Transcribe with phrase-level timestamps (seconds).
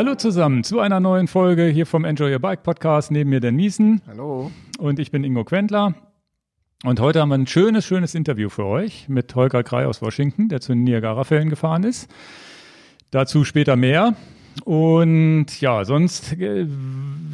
[0.00, 3.10] Hallo zusammen zu einer neuen Folge hier vom Enjoy Your Bike Podcast.
[3.10, 4.00] Neben mir Dan Miesen.
[4.06, 4.50] Hallo.
[4.78, 5.94] Und ich bin Ingo Quentler.
[6.84, 10.48] Und heute haben wir ein schönes, schönes Interview für euch mit Holger Krei aus Washington,
[10.48, 12.10] der zu den Niagara-Fällen gefahren ist.
[13.10, 14.16] Dazu später mehr.
[14.64, 16.66] Und ja, sonst äh,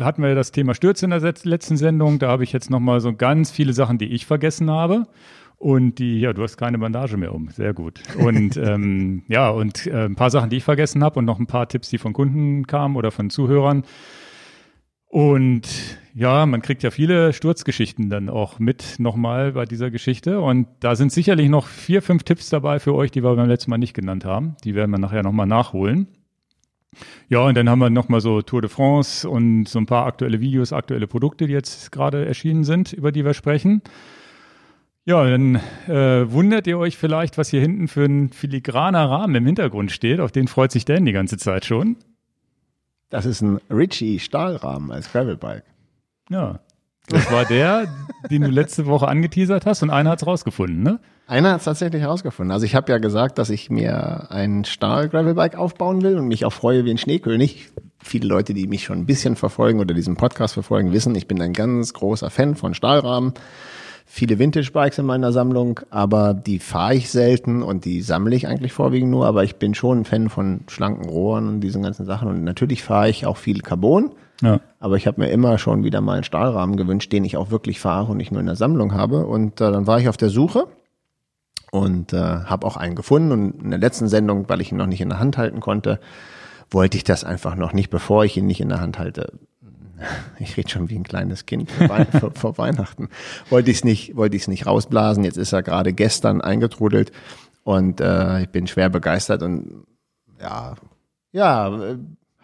[0.01, 2.19] hatten wir das Thema Stürze in der letzten Sendung.
[2.19, 5.07] Da habe ich jetzt nochmal so ganz viele Sachen, die ich vergessen habe.
[5.59, 7.49] Und die, ja, du hast keine Bandage mehr um.
[7.49, 8.03] Sehr gut.
[8.19, 11.47] Und ähm, ja, und äh, ein paar Sachen, die ich vergessen habe und noch ein
[11.47, 13.85] paar Tipps, die von Kunden kamen oder von Zuhörern.
[15.09, 15.67] Und
[16.15, 20.41] ja, man kriegt ja viele Sturzgeschichten dann auch mit nochmal bei dieser Geschichte.
[20.41, 23.71] Und da sind sicherlich noch vier, fünf Tipps dabei für euch, die wir beim letzten
[23.71, 24.57] Mal nicht genannt haben.
[24.65, 26.09] Die werden wir nachher nochmal nachholen.
[27.29, 30.41] Ja, und dann haben wir nochmal so Tour de France und so ein paar aktuelle
[30.41, 33.83] Videos, aktuelle Produkte, die jetzt gerade erschienen sind, über die wir sprechen.
[35.09, 39.47] Ja, dann äh, wundert ihr euch vielleicht, was hier hinten für ein filigraner Rahmen im
[39.47, 40.19] Hintergrund steht.
[40.19, 41.97] Auf den freut sich Dan die ganze Zeit schon.
[43.09, 45.63] Das ist ein Ritchie Stahlrahmen als Gravelbike.
[46.29, 46.59] Ja,
[47.09, 47.87] das war der,
[48.33, 50.99] den du letzte Woche angeteasert hast und einer hat es rausgefunden, ne?
[51.29, 52.51] Einer hat es tatsächlich rausgefunden.
[52.51, 56.53] Also ich habe ja gesagt, dass ich mir ein Stahl-Gravelbike aufbauen will und mich auch
[56.53, 57.69] freue wie ein Schneekönig.
[58.03, 61.41] Viele Leute, die mich schon ein bisschen verfolgen oder diesen Podcast verfolgen, wissen, ich bin
[61.41, 63.35] ein ganz großer Fan von Stahlrahmen
[64.17, 68.73] viele Vintage-Bikes in meiner Sammlung, aber die fahre ich selten und die sammle ich eigentlich
[68.73, 72.29] vorwiegend nur, aber ich bin schon ein Fan von schlanken Rohren und diesen ganzen Sachen
[72.29, 74.61] und natürlich fahre ich auch viel Carbon, ja.
[74.81, 77.79] aber ich habe mir immer schon wieder mal einen Stahlrahmen gewünscht, den ich auch wirklich
[77.79, 80.31] fahre und nicht nur in der Sammlung habe und äh, dann war ich auf der
[80.31, 80.67] Suche
[81.71, 84.87] und äh, habe auch einen gefunden und in der letzten Sendung, weil ich ihn noch
[84.87, 86.01] nicht in der Hand halten konnte,
[86.71, 89.35] wollte ich das einfach noch nicht, bevor ich ihn nicht in der Hand halte,
[90.39, 93.09] ich rede schon wie ein kleines Kind vor, vor Weihnachten,
[93.51, 95.25] wollte ich es nicht, wollte ich es nicht rausblasen.
[95.25, 97.13] Jetzt ist er gerade gestern eingetrudelt
[97.65, 99.87] und äh, ich bin schwer begeistert und
[100.41, 100.75] ja,
[101.33, 101.97] ja,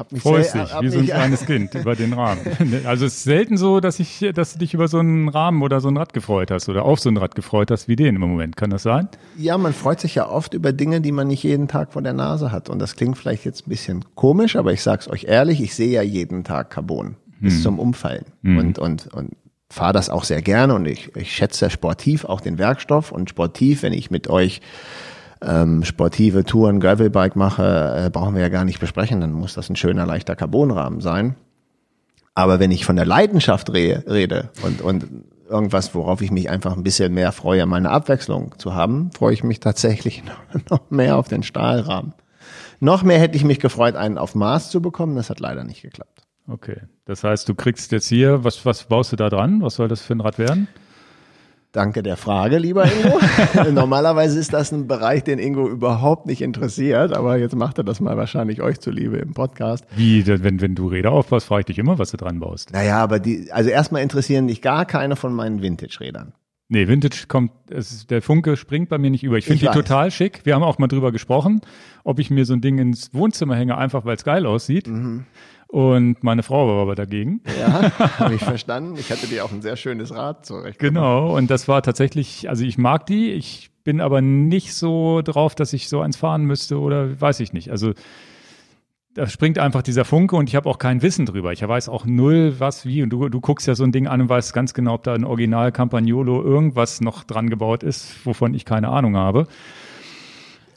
[0.03, 2.41] hab mich Freust dich, wie so ein kleines Kind über den Rahmen.
[2.84, 5.80] Also es ist selten so, dass ich, dass du dich über so einen Rahmen oder
[5.80, 8.20] so ein Rad gefreut hast oder auf so ein Rad gefreut hast wie den im
[8.20, 8.57] Moment.
[8.57, 9.08] Kann das sein?
[9.36, 12.14] Ja, man freut sich ja oft über Dinge, die man nicht jeden Tag vor der
[12.14, 12.68] Nase hat.
[12.68, 15.92] Und das klingt vielleicht jetzt ein bisschen komisch, aber ich sag's euch ehrlich, ich sehe
[15.92, 17.63] ja jeden Tag Carbon bis hm.
[17.63, 18.25] zum Umfallen.
[18.42, 18.58] Mhm.
[18.58, 19.36] Und, und, und
[19.69, 23.83] fahre das auch sehr gerne und ich, ich schätze sportiv auch den Werkstoff und sportiv,
[23.83, 24.61] wenn ich mit euch
[25.41, 29.70] ähm, sportive Touren, Gravelbike mache, äh, brauchen wir ja gar nicht besprechen, dann muss das
[29.70, 31.36] ein schöner, leichter Carbonrahmen sein.
[32.35, 35.07] Aber wenn ich von der Leidenschaft re rede und, und
[35.48, 39.42] irgendwas, worauf ich mich einfach ein bisschen mehr freue, meine Abwechslung zu haben, freue ich
[39.42, 40.23] mich tatsächlich
[40.70, 42.14] noch mehr auf den Stahlrahmen.
[42.80, 45.14] Noch mehr hätte ich mich gefreut, einen auf Maß zu bekommen.
[45.14, 46.11] Das hat leider nicht geklappt.
[46.48, 46.80] Okay.
[47.05, 49.63] Das heißt, du kriegst jetzt hier, was, was baust du da dran?
[49.63, 50.69] Was soll das für ein Rad werden?
[51.73, 53.19] Danke der Frage, lieber Ingo.
[53.73, 57.98] Normalerweise ist das ein Bereich, den Ingo überhaupt nicht interessiert, aber jetzt macht er das
[57.98, 59.86] mal wahrscheinlich euch zuliebe im Podcast.
[59.97, 62.74] Wie, wenn, wenn du Räder aufbaust, frage ich dich immer, was du dran baust.
[62.74, 66.35] Naja, aber die, also erstmal interessieren dich gar keine von meinen Vintage-Rädern.
[66.69, 69.39] Nee, Vintage kommt, es, der Funke springt bei mir nicht über.
[69.39, 69.74] Ich finde die weiß.
[69.74, 70.41] total schick.
[70.45, 71.63] Wir haben auch mal drüber gesprochen,
[72.05, 74.89] ob ich mir so ein Ding ins Wohnzimmer hänge, einfach weil es geil aussieht.
[74.89, 75.24] Mhm.
[75.73, 77.41] Und meine Frau war aber dagegen.
[77.59, 78.95] Ja, habe ich verstanden.
[78.99, 80.79] Ich hatte dir auch ein sehr schönes Rad zurecht.
[80.79, 85.55] Genau, und das war tatsächlich, also ich mag die, ich bin aber nicht so drauf,
[85.55, 87.71] dass ich so eins fahren müsste oder weiß ich nicht.
[87.71, 87.95] Also
[89.15, 91.53] da springt einfach dieser Funke und ich habe auch kein Wissen drüber.
[91.53, 93.03] Ich weiß auch null, was, wie.
[93.03, 95.15] Und du, du guckst ja so ein Ding an und weißt ganz genau, ob da
[95.15, 99.47] ein Original Campagnolo irgendwas noch dran gebaut ist, wovon ich keine Ahnung habe.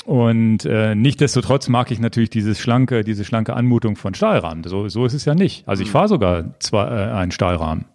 [0.06, 4.64] Und äh, nichtdestotrotz mag ich natürlich dieses schlanke, diese schlanke Anmutung von Stahlrahmen.
[4.64, 5.68] So, so ist es ja nicht.
[5.68, 5.94] Also ich hm.
[5.94, 7.86] fahre sogar zwar äh, einen Stahlrahmen.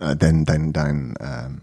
[0.00, 1.60] Äh, dein, dein, dein, ähm,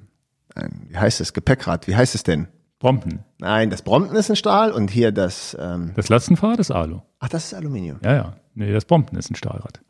[0.56, 2.48] ein, wie heißt es, Gepäckrad, wie heißt es denn?
[2.80, 3.20] Brompton.
[3.40, 5.56] Nein, das Brompton ist ein Stahl und hier das.
[5.60, 7.02] Ähm das Lastenfahrrad ist Alu.
[7.20, 8.00] Ach, das ist Aluminium.
[8.04, 8.34] Ja, ja.
[8.56, 9.82] Nee, das Brompton ist ein Stahlrad.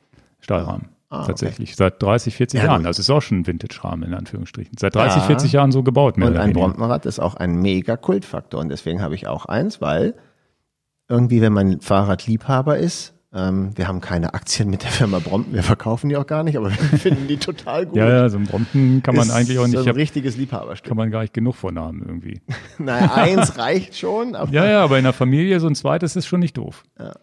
[0.41, 0.89] Stahlrahmen.
[1.11, 1.71] Ah, tatsächlich.
[1.71, 1.77] Okay.
[1.77, 2.83] Seit 30, 40 ja, Jahren.
[2.83, 4.77] Das ist auch schon ein Vintage-Rahmen in Anführungsstrichen.
[4.79, 5.27] Seit 30, ja.
[5.27, 6.15] 40 Jahren so gebaut.
[6.17, 10.15] und ein Bromptonrad ist auch ein mega Kultfaktor und deswegen habe ich auch eins, weil
[11.09, 15.63] irgendwie, wenn man Fahrradliebhaber ist, ähm, wir haben keine Aktien mit der Firma Brompton, wir
[15.63, 17.97] verkaufen die auch gar nicht, aber wir finden die total gut.
[17.97, 19.75] ja, ja, so ein Brompton kann man ist eigentlich auch nicht.
[19.75, 20.87] So ein hab, richtiges Liebhaberstück.
[20.87, 22.41] Kann man gar nicht genug von haben irgendwie.
[22.77, 24.37] naja, eins reicht schon.
[24.51, 26.83] ja, ja, aber in der Familie so ein zweites ist schon nicht doof.
[26.97, 27.13] Ja.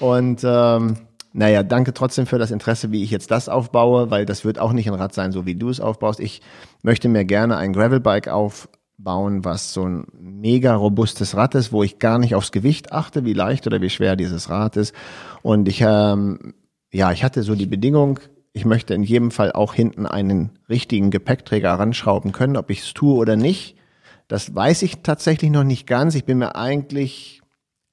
[0.00, 0.96] Und ähm,
[1.36, 4.72] naja, danke trotzdem für das Interesse, wie ich jetzt das aufbaue, weil das wird auch
[4.72, 6.18] nicht ein Rad sein, so wie du es aufbaust.
[6.18, 6.40] Ich
[6.82, 11.98] möchte mir gerne ein Gravelbike aufbauen, was so ein mega robustes Rad ist, wo ich
[11.98, 14.94] gar nicht aufs Gewicht achte, wie leicht oder wie schwer dieses Rad ist.
[15.42, 16.54] Und ich, ähm,
[16.90, 18.18] ja, ich hatte so die Bedingung,
[18.54, 22.94] ich möchte in jedem Fall auch hinten einen richtigen Gepäckträger ranschrauben können, ob ich es
[22.94, 23.76] tue oder nicht.
[24.26, 26.14] Das weiß ich tatsächlich noch nicht ganz.
[26.14, 27.42] Ich bin mir eigentlich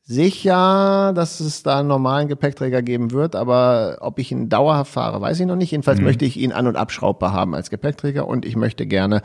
[0.05, 5.21] sicher, dass es da einen normalen Gepäckträger geben wird, aber ob ich ihn dauerhaft fahre,
[5.21, 5.71] weiß ich noch nicht.
[5.71, 6.05] Jedenfalls Mhm.
[6.05, 9.21] möchte ich ihn an- und abschraubbar haben als Gepäckträger und ich möchte gerne,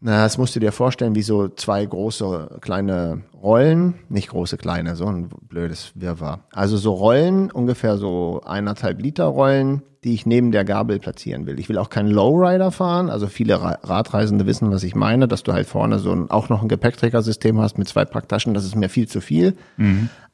[0.00, 4.94] na, das musst du dir vorstellen, wie so zwei große kleine Rollen, nicht große kleine,
[4.94, 6.40] so ein blödes Wirrwarr.
[6.52, 11.58] Also so Rollen, ungefähr so eineinhalb Liter Rollen, die ich neben der Gabel platzieren will.
[11.58, 15.42] Ich will auch keinen Lowrider fahren, also viele Ra Radreisende wissen, was ich meine, dass
[15.42, 18.76] du halt vorne so ein, auch noch ein Gepäckträgersystem hast mit zwei Packtaschen, das ist
[18.76, 19.56] mir viel zu viel.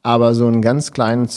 [0.02, 1.28] Aber so einen ganz kleinen,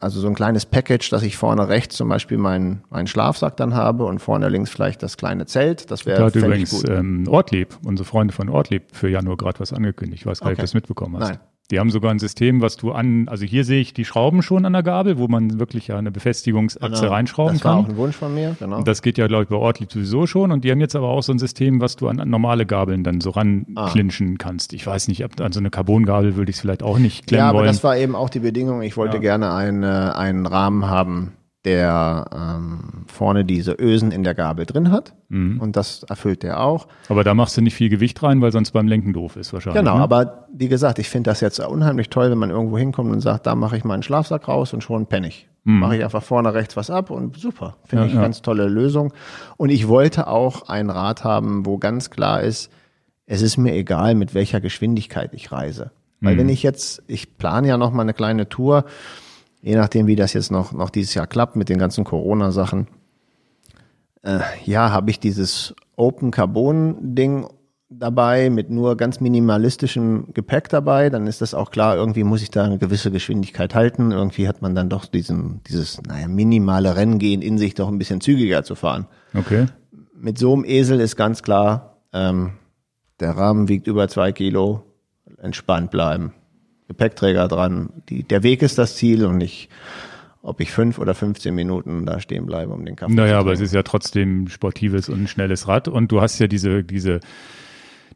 [0.00, 3.74] also so ein kleines Package, dass ich vorne rechts zum Beispiel meinen, meinen Schlafsack dann
[3.74, 6.70] habe und vorne links vielleicht das kleine Zelt, das Da wäre hat fänd ich übrigens
[6.70, 6.88] gut.
[6.90, 10.22] ähm, Ortlieb, unsere Freunde von Ortlieb, für Januar gerade was angekündigt.
[10.22, 10.60] Ich weiß gar nicht, ob Okay.
[10.60, 11.28] du das mitbekommen hast.
[11.30, 11.38] Nein.
[11.70, 14.66] Die haben sogar ein System, was du an, also hier sehe ich die Schrauben schon
[14.66, 17.08] an der Gabel, wo man wirklich eine Befestigungsachse Genau.
[17.12, 17.92] reinschrauben das war auch kann.
[17.92, 18.82] ein Wunsch von mir, genau.
[18.82, 20.52] Das geht ja, glaube ich, bei Ortlieb sowieso schon.
[20.52, 23.02] Und die haben jetzt aber auch so ein System, was du an, an normale Gabeln
[23.02, 23.40] dann so Ah.
[23.40, 24.74] ranklinschen kannst.
[24.74, 27.44] Ich weiß nicht, ob an so eine Carbongabel würde ich es vielleicht auch nicht klemmen
[27.44, 27.68] Ja, aber wollen.
[27.68, 28.82] das war eben auch die Bedingung.
[28.82, 29.20] Ich wollte Ja.
[29.22, 31.32] gerne eine, einen Rahmen haben,
[31.64, 35.14] der ähm, vorne diese Ösen in der Gabel drin hat.
[35.28, 35.60] Mhm.
[35.60, 36.86] Und das erfüllt der auch.
[37.08, 39.80] aber da machst du nicht viel Gewicht rein, weil sonst beim Lenken doof ist wahrscheinlich.
[39.82, 40.02] Genau, ne?
[40.02, 43.46] aber wie gesagt, ich finde das jetzt unheimlich toll, wenn man irgendwo hinkommt und sagt,
[43.46, 45.48] da mache ich meinen Schlafsack raus und schon penne ich.
[45.66, 47.78] Mache ich einfach vorne rechts was ab und super.
[47.86, 48.20] Finde Ja, ich ja.
[48.20, 49.14] ganz tolle Lösung.
[49.56, 52.70] Und ich wollte auch ein Rad haben, wo ganz klar ist,
[53.24, 55.90] es ist mir egal, mit welcher Geschwindigkeit ich reise.
[56.20, 58.84] Weil wenn ich jetzt, ich plane ja noch mal eine kleine Tour,
[59.64, 62.86] je nachdem, wie das jetzt noch, noch dieses Jahr klappt mit den ganzen Corona-Sachen,
[64.22, 67.46] äh, ja, habe ich dieses Open Carbon Ding
[67.88, 72.50] dabei mit nur ganz minimalistischem Gepäck dabei, dann ist das auch klar, irgendwie muss ich
[72.50, 74.10] da eine gewisse Geschwindigkeit halten.
[74.10, 78.20] Irgendwie hat man dann doch diesen, dieses, naja, minimale Renngehen in sich doch ein bisschen
[78.20, 79.06] zügiger zu fahren.
[79.34, 79.66] Okay.
[80.14, 82.52] Mit so einem Esel ist ganz klar, ähm,
[83.20, 84.82] der Rahmen wiegt über zwei Kilo,
[85.38, 86.32] entspannt bleiben.
[86.88, 87.90] Gepäckträger dran.
[88.08, 89.68] Die, der Weg ist das Ziel und nicht,
[90.42, 93.52] ob ich fünf oder 15 Minuten da stehen bleibe, um den Kaffee zu Naja, aber
[93.52, 97.20] es ist ja trotzdem sportives und schnelles Rad und du hast ja diese, diese,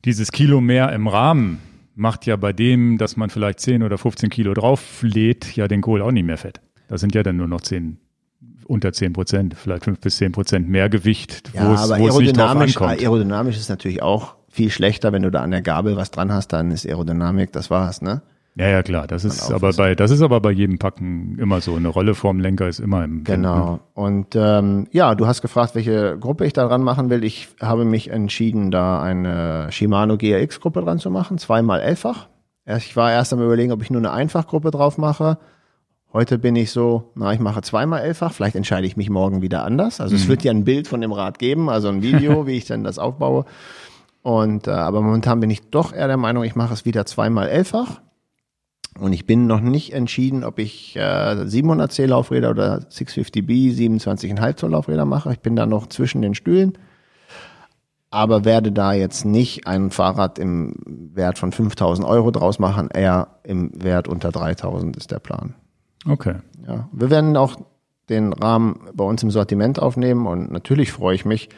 [0.05, 1.61] dieses Kilo mehr im Rahmen
[1.95, 6.03] macht ja bei dem, dass man vielleicht 10 oder 15 Kilo drauflädt, ja den Kohl
[6.03, 6.61] auch nicht mehr fett.
[6.87, 7.99] Das sind ja dann nur noch 10,
[8.67, 12.81] unter 10 Prozent, vielleicht 5 bis 10 Prozent mehr Gewicht, Ja, wo es, aber aerodynamisch,
[12.81, 16.53] aerodynamisch ist natürlich auch viel schlechter, wenn du da an der Gabel was dran hast,
[16.53, 18.23] dann ist Aerodynamik, das war's, ne?
[18.59, 19.07] Ja, ja, klar.
[19.07, 21.77] Das ist aber bei, das ist aber bei jedem Packen immer so.
[21.77, 23.79] Eine Rolle vorm Lenker ist immer im Genau.
[23.95, 27.23] Und ähm, ja, du hast gefragt, welche Gruppe ich da dran machen will.
[27.23, 32.29] Ich habe mich entschieden, da eine Shimano GRX-Gruppe dran zu machen, zweimal elffach.
[32.67, 35.39] Ich war erst am überlegen, ob ich nur eine Einfachgruppe drauf mache.
[36.13, 38.33] Heute bin ich so, na, ich mache zweimal elffach.
[38.33, 40.01] Vielleicht entscheide ich mich morgen wieder anders.
[40.01, 42.65] Also es wird ja ein Bild von dem Rad geben, also ein Video, wie ich
[42.65, 43.45] dann das aufbaue.
[44.23, 47.49] Und äh, aber momentan bin ich doch eher der Meinung, ich mache es wieder zweimal
[47.49, 48.01] elffach.
[48.99, 54.71] Und ich bin noch nicht entschieden, ob ich äh, 700C Laufräder oder 650B 27,5 Zoll
[54.73, 55.33] Laufräder mache.
[55.33, 56.77] Ich bin da noch zwischen den Stühlen.
[58.11, 62.89] Aber werde da jetzt nicht ein Fahrrad im Wert von 5000 Euro draus machen.
[62.89, 65.55] Eher im Wert unter 3000 ist der Plan.
[66.07, 66.37] Okay.
[66.67, 66.89] Ja.
[66.93, 67.57] Wir werden auch
[68.09, 70.27] den Rahmen bei uns im Sortiment aufnehmen.
[70.27, 71.51] Und natürlich freue ich mich,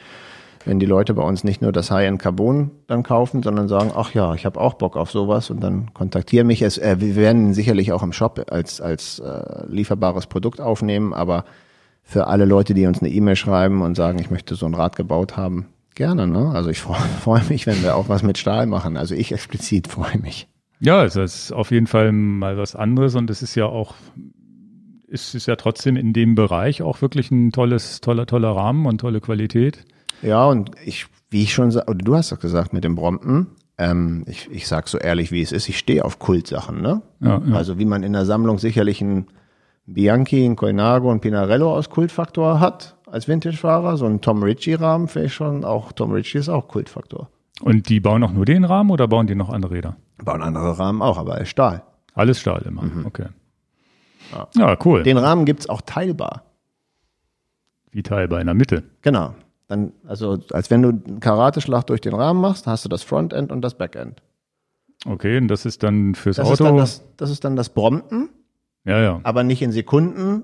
[0.65, 4.13] wenn die Leute bei uns nicht nur das High-End Carbon dann kaufen, sondern sagen, ach
[4.13, 6.63] ja, ich habe auch Bock auf sowas und dann kontaktieren mich.
[6.63, 11.45] Es, äh, wir werden sicherlich auch im Shop als, als äh, lieferbares Produkt aufnehmen, aber
[12.03, 14.97] für alle Leute, die uns eine E-Mail schreiben und sagen, ich möchte so ein Rad
[14.97, 16.27] gebaut haben, gerne.
[16.27, 16.51] Ne?
[16.51, 18.97] Also ich freue freu mich, wenn wir auch was mit Stahl machen.
[18.97, 20.49] Also ich explizit freue mich.
[20.81, 23.95] Ja, es ist auf jeden Fall mal was anderes und es ist ja auch,
[25.09, 28.99] es ist ja trotzdem in dem Bereich auch wirklich ein tolles, toller, toller Rahmen und
[28.99, 29.85] tolle Qualität.
[30.23, 33.49] Ja, und ich, wie ich schon, oder du hast doch gesagt mit dem Brompton,
[33.79, 37.03] ähm, ich, ich sag so ehrlich, wie es ist, ich stehe auf Kultsachen, ne?
[37.21, 37.55] Ja, ja.
[37.55, 39.29] Also wie man in der Sammlung sicherlich einen
[39.87, 45.35] Bianchi, einen Colnago und Pinarello aus Kultfaktor hat als Vintage-Fahrer, so ein Tom Ritchie-Rahmen vielleicht
[45.35, 47.29] schon, auch Tom Ritchie ist auch Kultfaktor.
[47.61, 49.97] Und die bauen auch nur den Rahmen oder bauen die noch andere Räder?
[50.23, 51.83] Bauen andere Rahmen auch, aber er Stahl.
[52.15, 52.85] Alles Stahl immer.
[53.05, 53.27] Okay.
[54.55, 55.01] Ja, cool.
[55.01, 55.05] Mhm.
[55.05, 56.45] Den Rahmen gibt's auch teilbar.
[57.91, 58.85] Wie teilbar in der Mitte.
[59.03, 59.35] Genau.
[59.71, 63.53] Dann, also als wenn du einen Karateschlag durch den Rahmen machst, hast du das Frontend
[63.53, 64.21] und das Backend.
[65.07, 66.65] Okay, und das ist dann fürs Das ist Auto.
[66.65, 68.31] dann das, das ist dann das Brompton,
[68.85, 69.21] ja, ja.
[69.23, 70.43] aber nicht in Sekunden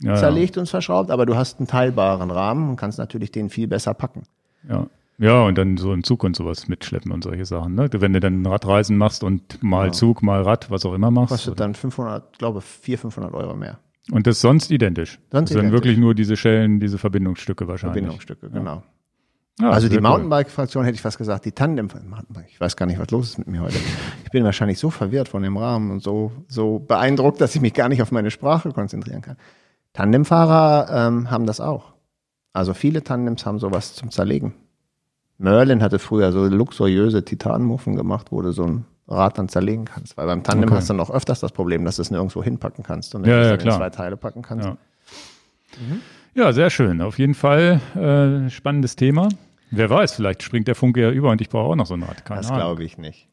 [0.00, 3.68] ja, zerlegt und verschraubt, aber du hast einen teilbaren Rahmen und kannst natürlich den viel
[3.68, 4.24] besser packen.
[4.68, 4.88] Ja.
[5.18, 7.76] ja, und dann so in Zug und sowas mitschleppen und solche Sachen.
[7.76, 7.88] Ne?
[7.92, 11.30] Wenn du dann Radreisen machst und mal Zug, mal Rad, was auch immer machst.
[11.30, 13.78] Kostet dann 500, glaube 400, 500 Euro mehr.
[14.10, 15.18] Und das ist sonst identisch.
[15.30, 15.72] Sonst das sind identisch.
[15.72, 18.02] wirklich nur diese Schellen, diese Verbindungsstücke wahrscheinlich.
[18.02, 18.82] Verbindungsstücke, genau.
[19.60, 21.88] Ja, also die Mountainbike-Fraktion hätte ich fast gesagt, die Tandem,
[22.48, 23.76] ich weiß gar nicht, was los ist mit mir heute.
[24.24, 27.74] Ich bin wahrscheinlich so verwirrt von dem Rahmen und so, so beeindruckt, dass ich mich
[27.74, 29.36] gar nicht auf meine Sprache konzentrieren kann.
[29.94, 31.94] Tandemfahrer ähm, haben das auch.
[32.52, 34.54] Also viele Tandems haben sowas zum Zerlegen.
[35.38, 40.16] Merlin hatte früher so luxuriöse Titanmuffen gemacht, wo du so ein Rad dann zerlegen kannst.
[40.16, 40.78] Weil beim Tandem okay.
[40.78, 43.54] hast du auch öfters das Problem, dass du es nirgendwo hinpacken kannst und ja, ja,
[43.54, 44.66] in zwei Teile packen kannst.
[44.66, 44.76] Ja.
[45.78, 46.00] Mhm.
[46.34, 47.00] ja, sehr schön.
[47.00, 49.28] Auf jeden Fall äh, spannendes Thema.
[49.70, 52.02] Wer weiß, vielleicht springt der Funke ja über und ich brauche auch noch so ein
[52.02, 52.24] Rad.
[52.24, 53.28] Keine das glaube ich nicht.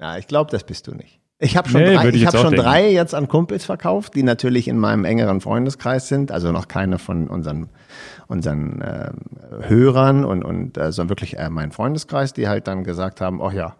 [0.00, 1.20] Ja, ich glaube, das bist du nicht.
[1.38, 4.22] Ich habe schon, nee, drei, ich ich hab schon drei jetzt an Kumpels verkauft, die
[4.22, 7.68] natürlich in meinem engeren Freundeskreis sind, also noch keine von unseren,
[8.28, 9.10] unseren äh,
[9.62, 13.50] Hörern und, und äh, sondern wirklich äh, mein Freundeskreis, die halt dann gesagt haben, oh
[13.50, 13.74] ja.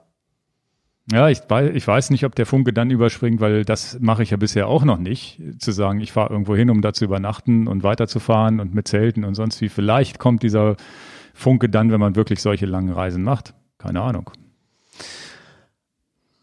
[1.11, 1.41] Ja, ich,
[1.75, 4.85] ich weiß nicht, ob der Funke dann überspringt, weil das mache ich ja bisher auch
[4.85, 8.73] noch nicht, zu sagen, ich fahre irgendwo hin, um da zu übernachten und weiterzufahren und
[8.73, 9.69] mit Zelten und sonst wie.
[9.69, 10.77] Vielleicht kommt dieser
[11.35, 13.55] Funke dann, wenn man wirklich solche langen Reisen macht.
[13.79, 14.31] Keine Ahnung.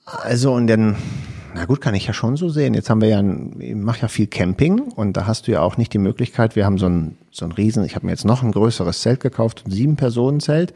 [0.05, 0.97] Also und dann,
[1.55, 2.73] na gut, kann ich ja schon so sehen.
[2.73, 3.23] Jetzt haben wir ja,
[3.59, 6.57] ich mache ja viel Camping und da hast du ja auch nicht die Möglichkeit.
[6.57, 9.21] Wir haben so ein, so ein Riesen, ich habe mir jetzt noch ein größeres Zelt
[9.21, 10.73] gekauft, ein Sieben-Personen-Zelt.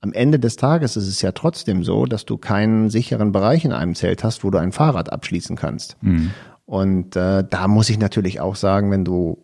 [0.00, 3.72] Am Ende des Tages ist es ja trotzdem so, dass du keinen sicheren Bereich in
[3.72, 5.96] einem Zelt hast, wo du ein Fahrrad abschließen kannst.
[6.00, 6.30] Mhm.
[6.64, 9.38] Und äh, da muss ich natürlich auch sagen, wenn du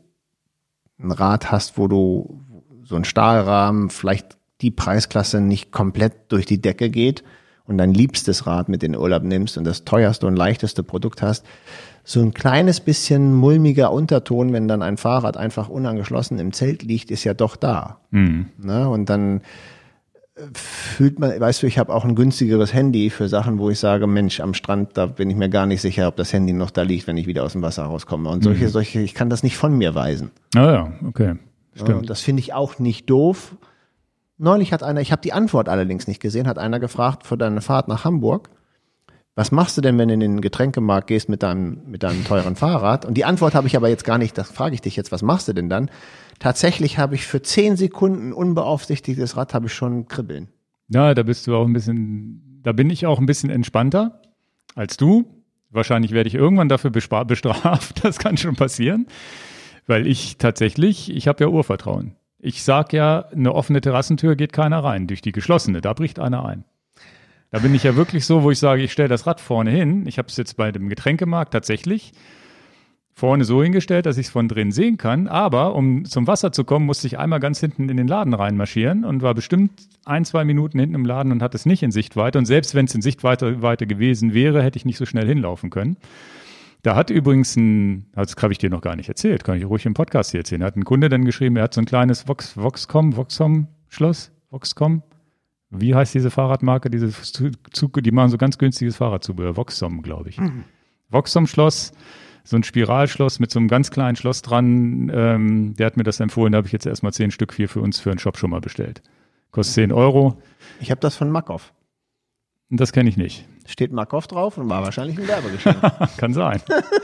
[0.98, 2.40] ein Rad hast, wo du
[2.84, 7.22] so ein Stahlrahmen, vielleicht die Preisklasse nicht komplett durch die Decke geht,
[7.66, 11.22] und dein liebstes Rad mit in den Urlaub nimmst und das teuerste und leichteste Produkt
[11.22, 11.44] hast,
[12.04, 17.10] so ein kleines bisschen mulmiger Unterton, wenn dann ein Fahrrad einfach unangeschlossen im Zelt liegt,
[17.10, 17.98] ist ja doch da.
[18.10, 18.46] Mhm.
[18.58, 18.88] Ne?
[18.88, 19.40] Und dann
[20.52, 24.06] fühlt man, weißt du, ich habe auch ein günstigeres Handy für Sachen, wo ich sage,
[24.06, 26.82] Mensch, am Strand, da bin ich mir gar nicht sicher, ob das Handy noch da
[26.82, 28.28] liegt, wenn ich wieder aus dem Wasser rauskomme.
[28.28, 28.68] Und solche, mhm.
[28.68, 30.30] solche, ich kann das nicht von mir weisen.
[30.54, 31.36] Ah ja, okay.
[31.74, 32.00] Stimmt.
[32.00, 33.56] Und das finde ich auch nicht doof.
[34.38, 37.62] Neulich hat einer, ich habe die Antwort allerdings nicht gesehen, hat einer gefragt für deine
[37.62, 38.50] Fahrt nach Hamburg,
[39.34, 42.56] was machst du denn, wenn du in den Getränkemarkt gehst mit deinem, mit deinem teuren
[42.56, 43.04] Fahrrad?
[43.04, 45.20] Und die Antwort habe ich aber jetzt gar nicht, das frage ich dich jetzt, was
[45.20, 45.90] machst du denn dann?
[46.38, 50.48] Tatsächlich habe ich für zehn Sekunden unbeaufsichtigtes Rad, habe ich schon kribbeln.
[50.88, 54.20] Ja, da bist du auch ein bisschen, da bin ich auch ein bisschen entspannter
[54.74, 55.24] als du.
[55.70, 56.90] Wahrscheinlich werde ich irgendwann dafür
[57.26, 59.06] bestraft, das kann schon passieren.
[59.86, 62.16] Weil ich tatsächlich, ich habe ja Urvertrauen.
[62.38, 65.06] Ich sage ja, eine offene Terrassentür geht keiner rein.
[65.06, 66.64] Durch die geschlossene, da bricht einer ein.
[67.50, 70.06] Da bin ich ja wirklich so, wo ich sage, ich stelle das Rad vorne hin.
[70.06, 72.12] Ich habe es jetzt bei dem Getränkemarkt tatsächlich
[73.18, 75.26] vorne so hingestellt, dass ich es von drin sehen kann.
[75.26, 79.06] Aber um zum Wasser zu kommen, musste ich einmal ganz hinten in den Laden reinmarschieren
[79.06, 79.73] und war bestimmt
[80.04, 82.38] ein, zwei Minuten hinten im Laden und hatte es nicht in Sichtweite.
[82.38, 85.96] Und selbst wenn es in Sichtweite gewesen wäre, hätte ich nicht so schnell hinlaufen können.
[86.82, 89.87] Da hat übrigens ein, das habe ich dir noch gar nicht erzählt, kann ich ruhig
[89.87, 90.62] im Podcast hier erzählen.
[90.62, 95.02] Hat ein Kunde dann geschrieben, er hat so ein kleines Vox, Voxcom, Voxcom Schloss, Voxcom.
[95.70, 96.90] Wie heißt diese Fahrradmarke?
[96.90, 97.11] Diese
[97.73, 99.56] Zug, die machen so ganz günstiges Fahrradzubehör.
[99.56, 100.38] Voxom, glaube ich.
[100.38, 100.64] Mhm.
[101.08, 101.92] Voxom Schloss,
[102.46, 105.10] so ein Spiralschloss mit so einem ganz kleinen Schloss dran.
[105.12, 106.52] Ähm, der hat mir das empfohlen.
[106.52, 108.60] Da habe ich jetzt erstmal zehn Stück hier für uns für einen Shop schon mal
[108.60, 109.02] bestellt.
[109.50, 110.40] Kostet zehn Euro.
[110.80, 111.72] Ich habe das von Makov.
[112.70, 113.46] Das kenne ich nicht.
[113.66, 115.76] Steht Markov drauf und war wahrscheinlich ein Werbegeschenk.
[116.18, 116.60] Kann sein.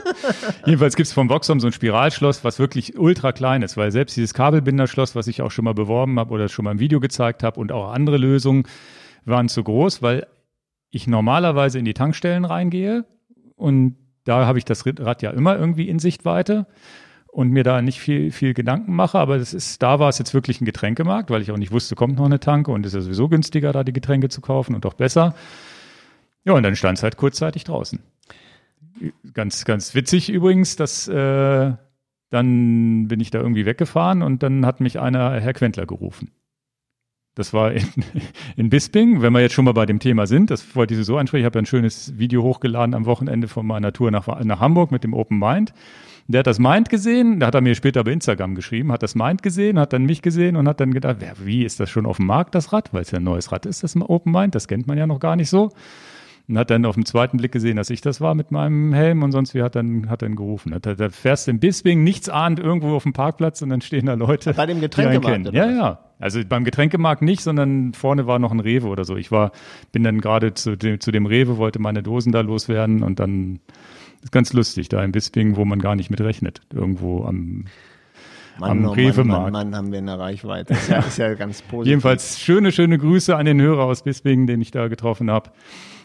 [0.65, 4.15] Jedenfalls gibt es vom Voxom so ein Spiralschloss, was wirklich ultra klein ist, weil selbst
[4.15, 7.43] dieses Kabelbinderschloss, was ich auch schon mal beworben habe oder schon mal im Video gezeigt
[7.43, 8.63] habe und auch andere Lösungen,
[9.25, 10.27] waren zu groß, weil
[10.89, 13.05] ich normalerweise in die Tankstellen reingehe
[13.55, 16.65] und da habe ich das Rad ja immer irgendwie in Sichtweite
[17.27, 20.33] und mir da nicht viel, viel Gedanken mache, aber das ist, da war es jetzt
[20.33, 23.01] wirklich ein Getränkemarkt, weil ich auch nicht wusste, kommt noch eine Tanke und ist ja
[23.01, 25.33] sowieso günstiger, da die Getränke zu kaufen und auch besser.
[26.45, 27.99] Ja, und dann stand es halt kurzzeitig draußen.
[29.33, 31.73] Ganz, ganz witzig übrigens, dass äh,
[32.29, 36.31] dann bin ich da irgendwie weggefahren und dann hat mich einer Herr Quentler gerufen.
[37.35, 37.87] Das war in,
[38.55, 41.17] in Bisping, wenn wir jetzt schon mal bei dem Thema sind, das wollte ich so
[41.17, 41.41] ansprechen.
[41.41, 44.91] Ich habe ja ein schönes Video hochgeladen am Wochenende von meiner Tour nach, nach Hamburg
[44.91, 45.73] mit dem Open Mind.
[46.27, 49.13] Der hat das Mind gesehen, da hat er mir später bei Instagram geschrieben, hat das
[49.13, 52.05] Mind gesehen, hat dann mich gesehen und hat dann gedacht, ja, wie ist das schon
[52.05, 52.93] auf dem Markt, das Rad?
[52.93, 55.19] Weil es ja ein neues Rad ist, das Open Mind, das kennt man ja noch
[55.19, 55.71] gar nicht so.
[56.47, 59.23] Und hat dann auf den zweiten Blick gesehen, dass ich das war mit meinem Helm
[59.23, 60.75] und sonst wie hat dann, hat dann gerufen.
[60.81, 64.07] Da, da fährst du in Bisping nichts ahnt irgendwo auf dem Parkplatz und dann stehen
[64.07, 64.53] da Leute.
[64.53, 65.53] Bei dem Getränkemarkt?
[65.53, 65.99] Ja, ja.
[66.19, 69.15] Also beim Getränkemarkt nicht, sondern vorne war noch ein Rewe oder so.
[69.15, 69.51] Ich war,
[69.93, 73.59] bin dann gerade zu dem, zu dem Rewe, wollte meine Dosen da loswerden und dann
[74.21, 76.61] ist ganz lustig, da in Bisping, wo man gar nicht mit rechnet.
[76.73, 77.65] Irgendwo am,
[78.59, 80.73] Mann, am oh Rewe Mann, Mann, Mann, haben wir eine Reichweite.
[80.73, 81.87] Das ja, ist ja ganz positiv.
[81.87, 85.51] Jedenfalls schöne, schöne Grüße an den Hörer aus Bisping, den ich da getroffen habe.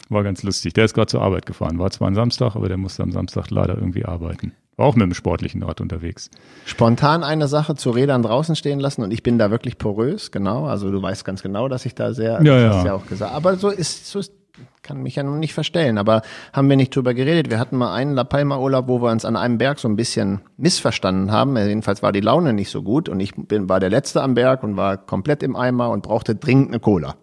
[0.09, 0.73] War ganz lustig.
[0.73, 1.77] Der ist gerade zur Arbeit gefahren.
[1.77, 4.53] War zwar ein Samstag, aber der musste am Samstag leider irgendwie arbeiten.
[4.75, 6.31] War auch mit dem sportlichen Rad unterwegs.
[6.65, 10.65] Spontan eine Sache zu Rädern draußen stehen lassen und ich bin da wirklich porös, genau.
[10.65, 12.81] Also du weißt ganz genau, dass ich da sehr, Ja, das hast ja.
[12.81, 13.33] du ja auch gesagt.
[13.33, 14.33] Aber so ist, so ist,
[14.81, 15.99] kann mich ja noch nicht verstellen.
[15.99, 16.23] Aber
[16.53, 17.51] haben wir nicht drüber geredet.
[17.51, 19.95] Wir hatten mal einen La Palma Urlaub, wo wir uns an einem Berg so ein
[19.95, 21.55] bisschen missverstanden haben.
[21.55, 24.63] Jedenfalls war die Laune nicht so gut und ich bin, war der Letzte am Berg
[24.63, 27.15] und war komplett im Eimer und brauchte dringend eine Cola.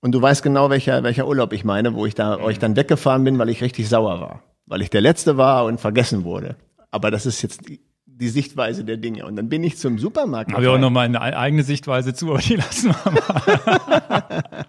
[0.00, 3.24] Und du weißt genau, welcher, welcher Urlaub ich meine, wo ich da euch dann weggefahren
[3.24, 4.42] bin, weil ich richtig sauer war.
[4.66, 6.56] Weil ich der Letzte war und vergessen wurde.
[6.90, 7.80] Aber das ist jetzt die,
[8.28, 9.26] Sichtweise der Dinge.
[9.26, 10.52] Und dann bin ich zum Supermarkt.
[10.52, 14.44] Habe ich auch noch mal eine eigene Sichtweise zu, aber die lassen wir mal.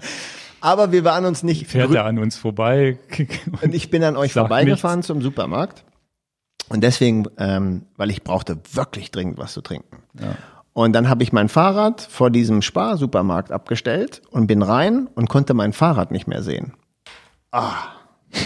[0.62, 2.98] Aber wir waren uns nicht Fährt er an uns vorbei.
[3.62, 5.86] Und ich bin an euch vorbeigefahren zum Supermarkt.
[6.68, 10.04] Und deswegen, ähm, weil ich brauchte wirklich dringend was zu trinken.
[10.80, 15.54] Und dann habe ich mein Fahrrad vor diesem Spar-Supermarkt abgestellt und bin rein und konnte
[15.54, 16.72] mein Fahrrad nicht mehr sehen.
[17.52, 17.74] Ah.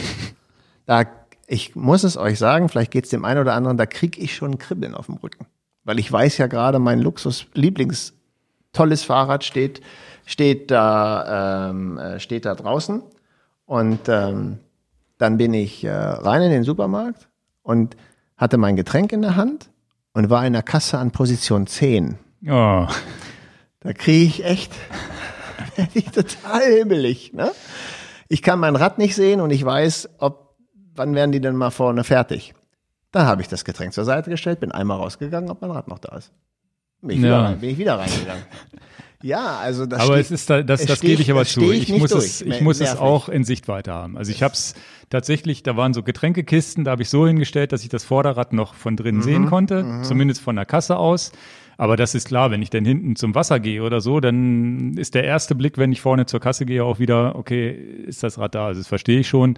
[0.88, 1.04] Da,
[1.46, 4.36] ich muss es euch sagen, vielleicht geht es dem einen oder anderen, da krieg ich
[4.36, 5.46] schon Kribbeln auf dem Rücken.
[5.84, 8.14] Weil ich weiß ja gerade, mein Luxus-Lieblings-
[8.72, 9.82] tolles Fahrrad steht,
[10.26, 13.04] steht da, ähm, äh, steht da draußen.
[13.66, 14.58] Und ähm,
[15.20, 17.30] dann bin ich äh, rein in den Supermarkt
[17.62, 17.96] und
[18.38, 19.70] hatte mein Getränk in der Hand
[20.14, 22.18] und war in der Kasse an Position 10.
[22.48, 22.88] Oh.
[23.80, 24.72] Da kriege ich echt,
[25.94, 27.34] ich total himmelig.
[27.34, 27.52] Ne?
[28.30, 30.56] Ich kann mein Rad nicht sehen und ich weiß, ob,
[30.96, 32.54] wann werden die denn mal vorne fertig.
[33.12, 36.00] Da habe ich das Getränk zur Seite gestellt, bin einmal rausgegangen, ob mein Rad noch
[36.00, 36.32] da ist.
[37.02, 37.24] Bin ich, Ja.
[37.24, 38.44] wieder, rein, bin ich wieder reingegangen.
[39.22, 41.72] ja, also das Aber steht- es ist da, das, das gebe ich aber zu.
[41.72, 42.24] Ich, nicht muss durch.
[42.26, 44.18] es, ich muss es auch in Sichtweite haben.
[44.18, 44.74] Also ich habe es
[45.10, 48.74] tatsächlich, da waren so Getränkekisten, da habe ich so hingestellt, dass ich das Vorderrad noch
[48.74, 51.32] von drinnen Mhm, sehen konnte, zumindest von der Kasse aus.
[51.84, 55.16] Aber das ist klar, wenn ich dann hinten zum Wasser gehe oder so, dann ist
[55.16, 57.72] der erste Blick, wenn ich vorne zur Kasse gehe, auch wieder, okay,
[58.08, 58.68] ist das Rad da?
[58.68, 59.58] Also das verstehe ich schon.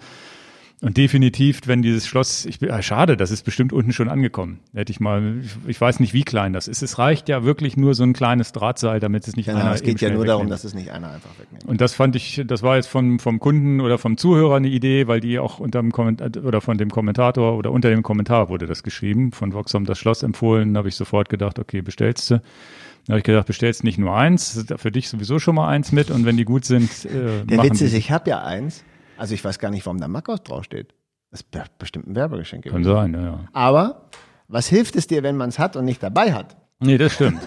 [0.82, 4.60] Und definitiv, wenn dieses Schloss, ich ah, schade, das ist bestimmt unten schon angekommen.
[4.74, 6.82] Hätte ich mal, ich, ich weiß nicht, wie klein das ist.
[6.82, 9.82] Es reicht ja wirklich nur so ein kleines Drahtseil, damit es nicht Genau, einer es
[9.82, 10.52] geht ja nur darum, wegnimmt.
[10.52, 11.64] dass es nicht einer einfach wegnimmt.
[11.64, 15.06] Und das fand ich, das war jetzt vom, vom Kunden oder vom Zuhörer eine Idee,
[15.06, 18.66] weil die auch unter dem Kommentar oder von dem Kommentator oder unter dem Kommentar wurde
[18.66, 22.34] das geschrieben, von Voxom das Schloss empfohlen, da habe ich sofort gedacht, okay, bestellst du.
[22.34, 26.10] Dann habe ich gedacht, bestellst nicht nur eins, für dich sowieso schon mal eins mit
[26.10, 28.84] und wenn die gut sind, äh, Der machen Witz ist, ich habe ja eins.
[29.18, 30.94] Also ich weiß gar nicht, warum da Makos draufsteht.
[31.30, 32.64] Das ist be- bestimmt ein Werbegeschenk.
[32.64, 32.94] Kann gewesen.
[32.94, 33.40] sein, ja, ja.
[33.52, 34.08] Aber
[34.48, 36.56] was hilft es dir, wenn man es hat und nicht dabei hat?
[36.78, 37.40] Nee, das stimmt.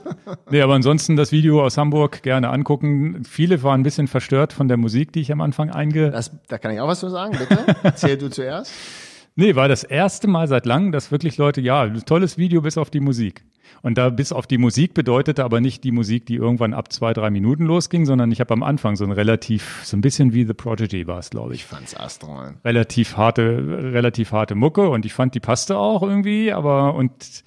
[0.50, 3.24] nee, aber ansonsten das Video aus Hamburg gerne angucken.
[3.24, 6.10] Viele waren ein bisschen verstört von der Musik, die ich am Anfang einge...
[6.10, 7.64] Das, da kann ich auch was zu sagen, bitte.
[7.82, 8.72] Erzähl du zuerst.
[9.34, 12.90] Nee, war das erste Mal seit langem, dass wirklich Leute, ja, tolles Video bis auf
[12.90, 13.42] die Musik.
[13.82, 17.12] Und da bis auf die Musik bedeutete aber nicht die Musik, die irgendwann ab zwei,
[17.12, 20.44] drei Minuten losging, sondern ich habe am Anfang so ein relativ, so ein bisschen wie
[20.44, 21.60] The Prodigy war es, glaube ich.
[21.60, 22.54] Ich fand's astral.
[22.64, 23.42] Relativ harte,
[23.92, 27.44] relativ harte Mucke und ich fand, die passte auch irgendwie, aber und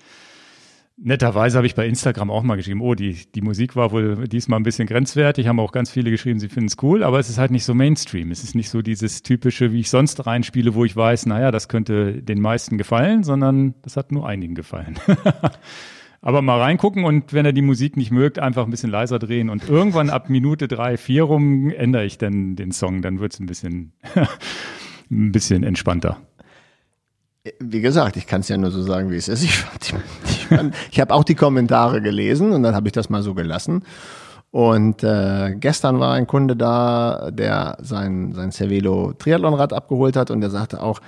[0.98, 4.60] netterweise habe ich bei Instagram auch mal geschrieben, oh, die, die Musik war wohl diesmal
[4.60, 7.38] ein bisschen grenzwertig, haben auch ganz viele geschrieben, sie finden es cool, aber es ist
[7.38, 8.32] halt nicht so Mainstream.
[8.32, 11.68] Es ist nicht so dieses typische, wie ich sonst reinspiele, wo ich weiß, naja, das
[11.68, 14.98] könnte den meisten gefallen, sondern das hat nur einigen gefallen.
[16.26, 19.52] aber mal reingucken und wenn er die Musik nicht mögt, einfach ein bisschen leiser drehen
[19.52, 23.40] und irgendwann ab Minute drei, vier rum ändere ich dann den Song, dann wird es
[23.40, 23.94] ein bisschen,
[25.12, 26.18] ein bisschen entspannter.
[27.60, 29.44] Wie gesagt, ich kann es ja nur so sagen, wie es ist.
[29.44, 30.60] Ich, ich,
[30.92, 33.84] ich habe auch die Kommentare gelesen und dann habe ich das mal so gelassen.
[34.50, 40.42] Und äh, gestern war ein Kunde da, der sein, sein Cervelo Triathlonrad abgeholt hat und
[40.42, 41.02] der sagte auch,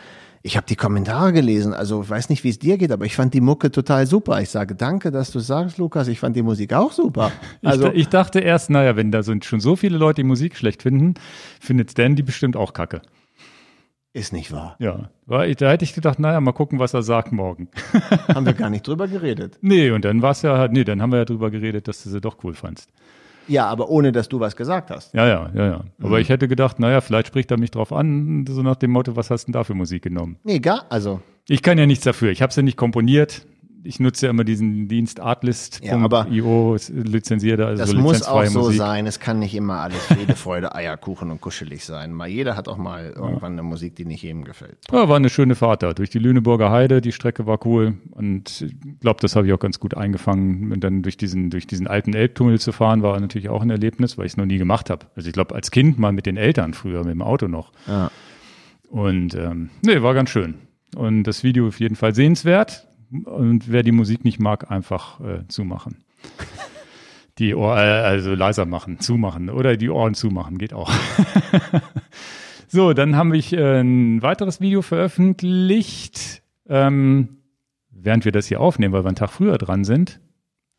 [0.47, 3.17] ich habe die Kommentare gelesen, also ich weiß nicht, wie es dir geht, aber ich
[3.17, 4.41] fand die Mucke total super.
[4.41, 7.31] Ich sage, danke, dass du sagst, Lukas, ich fand die Musik auch super.
[7.63, 10.55] Also ich, ich dachte erst, naja, wenn da sind schon so viele Leute die Musik
[10.55, 11.15] schlecht finden,
[11.59, 13.01] findet Stan die bestimmt auch kacke.
[14.13, 14.77] ist nicht wahr.
[14.79, 17.67] Ja, da hätte ich gedacht, naja, mal gucken, was er sagt morgen.
[18.33, 19.57] Haben wir gar nicht drüber geredet.
[19.61, 22.09] nee, und dann war es ja, nee, dann haben wir ja drüber geredet, dass du
[22.09, 22.89] sie doch cool fandst.
[23.47, 25.13] Ja, aber ohne, dass du was gesagt hast.
[25.13, 25.81] Ja, ja, ja, ja.
[26.01, 29.15] Aber ich hätte gedacht, naja, vielleicht spricht er mich drauf an, so nach dem Motto,
[29.15, 30.37] was hast du denn da für Musik genommen?
[30.43, 32.31] Nee, gar, also Ich kann ja nichts dafür.
[32.31, 33.45] Ich habe sie nicht komponiert.
[33.83, 38.59] Ich nutze ja immer diesen Dienst Ja, Artlist.io, ist lizenziert, also Das muss auch so
[38.59, 38.77] Musik.
[38.77, 39.07] sein.
[39.07, 42.13] Es kann nicht immer alles Friede, Freude, Eierkuchen und kuschelig sein.
[42.13, 44.77] Mal jeder hat auch mal irgendwann eine Musik, die nicht jedem gefällt.
[44.91, 47.01] Ja, war eine schöne Fahrt da durch die Lüneburger Heide.
[47.01, 50.71] Die Strecke war cool und ich glaube, das habe ich auch ganz gut eingefangen.
[50.71, 54.17] Und dann durch diesen, durch diesen alten Elbtunnel zu fahren, war natürlich auch ein Erlebnis,
[54.17, 55.05] weil ich es noch nie gemacht habe.
[55.15, 57.71] Also ich glaube, als Kind mal mit den Eltern früher, mit dem Auto noch.
[57.87, 58.11] Ja.
[58.89, 60.55] Und ähm, nee, war ganz schön.
[60.95, 62.86] Und das Video auf jeden Fall sehenswert.
[63.11, 66.03] Und wer die Musik nicht mag, einfach äh, zumachen.
[67.37, 70.91] Die Ohr, äh, also leiser machen, zumachen oder die Ohren zumachen, geht auch.
[72.67, 76.41] so, dann habe ich äh, ein weiteres Video veröffentlicht.
[76.67, 77.37] ähm,
[77.91, 80.19] während wir das hier aufnehmen, weil wir einen Tag früher dran sind.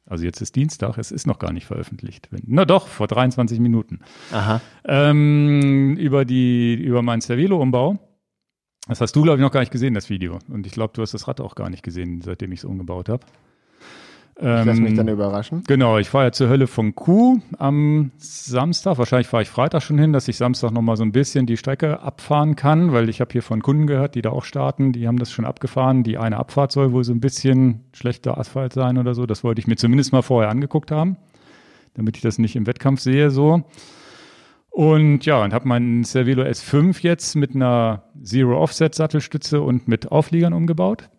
[0.07, 2.29] Also jetzt ist Dienstag, es ist noch gar nicht veröffentlicht.
[2.47, 4.01] Na doch, vor 23 Minuten.
[4.33, 4.61] Aha.
[4.87, 7.99] Ähm, über die, über meinen Cervelo-Umbau.
[8.89, 10.39] Das hast du, glaube ich, noch gar nicht gesehen, das Video.
[10.49, 13.09] Und ich glaube, du hast das Rad auch gar nicht gesehen, seitdem ich es umgebaut
[13.09, 13.25] habe.
[14.41, 15.65] Ich lass mich Ähm, dann überraschen.
[15.67, 18.97] Genau, ich fahre ja zur Hölle von Kuh am Samstag.
[18.97, 22.01] Wahrscheinlich fahre ich Freitag schon hin, dass ich Samstag nochmal so ein bisschen die Strecke
[22.01, 25.19] abfahren kann, weil ich habe hier von Kunden gehört, die da auch starten, die haben
[25.19, 26.05] das schon abgefahren.
[26.05, 29.27] Die eine Abfahrt soll wohl so ein bisschen schlechter Asphalt sein oder so.
[29.27, 31.17] Das wollte ich mir zumindest mal vorher angeguckt haben,
[31.95, 33.65] damit ich das nicht im Wettkampf sehe so.
[34.71, 41.11] Und ja, und habe meinen Cervelo S5 jetzt mit einer Zero-Offset-Sattelstütze und mit Aufliegern umgebaut.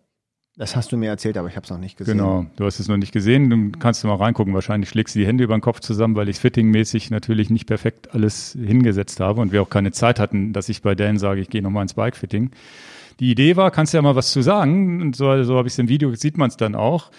[0.56, 2.18] Das hast du mir erzählt, aber ich habe es noch nicht gesehen.
[2.18, 4.52] Genau, du hast es noch nicht gesehen, du kannst du mal reingucken.
[4.52, 8.14] Wahrscheinlich schlägst du die Hände über den Kopf zusammen, weil ich fittingmäßig natürlich nicht perfekt
[8.14, 11.48] alles hingesetzt habe und wir auch keine Zeit hatten, dass ich bei Dan sage, ich
[11.48, 12.50] gehe nochmal ins Bike-Fitting.
[13.20, 15.74] Die Idee war, kannst du ja mal was zu sagen, und so, so habe ich
[15.74, 17.10] es im Video, sieht man es dann auch.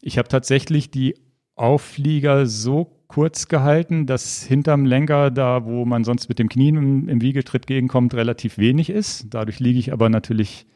[0.00, 1.16] Ich habe tatsächlich die
[1.56, 7.08] Auflieger so kurz gehalten, dass hinterm Lenker, da wo man sonst mit dem Knien im,
[7.08, 9.26] im Wiegetritt gegenkommt, relativ wenig ist.
[9.30, 10.66] Dadurch liege ich aber natürlich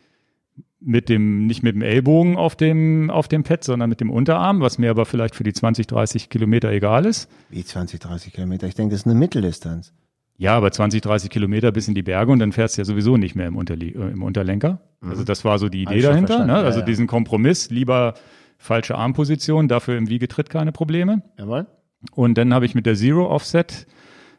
[0.81, 4.61] mit dem, nicht mit dem Ellbogen auf dem, auf dem Pad, sondern mit dem Unterarm,
[4.61, 7.31] was mir aber vielleicht für die 20, 30 Kilometer egal ist.
[7.51, 8.67] Wie 20, 30 Kilometer?
[8.67, 9.93] Ich denke, das ist eine Mitteldistanz.
[10.39, 13.19] Ja, aber 20, 30 Kilometer bis in die Berge und dann fährst du ja sowieso
[13.19, 14.81] nicht mehr im, Unterlie äh, im Unterlenker.
[15.03, 16.47] Also das war so die Idee dahinter.
[16.47, 16.53] Ne?
[16.53, 16.87] ja, Also ja.
[16.87, 18.15] diesen Kompromiss, lieber
[18.57, 21.23] falsche Armposition, dafür im Wiegetritt keine Probleme.
[21.39, 21.67] Jawohl.
[22.13, 23.87] Und dann habe ich mit der Zero Offset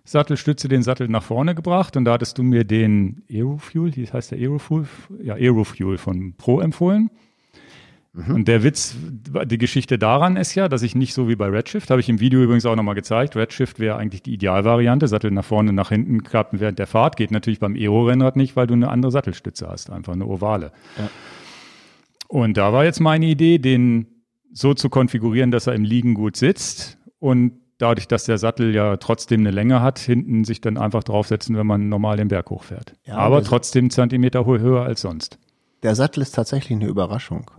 [0.03, 4.31] Sattelstütze den Sattel nach vorne gebracht und da hattest du mir den Aerofuel, wie heißt
[4.31, 4.87] der Aerofuel?
[5.21, 7.11] Ja, Aerofuel von Pro empfohlen.
[8.13, 8.97] Und der Witz,
[9.45, 12.19] die Geschichte daran ist ja, dass ich nicht so wie bei Redshift, habe ich im
[12.19, 16.21] Video übrigens auch nochmal gezeigt, Redshift wäre eigentlich die Idealvariante, Sattel nach vorne, nach hinten
[16.23, 19.91] klappen während der Fahrt, geht natürlich beim Aero-Rennrad nicht, weil du eine andere Sattelstütze hast,
[19.91, 20.73] einfach eine ovale.
[20.97, 21.09] Ja.
[22.27, 24.07] Und da war jetzt meine Idee, den
[24.51, 28.97] so zu konfigurieren, dass er im Liegen gut sitzt und dadurch, dass der Sattel ja
[28.97, 32.93] trotzdem eine Länge hat, hinten sich dann einfach draufsetzen, wenn man normal den Berg hochfährt.
[33.05, 35.37] Ja, Aber trotzdem Zentimeter hö- höher als sonst.
[35.83, 37.49] Der Sattel ist tatsächlich eine Überraschung.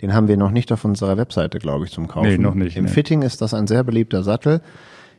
[0.00, 2.28] Den haben wir noch nicht auf unserer Webseite, glaube ich, zum Kaufen.
[2.28, 2.90] Nee, noch nicht, Im nee.
[2.90, 4.60] Fitting ist das ein sehr beliebter Sattel.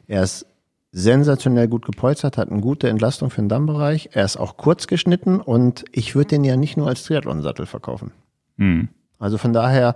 [0.08, 0.45] Er ist
[0.91, 4.10] sensationell gut gepolstert, hat eine gute Entlastung für den Dammbereich.
[4.13, 8.12] Er ist auch kurz geschnitten und ich würde den ja nicht nur als Triathlon-Sattel verkaufen.
[8.58, 8.89] Hm.
[9.19, 9.95] Also von daher,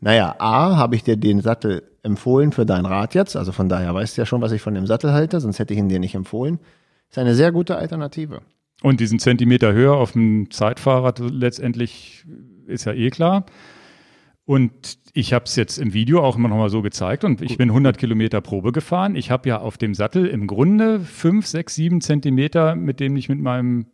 [0.00, 3.36] naja, A, habe ich dir den Sattel empfohlen für dein Rad jetzt.
[3.36, 5.74] Also von daher weißt du ja schon, was ich von dem Sattel halte, sonst hätte
[5.74, 6.58] ich ihn dir nicht empfohlen.
[7.08, 8.42] Ist eine sehr gute Alternative.
[8.82, 12.24] Und diesen Zentimeter höher auf dem Zeitfahrrad letztendlich
[12.66, 13.46] ist ja eh klar.
[14.44, 17.58] Und ich habe es jetzt im Video auch immer noch mal so gezeigt und ich
[17.58, 19.14] bin 100 Kilometer Probe gefahren.
[19.14, 23.28] Ich habe ja auf dem Sattel im Grunde 5, 6, 7 Zentimeter, mit dem ich
[23.28, 23.86] mit meinem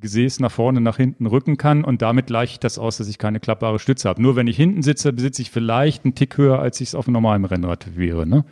[0.00, 3.18] Gesäß nach vorne, nach hinten rücken kann und damit gleiche ich das aus, dass ich
[3.18, 4.22] keine klappbare Stütze habe.
[4.22, 7.06] Nur wenn ich hinten sitze, besitze ich vielleicht einen Tick höher, als ich es auf
[7.06, 8.26] einem normalen Rennrad wäre.
[8.26, 8.44] Ne?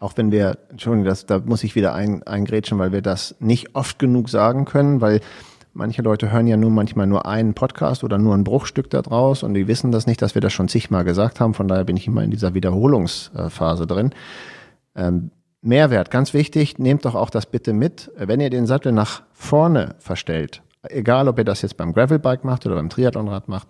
[0.00, 3.74] Auch wenn wir, Entschuldigung, das, da muss ich wieder ein, eingrätschen, weil wir das nicht
[3.74, 5.20] oft genug sagen können, weil
[5.72, 9.42] manche Leute hören ja nur manchmal nur einen Podcast oder nur ein Bruchstück da draus
[9.42, 11.54] und die wissen das nicht, dass wir das schon zigmal gesagt haben.
[11.54, 14.10] Von daher bin ich immer in dieser Wiederholungsphase drin.
[14.94, 15.30] Ähm,
[15.62, 18.10] Mehrwert, ganz wichtig, nehmt doch auch das bitte mit.
[18.16, 22.66] Wenn ihr den Sattel nach vorne verstellt, egal ob ihr das jetzt beim Gravelbike macht
[22.66, 23.68] oder beim Triathlonrad macht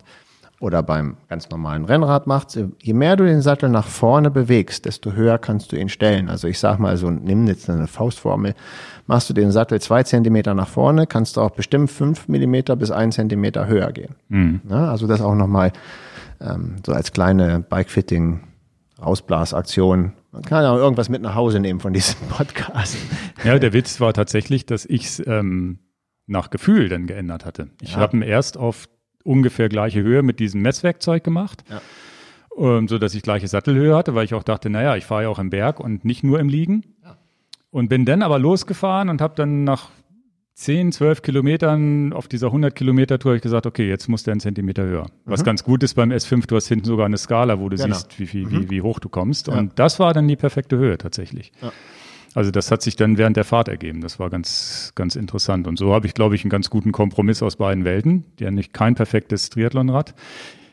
[0.59, 5.11] oder beim ganz normalen Rennrad macht, je mehr du den Sattel nach vorne bewegst, desto
[5.11, 6.29] höher kannst du ihn stellen.
[6.29, 8.55] Also ich sag mal so, nimm jetzt eine Faustformel,
[9.05, 12.91] machst du den Sattel zwei Zentimeter nach vorne, kannst du auch bestimmt fünf Millimeter bis
[12.91, 14.15] ein Zentimeter höher gehen.
[14.69, 15.73] Ja, also das auch nochmal
[16.41, 18.41] ähm, so als kleine Bikefitting
[19.01, 20.13] Rausblasaktion.
[20.31, 22.97] Man kann ja auch irgendwas mit nach Hause nehmen von diesem Podcast.
[23.43, 25.79] Ja, der Witz war tatsächlich, dass ich es ähm,
[26.27, 27.69] nach Gefühl dann geändert hatte.
[27.81, 27.97] Ich Ja.
[27.97, 28.87] habe ihn erst auf
[29.23, 31.81] ungefähr gleiche Höhe mit diesem Messwerkzeug gemacht, Ja.
[32.57, 35.29] ähm, so dass ich gleiche Sattelhöhe hatte, weil ich auch dachte, naja, ich fahre ja
[35.29, 36.83] auch im Berg und nicht nur im Liegen.
[37.71, 39.89] Und bin dann aber losgefahren und habe dann nach
[40.53, 44.39] 10, 12 Kilometern auf dieser 100 Kilometer Tour ich gesagt, okay, jetzt muss der einen
[44.39, 45.07] Zentimeter höher.
[45.25, 47.93] Was ganz gut ist beim S5, du hast hinten sogar eine Skala, wo du Genau.
[47.93, 49.47] siehst, wie, viel, wie, wie hoch du kommst.
[49.49, 49.55] Ja.
[49.57, 51.51] Und das war dann die perfekte Höhe tatsächlich.
[51.61, 51.73] Ja.
[52.35, 54.01] Also das hat sich dann während der Fahrt ergeben.
[54.01, 55.67] Das war ganz, ganz interessant.
[55.67, 58.25] Und so habe ich, glaube ich, einen ganz guten Kompromiss aus beiden Welten.
[58.41, 60.13] Ja, nicht kein perfektes Triathlonrad.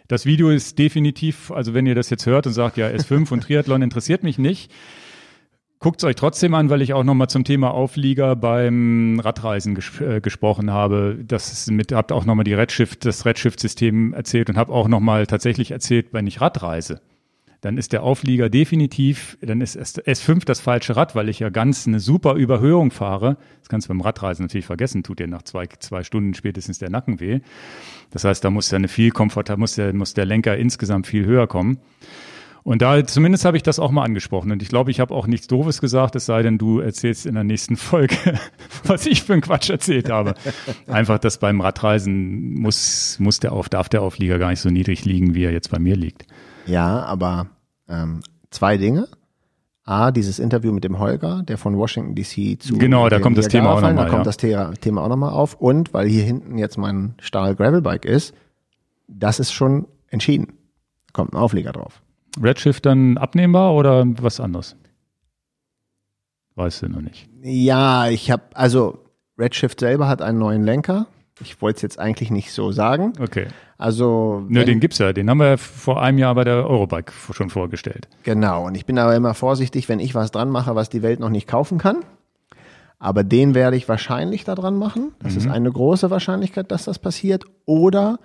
[0.08, 3.44] Das Video ist definitiv, also wenn ihr das jetzt hört und sagt, ja, S5 und
[3.44, 4.72] Triathlon interessiert mich nicht,
[5.78, 10.00] guckt es euch trotzdem an, weil ich auch nochmal zum Thema Auflieger beim Radreisen ges
[10.00, 11.16] äh, gesprochen habe.
[11.24, 15.70] Das mit, habt auch nochmal die Redshift, das Redshift-System erzählt und habe auch nochmal tatsächlich
[15.70, 17.00] erzählt, wenn ich Radreise
[17.62, 21.86] dann ist der Auflieger definitiv, dann ist S5 das falsche Rad, weil ich ja ganz
[21.86, 23.36] eine super Überhöhung fahre.
[23.60, 26.90] Das kannst du beim Radreisen natürlich vergessen, tut dir nach zwei, zwei Stunden spätestens der
[26.90, 27.38] Nacken weh.
[28.10, 31.24] Das heißt, da muss ja eine viel komfortabler, muss der, muss der Lenker insgesamt viel
[31.24, 31.78] höher kommen.
[32.64, 34.50] Und da zumindest habe ich das auch mal angesprochen.
[34.50, 37.34] Und ich glaube, ich habe auch nichts Doofes gesagt, es sei denn, du erzählst in
[37.34, 38.16] der nächsten Folge,
[38.84, 40.34] was ich für einen Quatsch erzählt habe.
[40.88, 45.04] Einfach, dass beim Radreisen muss, muss der auf, darf der Auflieger gar nicht so niedrig
[45.04, 46.26] liegen, wie er jetzt bei mir liegt.
[46.66, 47.48] Ja, aber
[47.88, 48.20] ähm,
[48.50, 49.08] zwei Dinge.
[49.84, 52.78] A, dieses Interview mit dem Holger, der von Washington DC zu.
[52.78, 53.96] Genau, da kommt das Thema auch nochmal.
[53.96, 54.24] Da kommt ja.
[54.24, 55.54] das Thema, Thema auch nochmal auf.
[55.54, 58.32] Und weil hier hinten jetzt mein Stahl Gravelbike ist,
[59.08, 60.52] das ist schon entschieden.
[61.12, 62.00] Kommt ein Aufleger drauf.
[62.40, 64.76] Redshift dann abnehmbar oder was anderes?
[66.54, 67.28] Weißt du noch nicht.
[67.42, 69.04] Ja, ich habe, also
[69.38, 71.06] Redshift selber hat einen neuen Lenker.
[71.40, 73.14] Ich wollte es jetzt eigentlich nicht so sagen.
[73.20, 73.48] Okay.
[73.78, 74.44] Also.
[74.48, 75.12] Nö, den gibt's ja.
[75.12, 78.08] Den haben wir vor einem Jahr bei der Eurobike schon vorgestellt.
[78.22, 78.66] Genau.
[78.66, 81.30] Und ich bin aber immer vorsichtig, wenn ich was dran mache, was die Welt noch
[81.30, 82.04] nicht kaufen kann.
[82.98, 85.12] Aber den werde ich wahrscheinlich da dran machen.
[85.20, 85.38] Das mhm.
[85.38, 87.44] ist eine große Wahrscheinlichkeit, dass das passiert.
[87.64, 88.20] Oder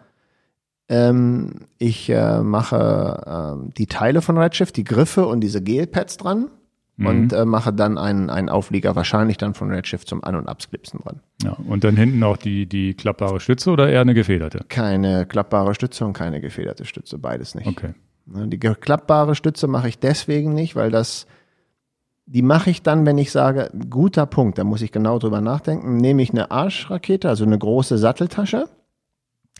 [0.89, 6.50] ähm, ich äh, mache äh, die Teile von Redshift, die Griffe und diese Gelpads dran.
[6.98, 11.00] Und äh, mache dann einen, einen Auflieger, wahrscheinlich dann von Redshift zum An- und Absklipsen
[11.02, 11.20] dran.
[11.44, 14.66] Ja, und dann hinten auch die, die klappbare Stütze oder eher eine gefederte?
[14.68, 17.68] Keine klappbare Stütze und keine gefederte Stütze, beides nicht.
[17.68, 17.94] Okay.
[18.26, 21.28] Die klappbare Stütze mache ich deswegen nicht, weil das,
[22.26, 25.98] die mache ich dann, wenn ich sage, guter Punkt, da muss ich genau drüber nachdenken,
[25.98, 28.68] nehme ich eine Arschrakete, also eine große Satteltasche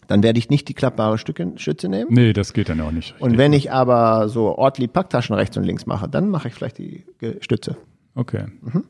[0.08, 2.14] dann werde ich nicht die klappbare Stücke, Stütze nehmen.
[2.14, 3.14] Nee, das geht dann auch nicht.
[3.14, 3.22] Richtig.
[3.22, 6.78] Und wenn ich aber so Ortli Packtaschen rechts und links mache, dann mache ich vielleicht
[6.78, 7.06] die
[7.42, 7.78] Stütze.
[8.16, 8.46] Okay.
[8.62, 8.84] Mhm.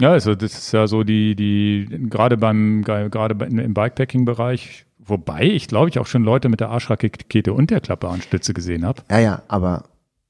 [0.00, 5.68] Ja, also das ist ja so die, die, gerade beim, gerade im Bikepacking-Bereich, wobei ich
[5.68, 9.02] glaube ich auch schon Leute mit der Arschrakete und der klappbaren Stütze gesehen habe.
[9.10, 9.84] Ja, ja, aber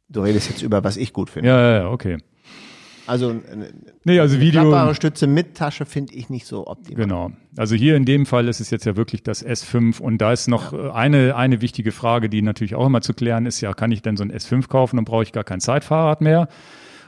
[0.08, 1.48] du redest jetzt über, was ich gut finde.
[1.48, 2.18] Ja, ja, ja, okay.
[3.10, 3.34] Also,
[4.04, 4.60] nee, also Video.
[4.60, 7.02] Klappbare Stütze mit Tasche finde ich nicht so optimal.
[7.02, 7.32] Genau.
[7.56, 10.46] Also hier in dem Fall ist es jetzt ja wirklich das S5 und da ist
[10.46, 10.94] noch ja.
[10.94, 14.16] eine, eine wichtige Frage, die natürlich auch immer zu klären ist, ja, kann ich denn
[14.16, 16.46] so ein S5 kaufen und brauche ich gar kein Zeitfahrrad mehr?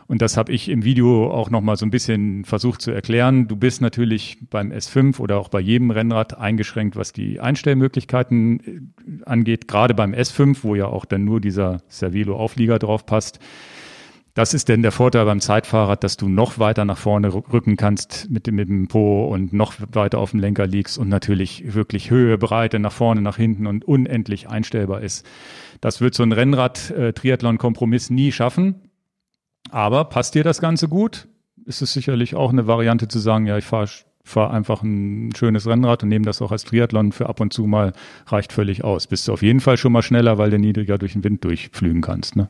[0.09, 3.47] Und das habe ich im Video auch nochmal so ein bisschen versucht zu erklären.
[3.47, 9.25] Du bist natürlich beim S5 oder auch bei jedem Rennrad eingeschränkt, was die Einstellmöglichkeiten äh,
[9.25, 9.69] angeht.
[9.69, 13.39] Gerade beim S5, wo ja auch dann nur dieser Cervelo-Auflieger drauf passt
[14.35, 18.31] das ist denn der Vorteil beim Zeitfahrrad, dass du noch weiter nach vorne rücken kannst
[18.31, 22.11] mit dem, mit dem Po und noch weiter auf dem Lenker liegst und natürlich wirklich
[22.11, 25.27] Höhe, Breite nach vorne, nach hinten und unendlich einstellbar ist.
[25.83, 28.89] Das wird so ein Rennrad-Triathlon-Kompromiss nie schaffen.
[29.71, 31.29] Aber passt dir das Ganze gut?
[31.67, 33.89] Ist es sicherlich auch eine Variante zu sagen, ja, ich fahre
[34.25, 37.67] fahr einfach ein schönes Rennrad und nehme das auch als Triathlon für ab und zu
[37.67, 37.93] mal,
[38.27, 39.09] reicht völlig aus.
[39.09, 42.03] Bist du auf jeden Fall schon mal schneller, weil du niedriger durch den Wind durchflügen
[42.03, 42.37] kannst.
[42.37, 42.49] Ne?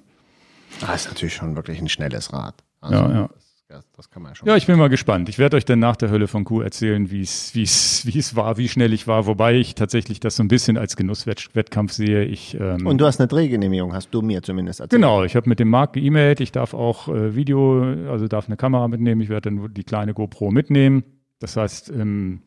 [0.80, 2.62] Das ah, ist natürlich schon wirklich ein schnelles Rad.
[2.80, 3.30] Also, ja, ja.
[3.68, 4.46] Das, das kann man schon.
[4.46, 5.30] Ja, ich bin mal gespannt.
[5.30, 8.18] Ich werde euch dann nach der Hölle von Kuh erzählen, wie es, wie es, wie
[8.18, 11.92] es war, wie schnell ich war, wobei ich tatsächlich das so ein bisschen als Genusswettkampf
[11.92, 12.24] sehe.
[12.24, 15.00] Ich, ähm, Und du hast eine Drehgenehmigung, hast du mir zumindest erzählt.
[15.00, 18.58] Genau, ich habe mit dem Marc geemailt, ich darf auch äh, Video, also darf eine
[18.58, 21.04] Kamera mitnehmen, ich werde dann die kleine GoPro mitnehmen.
[21.38, 22.42] Das heißt, ähm,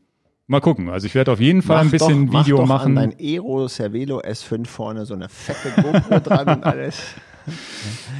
[0.47, 0.89] Mal gucken.
[0.89, 2.97] Also ich werde auf jeden Fall mach ein bisschen doch, Video mach doch machen.
[2.99, 7.01] An dein Aero Cervelo S5 vorne so eine fette GoPro dran und alles.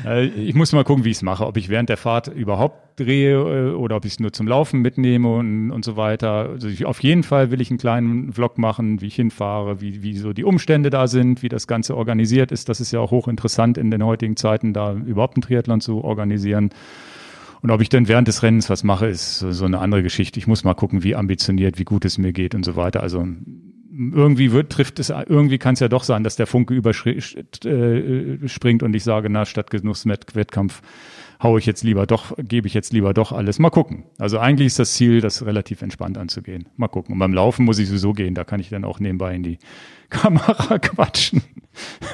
[0.05, 1.45] Äh, ich muss mal gucken, wie ich es mache.
[1.45, 4.81] Ob ich während der Fahrt überhaupt drehe äh, oder ob ich es nur zum Laufen
[4.81, 6.49] mitnehme und, und so weiter.
[6.49, 10.03] Also ich, auf jeden Fall will ich einen kleinen Vlog machen, wie ich hinfahre, wie,
[10.03, 12.69] wie so die Umstände da sind, wie das Ganze organisiert ist.
[12.69, 16.69] Das ist ja auch hochinteressant in den heutigen Zeiten, da überhaupt einen Triathlon zu organisieren.
[17.61, 20.39] Und ob ich dann während des Rennens was mache, ist so, so eine andere Geschichte.
[20.39, 23.01] Ich muss mal gucken, wie ambitioniert, wie gut es mir geht und so weiter.
[23.01, 23.25] Also
[23.97, 28.85] irgendwie wird, trifft es, irgendwie kann es ja doch sein, dass der Funke überspringt äh,
[28.85, 30.81] und ich sage, na, statt Genusswettkampf
[31.41, 33.59] haue ich jetzt lieber doch, gebe ich jetzt lieber doch alles.
[33.59, 34.05] Mal gucken.
[34.17, 36.69] Also eigentlich ist das Ziel, das relativ entspannt anzugehen.
[36.77, 37.13] Mal gucken.
[37.13, 39.59] Und beim Laufen muss ich sowieso gehen, da kann ich dann auch nebenbei in die
[40.09, 41.41] Kamera quatschen.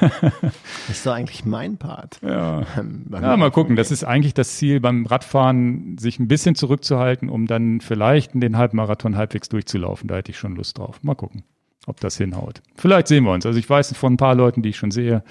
[0.00, 0.42] das
[0.88, 2.18] ist doch eigentlich mein Part.
[2.22, 2.66] Ja.
[3.12, 3.76] ja, mal gucken.
[3.76, 8.56] Das ist eigentlich das Ziel beim Radfahren, sich ein bisschen zurückzuhalten, um dann vielleicht den
[8.56, 10.08] Halbmarathon halbwegs durchzulaufen.
[10.08, 11.00] Da hätte ich schon Lust drauf.
[11.02, 11.44] Mal gucken
[11.86, 12.62] ob das hinhaut.
[12.76, 13.46] Vielleicht sehen wir uns.
[13.46, 15.22] Also ich weiß von ein paar Leuten, die ich schon sehe,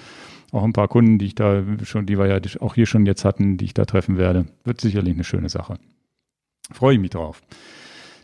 [0.52, 3.24] auch ein paar Kunden, die ich da schon, die wir ja auch hier schon jetzt
[3.24, 4.46] hatten, die ich da treffen werde.
[4.64, 5.76] Wird sicherlich eine schöne Sache.
[6.70, 7.42] Freue ich mich drauf.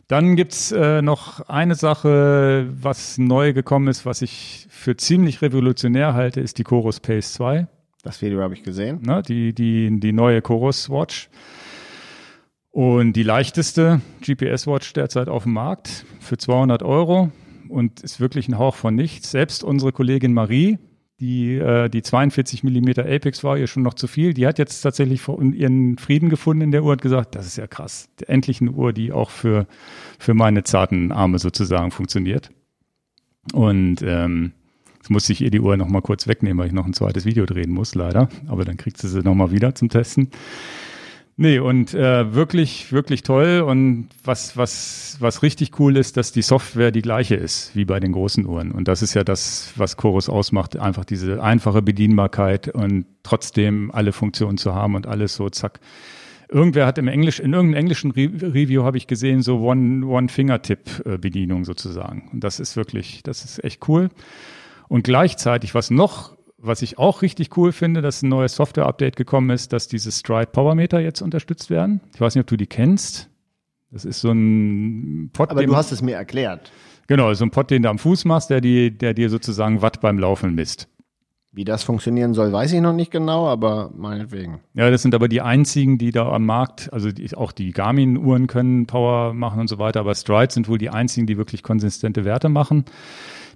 [0.08, 6.14] Dann gibt's äh, noch eine Sache, was neu gekommen ist, was ich für ziemlich revolutionär
[6.14, 7.66] halte, ist die Chorus Pace 2.
[8.02, 9.00] Das Video habe ich gesehen.
[9.02, 11.28] Na, die, die, die neue Chorus Watch.
[12.70, 17.32] Und die leichteste GPS Watch derzeit auf dem Markt für 200 Euro
[17.70, 19.30] und ist wirklich ein Hauch von nichts.
[19.30, 20.78] Selbst unsere Kollegin Marie,
[21.20, 24.34] Die, äh, die 42 Millimeter Apex war ihr schon noch zu viel.
[24.34, 27.66] Die hat jetzt tatsächlich ihren Frieden gefunden in der Uhr und gesagt, das ist ja
[27.66, 28.08] krass.
[28.28, 29.66] Endlich eine Uhr, die auch für,
[30.18, 32.50] für meine zarten Arme sozusagen funktioniert.
[33.52, 34.52] Und ähm,
[34.98, 37.24] jetzt muss ich ihr die Uhr noch mal kurz wegnehmen, weil ich noch ein zweites
[37.24, 38.28] Video drehen muss, leider.
[38.46, 40.30] Aber dann kriegt sie sie noch mal wieder zum Testen.
[41.40, 43.60] Nee, und äh, wirklich, wirklich toll.
[43.60, 48.00] Und was, was, was richtig cool ist, dass die Software die gleiche ist wie bei
[48.00, 48.72] den großen Uhren.
[48.72, 54.10] Und das ist ja das, was Chorus ausmacht, einfach diese einfache Bedienbarkeit und trotzdem alle
[54.10, 55.78] Funktionen zu haben und alles so zack.
[56.48, 62.30] Irgendwer hat im Englisch, in irgendeinem englischen Re Review habe ich gesehen, so One-Fingertip-Bedienung sozusagen.
[62.32, 64.08] Und das ist wirklich, das ist echt cool.
[64.88, 69.50] Und gleichzeitig, was noch was ich auch richtig cool finde, dass ein neues Software-Update gekommen
[69.50, 72.00] ist, dass diese Stride Power Meter jetzt unterstützt werden.
[72.14, 73.30] Ich weiß nicht, ob du die kennst.
[73.90, 75.50] Das ist so ein Pod.
[75.50, 76.70] Aber du hast es mir erklärt.
[77.06, 80.00] Genau, so ein Pod, den du am Fuß machst, der, die, der dir sozusagen Watt
[80.02, 80.88] beim Laufen misst.
[81.52, 84.60] Wie das funktionieren soll, weiß ich noch nicht genau, aber meinetwegen.
[84.74, 88.46] Ja, das sind aber die einzigen, die da am Markt, also die, auch die Garmin-Uhren
[88.46, 92.26] können Power machen und so weiter, aber Stride sind wohl die einzigen, die wirklich konsistente
[92.26, 92.84] Werte machen.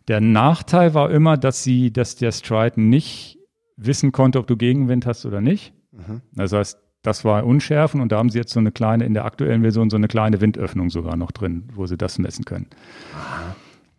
[0.08, 3.38] Der Nachteil war immer, dass sie, dass der Stride nicht
[3.76, 5.72] wissen konnte, ob du Gegenwind hast oder nicht.
[5.92, 6.22] Mhm.
[6.32, 9.24] Das heißt, das war unschärfen und da haben sie jetzt so eine kleine, in der
[9.24, 12.66] aktuellen Version so eine kleine Windöffnung sogar noch drin, wo sie das messen können.
[13.14, 13.56] Aha.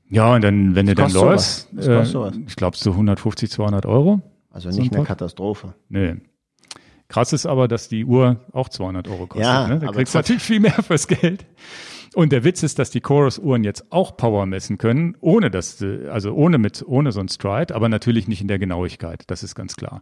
[0.10, 2.04] Ja, und dann, wenn du dann läufst, äh,
[2.46, 4.22] ich glaube so 150, 200 Euro.
[4.52, 5.74] Also nicht so eine Katastrophe.
[5.90, 6.18] Nee.
[7.08, 9.44] Krass ist aber, dass die Uhr auch 200 Euro kostet.
[9.44, 9.80] Ja, ne?
[9.80, 11.46] Da kriegst du natürlich viel mehr fürs Geld.
[12.14, 16.34] Und der Witz ist, dass die Chorus-Uhren jetzt auch Power messen können, ohne das, also
[16.34, 19.24] ohne mit, ohne so ein Stride, aber natürlich nicht in der Genauigkeit.
[19.28, 20.02] Das ist ganz klar.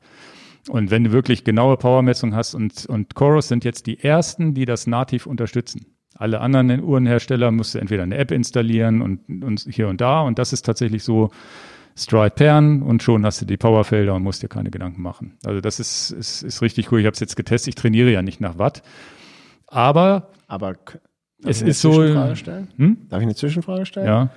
[0.69, 4.65] Und wenn du wirklich genaue Powermessung hast und, und Chorus sind jetzt die ersten, die
[4.65, 5.85] das nativ unterstützen.
[6.15, 10.21] Alle anderen Uhrenhersteller musst du entweder eine App installieren und, und hier und da.
[10.21, 11.31] Und das ist tatsächlich so
[11.95, 15.37] Stride Pern und schon hast du die Powerfelder und musst dir keine Gedanken machen.
[15.43, 16.99] Also das ist, ist, ist richtig cool.
[16.99, 17.69] Ich habe es jetzt getestet.
[17.69, 18.83] Ich trainiere ja nicht nach Watt.
[19.67, 20.75] Aber, aber
[21.41, 22.03] Darf es ist so.
[22.03, 22.97] Hm?
[23.09, 24.07] Darf ich eine Zwischenfrage stellen?
[24.07, 24.29] Ja.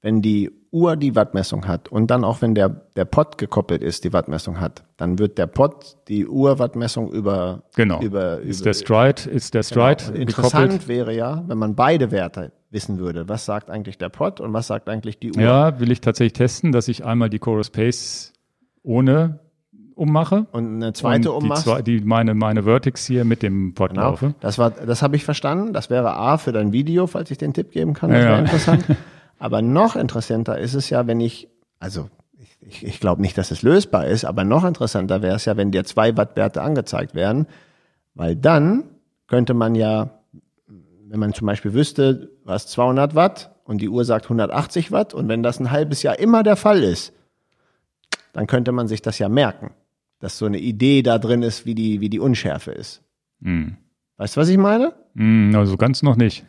[0.00, 4.04] Wenn die Uhr die Wattmessung hat und dann auch wenn der, der Pod gekoppelt ist,
[4.04, 8.00] die Wattmessung hat, dann wird der Pod die Uhrwattmessung über, genau.
[8.00, 9.92] über, ist der Stride, ist der genau.
[9.92, 10.20] Stride genau.
[10.20, 10.88] Interessant gekoppelt.
[10.88, 13.28] wäre ja, wenn man beide Werte wissen würde.
[13.28, 15.42] Was sagt eigentlich der Pod und was sagt eigentlich die Uhr?
[15.42, 18.34] Ja, will ich tatsächlich testen, dass ich einmal die Chorus Pace
[18.82, 19.40] ohne
[19.98, 20.46] ummache.
[20.52, 24.02] Und eine zweite und die, zwei, die meine, meine Vertex hier mit dem Pod genau.
[24.02, 24.34] laufe.
[24.40, 25.72] Das war, das habe ich verstanden.
[25.72, 28.10] Das wäre A für dein Video, falls ich den Tipp geben kann.
[28.10, 28.84] Das ja, wäre interessant.
[29.38, 31.48] aber noch interessanter ist es ja, wenn ich,
[31.80, 32.08] also
[32.60, 35.72] ich, ich glaube nicht, dass es lösbar ist, aber noch interessanter wäre es ja, wenn
[35.72, 37.46] dir zwei Wattwerte angezeigt werden,
[38.14, 38.84] weil dann
[39.26, 40.10] könnte man ja,
[41.08, 45.12] wenn man zum Beispiel wüsste, du hast 200 Watt und die Uhr sagt 180 Watt
[45.12, 47.12] und wenn das ein halbes Jahr immer der Fall ist,
[48.32, 49.70] dann könnte man sich das ja merken
[50.20, 53.02] dass so eine Idee da drin ist, wie die, wie die Unschärfe ist.
[53.40, 53.76] Mhm.
[54.16, 54.94] Weißt du, was ich meine?
[55.14, 56.44] Mhm, also ganz noch nicht.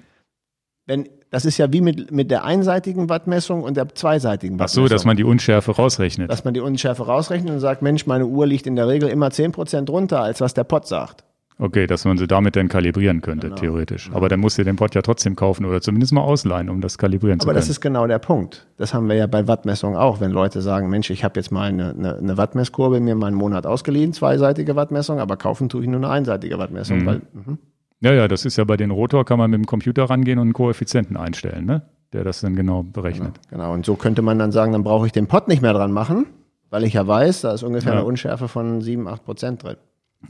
[0.85, 4.85] Wenn, das ist ja wie mit, mit der einseitigen Wattmessung und der zweiseitigen Wattmessung.
[4.85, 6.31] Ach so, dass man die Unschärfe rausrechnet.
[6.31, 9.29] Dass man die Unschärfe rausrechnet und sagt, Mensch, meine Uhr liegt in der Regel immer
[9.29, 11.23] zehn Prozent runter, als was der Pott sagt.
[11.61, 13.59] Okay, dass man sie damit dann kalibrieren könnte, genau.
[13.59, 14.07] theoretisch.
[14.07, 14.15] Ja.
[14.15, 16.97] Aber dann musst du den Pod ja trotzdem kaufen oder zumindest mal ausleihen, um das
[16.97, 17.57] kalibrieren Aber zu können.
[17.57, 18.65] Aber das ist genau der Punkt.
[18.77, 20.21] Das haben wir ja bei Wattmessungen auch.
[20.21, 23.35] Wenn Leute sagen, Mensch, ich habe jetzt mal eine, eine, eine Wattmesskurve mir mal einen
[23.35, 26.99] Monat ausgeliehen, zweiseitige Wattmessung, aber kaufen tue ich nur eine einseitige Wattmessung.
[26.99, 27.05] Mhm.
[27.05, 27.57] Weil, mh.
[28.01, 30.47] Ja, ja, das ist ja bei den Rotor, kann man mit dem Computer rangehen und
[30.47, 31.81] einen Koeffizienten einstellen, ne?
[32.13, 33.39] der das dann genau berechnet.
[33.49, 33.73] Genau, genau.
[33.73, 36.25] und so könnte man dann sagen, dann brauche ich den Pod nicht mehr dran machen,
[36.69, 37.99] weil ich ja weiß, da ist ungefähr ja.
[37.99, 39.75] eine Unschärfe von 7, 8 Prozent drin.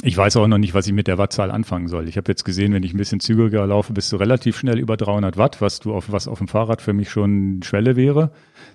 [0.04, 2.08] Ich weiß auch noch nicht, was ich mit der Wattzahl anfangen soll.
[2.08, 4.98] Ich habe jetzt gesehen, wenn ich ein bisschen zügiger laufe, bist du relativ schnell über
[4.98, 8.32] 300 Watt, was du auf was auf dem Fahrrad für mich schon Schwelle wäre.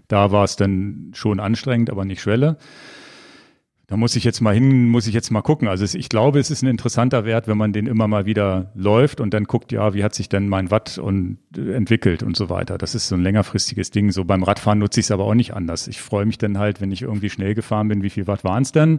[0.08, 2.58] Da war es dann schon anstrengend, aber nicht Schwelle.
[3.86, 5.68] Da muss ich jetzt mal hin, muss ich jetzt mal gucken.
[5.68, 9.20] Also ich glaube, es ist ein interessanter Wert, wenn man den immer mal wieder läuft
[9.20, 12.48] und dann guckt, ja, wie hat sich denn mein Watt und äh, entwickelt und so
[12.48, 12.76] weiter.
[12.76, 14.10] Das ist so ein längerfristiges Ding.
[14.10, 15.86] So beim Radfahren nutze ich es aber auch nicht anders.
[15.86, 18.62] Ich freue mich dann halt, wenn ich irgendwie schnell gefahren bin, wie viel Watt waren
[18.62, 18.98] es denn?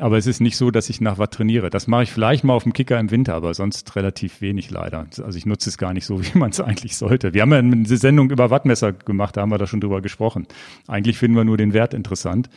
[0.00, 1.70] Aber es ist nicht so, dass ich nach Watt trainiere.
[1.70, 5.06] Das mache ich vielleicht mal auf dem Kicker im Winter, aber sonst relativ wenig leider.
[5.22, 7.34] Also ich nutze es gar nicht so, wie man es eigentlich sollte.
[7.34, 10.46] Wir haben ja eine Sendung über Wattmesser gemacht, da haben wir da schon drüber gesprochen.
[10.88, 12.48] Eigentlich finden wir nur den Wert interessant.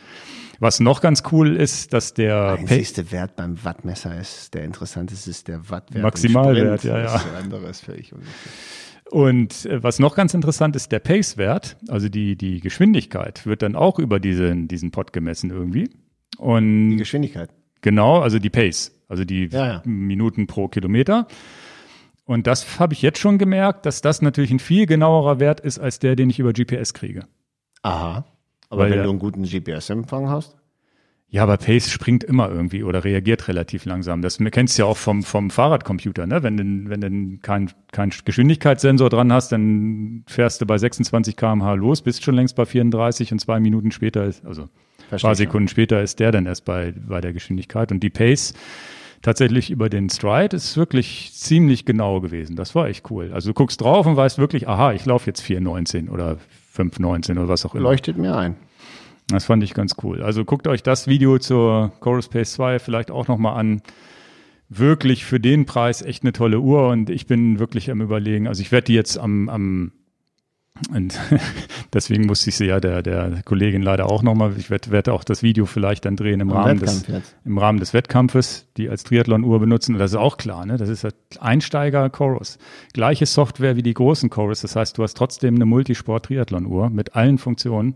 [0.60, 5.12] Was noch ganz cool ist, dass der der einzigste Wert beim Wattmesser ist, der interessant
[5.12, 6.02] ist, ist der Wattwert.
[6.02, 7.04] Maximalwert, ja, ja.
[7.04, 8.14] Das andere ist völlig
[9.10, 13.76] und äh, was noch ganz interessant ist, der Pace-Wert, also die, die Geschwindigkeit, wird dann
[13.76, 15.90] auch über diesen, diesen Pod gemessen irgendwie.
[16.38, 17.50] Und die Geschwindigkeit.
[17.80, 19.82] Genau, also die Pace, also die ja, ja.
[19.84, 21.26] Minuten pro Kilometer.
[22.24, 25.78] Und das habe ich jetzt schon gemerkt, dass das natürlich ein viel genauerer Wert ist
[25.78, 27.26] als der, den ich über GPS kriege.
[27.82, 28.24] Aha.
[28.70, 30.56] Aber Weil wenn du einen guten GPS-Empfang hast?
[31.28, 34.22] Ja, aber Pace springt immer irgendwie oder reagiert relativ langsam.
[34.22, 36.42] Das kennst du ja auch vom, vom Fahrradcomputer, ne?
[36.44, 41.74] Wenn du, wenn du keinen kein Geschwindigkeitssensor dran hast, dann fährst du bei 26 kmh
[41.74, 44.68] los, bist schon längst bei 34 und zwei Minuten später ist, also
[45.14, 47.92] ein paar Sekunden später ist der dann erst bei, bei der Geschwindigkeit.
[47.92, 48.54] Und die Pace
[49.22, 52.56] tatsächlich über den Stride ist wirklich ziemlich genau gewesen.
[52.56, 53.32] Das war echt cool.
[53.32, 56.38] Also du guckst drauf und weißt wirklich, aha, ich laufe jetzt 4,19 oder
[56.76, 57.84] 5,19 oder was auch immer.
[57.84, 58.56] Leuchtet mir ein.
[59.28, 60.22] Das fand ich ganz cool.
[60.22, 63.82] Also guckt euch das Video zur Chorus Pace 2 vielleicht auch nochmal an.
[64.68, 68.48] Wirklich für den Preis echt eine tolle Uhr und ich bin wirklich am überlegen.
[68.48, 69.92] Also ich werde die jetzt am, am
[70.90, 71.20] und
[71.92, 75.22] deswegen musste ich sie ja der, der Kollegin leider auch nochmal, ich werde, werde auch
[75.22, 77.04] das Video vielleicht dann drehen im, Am Rahmen, des,
[77.44, 79.94] im Rahmen des Wettkampfes, die als Triathlon-Uhr benutzen.
[79.94, 80.76] Und das ist auch klar, ne?
[80.76, 82.58] Das ist halt Einsteiger-Chorus.
[82.92, 84.62] Gleiche Software wie die großen Chorus.
[84.62, 87.94] Das heißt, du hast trotzdem eine Multisport-Triathlon-Uhr mit allen Funktionen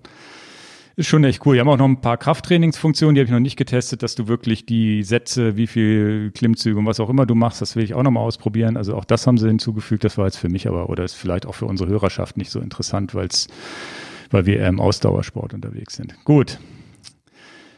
[0.98, 1.54] ist schon echt cool.
[1.54, 4.26] Wir haben auch noch ein paar Krafttrainingsfunktionen, die habe ich noch nicht getestet, dass du
[4.26, 7.94] wirklich die Sätze, wie viel Klimmzüge und was auch immer du machst, das will ich
[7.94, 8.76] auch noch mal ausprobieren.
[8.76, 10.02] Also auch das haben sie hinzugefügt.
[10.02, 12.58] Das war jetzt für mich aber oder ist vielleicht auch für unsere Hörerschaft nicht so
[12.58, 13.28] interessant, weil
[14.30, 16.16] weil wir eher im Ausdauersport unterwegs sind.
[16.24, 16.58] Gut.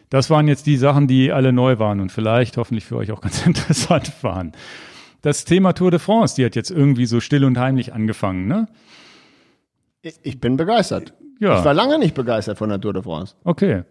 [0.08, 3.20] Das waren jetzt die Sachen, die alle neu waren und vielleicht hoffentlich für euch auch
[3.20, 4.52] ganz interessant waren.
[5.20, 8.66] Das Thema Tour de France, die hat jetzt irgendwie so still und heimlich angefangen, ne?
[10.22, 11.12] Ich bin begeistert.
[11.40, 11.58] Ja.
[11.58, 13.34] Ich war lange nicht begeistert von der Tour de France.
[13.44, 13.82] Okay.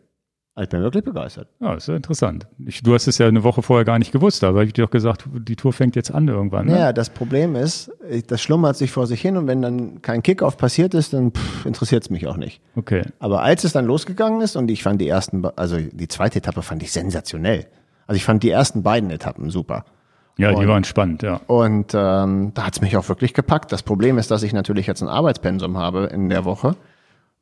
[0.55, 1.47] Also ich bin wirklich begeistert.
[1.61, 2.45] Ja, ist ja interessant.
[2.65, 4.91] Ich, du hast es ja eine Woche vorher gar nicht gewusst, aber ich dir doch
[4.91, 6.65] gesagt, die Tour fängt jetzt an irgendwann.
[6.65, 6.77] Ne?
[6.77, 7.91] Ja, das Problem ist,
[8.27, 11.31] das schlummert sich vor sich hin und wenn dann kein Kickoff passiert ist, dann
[11.63, 12.61] interessiert es mich auch nicht.
[12.75, 13.03] Okay.
[13.19, 16.61] Aber als es dann losgegangen ist und ich fand die ersten, also die zweite Etappe
[16.61, 17.65] fand ich sensationell.
[18.05, 19.85] Also ich fand die ersten beiden Etappen super.
[20.37, 21.39] Ja, und, die waren spannend, ja.
[21.47, 23.71] Und ähm, da hat's mich auch wirklich gepackt.
[23.71, 26.75] Das Problem ist, dass ich natürlich jetzt ein Arbeitspensum habe in der Woche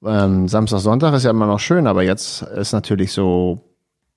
[0.06, 3.62] ähm, Samstag, Sonntag ist ja immer noch schön, aber jetzt ist natürlich so,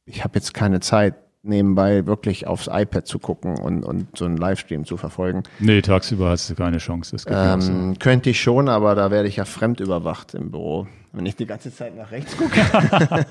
[0.05, 4.37] ich habe jetzt keine Zeit, nebenbei wirklich aufs iPad zu gucken und, und so einen
[4.37, 5.43] Livestream zu verfolgen.
[5.59, 7.17] Nee, tagsüber hast du keine Chance.
[7.17, 7.99] Das ähm.
[7.99, 10.87] Könnte ich schon, aber da werde ich ja fremd überwacht im Büro.
[11.13, 12.61] Wenn ich die ganze Zeit nach rechts gucke.
[12.71, 13.27] ja, das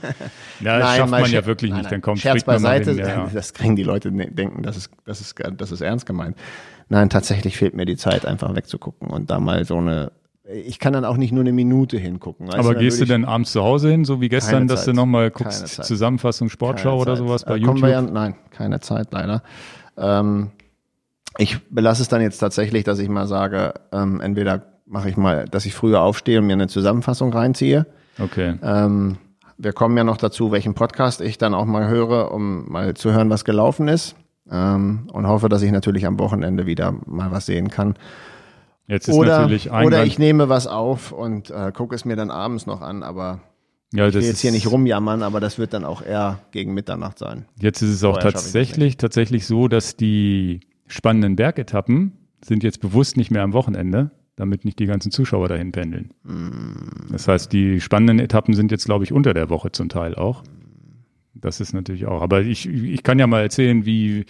[0.60, 1.92] nein, schafft man ja wirklich nicht.
[1.92, 3.30] Dann kommt Scherz beiseite, hin, ja.
[3.32, 6.36] das kriegen die Leute ne, denken, das ist, das, ist, das ist ernst gemeint.
[6.90, 10.12] Nein, tatsächlich fehlt mir die Zeit, einfach wegzugucken und da mal so eine
[10.52, 12.50] ich kann dann auch nicht nur eine Minute hingucken.
[12.50, 15.32] Aber du, gehst du denn abends zu Hause hin, so wie gestern, dass du nochmal
[15.32, 17.18] guckst, Zusammenfassung Sportschau keine oder Zeit.
[17.18, 17.90] sowas bei äh, YouTube?
[17.90, 19.44] Ja, nein, keine Zeit leider.
[19.98, 20.52] Ähm,
[21.38, 25.46] ich belasse es dann jetzt tatsächlich, dass ich mal sage, ähm, entweder mache ich mal,
[25.46, 27.86] dass ich früher aufstehe und mir eine Zusammenfassung reinziehe.
[28.20, 28.56] Okay.
[28.64, 29.18] Ähm,
[29.58, 33.12] wir kommen ja noch dazu, welchen Podcast ich dann auch mal höre, um mal zu
[33.12, 34.16] hören, was gelaufen ist.
[34.52, 37.96] Ähm, und hoffe, dass ich natürlich am Wochenende wieder mal was sehen kann.
[38.90, 42.32] Jetzt ist oder, natürlich Oder ich nehme was auf und äh, gucke es mir dann
[42.32, 43.40] abends noch an, aber
[43.94, 47.20] ja, ich will jetzt hier nicht rumjammern, aber das wird dann auch eher gegen Mitternacht
[47.20, 47.46] sein.
[47.60, 52.14] Jetzt ist es auch tatsächlich, tatsächlich so, dass die spannenden Bergetappen
[52.44, 56.12] sind jetzt bewusst nicht mehr am Wochenende, damit nicht die ganzen Zuschauer dahin pendeln.
[56.24, 57.12] Mm.
[57.12, 60.44] Das heißt, die spannenden Etappen sind jetzt, glaube ich, unter der Woche zum Teil auch.
[61.36, 62.22] Das ist natürlich auch.
[62.22, 64.26] Aber ich, ich kann ja mal erzählen, wie,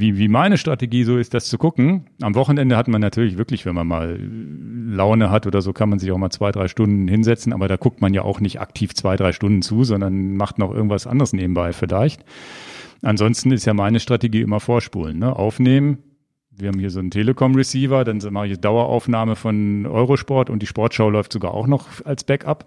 [0.00, 2.06] wie, wie meine Strategie so ist, das zu gucken.
[2.20, 5.98] Am Wochenende hat man natürlich wirklich, wenn man mal Laune hat oder so, kann man
[5.98, 8.94] sich auch mal zwei, drei Stunden hinsetzen, aber da guckt man ja auch nicht aktiv
[8.94, 12.24] zwei, drei Stunden zu, sondern macht noch irgendwas anderes nebenbei vielleicht.
[13.02, 15.34] Ansonsten ist ja meine Strategie immer vorspulen, ne?
[15.36, 15.98] aufnehmen.
[16.50, 21.10] Wir haben hier so einen Telekom-Receiver, dann mache ich Daueraufnahme von Eurosport und die Sportschau
[21.10, 22.64] läuft sogar auch noch als Backup.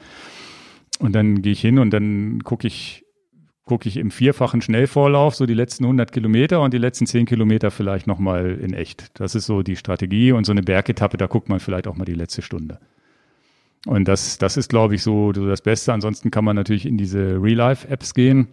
[0.99, 3.03] Und dann gehe ich hin und dann gucke ich
[3.69, 7.69] gucke ich im vierfachen Schnellvorlauf so die letzten 100 Kilometer und die letzten 10 Kilometer
[7.69, 9.11] vielleicht nochmal in echt.
[9.19, 12.03] Das ist so die Strategie und so eine Bergetappe, da guckt man vielleicht auch mal
[12.03, 12.79] die letzte Stunde.
[13.85, 15.93] Und das, das ist, glaube ich, so, so das Beste.
[15.93, 18.47] Ansonsten kann man natürlich in diese Real-Life-Apps gehen.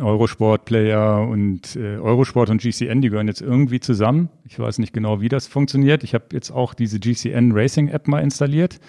[0.00, 4.30] Eurosport Player und äh, Eurosport und GCN, die gehören jetzt irgendwie zusammen.
[4.48, 6.02] Ich weiß nicht genau, wie das funktioniert.
[6.02, 8.80] Ich habe jetzt auch diese GCN Racing App mal installiert.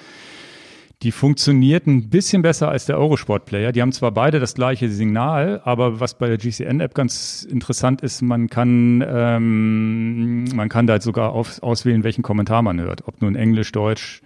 [1.06, 3.72] Die funktioniert ein bisschen besser als der Eurosport-Player.
[3.72, 8.24] Die haben zwar beide das gleiche Signal, aber was bei der GCN-App ganz interessant ist,
[8.24, 13.08] man kann, ähm, man kann da sogar auf, auswählen, welchen Kommentar man hört.
[13.08, 14.24] Ob nun Englisch, Deutsch,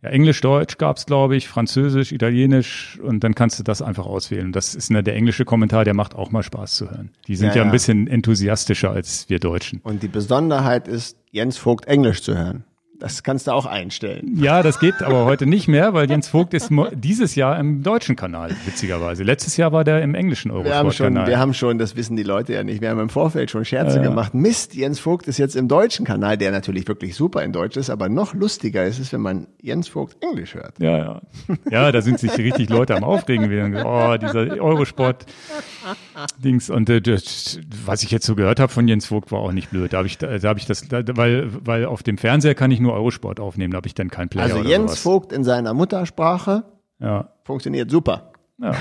[0.00, 4.52] ja, Englisch, Deutsch gab's glaube ich, Französisch, Italienisch und dann kannst du das einfach auswählen.
[4.52, 7.10] Das ist ne, der englische Kommentar, der macht auch mal Spaß zu hören.
[7.26, 9.80] Die sind ja, ja, ein bisschen enthusiastischer als wir Deutschen.
[9.82, 12.62] Und die Besonderheit ist, Jens Vogt Englisch zu hören.
[13.00, 14.36] Das kannst du auch einstellen.
[14.36, 18.14] Ja, das geht aber heute nicht mehr, weil Jens Vogt ist dieses Jahr im deutschen
[18.14, 19.24] Kanal, witzigerweise.
[19.24, 21.26] Letztes Jahr war der im englischen Eurosport-Kanal.
[21.26, 23.64] Wir, wir haben schon, das wissen die Leute ja nicht, wir haben im Vorfeld schon
[23.64, 24.34] Scherze ja, gemacht.
[24.34, 27.88] Mist, Jens Vogt ist jetzt im deutschen Kanal, der natürlich wirklich super in Deutsch ist,
[27.88, 30.78] aber noch lustiger ist es, wenn man Jens Vogt Englisch hört.
[30.78, 31.22] Ja, ja.
[31.70, 33.40] Ja, da sind sich richtig Leute am Aufregen.
[33.82, 36.68] Oh, dieser Eurosport-Dings.
[36.68, 39.70] Und äh, das, was ich jetzt so gehört habe von Jens Vogt, war auch nicht
[39.70, 39.94] blöd.
[39.94, 42.70] Da habe ich, da, da hab ich das, da, weil, weil auf dem Fernseher kann
[42.70, 44.44] ich nur Eurosport aufnehmen, da habe ich dann keinen Player.
[44.44, 45.00] Also Jens sowas.
[45.00, 46.64] Vogt in seiner Muttersprache
[47.00, 47.28] ja.
[47.44, 48.32] funktioniert super.
[48.58, 48.74] Ja.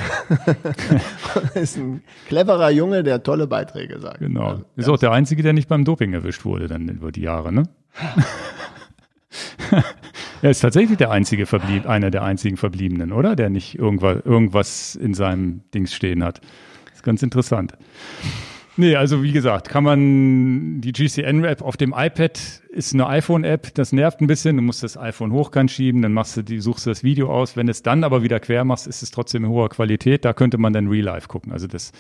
[1.54, 4.20] ist ein cleverer Junge, der tolle Beiträge sagt.
[4.20, 4.48] Genau.
[4.48, 7.54] Also, ist auch der Einzige, der nicht beim Doping erwischt wurde, dann über die Jahre,
[7.54, 7.64] ne?
[10.42, 13.38] er ist tatsächlich der einzige verblieb, einer der einzigen Verbliebenen, oder?
[13.38, 16.42] Der nicht irgendwas, irgendwas in seinem Dings stehen hat.
[16.86, 17.74] Das ist ganz interessant.
[18.80, 23.92] Nee, also wie gesagt, kann man die GCN-App auf dem iPad ist eine iPhone-App, das
[23.92, 24.56] nervt ein bisschen.
[24.56, 27.58] Du musst das iPhone hochkant schieben, dann machst du die, suchst du das Video aus.
[27.58, 30.24] Wenn es dann aber wieder quer machst, ist es trotzdem in hoher Qualität.
[30.24, 31.52] Da könnte man dann Real Life gucken.
[31.52, 31.92] Also das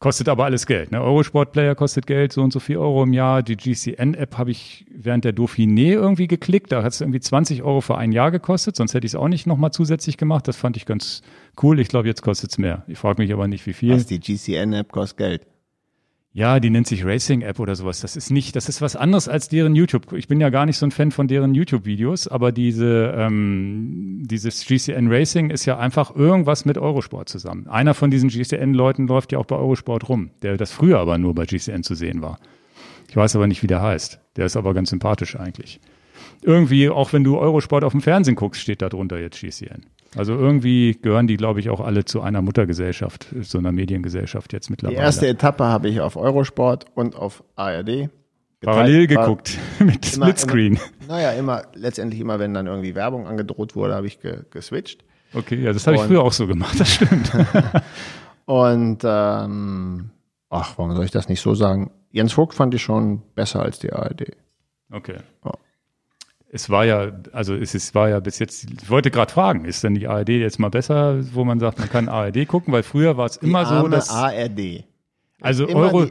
[0.00, 0.92] kostet aber alles Geld.
[0.92, 1.00] Ne?
[1.00, 3.42] Eurosport Player kostet Geld, so und so viel Euro im Jahr.
[3.42, 6.72] Die GCN-App habe ich während der Dauphiné irgendwie geklickt.
[6.72, 9.28] Da hat es irgendwie 20 Euro für ein Jahr gekostet, sonst hätte ich es auch
[9.28, 10.46] nicht nochmal zusätzlich gemacht.
[10.46, 11.22] Das fand ich ganz
[11.62, 11.80] cool.
[11.80, 12.84] Ich glaube, jetzt kostet es mehr.
[12.86, 13.94] Ich frage mich aber nicht, wie viel.
[13.94, 15.46] Was, die GCN-App kostet Geld?
[16.34, 18.00] Ja, die nennt sich Racing App oder sowas.
[18.00, 20.12] Das ist nicht, das ist was anderes als deren YouTube.
[20.12, 24.64] Ich bin ja gar nicht so ein Fan von deren YouTube-Videos, aber diese, ähm, dieses
[24.66, 27.66] GCN Racing ist ja einfach irgendwas mit Eurosport zusammen.
[27.66, 31.34] Einer von diesen GCN-Leuten läuft ja auch bei Eurosport rum, der das früher aber nur
[31.34, 32.38] bei GCN zu sehen war.
[33.08, 34.20] Ich weiß aber nicht, wie der heißt.
[34.36, 35.80] Der ist aber ganz sympathisch eigentlich.
[36.42, 39.86] Irgendwie, auch wenn du Eurosport auf dem Fernsehen guckst, steht da drunter jetzt GCN.
[40.16, 44.70] Also irgendwie gehören die, glaube ich, auch alle zu einer Muttergesellschaft, so einer Mediengesellschaft jetzt
[44.70, 44.96] mittlerweile.
[44.96, 48.08] Die erste Etappe habe ich auf Eurosport und auf ARD.
[48.60, 50.80] Parallel geguckt mit Splitscreen.
[51.06, 55.04] Naja, immer, letztendlich immer, wenn dann irgendwie Werbung angedroht wurde, habe ich ge geswitcht.
[55.34, 57.30] Okay, ja, das habe ich früher auch so gemacht, das stimmt.
[58.46, 60.10] und ähm,
[60.48, 61.90] ach, warum soll ich das nicht so sagen?
[62.10, 64.32] Jens Vogt fand ich schon besser als die ARD.
[64.90, 65.18] Okay.
[65.44, 65.52] Oh
[66.50, 69.84] es war ja, also es, es war ja bis jetzt, ich wollte gerade fragen, ist
[69.84, 73.16] denn die ARD jetzt mal besser, wo man sagt, man kann ARD gucken, weil früher
[73.16, 74.10] war es immer so, dass.
[74.10, 74.84] ARD.
[75.40, 76.06] Also Euro,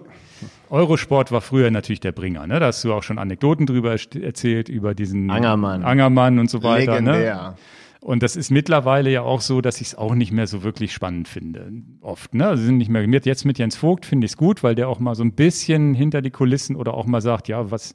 [0.70, 2.60] Eurosport war früher natürlich der Bringer, ne?
[2.60, 7.02] Da hast du auch schon Anekdoten drüber erzählt, über diesen Angermann, Angermann und so weiter.
[7.02, 7.12] Ne?
[7.12, 7.36] Legendär.
[7.36, 7.56] Ne?
[8.00, 10.94] Und das ist mittlerweile ja auch so, dass ich es auch nicht mehr so wirklich
[10.94, 11.72] spannend finde.
[12.02, 12.48] Oft, ne?
[12.48, 15.00] Also sind nicht mehr Jetzt mit Jens Vogt finde ich es gut, weil der auch
[15.00, 17.94] mal so ein bisschen hinter die Kulissen oder auch mal sagt, ja, was,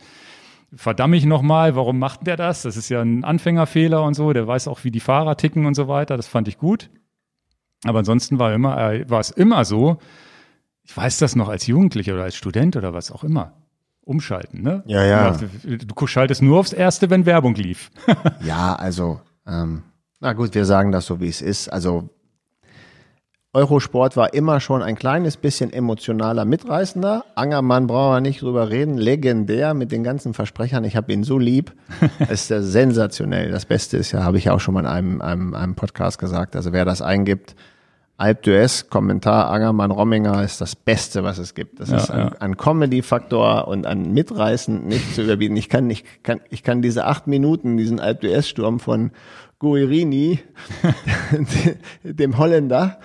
[0.75, 2.63] verdamme ich nochmal, warum macht der das?
[2.63, 5.75] Das ist ja ein Anfängerfehler und so, der weiß auch, wie die Fahrer ticken und
[5.75, 6.91] so weiter, das fand ich gut.
[7.85, 9.99] Aber ansonsten war immer, äh, war es immer so,
[10.85, 13.55] ich weiß das noch als Jugendlicher oder als Student oder was auch immer.
[14.05, 14.83] Umschalten, ne?
[14.87, 15.39] Ja, ja.
[15.63, 17.91] Du schaltest nur aufs Erste, wenn Werbung lief.
[18.45, 19.85] ja, also, ähm,
[20.19, 21.69] na gut, wir sagen das so, wie es ist.
[21.69, 22.11] Also
[23.55, 27.27] Eurosport war immer schon ein kleines bisschen emotionaler Mitreißender.
[27.35, 28.97] Angermann brauchen wir nicht drüber reden.
[28.97, 30.85] Legendär mit den ganzen Versprechern.
[30.85, 31.75] Ich habe ihn so lieb.
[32.31, 33.51] ist ja sensationell.
[33.51, 36.57] Das Beste ist ja, habe ich auch schon mal in einem, einem, einem Podcast gesagt.
[36.57, 37.55] Also wer das eingibt,
[38.17, 41.81] Alp d'Huez, Kommentar Angermann Romminger ist das Beste, was es gibt.
[41.81, 42.33] Das ja, ist ein, ja.
[42.39, 45.57] ein Comedy-Faktor und ein Mitreißen nicht zu überbieten.
[45.57, 49.11] Ich kann, ich kann, ich kann diese acht Minuten, diesen Alp d'Huez-Sturm von
[49.63, 50.41] Guerini,
[52.03, 52.99] dem Holländer,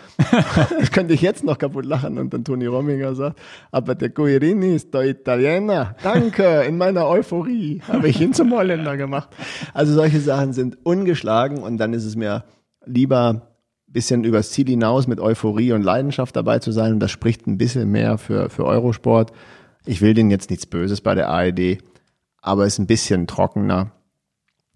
[0.80, 3.40] das könnte ich jetzt noch kaputt lachen und dann Toni Rominger sagt,
[3.72, 5.96] aber der Guerini ist der Italiener.
[6.02, 9.30] Danke, in meiner Euphorie habe ich ihn zum Holländer gemacht.
[9.76, 12.44] Also solche Sachen sind ungeschlagen und dann ist es mir
[12.88, 13.54] lieber
[13.86, 17.60] bisschen übers Ziel hinaus mit Euphorie und Leidenschaft dabei zu sein und das spricht ein
[17.60, 19.32] bisschen mehr für, für Eurosport.
[19.86, 21.78] Ich will denen jetzt nichts Böses bei der ARD,
[22.42, 23.92] aber es ist ein bisschen trockener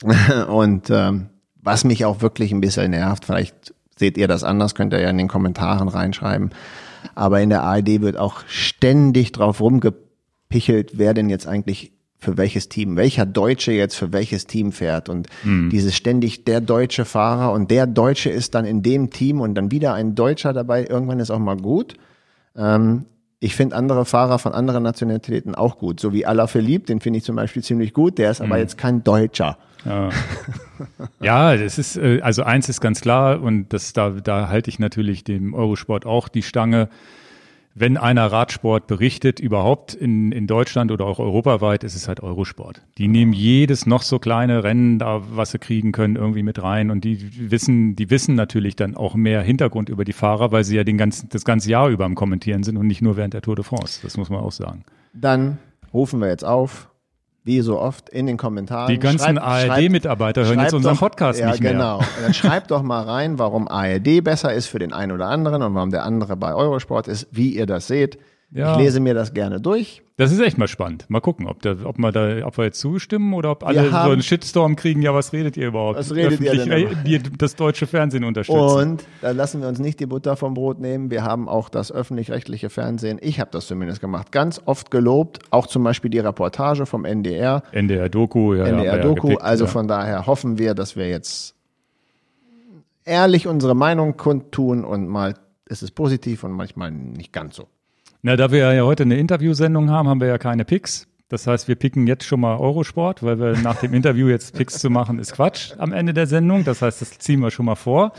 [0.48, 1.32] und ähm,
[1.62, 5.10] was mich auch wirklich ein bisschen nervt, vielleicht seht ihr das anders, könnt ihr ja
[5.10, 6.52] in den Kommentaren reinschreiben.
[7.16, 11.92] Aber in der ARD wird auch ständig drauf rumgepichelt, wer denn jetzt eigentlich
[12.22, 15.72] für welches Team, welcher Deutsche jetzt für welches Team fährt und mhm.
[15.72, 19.72] dieses ständig der deutsche Fahrer und der Deutsche ist dann in dem Team und dann
[19.72, 21.96] wieder ein Deutscher dabei, irgendwann ist auch mal gut.
[22.56, 23.06] Ähm,
[23.40, 27.24] ich finde andere Fahrer von anderen Nationalitäten auch gut, so wie Alaphilippe, den finde ich
[27.26, 28.46] zum Beispiel ziemlich gut, der ist mhm.
[28.46, 29.58] aber jetzt kein Deutscher.
[29.86, 30.10] Ja.
[31.22, 34.80] ja, das ist, äh, also eins ist ganz klar und das, da, da halte ich
[34.80, 36.90] natürlich dem Eurosport auch die Stange.
[37.74, 42.82] Wenn einer Radsport berichtet, überhaupt in, in Deutschland oder auch europaweit, ist es halt Eurosport.
[42.98, 46.92] Die nehmen jedes noch so kleine Rennen da, was sie kriegen können, irgendwie mit rein
[46.92, 50.76] und die wissen, die wissen natürlich dann auch mehr Hintergrund über die Fahrer, weil sie
[50.76, 53.42] ja den ganzen, das ganze Jahr über am Kommentieren sind und nicht nur während der
[53.42, 54.02] Tour de France.
[54.04, 54.84] Das muss man auch sagen.
[55.14, 55.58] Dann
[55.94, 56.91] rufen wir jetzt auf
[57.44, 58.88] wie so oft, in den Kommentaren.
[58.92, 61.72] Die ganzen ARD-Mitarbeiter hören jetzt unseren doch- Podcast ja, nicht mehr.
[61.74, 61.98] genau.
[61.98, 65.62] Und dann schreibt doch mal rein, warum ARD besser ist für den einen oder anderen
[65.64, 68.20] und warum der andere bei Eurosport ist, wie ihr das seht.
[68.52, 68.74] Ja.
[68.74, 70.04] Ich lese mir das gerne durch.
[70.22, 71.06] Das ist echt mal spannend.
[71.10, 73.96] Mal gucken, ob, der, ob, wir, da, ob wir jetzt zustimmen oder ob alle so
[73.96, 75.02] einen Shitstorm kriegen.
[75.02, 75.98] Ja, was redet ihr überhaupt?
[75.98, 78.60] Was redet ihr denn Öffentlich, äh, das deutsche Fernsehen unterstützen.
[78.60, 81.10] Und da lassen wir uns nicht die Butter vom Brot nehmen.
[81.10, 85.40] Wir haben auch das öffentlich-rechtliche Fernsehen, ich habe das zumindest gemacht, ganz oft gelobt.
[85.50, 88.68] Auch zum Beispiel die Reportage vom NDR, NDR-Doku, ja.
[88.68, 89.22] ja, ja NDR-Doku.
[89.30, 89.72] gepickt, also ja.
[89.72, 91.56] von daher hoffen wir, dass wir jetzt
[93.06, 95.34] ehrlich unsere Meinung kundtun und mal
[95.66, 97.71] ist es positiv und manchmal nicht ganz so.
[98.24, 101.08] Na, da wir ja heute eine Interviewsendung haben, haben wir ja keine Picks.
[101.28, 104.80] Das heißt, wir picken jetzt schon mal Eurosport, weil wir nach dem Interview jetzt Picks
[104.80, 106.64] zu machen, ist Quatsch am Ende der Sendung.
[106.64, 108.12] Das heißt, das ziehen wir schon mal vor.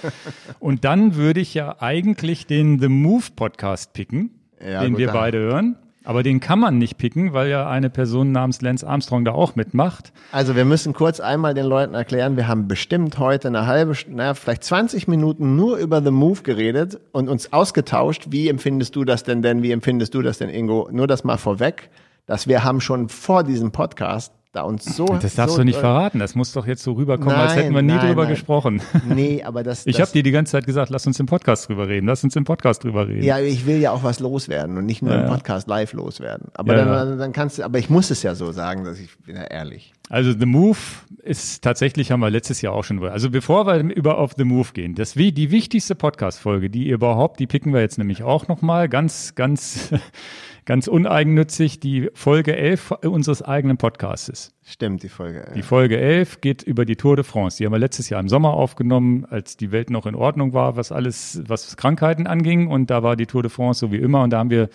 [0.59, 4.31] Und dann würde ich ja eigentlich den The Move Podcast picken,
[4.61, 5.77] Ja, den gut, wir beide hören.
[6.05, 9.55] Aber den kann man nicht picken, weil ja eine Person namens Lance Armstrong da auch
[9.55, 10.13] mitmacht.
[10.33, 14.35] Also wir müssen kurz einmal den Leuten erklären, wir haben bestimmt heute eine halbe, naja,
[14.35, 18.27] vielleicht 20 Minuten nur über The Move geredet und uns ausgetauscht.
[18.31, 19.63] Wie empfindest du das denn denn?
[19.63, 20.89] Wie empfindest du das denn, Ingo?
[20.91, 21.91] Nur das mal vorweg,
[22.27, 25.07] dass wir haben schon vor diesem Podcast da uns so...
[25.07, 26.19] Das darfst so, du nicht verraten.
[26.19, 28.33] Das muss doch jetzt so rüberkommen, als Nein, hätten wir nie nein, drüber nein.
[28.33, 28.83] gesprochen.
[29.09, 29.87] Nee, aber das...
[29.87, 32.07] Ich habe dir die ganze Zeit gesagt, lass uns im Podcast drüber reden.
[32.07, 33.23] Lass uns im Podcast drüber reden.
[33.23, 35.29] Ja, ich will ja auch was loswerden und nicht nur Ja, im.
[35.29, 36.49] Podcast live loswerden.
[36.55, 39.17] Aber Ja, dann, dann kannst du, aber ich muss es ja so sagen, dass ich
[39.19, 39.93] bin ja ehrlich.
[40.09, 40.79] Also The Move
[41.23, 43.03] ist tatsächlich, haben wir letztes Jahr auch schon.
[43.03, 46.95] Also bevor wir über auf The Move gehen, das wie die wichtigste Podcast-Folge, die ihr
[46.95, 49.91] überhaupt, die picken wir jetzt nämlich auch nochmal, ganz, ganz,
[50.65, 54.55] ganz uneigennützig, die Folge 11 unseres eigenen Podcastes.
[54.65, 55.51] Stimmt, die Folge.
[55.55, 57.59] Die Folge 11 geht über die Tour de France.
[57.59, 60.77] Die haben wir letztes Jahr im Sommer aufgenommen, als die Welt noch in Ordnung war,
[60.77, 62.69] was alles, was Krankheiten anging.
[62.69, 64.23] Und da war die Tour de France so wie immer.
[64.23, 64.69] Und da haben wir,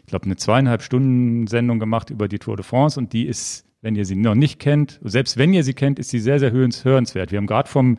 [0.00, 2.98] ich glaube, eine zweieinhalb Stunden Sendung gemacht über die Tour de France.
[2.98, 6.08] Und die ist, wenn ihr sie noch nicht kennt, selbst wenn ihr sie kennt, ist
[6.10, 7.32] sie sehr, sehr hörens- hörenswert.
[7.32, 7.98] Wir haben gerade vom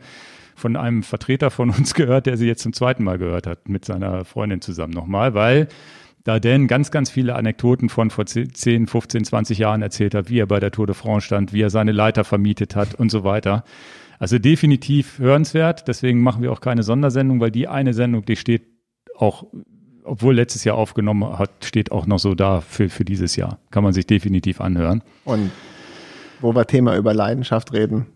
[0.58, 3.84] von einem Vertreter von uns gehört, der sie jetzt zum zweiten Mal gehört hat, mit
[3.84, 5.68] seiner Freundin zusammen nochmal, weil
[6.26, 10.40] da Dan ganz, ganz viele Anekdoten von vor 10, 15, 20 Jahren erzählt hat, wie
[10.40, 13.22] er bei der Tour de France stand, wie er seine Leiter vermietet hat und so
[13.22, 13.62] weiter.
[14.18, 15.86] Also definitiv hörenswert.
[15.86, 18.66] Deswegen machen wir auch keine Sondersendung, weil die eine Sendung, die steht
[19.14, 19.46] auch,
[20.02, 23.60] obwohl letztes Jahr aufgenommen hat, steht auch noch so da für, für dieses Jahr.
[23.70, 25.02] Kann man sich definitiv anhören.
[25.24, 25.52] Und
[26.40, 28.06] wo wir Thema über Leidenschaft reden,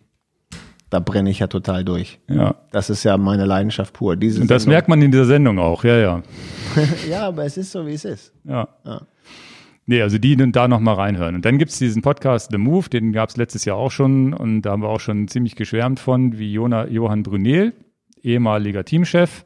[0.91, 2.18] da brenne ich ja total durch.
[2.28, 2.57] Ja.
[2.72, 4.16] Das ist ja meine Leidenschaft pur.
[4.16, 5.84] Diese Und das Sendung- merkt man in dieser Sendung auch.
[5.84, 6.22] Ja, ja.
[7.09, 8.32] Ja, aber es ist so, wie es ist.
[8.45, 8.68] Ja.
[8.84, 9.03] Ja.
[9.86, 11.34] Nee, also die da noch mal reinhören.
[11.34, 14.70] Und dann gibt's diesen Podcast The Move, den gab's letztes Jahr auch schon und da
[14.70, 17.72] haben wir auch schon ziemlich geschwärmt von, wie Jona, Johann Brunel,
[18.22, 19.45] ehemaliger Teamchef.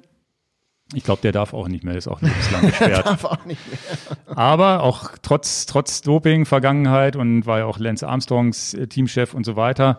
[0.93, 3.07] Ich glaube, der darf auch nicht mehr, der ist auch lebenslang gesperrt.
[3.07, 4.37] Darf auch nicht mehr.
[4.37, 9.45] Aber auch trotz, trotz Doping, Vergangenheit und war ja auch Lance Armstrongs äh, Teamchef und
[9.47, 9.97] so weiter,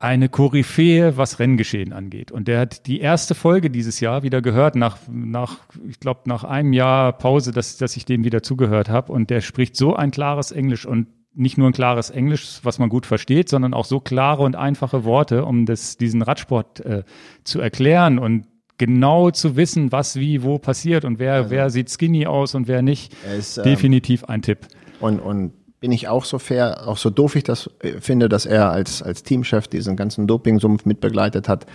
[0.00, 2.32] eine Koryphäe, was Renngeschehen angeht.
[2.32, 6.42] Und der hat die erste Folge dieses Jahr wieder gehört, nach, nach ich glaube, nach
[6.42, 9.12] einem Jahr Pause, dass, dass ich dem wieder zugehört habe.
[9.12, 12.88] Und der spricht so ein klares Englisch und nicht nur ein klares Englisch, was man
[12.88, 17.04] gut versteht, sondern auch so klare und einfache Worte, um das, diesen Radsport äh,
[17.44, 18.46] zu erklären und
[18.78, 22.80] genau zu wissen, was wie wo passiert und wer, wer sieht skinny aus und wer
[22.80, 23.14] nicht.
[23.36, 24.66] Ist, ähm, Definitiv ein Tipp.
[24.98, 28.46] Und, und bin ich auch so fair, auch so doof ich das äh, finde, dass
[28.46, 31.66] er als, als Teamchef diesen ganzen Dopingsumpf mitbegleitet hat.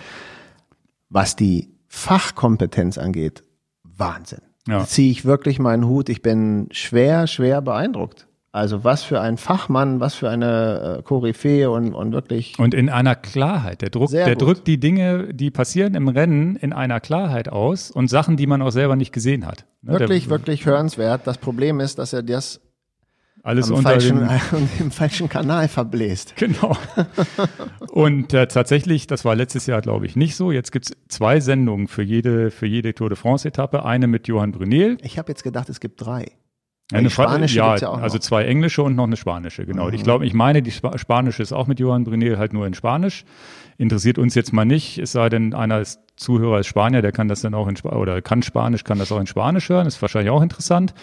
[1.08, 3.42] Was die Fachkompetenz angeht,
[3.82, 4.40] Wahnsinn.
[4.66, 4.80] Ja.
[4.80, 6.08] Da ziehe ich wirklich meinen Hut.
[6.08, 8.26] Ich bin schwer, schwer beeindruckt.
[8.52, 12.58] Also was für ein Fachmann, was für eine äh, Koryphäe und, und wirklich.
[12.58, 13.82] Und in einer Klarheit.
[13.82, 14.40] Der, Druck, der gut.
[14.42, 18.62] drückt die Dinge, die passieren im Rennen, in einer Klarheit aus und Sachen, die man
[18.62, 19.66] auch selber nicht gesehen hat.
[19.82, 21.26] Ne, Wirklich, der, wirklich hörenswert.
[21.26, 22.62] Das Problem ist, dass er das
[23.46, 26.34] Alles unter falschen, dem, im falschen Kanal verbläst.
[26.34, 26.76] Genau.
[27.92, 30.50] Und äh, tatsächlich, das war letztes Jahr, glaube ich, nicht so.
[30.50, 33.84] Jetzt gibt's zwei Sendungen für jede, für jede Tour de France-Etappe.
[33.84, 34.98] Eine mit Johann Brunel.
[35.00, 36.32] Ich habe jetzt gedacht, es gibt drei.
[36.92, 39.90] Eine die spanische ja, gibt's ja auch also zwei englische und noch eine spanische, genau.
[39.90, 42.74] Ich glaube, ich meine, die Spa spanische ist auch mit Johann Brunel halt nur in
[42.74, 43.24] Spanisch.
[43.78, 47.28] Interessiert uns jetzt mal nicht, es sei denn, einer ist Zuhörer ist Spanier, der kann
[47.28, 50.00] das dann auch in Spa oder kann Spanisch, kann das auch in Spanisch hören, ist
[50.02, 50.94] wahrscheinlich auch interessant.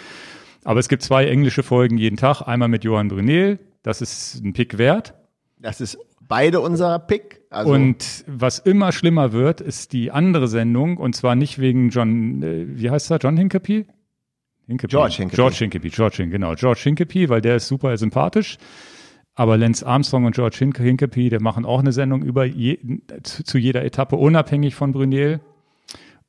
[0.63, 4.53] Aber es gibt zwei englische Folgen jeden Tag, einmal mit Johann Brunel, das ist ein
[4.53, 5.13] Pick wert.
[5.59, 7.41] Das ist beide unser Pick.
[7.49, 12.41] Also Und was immer schlimmer wird, ist die andere Sendung, und zwar nicht wegen John,
[12.41, 13.85] äh, wie heißt er, John Hincapie?
[14.67, 14.91] Hincapie.
[14.91, 15.35] George Hincapie.
[15.35, 16.55] George Hincapie, George Hincapie, genau.
[16.55, 18.57] George Hincapie, weil der ist super sympathisch.
[19.35, 22.79] Aber Lance Armstrong und George Hin- Hincapie, der machen auch eine Sendung über je,
[23.23, 25.41] zu, zu jeder Etappe, unabhängig von Brunel.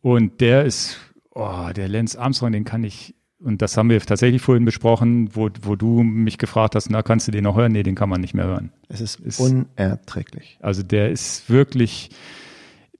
[0.00, 0.98] Und der ist,
[1.30, 3.14] oh, der Lance Armstrong, den kann ich
[3.44, 7.28] und das haben wir tatsächlich vorhin besprochen, wo, wo du mich gefragt hast, na, kannst
[7.28, 7.72] du den noch hören?
[7.72, 8.72] Nee, den kann man nicht mehr hören.
[8.88, 10.58] Es ist, ist unerträglich.
[10.62, 12.08] Also der ist wirklich,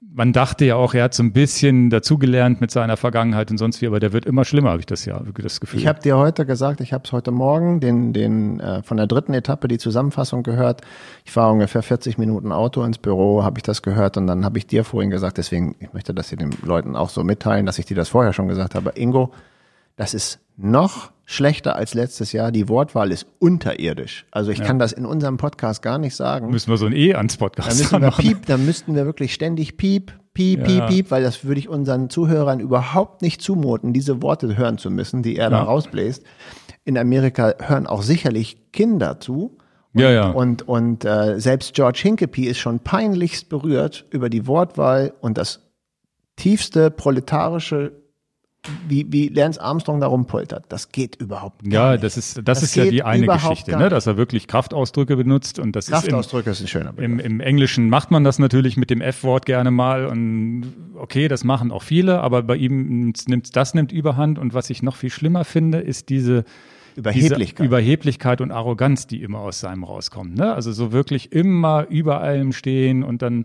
[0.03, 3.80] man dachte ja auch, er hat so ein bisschen dazugelernt mit seiner Vergangenheit und sonst
[3.80, 5.80] wie, aber der wird immer schlimmer, habe ich das ja das Gefühl.
[5.80, 9.07] Ich habe dir heute gesagt, ich habe es heute Morgen den, den äh, von der
[9.07, 10.82] dritten Etappe die Zusammenfassung gehört.
[11.24, 14.59] Ich fahre ungefähr 40 Minuten Auto ins Büro, habe ich das gehört und dann habe
[14.59, 17.78] ich dir vorhin gesagt, deswegen, ich möchte das hier den Leuten auch so mitteilen, dass
[17.78, 18.92] ich dir das vorher schon gesagt habe.
[18.95, 19.32] Ingo,
[19.97, 22.53] das ist noch schlechter als letztes Jahr.
[22.53, 24.26] Die Wortwahl ist unterirdisch.
[24.30, 24.64] Also ich ja.
[24.64, 26.51] kann das in unserem Podcast gar nicht sagen.
[26.51, 28.22] Müssen wir so ein E ans Podcast dann müssen wir machen.
[28.22, 30.64] Piep, dann müssten wir wirklich ständig Piep, Piep, ja.
[30.66, 34.90] Piep, Piep, weil das würde ich unseren Zuhörern überhaupt nicht zumuten, diese Worte hören zu
[34.90, 35.51] müssen, die er ja.
[35.51, 36.22] da rausbläst.
[36.84, 39.57] In Amerika hören auch sicherlich Kinder zu.
[39.95, 40.30] Und, ja, ja.
[40.30, 45.61] Und, und äh, selbst George Hinkepie ist schon peinlichst berührt über die Wortwahl und das
[46.36, 48.03] tiefste proletarische
[48.89, 50.65] wie, wie Lance Armstrong darum poltert.
[50.69, 51.73] Das geht überhaupt nicht.
[51.75, 53.89] Ja, das ist, das, das ist ja die eine Geschichte, ne?
[53.89, 57.05] dass er wirklich Kraftausdrücke benutzt und das Kraftausdrücke ist, im, ist ein schöner Begriff.
[57.05, 61.45] Im, Im Englischen macht man das natürlich mit dem F-Wort gerne mal und okay, das
[61.45, 65.11] machen auch viele, aber bei ihm nimmt das nimmt Überhand und was ich noch viel
[65.11, 66.45] schlimmer finde, ist diese
[66.97, 67.67] Überheblichkeit.
[67.67, 70.37] Überheblichkeit und Arroganz, die immer aus seinem rauskommt.
[70.37, 70.55] Ne?
[70.55, 73.45] Also so wirklich immer über allem stehen und dann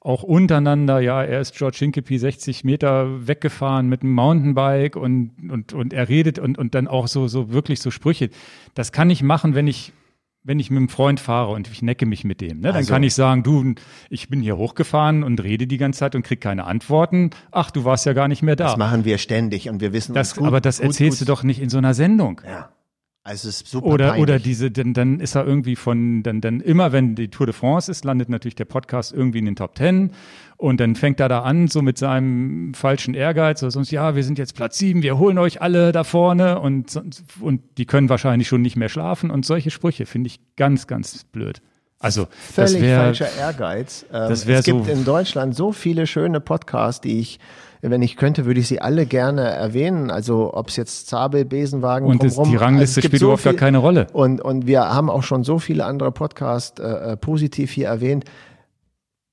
[0.00, 5.74] auch untereinander, ja, er ist George Hinkepie 60 Meter weggefahren mit einem Mountainbike und, und,
[5.74, 8.30] und er redet und, und dann auch so, so wirklich so Sprüche.
[8.74, 9.92] Das kann ich machen, wenn ich,
[10.42, 12.60] wenn ich mit einem Freund fahre und ich necke mich mit dem.
[12.60, 12.68] Ne?
[12.68, 12.94] Dann also.
[12.94, 13.74] kann ich sagen, du,
[14.08, 17.30] ich bin hier hochgefahren und rede die ganze Zeit und krieg keine Antworten.
[17.50, 18.68] Ach, du warst ja gar nicht mehr da.
[18.68, 21.28] Das machen wir ständig und wir wissen das, gut, Aber das gut, erzählst gut.
[21.28, 22.40] du doch nicht in so einer Sendung.
[22.46, 22.70] Ja.
[23.22, 24.22] Also es ist super oder peinlich.
[24.22, 27.52] oder diese dann dann ist er irgendwie von dann dann immer wenn die Tour de
[27.52, 30.12] France ist landet natürlich der Podcast irgendwie in den Top Ten.
[30.56, 33.62] Und dann fängt er da an so mit seinem falschen Ehrgeiz.
[33.62, 36.60] Oder sonst ja wir sind jetzt Platz sieben wir holen euch alle da vorne.
[36.60, 36.98] Und
[37.40, 39.30] und die können wahrscheinlich schon nicht mehr schlafen.
[39.30, 41.60] Und solche Sprüche finde ich ganz ganz blöd.
[41.98, 44.06] Also völlig das wär, falscher Ehrgeiz.
[44.10, 47.38] Ähm, das es gibt so in Deutschland so viele schöne Podcasts die ich
[47.82, 50.10] wenn ich könnte, würde ich sie alle gerne erwähnen.
[50.10, 53.54] Also ob es jetzt Zabel, Besenwagen, und das, die Rangliste also spielt so überhaupt gar
[53.54, 54.06] keine Rolle.
[54.12, 58.24] Und und wir haben auch schon so viele andere Podcasts äh, äh positiv hier erwähnt.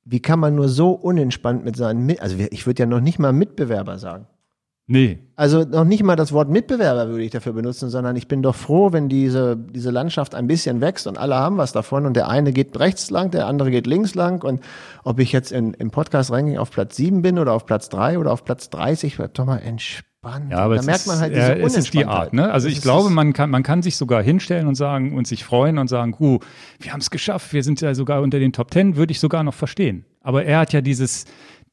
[0.05, 3.33] Wie kann man nur so unentspannt mit seinen, also ich würde ja noch nicht mal
[3.33, 4.27] Mitbewerber sagen.
[4.89, 5.19] Nee.
[5.35, 8.55] Also noch nicht mal das Wort Mitbewerber würde ich dafür benutzen, sondern ich bin doch
[8.55, 12.29] froh, wenn diese, diese Landschaft ein bisschen wächst und alle haben was davon und der
[12.29, 14.61] eine geht rechts lang, der andere geht links lang und
[15.03, 18.31] ob ich jetzt in, im Podcast-Ranking auf Platz 7 bin oder auf Platz 3 oder
[18.31, 20.51] auf Platz 30, bleibt doch mal entspannt.
[20.51, 22.49] Ja, aber da merkt man halt diese ja, es ist die Art, ne?
[22.49, 25.79] Also ich glaube, man kann, man kann sich sogar hinstellen und sagen und sich freuen
[25.79, 26.39] und sagen, uh,
[26.79, 29.43] wir haben es geschafft, wir sind ja sogar unter den Top 10, würde ich sogar
[29.43, 30.05] noch verstehen.
[30.21, 31.25] Aber er hat ja dieses,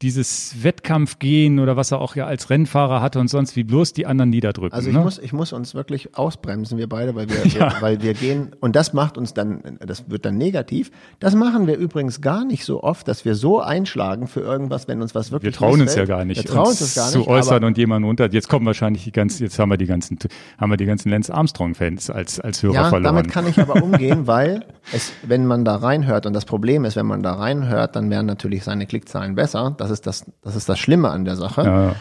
[0.02, 4.06] dieses Wettkampfgehen oder was er auch ja als Rennfahrer hatte und sonst wie bloß die
[4.06, 4.74] anderen niederdrücken.
[4.74, 5.02] Also ich ne?
[5.02, 7.72] muss, ich muss uns wirklich ausbremsen, wir beide, weil wir, ja.
[7.72, 10.90] wir, weil wir gehen und das macht uns dann, das wird dann negativ.
[11.20, 15.00] Das machen wir übrigens gar nicht so oft, dass wir so einschlagen für irgendwas, wenn
[15.00, 15.52] uns was wirklich.
[15.52, 17.78] Wir trauen uns ja gar nicht, wir trauen uns, uns gar nicht, zu äußern und
[17.78, 18.30] jemanden unter.
[18.30, 20.18] Jetzt kommen wahrscheinlich die ganzen, jetzt haben wir die ganzen,
[20.58, 23.14] haben wir die ganzen Lance Armstrong-Fans als als Hörer ja, verloren.
[23.14, 26.96] Damit kann ich aber umgehen, weil es, wenn man da reinhört und das Problem ist,
[26.96, 29.74] wenn man da reinhört, dann wären natürlich seine Klickzahlen besser.
[29.78, 31.62] Das ist das, das ist das Schlimme an der Sache.
[31.62, 31.96] Ja.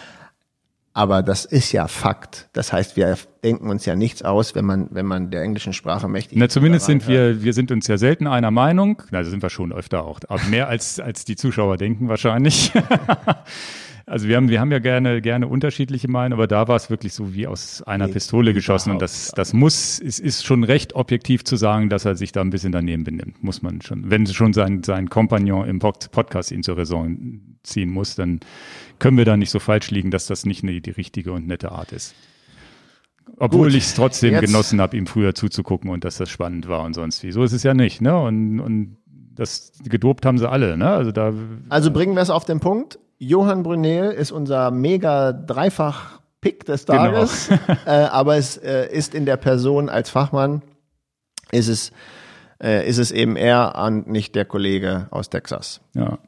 [0.95, 2.49] Aber das ist ja Fakt.
[2.53, 6.07] Das heißt, wir denken uns ja nichts aus, wenn man, wenn man der englischen Sprache
[6.07, 6.51] mächtig ist.
[6.51, 9.01] zumindest sind wir, wir sind uns ja selten einer Meinung.
[9.09, 10.19] Na, sind wir schon öfter auch.
[10.27, 12.71] Aber mehr als, als die Zuschauer denken wahrscheinlich.
[14.06, 17.14] Also wir haben, wir haben ja gerne, gerne unterschiedliche Meinungen, aber da war es wirklich
[17.14, 18.91] so wie aus einer nee, Pistole geschossen.
[18.91, 22.41] Und das, das muss, es ist schon recht objektiv zu sagen, dass er sich da
[22.41, 23.41] ein bisschen daneben benimmt.
[23.41, 24.10] Muss man schon.
[24.10, 28.41] Wenn schon sein, sein Kompagnon im Podcast ihn zur Raison ziehen muss, dann
[28.99, 31.72] können wir da nicht so falsch liegen, dass das nicht eine, die richtige und nette
[31.72, 32.14] Art ist.
[33.38, 34.47] Obwohl ich es trotzdem Jetzt.
[34.47, 37.32] genossen habe, ihm früher zuzugucken und dass das spannend war und sonst wie.
[37.32, 38.18] So ist es ja nicht, ne?
[38.18, 38.97] Und, und
[39.34, 40.89] das gedopt haben sie alle, ne?
[40.89, 41.34] Also da.
[41.70, 42.99] Also bringen wir es auf den Punkt.
[43.18, 46.97] Johann Brunel ist unser mega dreifach Pick des genau.
[46.97, 47.80] Tages, genau.
[47.86, 50.61] äh, aber es äh, ist in der Person als Fachmann
[51.51, 51.91] ist es
[52.61, 55.82] äh, ist es eben er und nicht der Kollege aus Texas.
[55.93, 56.20] Ja.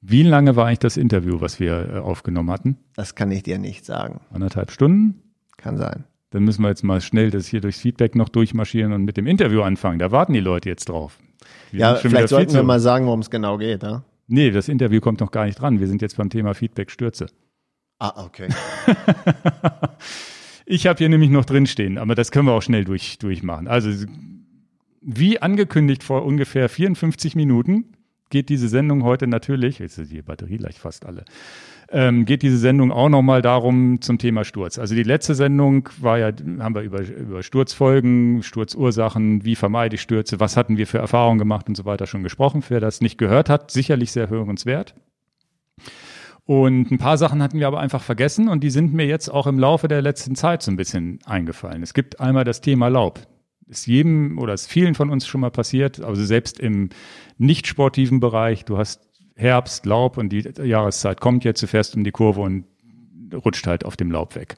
[0.00, 2.76] Wie lange war eigentlich das Interview, was wir äh, aufgenommen hatten?
[2.94, 4.20] Das kann ich dir nicht sagen.
[4.32, 5.22] Anderthalb Stunden?
[5.56, 6.04] Kann sein.
[6.30, 9.26] Dann müssen wir jetzt mal schnell das hier durchs Feedback noch durchmarschieren und mit dem
[9.26, 9.98] Interview anfangen.
[9.98, 11.18] Da warten die Leute jetzt drauf.
[11.70, 13.82] Wir ja, vielleicht sollten wir mal sagen, worum es genau geht.
[13.82, 14.02] Ja?
[14.26, 15.80] Nee, das Interview kommt noch gar nicht dran.
[15.80, 17.26] Wir sind jetzt beim Thema Feedback-Stürze.
[17.98, 18.48] Ah, okay.
[20.66, 23.68] ich habe hier nämlich noch drinstehen, aber das können wir auch schnell durch, durchmachen.
[23.68, 24.06] Also,
[25.00, 27.92] wie angekündigt vor ungefähr 54 Minuten
[28.30, 31.24] geht diese Sendung heute natürlich, jetzt ist die Batterie gleich fast alle,
[31.94, 34.80] ähm, geht diese Sendung auch nochmal darum zum Thema Sturz.
[34.80, 40.02] Also die letzte Sendung war ja, haben wir über, über Sturzfolgen, Sturzursachen, wie vermeide ich
[40.02, 42.64] Stürze, was hatten wir für Erfahrungen gemacht und so weiter schon gesprochen.
[42.68, 44.96] Wer das nicht gehört hat, sicherlich sehr hörenswert.
[46.44, 49.46] Und ein paar Sachen hatten wir aber einfach vergessen und die sind mir jetzt auch
[49.46, 51.84] im Laufe der letzten Zeit so ein bisschen eingefallen.
[51.84, 53.20] Es gibt einmal das Thema Laub.
[53.68, 56.90] Ist jedem oder ist vielen von uns schon mal passiert, also selbst im
[57.38, 58.64] nicht sportiven Bereich.
[58.64, 62.64] Du hast Herbst, Laub und die Jahreszeit kommt jetzt, du fährst um die Kurve und
[63.32, 64.56] rutscht halt auf dem Laub weg.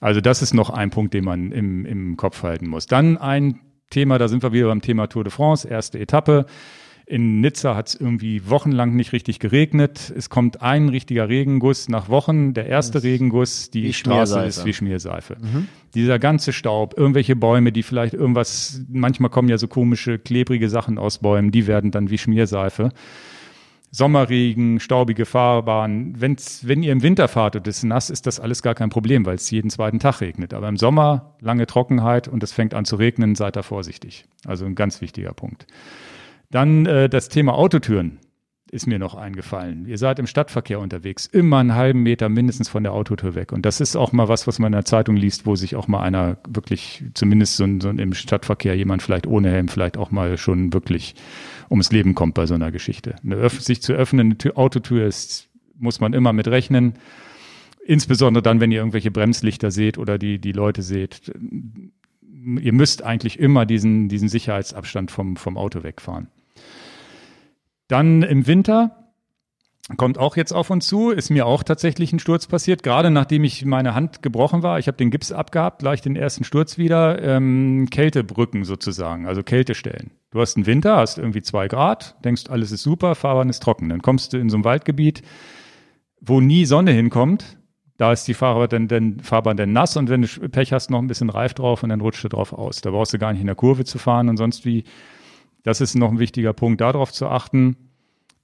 [0.00, 2.86] Also das ist noch ein Punkt, den man im, im Kopf halten muss.
[2.86, 3.60] Dann ein
[3.90, 6.46] Thema, da sind wir wieder beim Thema Tour de France, erste Etappe.
[7.06, 10.12] In Nizza hat es irgendwie wochenlang nicht richtig geregnet.
[10.16, 12.54] Es kommt ein richtiger Regenguss nach Wochen.
[12.54, 15.36] Der erste Regenguss, die Straße ist wie Schmierseife.
[15.94, 20.96] Dieser ganze Staub, irgendwelche Bäume, die vielleicht irgendwas, manchmal kommen ja so komische, klebrige Sachen
[20.96, 22.90] aus Bäumen, die werden dann wie Schmierseife.
[23.94, 26.14] Sommerregen, staubige Fahrbahn.
[26.18, 28.88] Wenn's, wenn ihr im Winter fahrt und es ist nass, ist das alles gar kein
[28.88, 30.54] Problem, weil es jeden zweiten Tag regnet.
[30.54, 34.24] Aber im Sommer lange Trockenheit und es fängt an zu regnen, seid da vorsichtig.
[34.46, 35.66] Also ein ganz wichtiger Punkt.
[36.50, 38.18] Dann äh, das Thema Autotüren
[38.72, 39.84] ist mir noch eingefallen.
[39.86, 43.52] Ihr seid im Stadtverkehr unterwegs, immer einen halben Meter mindestens von der Autotür weg.
[43.52, 45.88] Und das ist auch mal was, was man in der Zeitung liest, wo sich auch
[45.88, 49.98] mal einer wirklich, zumindest so, ein, so ein, im Stadtverkehr, jemand vielleicht ohne Helm, vielleicht
[49.98, 51.14] auch mal schon wirklich
[51.72, 53.16] ums Leben kommt bei so einer Geschichte.
[53.24, 56.94] Eine sich zu öffnende Tür, Autotür ist, muss man immer mit rechnen.
[57.84, 61.32] Insbesondere dann, wenn ihr irgendwelche Bremslichter seht oder die, die Leute seht.
[62.60, 66.28] Ihr müsst eigentlich immer diesen, diesen Sicherheitsabstand vom, vom Auto wegfahren.
[67.88, 69.01] Dann im Winter
[69.96, 73.42] kommt auch jetzt auf uns zu, ist mir auch tatsächlich ein Sturz passiert, gerade nachdem
[73.42, 74.78] ich meine Hand gebrochen war.
[74.78, 77.20] Ich habe den Gips abgehabt, gleich den ersten Sturz wieder.
[77.20, 80.12] Ähm, Kältebrücken sozusagen, also Kältestellen.
[80.30, 83.88] Du hast einen Winter, hast irgendwie zwei Grad, denkst, alles ist super, Fahrbahn ist trocken.
[83.88, 85.22] Dann kommst du in so ein Waldgebiet,
[86.20, 87.58] wo nie Sonne hinkommt.
[87.96, 91.00] Da ist die Fahrbahn dann, dann, Fahrbahn dann nass und wenn du Pech hast, noch
[91.00, 92.82] ein bisschen Reif drauf und dann rutscht du drauf aus.
[92.82, 94.84] Da brauchst du gar nicht in der Kurve zu fahren und sonst wie.
[95.64, 97.91] Das ist noch ein wichtiger Punkt, darauf zu achten.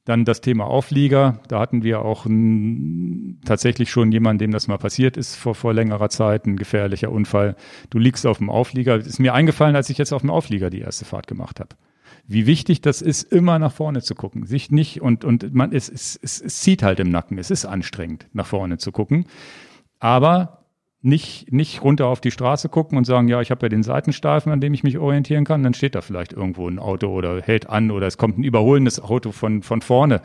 [0.09, 1.39] Dann das Thema Auflieger.
[1.49, 5.75] Da hatten wir auch ein, tatsächlich schon jemanden, dem das mal passiert ist vor, vor
[5.75, 7.57] längerer Zeit, ein gefährlicher Unfall.
[7.91, 8.97] Du liegst auf dem Auflieger.
[8.97, 11.77] Ist mir eingefallen, als ich jetzt auf dem Auflieger die erste Fahrt gemacht habe.
[12.27, 14.47] Wie wichtig das ist, immer nach vorne zu gucken.
[14.47, 17.37] Sich nicht und, und man, es, es, es, es zieht halt im Nacken.
[17.37, 19.27] Es ist anstrengend, nach vorne zu gucken.
[20.01, 20.58] Aber
[21.01, 24.51] nicht, nicht runter auf die Straße gucken und sagen, ja, ich habe ja den Seitenstreifen,
[24.51, 27.69] an dem ich mich orientieren kann, dann steht da vielleicht irgendwo ein Auto oder hält
[27.69, 30.21] an oder es kommt ein überholendes Auto von, von vorne,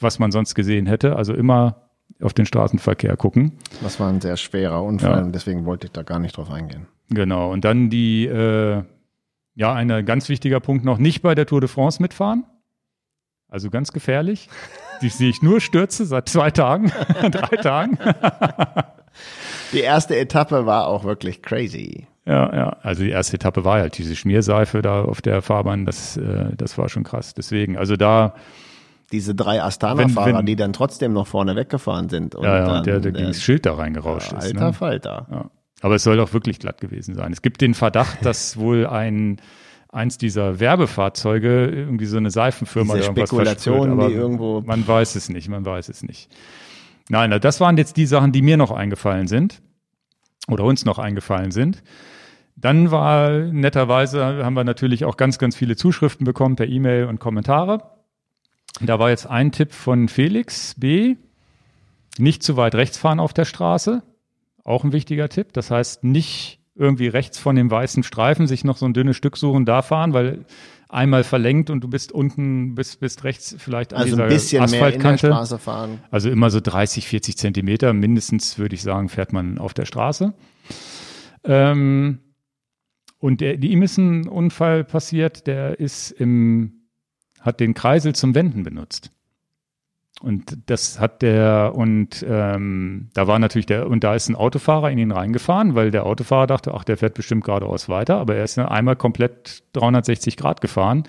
[0.00, 1.14] was man sonst gesehen hätte.
[1.16, 1.88] Also immer
[2.20, 3.52] auf den Straßenverkehr gucken.
[3.80, 5.30] Das war ein sehr schwerer Unfall, ja.
[5.30, 6.88] deswegen wollte ich da gar nicht drauf eingehen.
[7.10, 7.52] Genau.
[7.52, 8.82] Und dann die, äh,
[9.54, 12.44] ja, ein ganz wichtiger Punkt noch, nicht bei der Tour de France mitfahren.
[13.48, 14.48] Also ganz gefährlich.
[15.00, 16.92] Die sehe ich nur Stürze seit zwei Tagen,
[17.30, 17.98] drei Tagen.
[19.72, 22.06] Die erste Etappe war auch wirklich crazy.
[22.28, 22.76] Ja, ja.
[22.82, 25.86] Also die erste Etappe war halt diese Schmierseife da auf der Fahrbahn.
[25.86, 27.34] Das, äh, das war schon krass.
[27.34, 28.34] Deswegen, also da.
[29.10, 32.34] Diese drei Astana-Fahrer, die dann trotzdem noch vorne weggefahren sind.
[32.34, 34.44] Und ja, ja, dann, der, der gegen das Schild da reingerauscht ja, ist.
[34.44, 34.72] Alter ne?
[34.74, 35.26] Falter.
[35.30, 35.50] Ja.
[35.80, 37.32] Aber es soll doch wirklich glatt gewesen sein.
[37.32, 39.40] Es gibt den Verdacht, dass wohl ein
[39.90, 44.60] eins dieser Werbefahrzeuge irgendwie so eine Seifenfirma Diese irgendwas Spekulation, verspürt, die irgendwo.
[44.60, 46.30] Man weiß es nicht, man weiß es nicht.
[47.08, 49.62] Nein, das waren jetzt die Sachen, die mir noch eingefallen sind
[50.46, 51.82] oder uns noch eingefallen sind.
[52.56, 57.20] Dann war netterweise, haben wir natürlich auch ganz, ganz viele Zuschriften bekommen per E-Mail und
[57.20, 57.98] Kommentare.
[58.80, 61.16] Da war jetzt ein Tipp von Felix B.
[62.18, 64.02] Nicht zu weit rechts fahren auf der Straße.
[64.64, 65.52] Auch ein wichtiger Tipp.
[65.52, 69.36] Das heißt, nicht irgendwie rechts von dem weißen Streifen sich noch so ein dünnes Stück
[69.36, 70.44] suchen, da fahren, weil
[70.88, 74.58] einmal verlenkt und du bist unten, bist, bist rechts vielleicht an Also dieser ein bisschen
[74.60, 75.26] mehr in der Asphaltkante.
[75.28, 76.00] Straße fahren.
[76.10, 80.34] Also immer so 30, 40 Zentimeter mindestens, würde ich sagen, fährt man auf der Straße.
[81.44, 82.20] Ähm,
[83.18, 86.88] und der, ihm ist ein Unfall passiert, der ist im,
[87.40, 89.12] hat den Kreisel zum Wenden benutzt.
[90.20, 94.90] Und das hat der, und ähm, da war natürlich der, und da ist ein Autofahrer
[94.90, 98.42] in ihn reingefahren, weil der Autofahrer dachte, ach, der fährt bestimmt geradeaus weiter, aber er
[98.42, 101.04] ist dann einmal komplett 360 Grad gefahren.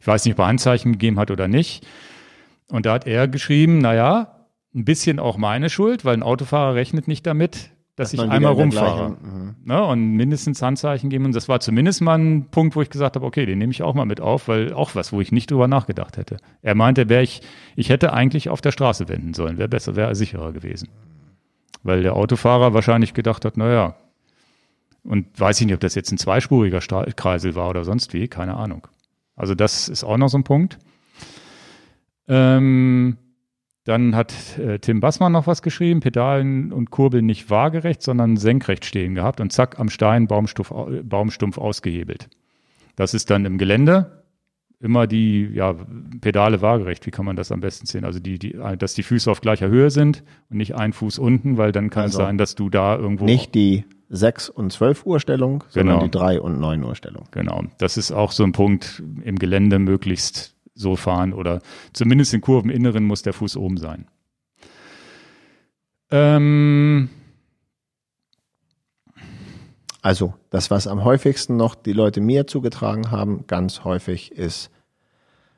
[0.00, 1.84] Ich weiß nicht, ob er Handzeichen gegeben hat oder nicht.
[2.68, 7.08] Und da hat er geschrieben, naja, ein bisschen auch meine Schuld, weil ein Autofahrer rechnet
[7.08, 9.10] nicht damit, dass, Dass ich einmal rumfahre.
[9.10, 9.56] mhm.
[9.64, 11.26] Ne, und mindestens Handzeichen geben.
[11.26, 13.82] Und das war zumindest mal ein Punkt, wo ich gesagt habe, okay, den nehme ich
[13.82, 16.38] auch mal mit auf, weil auch was, wo ich nicht drüber nachgedacht hätte.
[16.62, 17.42] Er meinte, wäre ich,
[17.76, 20.88] ich hätte eigentlich auf der Straße wenden sollen, wäre besser, wäre sicherer gewesen.
[21.82, 23.94] Weil der Autofahrer wahrscheinlich gedacht hat, naja,
[25.04, 28.28] und weiß ich nicht, ob das jetzt ein zweispuriger Stra Kreisel war oder sonst wie,
[28.28, 28.86] keine Ahnung.
[29.36, 30.78] Also das ist auch noch so ein Punkt.
[32.28, 33.18] Ähm,
[33.84, 38.84] Dann hat äh, Tim Bassmann noch was geschrieben, Pedalen und Kurbeln nicht waagerecht, sondern senkrecht
[38.84, 40.72] stehen gehabt und zack am Stein Baumstumpf,
[41.02, 42.28] Baumstumpf ausgehebelt.
[42.94, 44.22] Das ist dann im Gelände
[44.78, 45.74] immer die ja,
[46.20, 47.06] Pedale waagerecht.
[47.06, 48.04] Wie kann man das am besten sehen?
[48.04, 51.56] Also die, die, dass die Füße auf gleicher Höhe sind und nicht ein Fuß unten,
[51.56, 55.06] weil dann kann also es sein, dass du da irgendwo nicht die 6 und 12
[55.06, 56.06] Uhr Stellung, sondern genau.
[56.06, 57.24] die 3 und 9 Uhr Stellung.
[57.30, 57.62] Genau.
[57.78, 61.60] Das ist auch so ein Punkt im Gelände möglichst so fahren oder
[61.92, 64.06] zumindest in Kurveninneren muss der Fuß oben sein.
[66.10, 67.08] Ähm,
[70.02, 74.70] also das, was am häufigsten noch die Leute mir zugetragen haben, ganz häufig ist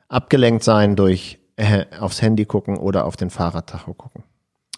[0.07, 4.23] abgelenkt sein durch äh, aufs Handy gucken oder auf den Fahrradtacho gucken.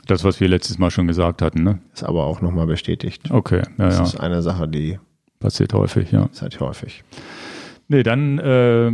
[0.05, 1.79] Das, was wir letztes Mal schon gesagt hatten, ne?
[1.93, 3.29] Ist aber auch nochmal bestätigt.
[3.29, 4.03] Okay, ja, das ja.
[4.03, 4.99] ist eine Sache, die
[5.39, 6.29] passiert häufig, ja.
[6.31, 7.03] Ist halt häufig.
[7.87, 8.91] Nee, dann äh,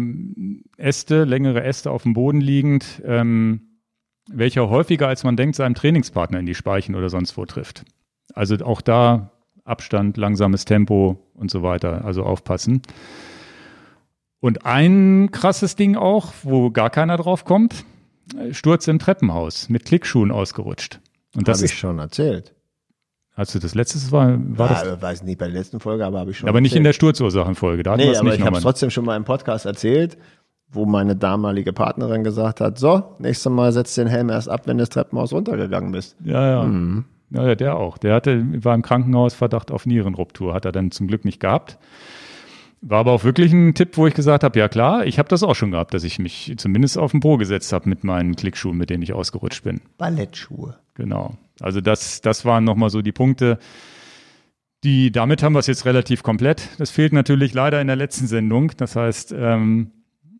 [0.77, 3.79] Äste, längere Äste auf dem Boden liegend, ähm,
[4.29, 7.85] welcher häufiger als man denkt seinem Trainingspartner in die Speichen oder sonst wo trifft.
[8.33, 9.31] Also auch da
[9.65, 12.81] Abstand, langsames Tempo und so weiter, also aufpassen.
[14.39, 17.85] Und ein krasses Ding auch, wo gar keiner drauf kommt,
[18.51, 20.99] Sturz im Treppenhaus mit Klickschuhen ausgerutscht.
[21.35, 22.53] Und das habe ich schon erzählt.
[23.35, 25.01] Hast du das letztes war, war ja, das?
[25.01, 26.47] weiß nicht bei der letzten Folge, aber habe ich schon.
[26.47, 26.63] Aber erzählt.
[26.63, 27.81] nicht in der Sturzursachenfolge.
[27.81, 30.17] Da nee, aber ich habe es trotzdem schon mal im Podcast erzählt,
[30.69, 34.77] wo meine damalige Partnerin gesagt hat: So, nächstes Mal setzt den Helm erst ab, wenn
[34.77, 36.15] du das Treppenhaus runtergegangen bist.
[36.23, 36.63] Ja, ja.
[36.63, 37.05] Mhm.
[37.31, 37.97] Ja, der auch.
[37.97, 41.79] Der hatte, war im Krankenhaus Verdacht auf Nierenruptur, hat er dann zum Glück nicht gehabt.
[42.81, 45.41] War aber auch wirklich ein Tipp, wo ich gesagt habe, ja klar, ich habe das
[45.41, 48.77] auch schon gehabt, dass ich mich zumindest auf den Po gesetzt habe mit meinen Klickschuhen,
[48.77, 49.81] mit denen ich ausgerutscht bin.
[49.97, 50.75] Ballettschuhe.
[50.95, 51.37] Genau.
[51.59, 53.57] Also das, das waren nochmal so die Punkte,
[54.83, 56.69] die, damit haben wir es jetzt relativ komplett.
[56.77, 58.73] Das fehlt natürlich leider in der letzten Sendung.
[58.77, 59.91] Das heißt, ähm,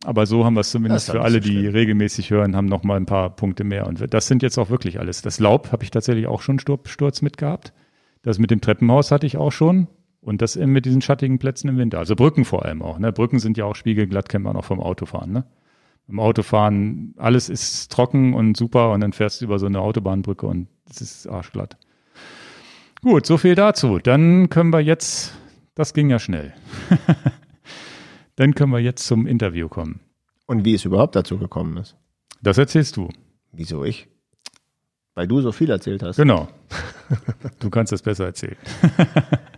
[0.04, 3.30] aber so haben wir es zumindest für alle, die regelmäßig hören, haben nochmal ein paar
[3.30, 3.88] Punkte mehr.
[3.88, 5.22] Und das sind jetzt auch wirklich alles.
[5.22, 7.72] Das Laub habe ich tatsächlich auch schon Sturz mitgehabt.
[8.22, 9.88] Das mit dem Treppenhaus hatte ich auch schon.
[10.20, 12.00] Und das mit diesen schattigen Plätzen im Winter.
[12.00, 13.00] Also Brücken vor allem auch.
[13.00, 13.12] Ne?
[13.12, 15.32] Brücken sind ja auch spiegelglatt, kennt man auch vom Autofahren.
[15.32, 15.46] Ne?
[16.08, 20.46] Im Autofahren, alles ist trocken und super und dann fährst du über so eine Autobahnbrücke
[20.46, 21.78] und es ist arschglatt.
[23.02, 24.00] Gut, so viel dazu.
[24.00, 25.34] Dann können wir jetzt,
[25.76, 26.54] das ging ja schnell.
[28.36, 30.02] dann können wir jetzt zum Interview kommen.
[30.46, 31.96] Und wie es überhaupt dazu gekommen ist?
[32.42, 33.10] Das erzählst du.
[33.52, 34.08] Wieso ich?
[35.16, 36.18] Weil du so viel erzählt hast.
[36.18, 36.48] Genau.
[37.60, 38.58] Du kannst das besser erzählen.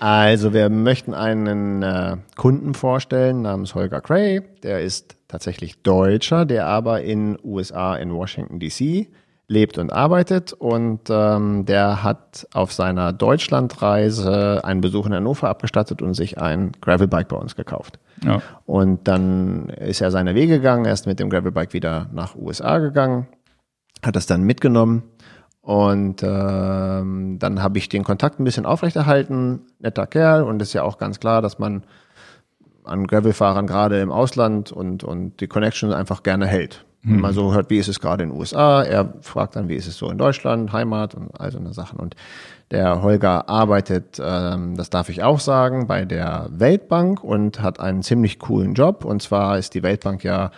[0.00, 4.42] Also wir möchten einen äh, Kunden vorstellen namens Holger Cray.
[4.62, 9.08] Der ist tatsächlich Deutscher, der aber in USA in Washington DC
[9.48, 16.02] lebt und arbeitet und ähm, der hat auf seiner Deutschlandreise einen Besuch in Hannover abgestattet
[16.02, 17.98] und sich ein Gravelbike bei uns gekauft.
[18.24, 18.42] Ja.
[18.64, 22.78] Und dann ist er seine Wege gegangen, er ist mit dem Gravelbike wieder nach USA
[22.78, 23.26] gegangen,
[24.04, 25.02] hat das dann mitgenommen
[25.62, 29.62] und ähm, dann habe ich den Kontakt ein bisschen aufrechterhalten.
[29.80, 31.82] Netter Kerl und ist ja auch ganz klar, dass man
[32.84, 36.84] an Gravelfahrern gerade im Ausland und, und die Connection einfach gerne hält.
[37.02, 37.14] Mhm.
[37.14, 39.76] Wenn man so hört, wie ist es gerade in den USA, er fragt dann, wie
[39.76, 41.98] ist es so in Deutschland, Heimat und all so eine Sachen.
[41.98, 42.16] Und
[42.70, 48.02] der Holger arbeitet, ähm, das darf ich auch sagen, bei der Weltbank und hat einen
[48.02, 49.04] ziemlich coolen Job.
[49.04, 50.50] Und zwar ist die Weltbank ja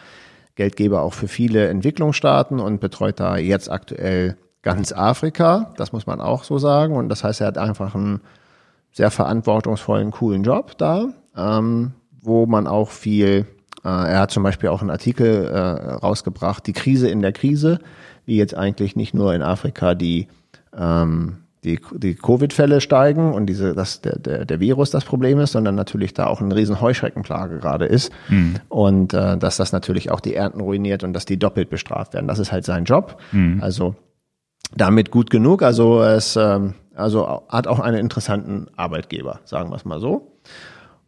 [0.54, 6.20] Geldgeber auch für viele Entwicklungsstaaten und betreut da jetzt aktuell ganz Afrika, das muss man
[6.20, 6.96] auch so sagen.
[6.96, 8.20] Und das heißt, er hat einfach einen
[8.90, 11.92] sehr verantwortungsvollen, coolen Job da, ähm,
[12.26, 13.46] wo man auch viel,
[13.84, 17.78] äh, er hat zum Beispiel auch einen Artikel äh, rausgebracht, die Krise in der Krise,
[18.24, 20.28] wie jetzt eigentlich nicht nur in Afrika die
[20.76, 25.52] ähm, die, die Covid-Fälle steigen und diese, dass der, der, der Virus das Problem ist,
[25.52, 28.12] sondern natürlich da auch eine riesen Heuschreckenplage gerade ist.
[28.28, 28.54] Mhm.
[28.68, 32.28] Und äh, dass das natürlich auch die Ernten ruiniert und dass die doppelt bestraft werden.
[32.28, 33.20] Das ist halt sein Job.
[33.32, 33.58] Mhm.
[33.60, 33.96] Also
[34.76, 35.62] damit gut genug.
[35.62, 40.35] Also es ähm, also hat auch einen interessanten Arbeitgeber, sagen wir es mal so.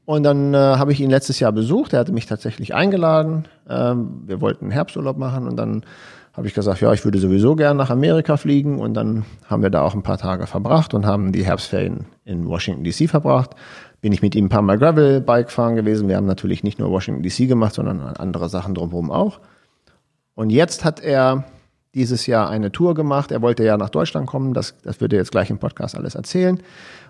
[0.09, 1.93] Und dann äh, habe ich ihn letztes Jahr besucht.
[1.93, 3.45] Er hatte mich tatsächlich eingeladen.
[3.69, 5.85] Ähm, wir wollten Herbsturlaub machen und dann
[6.33, 8.79] habe ich gesagt, ja, ich würde sowieso gern nach Amerika fliegen.
[8.79, 12.49] Und dann haben wir da auch ein paar Tage verbracht und haben die Herbstferien in
[12.49, 13.51] Washington DC verbracht.
[14.01, 16.09] Bin ich mit ihm ein paar Mal Gravel-Bike fahren gewesen.
[16.09, 19.41] Wir haben natürlich nicht nur Washington DC gemacht, sondern andere Sachen drumherum auch.
[20.35, 21.45] Und jetzt hat er
[21.95, 23.31] dieses Jahr eine Tour gemacht.
[23.31, 26.15] Er wollte ja nach Deutschland kommen, das, das würde er jetzt gleich im Podcast alles
[26.15, 26.63] erzählen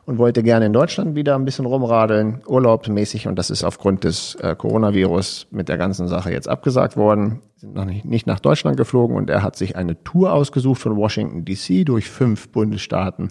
[0.08, 4.36] und wollte gerne in Deutschland wieder ein bisschen rumradeln, urlaubsmäßig und das ist aufgrund des
[4.36, 7.42] äh, Coronavirus mit der ganzen Sache jetzt abgesagt worden.
[7.56, 10.96] Sind noch nicht, nicht nach Deutschland geflogen und er hat sich eine Tour ausgesucht von
[10.96, 13.28] Washington DC durch fünf Bundesstaaten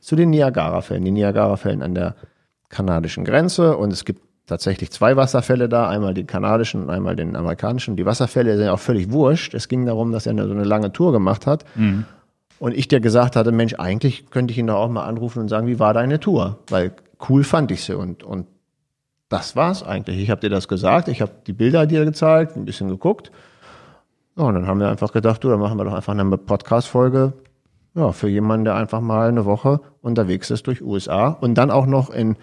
[0.00, 1.06] zu den Niagara-Fällen.
[1.06, 2.16] Die Niagara-Fällen an der
[2.68, 7.34] kanadischen Grenze und es gibt tatsächlich zwei Wasserfälle da, einmal den kanadischen und einmal den
[7.34, 7.96] amerikanischen.
[7.96, 9.54] Die Wasserfälle sind ja auch völlig wurscht.
[9.54, 11.64] Es ging darum, dass er eine, so eine lange Tour gemacht hat.
[11.76, 12.04] Mhm.
[12.60, 15.48] Und ich dir gesagt hatte, Mensch, eigentlich könnte ich ihn doch auch mal anrufen und
[15.48, 16.58] sagen, wie war deine Tour?
[16.68, 16.92] Weil
[17.30, 18.46] cool fand ich sie und, und
[19.30, 20.20] das war's eigentlich.
[20.20, 23.32] Ich habe dir das gesagt, ich habe die Bilder dir gezeigt, ein bisschen geguckt.
[24.36, 27.32] Ja, und dann haben wir einfach gedacht, du, dann machen wir doch einfach eine Podcast-Folge
[27.94, 31.86] ja, für jemanden, der einfach mal eine Woche unterwegs ist durch USA und dann auch
[31.86, 32.36] noch in,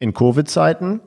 [0.00, 1.00] in Covid-Zeiten.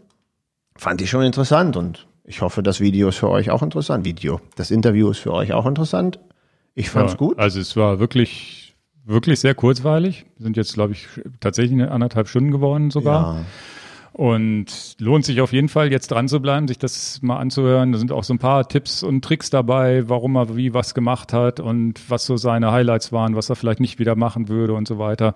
[0.77, 4.05] Fand ich schon interessant und ich hoffe, das Video ist für euch auch interessant.
[4.05, 4.39] Video.
[4.55, 6.19] Das Interview ist für euch auch interessant.
[6.75, 7.37] Ich fand's ja, gut.
[7.37, 10.25] Also es war wirklich, wirklich sehr kurzweilig.
[10.37, 11.07] Sind jetzt, glaube ich,
[11.39, 13.35] tatsächlich eine anderthalb Stunden geworden sogar.
[13.35, 13.45] Ja.
[14.11, 17.91] Und lohnt sich auf jeden Fall, jetzt dran zu bleiben, sich das mal anzuhören.
[17.91, 21.31] Da sind auch so ein paar Tipps und Tricks dabei, warum er wie was gemacht
[21.31, 24.87] hat und was so seine Highlights waren, was er vielleicht nicht wieder machen würde und
[24.87, 25.35] so weiter.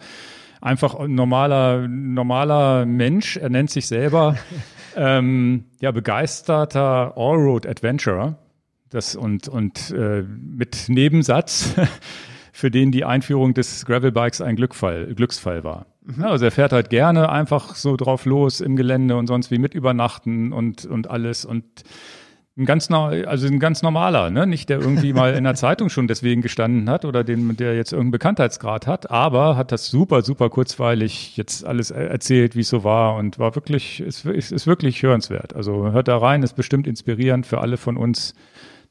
[0.60, 4.38] Einfach ein normaler, normaler Mensch, er nennt sich selber
[4.96, 8.38] ähm, ja, begeisterter Allroad Adventurer.
[8.94, 11.74] Das und, und äh, mit Nebensatz,
[12.54, 15.88] für den die Einführung des Gravelbikes ein Glückfall, Glücksfall war.
[16.06, 16.24] Mhm.
[16.24, 19.74] Also er fährt halt gerne einfach so drauf los im Gelände und sonst wie mit
[19.74, 21.64] übernachten und, und alles und
[22.56, 24.46] ein ganz, also ein ganz normaler, ne?
[24.46, 27.94] nicht der irgendwie mal in der Zeitung schon deswegen gestanden hat oder den, der jetzt
[27.94, 32.84] irgendeinen Bekanntheitsgrad hat, aber hat das super, super kurzweilig jetzt alles erzählt, wie es so
[32.84, 35.56] war und war wirklich, ist, ist, ist wirklich hörenswert.
[35.56, 38.36] Also hört da rein, ist bestimmt inspirierend für alle von uns,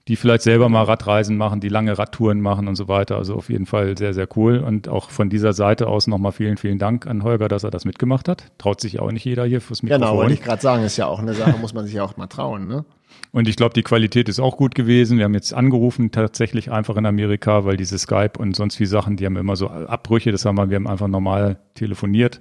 [0.08, 3.16] die vielleicht selber mal Radreisen machen, die lange Radtouren machen und so weiter.
[3.16, 4.58] Also auf jeden Fall sehr, sehr cool.
[4.58, 7.84] Und auch von dieser Seite aus nochmal vielen, vielen Dank an Holger, dass er das
[7.84, 8.46] mitgemacht hat.
[8.58, 10.02] Traut sich auch nicht jeder hier fürs Mikrofon.
[10.02, 12.16] Genau, wollte ich gerade sagen, ist ja auch eine Sache, muss man sich ja auch
[12.16, 12.84] mal trauen, ne?
[13.30, 15.16] Und ich glaube, die Qualität ist auch gut gewesen.
[15.16, 19.16] Wir haben jetzt angerufen, tatsächlich einfach in Amerika, weil diese Skype und sonst wie Sachen,
[19.16, 20.32] die haben immer so Abbrüche.
[20.32, 22.40] Das haben wir, wir haben einfach normal telefoniert.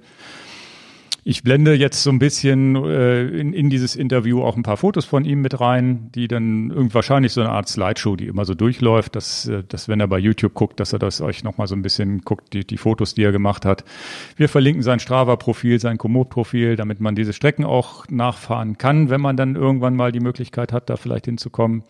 [1.24, 5.04] Ich blende jetzt so ein bisschen äh, in, in dieses Interview auch ein paar Fotos
[5.04, 8.54] von ihm mit rein, die dann irgendwie wahrscheinlich so eine Art Slideshow, die immer so
[8.54, 11.76] durchläuft, dass, äh, dass wenn er bei YouTube guckt, dass er das euch nochmal so
[11.76, 13.84] ein bisschen guckt, die, die Fotos, die er gemacht hat.
[14.34, 19.36] Wir verlinken sein Strava-Profil, sein Komoot-Profil, damit man diese Strecken auch nachfahren kann, wenn man
[19.36, 21.84] dann irgendwann mal die Möglichkeit hat, da vielleicht hinzukommen.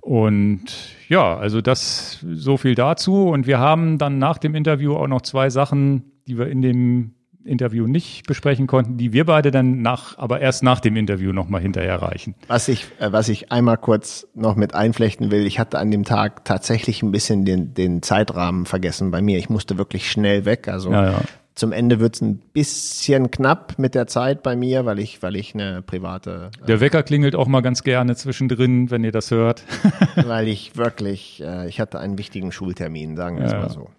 [0.00, 0.66] Und
[1.08, 3.28] ja, also das so viel dazu.
[3.28, 7.15] Und wir haben dann nach dem Interview auch noch zwei Sachen, die wir in dem
[7.46, 11.60] Interview nicht besprechen konnten, die wir beide dann nach, aber erst nach dem Interview nochmal
[11.60, 12.34] hinterher reichen.
[12.48, 16.04] Was ich, äh, was ich einmal kurz noch mit einflechten will, ich hatte an dem
[16.04, 19.38] Tag tatsächlich ein bisschen den, den Zeitrahmen vergessen bei mir.
[19.38, 20.68] Ich musste wirklich schnell weg.
[20.68, 21.20] Also ja, ja.
[21.54, 25.54] zum Ende wird's ein bisschen knapp mit der Zeit bei mir, weil ich, weil ich
[25.54, 26.50] eine private.
[26.62, 29.64] Äh, der Wecker klingelt auch mal ganz gerne zwischendrin, wenn ihr das hört.
[30.16, 33.90] weil ich wirklich, äh, ich hatte einen wichtigen Schultermin, sagen wir es mal so.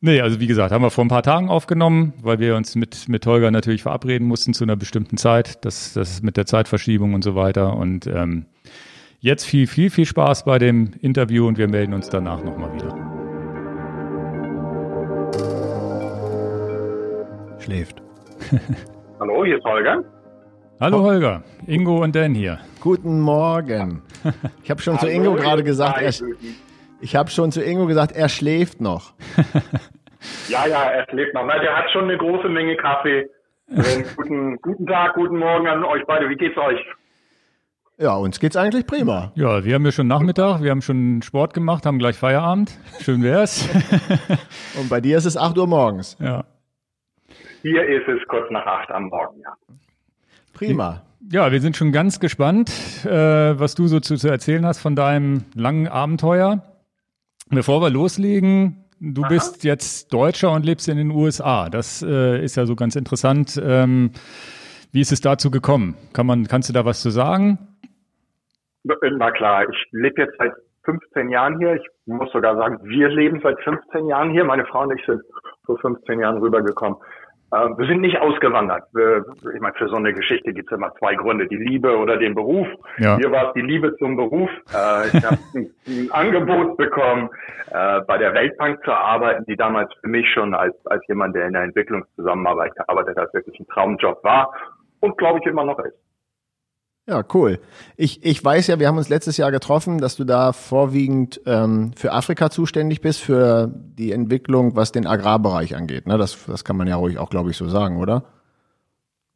[0.00, 3.08] Nee, also wie gesagt, haben wir vor ein paar Tagen aufgenommen, weil wir uns mit,
[3.08, 5.64] mit Holger natürlich verabreden mussten zu einer bestimmten Zeit.
[5.64, 7.76] Das, das mit der Zeitverschiebung und so weiter.
[7.76, 8.46] Und ähm,
[9.18, 12.94] jetzt viel, viel, viel Spaß bei dem Interview und wir melden uns danach nochmal wieder.
[17.58, 18.00] Schläft.
[19.20, 20.04] Hallo, hier ist Holger.
[20.78, 22.60] Hallo Holger, Ingo und Dan hier.
[22.78, 24.02] Guten Morgen.
[24.62, 26.12] Ich habe schon zu Ingo gerade gesagt, er,
[27.00, 29.12] ich habe schon zu Ingo gesagt, er schläft noch.
[30.48, 31.44] ja, ja, er schläft noch.
[31.46, 33.28] Na, der hat schon eine große Menge Kaffee.
[34.16, 36.28] guten, guten Tag, guten Morgen an euch beide.
[36.28, 36.80] Wie geht's euch?
[38.00, 39.32] Ja, uns geht's eigentlich prima.
[39.34, 42.78] Ja, wir haben ja schon Nachmittag, wir haben schon Sport gemacht, haben gleich Feierabend.
[43.00, 43.68] Schön wär's.
[44.80, 46.16] Und bei dir ist es 8 Uhr morgens.
[46.20, 46.44] Ja.
[47.62, 49.52] Hier ist es kurz nach 8 am Morgen, ja.
[50.54, 51.02] Prima.
[51.30, 52.70] Ja, wir sind schon ganz gespannt,
[53.04, 56.62] äh, was du so zu, zu erzählen hast von deinem langen Abenteuer.
[57.50, 59.28] Bevor wir loslegen, du Aha.
[59.28, 61.70] bist jetzt Deutscher und lebst in den USA.
[61.70, 63.60] Das äh, ist ja so ganz interessant.
[63.62, 64.10] Ähm,
[64.92, 65.96] wie ist es dazu gekommen?
[66.12, 67.58] Kann man, kannst du da was zu sagen?
[68.84, 70.52] Na klar, ich lebe jetzt seit
[70.84, 71.74] 15 Jahren hier.
[71.74, 74.44] Ich muss sogar sagen, wir leben seit 15 Jahren hier.
[74.44, 75.22] Meine Frau und ich sind
[75.64, 76.98] vor 15 Jahren rübergekommen.
[77.50, 78.84] Äh, wir sind nicht ausgewandert.
[78.92, 79.24] Wir,
[79.54, 82.34] ich meine, für so eine Geschichte gibt es immer zwei Gründe, die Liebe oder den
[82.34, 82.66] Beruf.
[82.98, 83.16] Ja.
[83.16, 84.50] Hier war es die Liebe zum Beruf.
[84.74, 87.30] Äh, ich habe ein, ein, Angebot bekommen,
[87.70, 91.46] äh, bei der Weltbank zu arbeiten, die damals für mich schon als, als jemand, der
[91.46, 94.52] in der Entwicklungszusammenarbeit gearbeitet hat, wirklich ein Traumjob war
[95.00, 96.07] und glaube ich immer noch ist.
[97.08, 97.58] Ja, cool.
[97.96, 101.92] Ich, ich weiß ja, wir haben uns letztes Jahr getroffen, dass du da vorwiegend ähm,
[101.96, 106.06] für Afrika zuständig bist, für die Entwicklung, was den Agrarbereich angeht.
[106.06, 106.18] Ne?
[106.18, 108.24] Das, das kann man ja ruhig auch, glaube ich, so sagen, oder?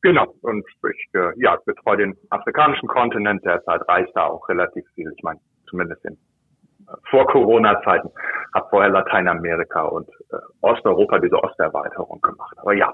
[0.03, 0.35] Genau.
[0.43, 3.43] Und ich äh, ja, betreue den afrikanischen Kontinent.
[3.43, 5.11] Derzeit reist da auch relativ viel.
[5.17, 8.11] Ich meine, zumindest in äh, vor Corona-Zeiten,
[8.53, 12.55] habe vorher Lateinamerika und äh, Osteuropa diese Osterweiterung gemacht.
[12.59, 12.93] Aber ja,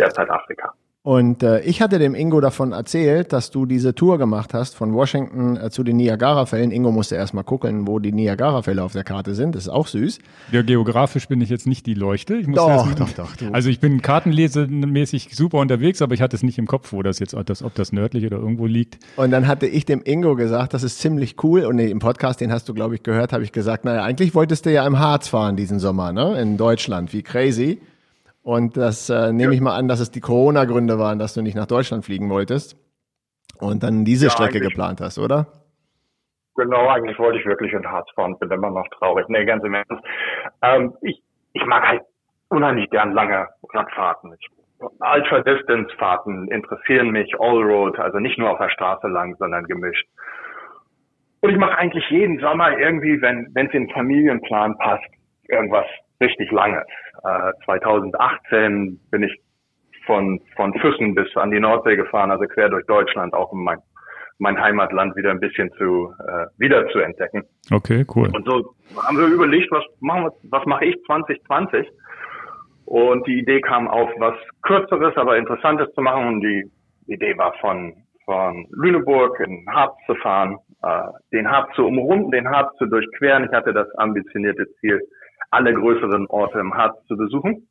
[0.00, 0.74] derzeit Afrika.
[1.02, 4.92] Und äh, ich hatte dem Ingo davon erzählt, dass du diese Tour gemacht hast von
[4.92, 6.70] Washington äh, zu den Niagara-Fällen.
[6.70, 9.54] Ingo musste erstmal gucken, wo die Niagara-Fälle auf der Karte sind.
[9.54, 10.18] Das ist auch süß.
[10.52, 12.34] Ja, geografisch bin ich jetzt nicht die Leuchte.
[12.36, 13.46] Ich muss Doch, erst- doch, doch, du.
[13.50, 17.18] Also ich bin kartenlesemäßig super unterwegs, aber ich hatte es nicht im Kopf, wo das
[17.18, 18.98] jetzt, ob das, ob das nördlich oder irgendwo liegt.
[19.16, 21.64] Und dann hatte ich dem Ingo gesagt, das ist ziemlich cool.
[21.64, 24.66] Und im Podcast, den hast du, glaube ich, gehört, habe ich gesagt, naja, eigentlich wolltest
[24.66, 26.38] du ja im Harz fahren diesen Sommer, ne?
[26.42, 27.14] In Deutschland.
[27.14, 27.78] Wie crazy.
[28.42, 31.56] Und das äh, nehme ich mal an, dass es die Corona-Gründe waren, dass du nicht
[31.56, 32.76] nach Deutschland fliegen wolltest.
[33.58, 35.46] Und dann diese Ja, Strecke geplant hast, oder?
[36.56, 39.26] Genau, eigentlich wollte ich wirklich in Harz fahren, bin immer noch traurig.
[39.28, 40.04] Nee, ganz im Ernst.
[40.62, 41.22] Ähm, ich,
[41.52, 42.02] ich mag halt
[42.48, 44.34] unheimlich gern lange Radfahrten.
[44.38, 44.48] Ich,
[44.80, 50.06] Ultra-Distance-Fahrten interessieren mich, Allroad, also nicht nur auf der Straße lang, sondern gemischt.
[51.40, 55.04] Und ich mache eigentlich jeden Sommer irgendwie, wenn wenn es in den Familienplan passt,
[55.48, 55.86] irgendwas
[56.20, 56.84] richtig Langes.
[57.24, 59.40] Äh, 2018 bin ich
[60.06, 63.78] von, von Füssen bis an die Nordsee gefahren, also quer durch Deutschland, auch um mein,
[64.38, 67.44] mein Heimatland wieder ein bisschen zu äh, wieder zu entdecken.
[67.70, 68.30] Okay, cool.
[68.34, 71.86] Und so haben wir überlegt, was machen wir, was mache ich 2020?
[72.86, 76.26] Und die Idee kam auf, was Kürzeres, aber Interessantes zu machen.
[76.26, 76.68] Und die
[77.06, 77.94] Idee war von,
[78.24, 81.02] von Lüneburg in Harz zu fahren, äh,
[81.32, 83.44] den Harz zu umrunden, den Harz zu durchqueren.
[83.44, 85.00] Ich hatte das ambitionierte Ziel,
[85.50, 87.68] alle größeren Orte im Harz zu besuchen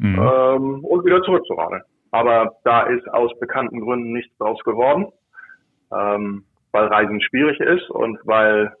[0.00, 0.18] Mhm.
[0.18, 1.82] ähm, und wieder zurückzuradeln.
[2.10, 5.06] Aber da ist aus bekannten Gründen nichts draus geworden,
[5.92, 8.72] ähm, weil Reisen schwierig ist und weil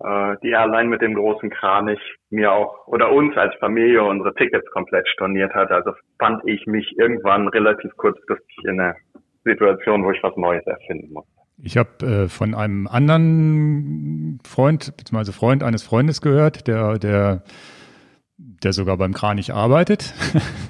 [0.00, 2.00] äh, die Airline mit dem großen Kranich
[2.30, 5.70] mir auch oder uns als Familie unsere Tickets komplett storniert hat.
[5.70, 8.96] Also fand ich mich irgendwann relativ kurzfristig in einer
[9.44, 11.26] Situation, wo ich was Neues erfinden muss.
[11.56, 17.44] Ich habe äh, von einem anderen Freund, beziehungsweise Freund eines Freundes gehört, der, der,
[18.36, 20.14] der sogar beim Kranich arbeitet,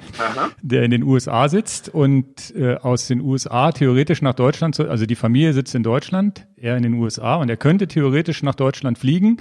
[0.61, 5.07] der in den USA sitzt und äh, aus den USA theoretisch nach Deutschland, zu, also
[5.07, 8.99] die Familie sitzt in Deutschland, er in den USA und er könnte theoretisch nach Deutschland
[8.99, 9.37] fliegen,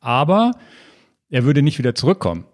[0.00, 0.50] aber
[1.30, 2.44] er würde nicht wieder zurückkommen.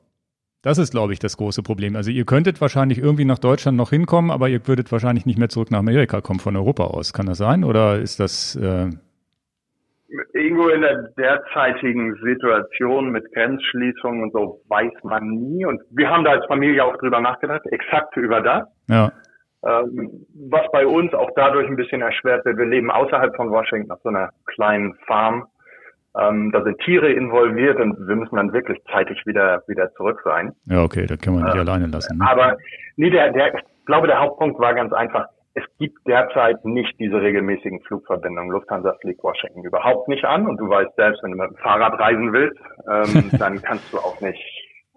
[0.63, 1.97] Das ist, glaube ich, das große Problem.
[1.97, 5.49] Also ihr könntet wahrscheinlich irgendwie nach Deutschland noch hinkommen, aber ihr würdet wahrscheinlich nicht mehr
[5.49, 7.13] zurück nach Amerika kommen von Europa aus.
[7.13, 7.65] Kann das sein?
[7.65, 8.91] Oder ist das äh,
[10.35, 15.65] Irgendwo in der derzeitigen Situation mit Grenzschließungen und so weiß man nie.
[15.65, 18.65] Und wir haben da als Familie auch drüber nachgedacht, exakt über das.
[18.89, 19.13] ja?
[19.63, 22.57] Ähm, was bei uns auch dadurch ein bisschen erschwert wird.
[22.57, 25.47] Wir leben außerhalb von Washington auf so einer kleinen Farm.
[26.19, 30.53] Ähm, da sind Tiere involviert und wir müssen dann wirklich zeitig wieder, wieder zurück sein.
[30.65, 32.19] Ja, okay, da kann man nicht Äh, alleine lassen.
[32.19, 32.27] Ne?
[32.29, 32.57] Aber
[32.97, 35.27] nee, der, der, ich glaube, der Hauptpunkt war ganz einfach.
[35.55, 38.51] Es gibt derzeit nicht diese regelmäßigen Flugverbindungen.
[38.53, 41.99] Lufthansa fliegt Washington überhaupt nicht an und du weißt selbst, wenn du mit dem Fahrrad
[41.99, 42.59] reisen willst,
[42.89, 44.41] ähm, dann kannst du auch nicht,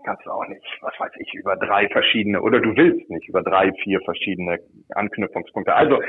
[0.04, 3.42] kannst du auch nicht, was weiß ich, über drei verschiedene oder du willst nicht über
[3.42, 4.60] drei, vier verschiedene
[4.96, 5.74] Anknüpfungspunkte.
[5.74, 6.00] Also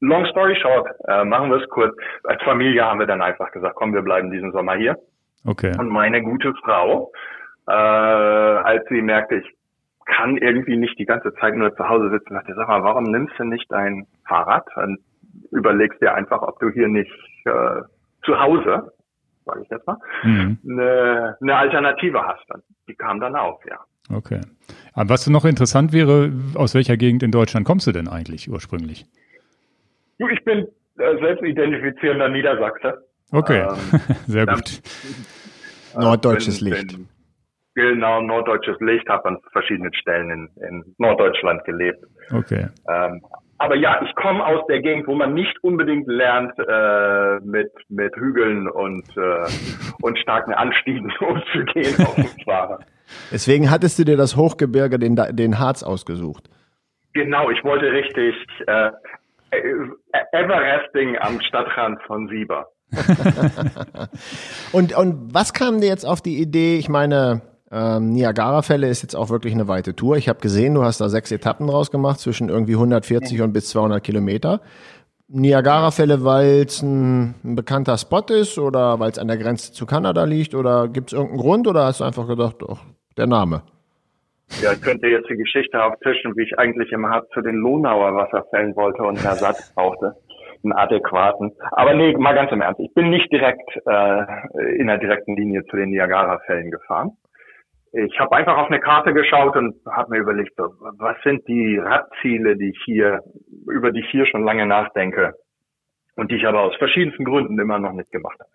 [0.00, 1.96] long story short, äh, machen wir es kurz.
[2.24, 4.96] Als Familie haben wir dann einfach gesagt, komm, wir bleiben diesen Sommer hier.
[5.46, 5.72] Okay.
[5.78, 7.12] Und meine gute Frau,
[7.68, 9.56] äh, als sie merkte, ich
[10.06, 13.34] kann irgendwie nicht die ganze Zeit nur zu Hause sitzen, sagte, sag mal, warum nimmst
[13.38, 14.98] du nicht dein Fahrrad und
[15.50, 17.12] überlegst dir einfach, ob du hier nicht
[17.44, 17.82] äh,
[18.24, 18.92] zu Hause,
[19.46, 20.58] sage ich jetzt mal, Mhm.
[20.68, 22.44] eine, eine Alternative hast.
[22.52, 23.78] Und die kam dann auf, ja.
[24.14, 24.40] Okay.
[24.92, 29.06] Aber was noch interessant wäre, aus welcher Gegend in Deutschland kommst du denn eigentlich ursprünglich?
[30.18, 30.66] Ich bin
[30.98, 33.06] äh, selbst identifizierender Niedersachse.
[33.32, 34.80] Okay, Ähm, sehr dann- gut.
[35.98, 36.88] Norddeutsches bin, Licht.
[36.96, 37.08] Bin,
[37.74, 42.04] genau, norddeutsches Licht, habe an verschiedenen Stellen in, in Norddeutschland gelebt.
[42.32, 42.68] Okay.
[42.88, 43.22] Ähm,
[43.58, 48.14] aber ja, ich komme aus der Gegend, wo man nicht unbedingt lernt, äh, mit, mit
[48.16, 49.46] Hügeln und, äh,
[50.02, 52.84] und starken Anstiegen umzugehen auf dem Fahrrad.
[53.30, 56.50] Deswegen hattest du dir das Hochgebirge, den, den Harz ausgesucht.
[57.12, 58.34] Genau, ich wollte richtig
[58.66, 58.90] äh,
[59.50, 59.88] äh,
[60.32, 62.66] Everesting am Stadtrand von Sieber.
[64.72, 66.78] Und, und was kam dir jetzt auf die Idee?
[66.78, 70.16] Ich meine, ähm, Niagara-Fälle ist jetzt auch wirklich eine weite Tour.
[70.16, 73.70] Ich habe gesehen, du hast da sechs Etappen draus gemacht, zwischen irgendwie 140 und bis
[73.70, 74.60] 200 Kilometer.
[75.28, 79.84] Niagara-Fälle, weil es ein, ein bekannter Spot ist oder weil es an der Grenze zu
[79.84, 82.84] Kanada liegt oder gibt es irgendeinen Grund oder hast du einfach gedacht, doch,
[83.16, 83.62] der Name?
[84.62, 88.14] Ja, ich könnte jetzt die Geschichte auftischen, wie ich eigentlich im Harz zu den Lonauer
[88.14, 90.14] Wasserfällen wollte und einen Ersatz brauchte.
[90.62, 91.52] Einen adäquaten.
[91.72, 92.80] Aber nee, mal ganz im Ernst.
[92.80, 97.16] Ich bin nicht direkt äh, in der direkten Linie zu den Niagara-Fällen gefahren.
[98.04, 102.56] Ich habe einfach auf eine Karte geschaut und habe mir überlegt, was sind die Radziele,
[102.56, 103.20] die ich hier,
[103.70, 105.32] über die ich hier schon lange nachdenke
[106.16, 108.50] und die ich aber aus verschiedensten Gründen immer noch nicht gemacht habe.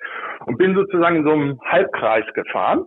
[0.46, 2.86] Und bin sozusagen in so einem Halbkreis gefahren.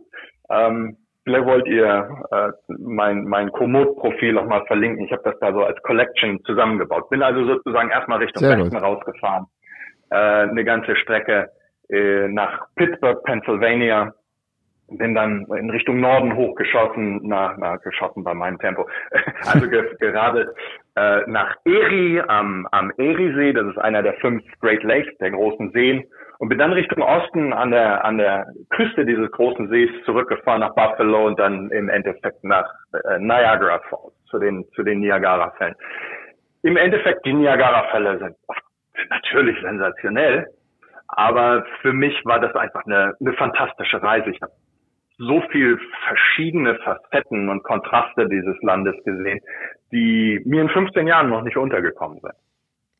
[0.48, 5.04] Ähm, vielleicht wollt ihr äh, mein, mein Komoot-Profil nochmal verlinken.
[5.06, 7.10] Ich habe das da so als Collection zusammengebaut.
[7.10, 9.46] Bin also sozusagen erstmal Richtung Westen rausgefahren.
[10.10, 11.48] Äh, eine ganze Strecke
[11.88, 14.14] äh, nach Pittsburgh, Pennsylvania.
[14.88, 18.86] Bin dann in Richtung Norden hochgeschossen, na, na geschossen bei meinem Tempo.
[19.52, 20.54] also ge gerade
[20.94, 25.70] äh, nach Erie am, am Eriesee, das ist einer der fünf Great Lakes, der großen
[25.72, 26.04] Seen
[26.38, 30.74] und bin dann Richtung Osten an der, an der Küste dieses großen Sees zurückgefahren nach
[30.74, 35.74] Buffalo und dann im Endeffekt nach äh, Niagara Falls, zu den, zu den Niagara-Fällen.
[36.62, 38.36] Im Endeffekt, die Niagara-Fälle sind
[39.10, 40.46] natürlich sensationell,
[41.08, 44.30] aber für mich war das einfach eine, eine fantastische Reise.
[44.30, 44.52] Ich habe
[45.18, 45.78] so viel
[46.08, 49.40] verschiedene Facetten und Kontraste dieses Landes gesehen,
[49.92, 52.34] die mir in 15 Jahren noch nicht untergekommen sind.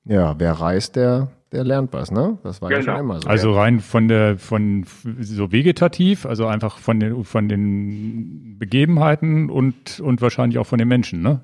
[0.06, 2.38] Ja, wer reist, der, der lernt was, ne?
[2.44, 2.80] Das war genau.
[2.80, 3.28] ja schon immer so.
[3.28, 9.98] Also rein von der, von so vegetativ, also einfach von den, von den Begebenheiten und,
[10.00, 11.40] und wahrscheinlich auch von den Menschen, ne?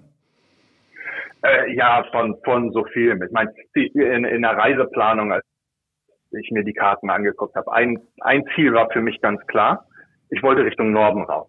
[1.42, 3.18] Äh, ja, von, von so viel.
[3.24, 5.44] Ich meine, in, in der Reiseplanung, als
[6.32, 9.86] ich mir die Karten angeguckt habe, ein, ein Ziel war für mich ganz klar.
[10.30, 11.48] Ich wollte Richtung Norden raus.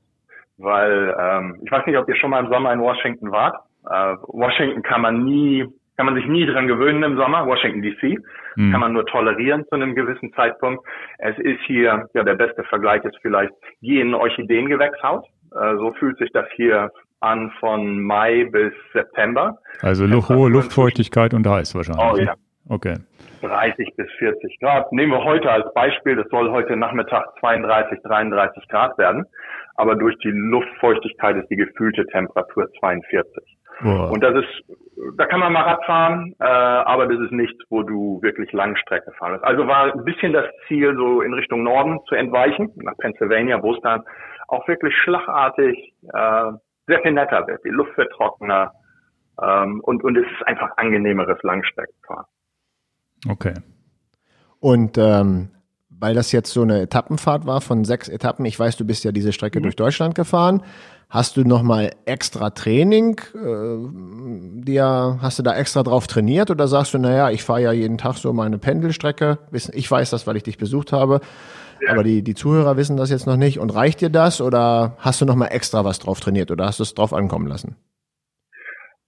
[0.58, 3.56] Weil, ähm, ich weiß nicht, ob ihr schon mal im Sommer in Washington wart.
[3.90, 5.66] Äh, Washington kann man nie
[5.98, 7.46] kann man sich nie dran gewöhnen im Sommer.
[7.46, 8.18] Washington DC
[8.56, 8.72] mhm.
[8.72, 10.84] kann man nur tolerieren zu einem gewissen Zeitpunkt.
[11.20, 13.52] Es ist hier, ja, der beste Vergleich ist vielleicht
[13.82, 15.24] wie ein Orchideengewächshaus.
[15.54, 16.90] Äh, so fühlt sich das hier
[17.20, 19.60] an von Mai bis September.
[19.82, 22.06] Also hohe Luftfeuchtigkeit und heiß wahrscheinlich.
[22.12, 22.34] Oh ja.
[22.70, 22.96] Okay.
[23.42, 24.92] 30 bis 40 Grad.
[24.92, 29.26] Nehmen wir heute als Beispiel, das soll heute Nachmittag 32, 33 Grad werden,
[29.76, 33.58] aber durch die Luftfeuchtigkeit ist die gefühlte Temperatur 42.
[33.82, 34.12] Boah.
[34.12, 34.78] Und das ist,
[35.18, 39.12] da kann man mal Rad fahren, äh, aber das ist nichts, wo du wirklich Langstrecke
[39.14, 39.46] fahren willst.
[39.46, 43.74] Also war ein bisschen das Ziel, so in Richtung Norden zu entweichen, nach Pennsylvania, wo
[43.74, 44.04] es dann
[44.48, 46.52] auch wirklich schlagartig äh,
[46.88, 47.64] sehr viel netter wird.
[47.66, 48.72] Die Luft wird trockener
[49.42, 52.26] ähm, und, und es ist einfach angenehmeres Langstreckenfahren.
[53.28, 53.54] Okay.
[54.60, 55.50] Und ähm,
[55.90, 59.12] weil das jetzt so eine Etappenfahrt war von sechs Etappen, ich weiß, du bist ja
[59.12, 59.64] diese Strecke mhm.
[59.64, 60.64] durch Deutschland gefahren.
[61.10, 63.20] Hast du nochmal extra Training?
[63.36, 67.72] Äh, dir, hast du da extra drauf trainiert oder sagst du, naja, ich fahre ja
[67.72, 69.40] jeden Tag so meine Pendelstrecke.
[69.52, 71.20] Ich weiß das, weil ich dich besucht habe.
[71.86, 71.92] Ja.
[71.92, 73.60] Aber die, die Zuhörer wissen das jetzt noch nicht.
[73.60, 76.84] Und reicht dir das oder hast du nochmal extra was drauf trainiert oder hast du
[76.84, 77.76] es drauf ankommen lassen?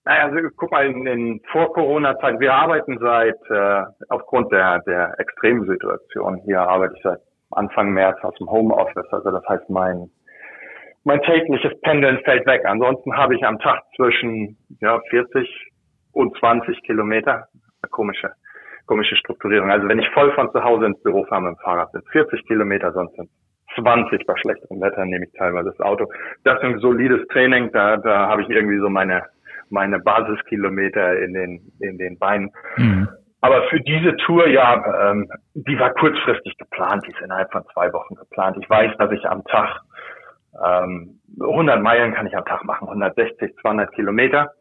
[0.05, 5.65] Naja, also guck mal, in, in Vor-Corona-Zeit, wir arbeiten seit, äh, aufgrund der, der extremen
[5.65, 7.19] Situation, hier arbeite ich seit
[7.51, 9.07] Anfang März aus dem Homeoffice.
[9.11, 10.09] Also das heißt, mein,
[11.05, 12.65] mein tägliches Pendeln fällt weg.
[12.65, 15.71] Ansonsten habe ich am Tag zwischen ja, 40
[16.11, 17.47] und 20 Kilometer.
[17.91, 18.31] Komische,
[18.87, 19.69] komische Strukturierung.
[19.69, 22.45] Also wenn ich voll von zu Hause ins Büro fahre mit dem Fahrrad, sind 40
[22.47, 23.29] Kilometer, sonst sind
[23.75, 26.07] 20 bei schlechterem Wetter nehme ich teilweise das Auto.
[26.43, 29.23] Das ist ein solides Training, da, da habe ich irgendwie so meine
[29.69, 32.51] meine Basiskilometer in den, in den Beinen.
[32.77, 33.07] Mhm.
[33.41, 37.91] Aber für diese Tour, ja, ähm, die war kurzfristig geplant, die ist innerhalb von zwei
[37.91, 38.57] Wochen geplant.
[38.61, 39.81] Ich weiß, dass ich am Tag
[40.63, 44.51] ähm, 100 Meilen kann ich am Tag machen, 160, 200 Kilometer.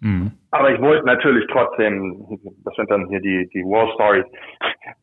[0.00, 0.32] Mhm.
[0.50, 4.26] Aber ich wollte natürlich trotzdem, das sind dann hier die, die War Stories,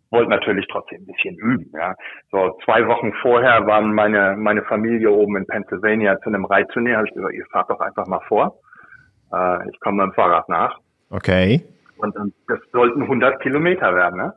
[0.10, 1.70] wollte natürlich trotzdem ein bisschen üben.
[1.74, 1.96] Ja.
[2.32, 7.08] So zwei Wochen vorher waren meine, meine Familie oben in Pennsylvania zu einem Reitturnier, habe
[7.08, 8.60] ich gesagt, ihr fahrt doch einfach mal vor.
[9.36, 10.80] Äh, ich komme mit dem Fahrrad nach.
[11.10, 11.64] Okay.
[11.98, 14.18] Und dann, das sollten 100 Kilometer werden.
[14.18, 14.34] Ne?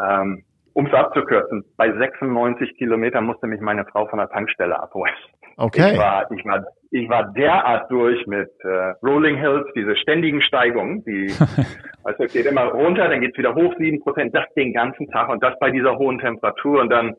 [0.00, 5.12] Ähm, um es abzukürzen, bei 96 Kilometern musste mich meine Frau von der Tankstelle abholen.
[5.56, 5.92] Okay.
[5.92, 11.04] Ich war, ich war, ich war derart durch mit äh, Rolling Hills, diese ständigen Steigungen,
[11.04, 11.32] die,
[12.04, 15.28] also es geht immer runter, dann geht's wieder hoch, sieben Prozent, das den ganzen Tag
[15.28, 17.14] und das bei dieser hohen Temperatur und dann,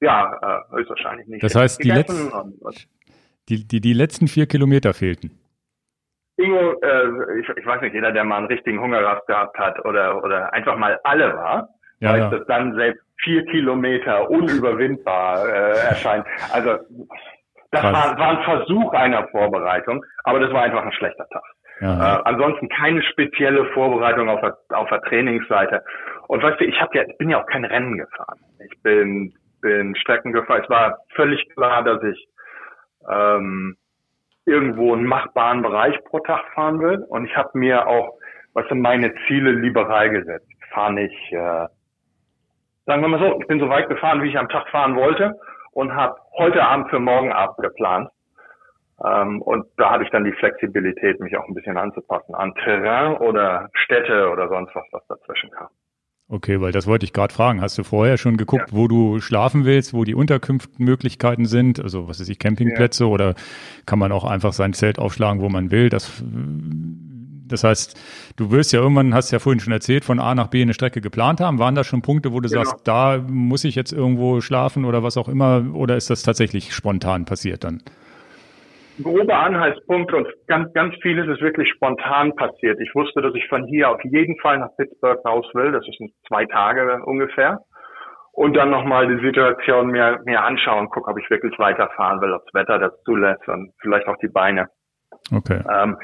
[0.00, 1.42] ja, äh, höchstwahrscheinlich nicht.
[1.42, 2.86] Das heißt, die, letzten, und, und
[3.48, 5.30] die, die, die letzten vier Kilometer fehlten.
[6.36, 10.22] Ingo, äh, ich, ich weiß nicht, jeder, der mal einen richtigen Hungerrast gehabt hat oder,
[10.22, 11.68] oder einfach mal alle war,
[12.00, 12.30] ja, weiß, ja.
[12.30, 16.26] dass dann selbst vier Kilometer unüberwindbar äh, erscheint.
[16.52, 16.78] Also
[17.70, 21.42] das war, war ein Versuch einer Vorbereitung, aber das war einfach ein schlechter Tag.
[21.80, 22.18] Ja.
[22.18, 25.82] Äh, ansonsten keine spezielle Vorbereitung auf der, auf der Trainingsseite.
[26.28, 28.38] Und weißt du, ich hab ja, ich bin ja auch kein Rennen gefahren.
[28.64, 30.62] Ich bin, bin Strecken gefahren.
[30.64, 32.28] Es war völlig klar, dass ich
[33.10, 33.76] ähm,
[34.46, 37.04] irgendwo einen machbaren Bereich pro Tag fahren will.
[37.08, 38.18] Und ich habe mir auch,
[38.54, 40.48] was sind meine Ziele liberal gesetzt.
[40.72, 41.66] Fahre nicht, äh,
[42.86, 45.34] sagen wir mal so, ich bin so weit gefahren, wie ich am Tag fahren wollte
[45.72, 48.08] und habe heute Abend für morgen Abend geplant.
[49.04, 53.16] Ähm, und da habe ich dann die Flexibilität, mich auch ein bisschen anzupassen an Terrain
[53.16, 55.68] oder Städte oder sonst was, was dazwischen kam.
[56.28, 57.60] Okay, weil das wollte ich gerade fragen.
[57.60, 58.76] Hast du vorher schon geguckt, ja.
[58.76, 61.78] wo du schlafen willst, wo die Unterkunftsmöglichkeiten sind?
[61.78, 63.10] Also was ist ich, Campingplätze ja.
[63.10, 63.34] oder
[63.86, 65.88] kann man auch einfach sein Zelt aufschlagen, wo man will?
[65.88, 66.10] Das,
[67.46, 67.96] das heißt,
[68.34, 71.00] du wirst ja irgendwann, hast ja vorhin schon erzählt, von A nach B eine Strecke
[71.00, 71.60] geplant haben.
[71.60, 72.64] Waren da schon Punkte, wo du genau.
[72.64, 75.64] sagst, da muss ich jetzt irgendwo schlafen oder was auch immer?
[75.74, 77.82] Oder ist das tatsächlich spontan passiert dann?
[79.02, 82.80] Grobe Anhaltspunkte und ganz, ganz vieles ist wirklich spontan passiert.
[82.80, 85.72] Ich wusste, dass ich von hier auf jeden Fall nach Pittsburgh raus will.
[85.72, 85.98] Das ist
[86.28, 87.60] zwei Tage ungefähr.
[88.32, 92.44] Und dann nochmal die Situation mir, mir anschauen, gucken, ob ich wirklich weiterfahren will, ob
[92.44, 94.68] das Wetter das zulässt und vielleicht auch die Beine.
[95.34, 95.62] Okay.
[95.72, 95.96] Ähm,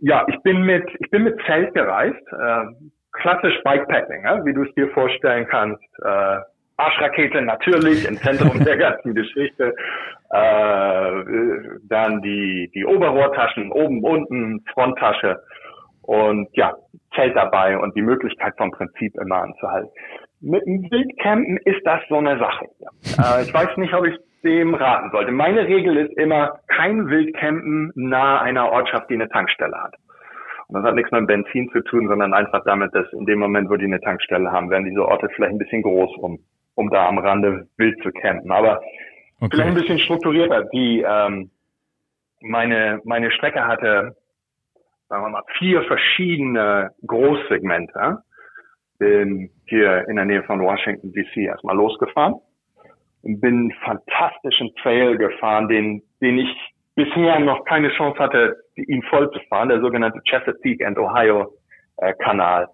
[0.00, 2.26] ja, ich bin mit, ich bin mit Zelt gereist.
[2.32, 2.64] Äh,
[3.12, 5.82] klassisch Bikepacking, ja, wie du es dir vorstellen kannst.
[6.02, 6.38] Äh,
[6.76, 9.74] Arschrakete natürlich im Zentrum der ganzen Geschichte.
[10.30, 11.22] Äh,
[11.88, 15.40] dann die, die Oberrohrtaschen, oben, unten, Fronttasche
[16.02, 16.74] und ja,
[17.14, 19.90] Zelt dabei und die Möglichkeit vom Prinzip immer anzuhalten.
[20.40, 22.66] Mit dem Wildcampen ist das so eine Sache.
[23.18, 25.32] Äh, ich weiß nicht, ob ich dem raten sollte.
[25.32, 29.94] Meine Regel ist immer kein Wildcampen nahe einer Ortschaft, die eine Tankstelle hat.
[30.68, 33.70] Und das hat nichts mit Benzin zu tun, sondern einfach damit, dass in dem Moment,
[33.70, 36.40] wo die eine Tankstelle haben, werden diese Orte vielleicht ein bisschen groß, um
[36.76, 38.52] um da am Rande wild zu campen.
[38.52, 38.80] Aber
[39.40, 39.48] okay.
[39.50, 40.64] vielleicht ein bisschen strukturierter.
[40.72, 41.50] Die ähm,
[42.40, 44.14] meine meine Strecke hatte,
[45.08, 48.18] sagen wir mal, vier verschiedene Großsegmente.
[48.98, 51.44] Bin hier in der Nähe von Washington D.C.
[51.44, 52.36] erstmal losgefahren
[53.22, 59.02] und bin einen fantastischen Trail gefahren, den den ich bisher noch keine Chance hatte, ihn
[59.10, 61.52] voll zu fahren, der sogenannte Chesapeake and Ohio
[61.98, 62.68] äh, Kanal.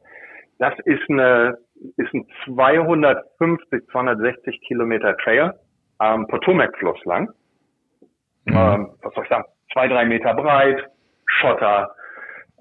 [0.59, 1.59] Das ist eine
[1.97, 5.55] ist ein 250, 260 Kilometer Trail
[5.99, 7.29] am Potomac-Fluss lang.
[8.45, 8.57] Mhm.
[8.57, 9.45] Ähm, was soll ich sagen?
[9.73, 10.85] Zwei, drei Meter breit,
[11.27, 11.95] Schotter,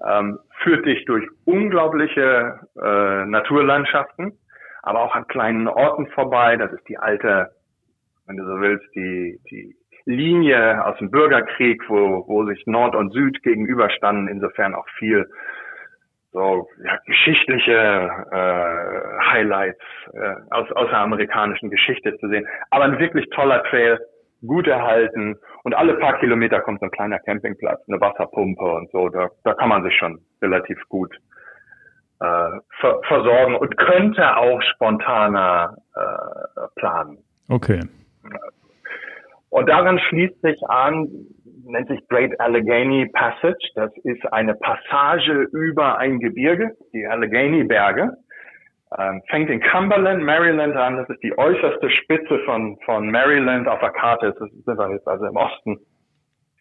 [0.06, 4.38] ähm, führt dich durch unglaubliche äh, Naturlandschaften,
[4.82, 6.56] aber auch an kleinen Orten vorbei.
[6.56, 7.50] Das ist die alte,
[8.26, 13.12] wenn du so willst, die, die Linie aus dem Bürgerkrieg, wo, wo sich Nord und
[13.12, 15.28] Süd gegenüberstanden, insofern auch viel
[16.32, 19.80] so ja, geschichtliche äh, Highlights
[20.14, 22.46] äh, aus, aus der amerikanischen Geschichte zu sehen.
[22.70, 23.98] Aber ein wirklich toller Trail,
[24.46, 29.08] gut erhalten und alle paar Kilometer kommt so ein kleiner Campingplatz, eine Wasserpumpe und so.
[29.08, 31.14] Da, da kann man sich schon relativ gut
[32.20, 32.50] äh,
[32.80, 37.18] ver versorgen und könnte auch spontaner äh, planen.
[37.48, 37.80] Okay.
[39.50, 41.08] Und daran schließt sich an,
[41.64, 43.70] nennt sich Great Allegheny Passage.
[43.74, 48.16] Das ist eine Passage über ein Gebirge, die Allegheny Berge.
[48.98, 50.96] Ähm, fängt in Cumberland, Maryland an.
[50.96, 54.34] Das ist die äußerste Spitze von, von Maryland auf der Karte.
[54.38, 55.78] Das sind wir jetzt also im Osten.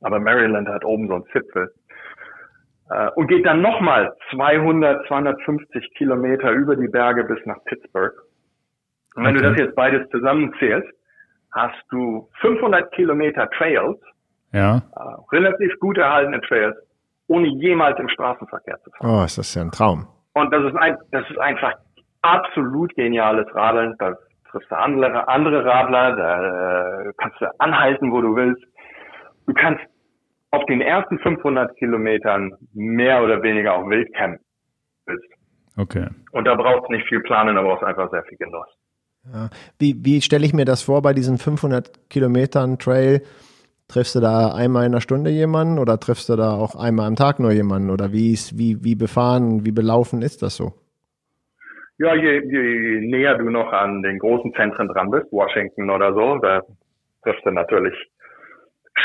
[0.02, 1.74] Aber Maryland hat oben so einen Zipfel.
[2.90, 8.14] Äh, und geht dann nochmal 200, 250 Kilometer über die Berge bis nach Pittsburgh.
[9.16, 9.44] Und wenn okay.
[9.44, 10.90] du das jetzt beides zusammenzählst,
[11.54, 14.00] hast du 500 Kilometer Trails
[14.54, 14.78] ja.
[14.78, 16.76] Äh, relativ gut erhaltene Trails,
[17.28, 19.22] ohne jemals im Straßenverkehr zu fahren.
[19.22, 20.08] Oh, ist das ja ein Traum.
[20.34, 21.74] Und das ist ein, das ist einfach
[22.22, 23.96] absolut geniales Radeln.
[24.00, 24.16] Da
[24.50, 28.64] triffst du andere, andere Radler, da äh, kannst du anhalten, wo du willst.
[29.48, 29.82] Du kannst
[30.52, 34.44] auf den ersten 500 Kilometern mehr oder weniger auch wild campen
[35.06, 35.24] bist.
[35.78, 36.08] Okay.
[36.32, 38.68] Und da brauchst du nicht viel planen, da brauchst du einfach sehr viel Genuss.
[39.34, 39.50] Ja.
[39.80, 43.22] Wie, wie stelle ich mir das vor bei diesen 500 Kilometern Trail?
[43.92, 47.18] Triffst du da einmal in einer Stunde jemanden oder triffst du da auch einmal am
[47.18, 47.90] Tag nur jemanden?
[47.90, 50.72] Oder wie, ist, wie, wie befahren, wie belaufen ist das so?
[51.98, 56.38] Ja, je, je näher du noch an den großen Zentren dran bist, Washington oder so,
[56.38, 56.62] da
[57.24, 57.94] triffst du natürlich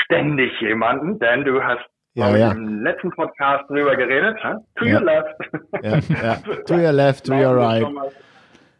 [0.05, 1.85] ständig jemanden, denn du hast
[2.15, 2.53] ja, ja.
[2.53, 4.61] im letzten Podcast drüber geredet, huh?
[4.77, 4.95] to ja.
[4.95, 5.35] your left.
[5.83, 6.37] Ja, ja.
[6.67, 7.87] To your left, to your right.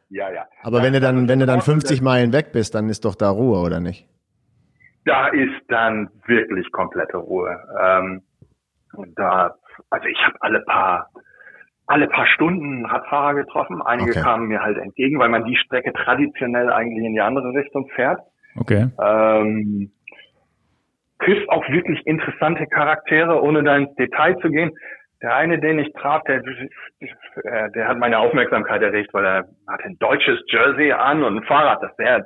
[0.09, 0.47] Ja, ja.
[0.63, 3.29] Aber wenn du dann, wenn du dann 50 Meilen weg bist, dann ist doch da
[3.29, 4.07] Ruhe, oder nicht?
[5.07, 7.59] Da ist dann wirklich komplette Ruhe.
[7.81, 8.23] Ähm,
[8.93, 9.55] und da,
[9.91, 11.09] also ich habe alle paar
[11.89, 13.81] alle paar Stunden Radfahrer getroffen.
[13.81, 14.21] Einige okay.
[14.21, 18.21] kamen mir halt entgegen, weil man die Strecke traditionell eigentlich in die andere Richtung fährt.
[18.57, 18.89] Okay.
[19.01, 19.93] Ähm,
[21.19, 24.73] küsst auch wirklich interessante Charaktere, ohne da ins Detail zu gehen.
[25.23, 26.43] Der eine, den ich traf, der,
[27.71, 31.83] der hat meine Aufmerksamkeit erregt, weil er hat ein deutsches Jersey an und ein Fahrrad,
[31.83, 32.25] das sehr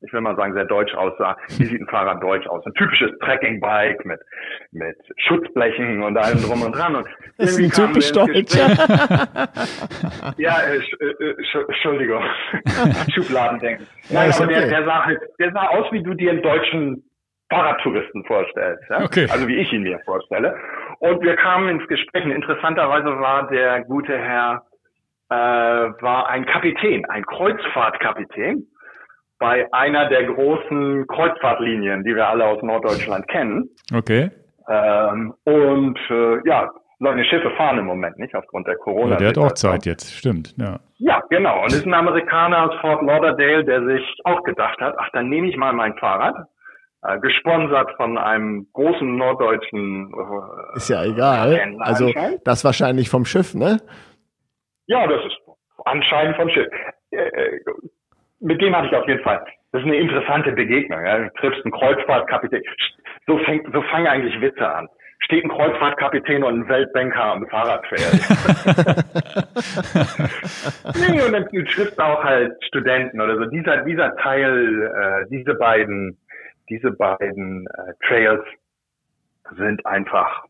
[0.00, 1.36] ich will mal sagen, sehr deutsch aussah.
[1.58, 2.64] Wie sieht ein Fahrrad deutsch aus?
[2.66, 4.20] Ein typisches Trekkingbike mit,
[4.72, 6.96] mit Schutzblechen und allem drum und dran.
[6.96, 7.08] Und
[7.38, 8.54] das ist ein typisch deutsch.
[10.36, 11.34] ja, äh, äh,
[11.68, 12.22] Entschuldigung.
[13.14, 13.86] Schubladendenken.
[14.10, 17.02] Nein, aber der, der sah halt, der sah aus, wie du dir einen deutschen
[17.50, 18.82] Fahrradtouristen vorstellst.
[18.90, 19.02] Ja?
[19.02, 19.26] Okay.
[19.30, 20.56] Also wie ich ihn mir vorstelle.
[20.98, 22.24] Und wir kamen ins Gespräch.
[22.24, 24.62] Und interessanterweise war der gute Herr
[25.28, 28.66] äh, war ein Kapitän, ein Kreuzfahrtkapitän
[29.38, 33.68] bei einer der großen Kreuzfahrtlinien, die wir alle aus Norddeutschland kennen.
[33.94, 34.30] Okay.
[34.68, 39.28] Ähm, und äh, ja, seine Schiffe fahren im Moment nicht aufgrund der corona ja, Der
[39.28, 40.54] hat auch Zeit jetzt, stimmt.
[40.56, 40.80] Ja.
[40.98, 41.62] ja, genau.
[41.62, 45.48] Und ist ein Amerikaner aus Fort Lauderdale, der sich auch gedacht hat, ach, dann nehme
[45.48, 46.34] ich mal mein Fahrrad,
[47.02, 50.12] äh, gesponsert von einem großen norddeutschen.
[50.12, 51.76] Äh, ist ja egal.
[51.80, 52.10] Also
[52.44, 53.78] das wahrscheinlich vom Schiff, ne?
[54.86, 55.36] Ja, das ist
[55.84, 56.68] anscheinend vom Schiff.
[57.10, 57.60] Äh, äh,
[58.40, 59.44] mit dem hatte ich auf jeden Fall.
[59.72, 61.04] Das ist eine interessante Begegnung.
[61.04, 61.18] Ja.
[61.18, 62.62] Du triffst einen Kreuzfahrtkapitän.
[63.26, 64.88] So, fängt, so fangen eigentlich Witze an.
[65.20, 68.12] Steht ein Kreuzfahrtkapitän und ein Weltbanker am Fahrradtrail.
[71.10, 73.46] nee, und dann du triffst auch halt Studenten oder so.
[73.46, 76.18] Dieser, dieser Teil, äh, diese beiden,
[76.68, 78.44] diese beiden äh, Trails
[79.56, 80.44] sind einfach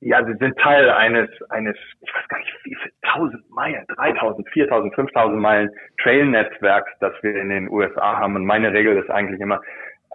[0.00, 4.48] ja, sie sind Teil eines, eines, ich weiß gar nicht, wie viel, 1000 Meilen, 3000,
[4.48, 5.70] 4000, 5000 Meilen
[6.02, 8.34] Trail-Netzwerks, das wir in den USA haben.
[8.34, 9.60] Und meine Regel ist eigentlich immer,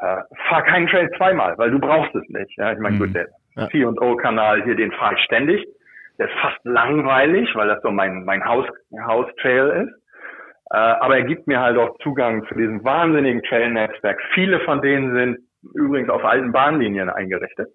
[0.02, 2.58] äh, fahr keinen Trail zweimal, weil du brauchst es nicht.
[2.58, 3.00] Ja, ich meine, mhm.
[3.00, 3.70] gut, der ja.
[3.70, 5.64] C&O-Kanal hier, den fahre ich ständig.
[6.18, 8.66] Der ist fast langweilig, weil das so mein, mein Haus,
[9.06, 10.06] Haus-Trail ist.
[10.72, 14.20] Äh, aber er gibt mir halt auch Zugang zu diesem wahnsinnigen Trail-Netzwerk.
[14.34, 15.38] Viele von denen sind
[15.76, 17.70] übrigens auf alten Bahnlinien eingerichtet,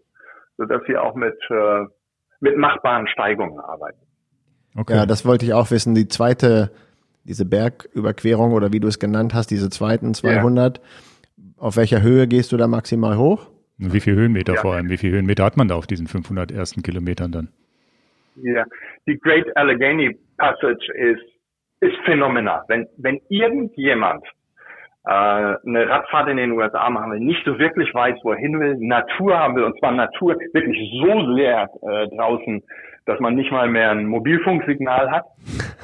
[0.57, 1.85] sodass sie auch mit äh,
[2.41, 3.99] mit machbaren Steigungen arbeiten.
[4.77, 4.95] Okay.
[4.95, 5.95] Ja, das wollte ich auch wissen.
[5.95, 6.71] Die zweite,
[7.25, 10.85] diese Bergüberquerung oder wie du es genannt hast, diese zweiten 200, ja.
[11.59, 13.51] auf welcher Höhe gehst du da maximal hoch?
[13.79, 14.61] Wie viel Höhenmeter ja.
[14.61, 14.91] vor allem?
[14.91, 17.49] Wie viel Höhenmeter hat man da auf diesen 500 ersten Kilometern dann?
[18.37, 18.65] Ja,
[19.07, 21.23] die Great Allegheny Passage ist,
[21.81, 22.63] ist phänomenal.
[22.69, 24.23] Wenn, wenn irgendjemand
[25.07, 28.59] äh, eine Radfahrt in den USA machen will, nicht so wirklich weiß, wo er hin
[28.61, 32.63] will, Natur haben will, und zwar Natur wirklich so sehr äh, draußen,
[33.07, 35.25] dass man nicht mal mehr ein Mobilfunksignal hat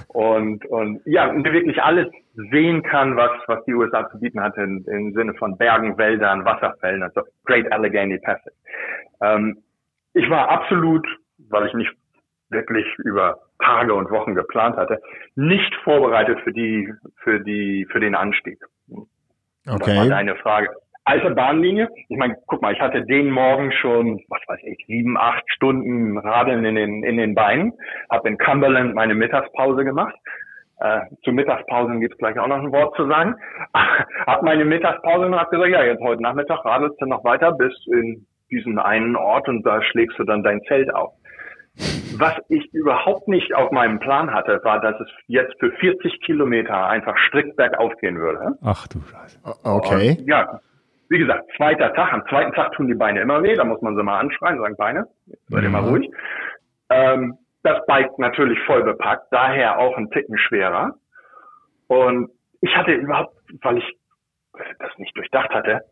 [0.09, 2.09] und, und ja, und wirklich alles
[2.51, 6.45] sehen kann, was, was die USA zu bieten hat in, im Sinne von Bergen, Wäldern,
[6.45, 8.55] Wasserfällen, also Great Allegheny Passage.
[9.23, 9.59] Ähm,
[10.13, 11.07] ich war absolut,
[11.49, 11.93] weil ich nicht
[12.51, 15.01] wirklich über Tage und Wochen geplant hatte,
[15.35, 18.59] nicht vorbereitet für die, für die, für den Anstieg.
[18.89, 19.05] Okay.
[19.67, 20.69] Das war deine Frage.
[21.05, 21.89] Alte Bahnlinie.
[22.09, 26.19] Ich meine, guck mal, ich hatte den Morgen schon, was weiß ich, sieben, acht Stunden
[26.19, 27.73] Radeln in den, in den Beinen,
[28.11, 30.17] habe in Cumberland meine Mittagspause gemacht.
[30.81, 33.37] Äh, zu Mittagspausen gibt's gleich auch noch ein Wort zu sagen.
[34.27, 37.73] hab meine Mittagspause und hab gesagt, ja, jetzt heute Nachmittag radelst du noch weiter bis
[37.87, 41.13] in diesen einen Ort und da schlägst du dann dein Zelt auf.
[42.19, 46.87] Was ich überhaupt nicht auf meinem Plan hatte, war, dass es jetzt für 40 Kilometer
[46.87, 48.57] einfach strikt bergauf gehen würde.
[48.65, 49.39] Ach du Scheiße.
[49.65, 50.17] Okay.
[50.19, 50.61] Und, ja,
[51.11, 52.13] wie gesagt, zweiter Tag.
[52.13, 53.55] Am zweiten Tag tun die Beine immer weh.
[53.55, 55.07] Da muss man sie mal anschreien, sagen Beine,
[55.49, 56.09] seid ihr mal ruhig.
[56.89, 60.95] Ähm, das Bike natürlich voll bepackt, daher auch ein Ticken schwerer.
[61.89, 62.31] Und
[62.61, 63.97] ich hatte überhaupt, weil ich
[64.79, 65.83] das nicht durchdacht hatte,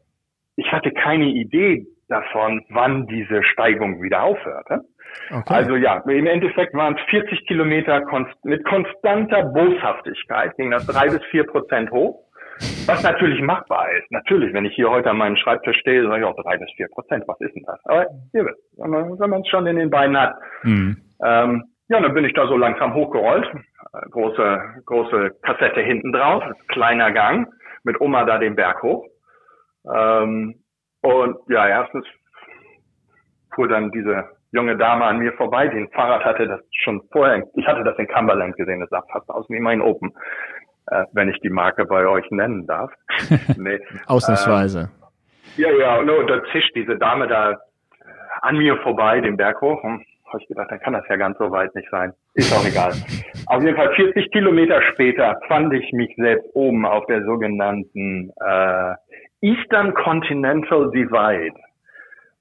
[0.56, 4.82] ich hatte keine Idee davon, wann diese Steigung wieder aufhörte.
[5.30, 5.54] Okay.
[5.54, 11.08] Also ja, im Endeffekt waren es 40 Kilometer konst mit konstanter Boshaftigkeit, ging das drei
[11.08, 12.20] bis vier Prozent hoch.
[12.86, 14.10] Was natürlich machbar ist.
[14.12, 16.86] Natürlich, wenn ich hier heute an meinem Schreibtisch stehe, sage ich auch drei bis vier
[16.88, 17.24] Prozent.
[17.26, 17.80] Was ist denn das?
[17.84, 20.36] Aber ihr wisst, wenn man es schon in den Beinen hat.
[20.62, 20.96] Mhm.
[21.24, 23.46] Ähm, ja, dann bin ich da so langsam hochgerollt.
[23.92, 27.48] Äh, große, große Kassette hinten drauf, kleiner Gang,
[27.82, 29.04] mit Oma da den Berg hoch.
[29.92, 30.54] Ähm,
[31.02, 32.06] und ja, erstens
[33.54, 34.24] fuhr dann diese
[34.54, 37.98] junge Dame an mir vorbei, die ein Fahrrad hatte, das schon vorher, ich hatte das
[37.98, 40.12] in Cumberland gesehen, das sah fast aus wie mein Open,
[40.90, 42.92] äh, wenn ich die Marke bei euch nennen darf.
[43.56, 44.90] nee, Ausnahmsweise.
[45.58, 47.56] Äh, ja, ja, und, und da zischt diese Dame da äh,
[48.42, 49.82] an mir vorbei, den Berg hoch.
[49.82, 52.12] Hm, habe ich gedacht, dann kann das ja ganz so weit nicht sein.
[52.34, 52.92] Ist auch egal.
[53.46, 58.94] auf jeden Fall 40 Kilometer später fand ich mich selbst oben auf der sogenannten äh,
[59.40, 61.54] Eastern Continental Divide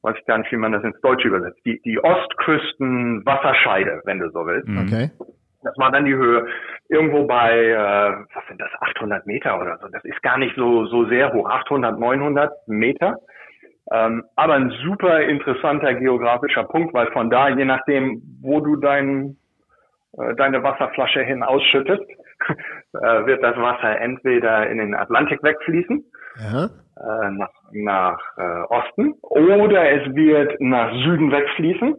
[0.03, 4.29] weiß ich gar nicht, wie man das ins Deutsche übersetzt, die, die Ostküsten-Wasserscheide, wenn du
[4.29, 4.67] so willst.
[4.67, 4.85] Mhm.
[4.87, 5.09] Okay.
[5.63, 6.45] Das war dann die Höhe
[6.89, 9.87] irgendwo bei, äh, was sind das, 800 Meter oder so.
[9.87, 13.15] Das ist gar nicht so, so sehr hoch, 800, 900 Meter.
[13.91, 19.37] Ähm, aber ein super interessanter geografischer Punkt, weil von da, je nachdem, wo du dein,
[20.17, 22.03] äh, deine Wasserflasche hin ausschüttest,
[22.49, 26.03] äh, wird das Wasser entweder in den Atlantik wegfließen
[26.39, 26.65] ja.
[26.65, 31.95] äh, nach, nach äh, Osten oder es wird nach Süden wegfließen.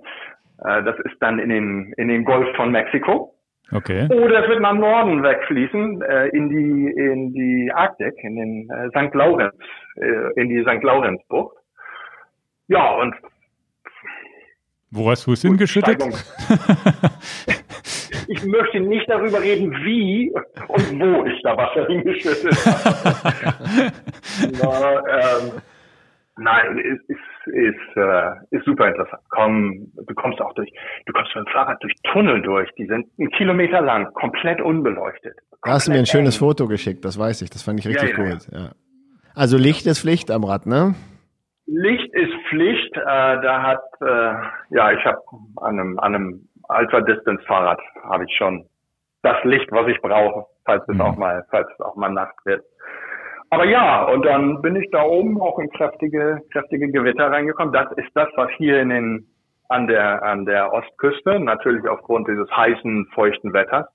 [0.64, 3.34] Äh, das ist dann in den, in den Golf von Mexiko.
[3.72, 4.06] Okay.
[4.12, 8.88] Oder es wird nach Norden wegfließen, äh, in die, in die Arktik, in den äh,
[8.90, 9.14] St.
[9.14, 9.54] Laurenz,
[9.96, 10.82] äh, in die St.
[10.82, 11.56] Laurenzbucht.
[12.68, 13.14] Ja, und
[14.90, 16.00] wo hast du es hingeschüttet?
[18.28, 20.32] ich möchte nicht darüber reden, wie
[20.68, 23.92] und wo ich da Wasser hingeschüttet habe.
[24.62, 25.52] Na, ähm,
[26.36, 29.22] nein, ist, ist, ist, äh, ist super interessant.
[29.30, 30.72] Komm, du kommst auch durch,
[31.06, 35.34] du kommst mit dem Fahrrad durch Tunnel durch, die sind einen Kilometer lang, komplett unbeleuchtet.
[35.62, 38.16] Da hast du mir ein schönes Foto geschickt, das weiß ich, das fand ich richtig
[38.16, 38.48] ja, ja, gut.
[38.52, 38.70] Ja.
[39.34, 40.94] Also Licht ist Pflicht am Rad, ne?
[41.66, 42.94] Licht ist Pflicht.
[42.96, 45.18] Äh, da hat, äh, ja, ich habe
[45.56, 48.66] an einem, an einem Ultra-Distance-Fahrrad habe ich schon
[49.22, 51.00] das Licht, was ich brauche, falls es mhm.
[51.00, 52.64] auch mal, falls es auch mal Nacht wird.
[53.50, 57.72] Aber ja, und dann bin ich da oben auch in kräftige, kräftige Gewitter reingekommen.
[57.72, 59.26] Das ist das, was hier in den,
[59.68, 63.86] an der, an der Ostküste, natürlich aufgrund dieses heißen, feuchten Wetters,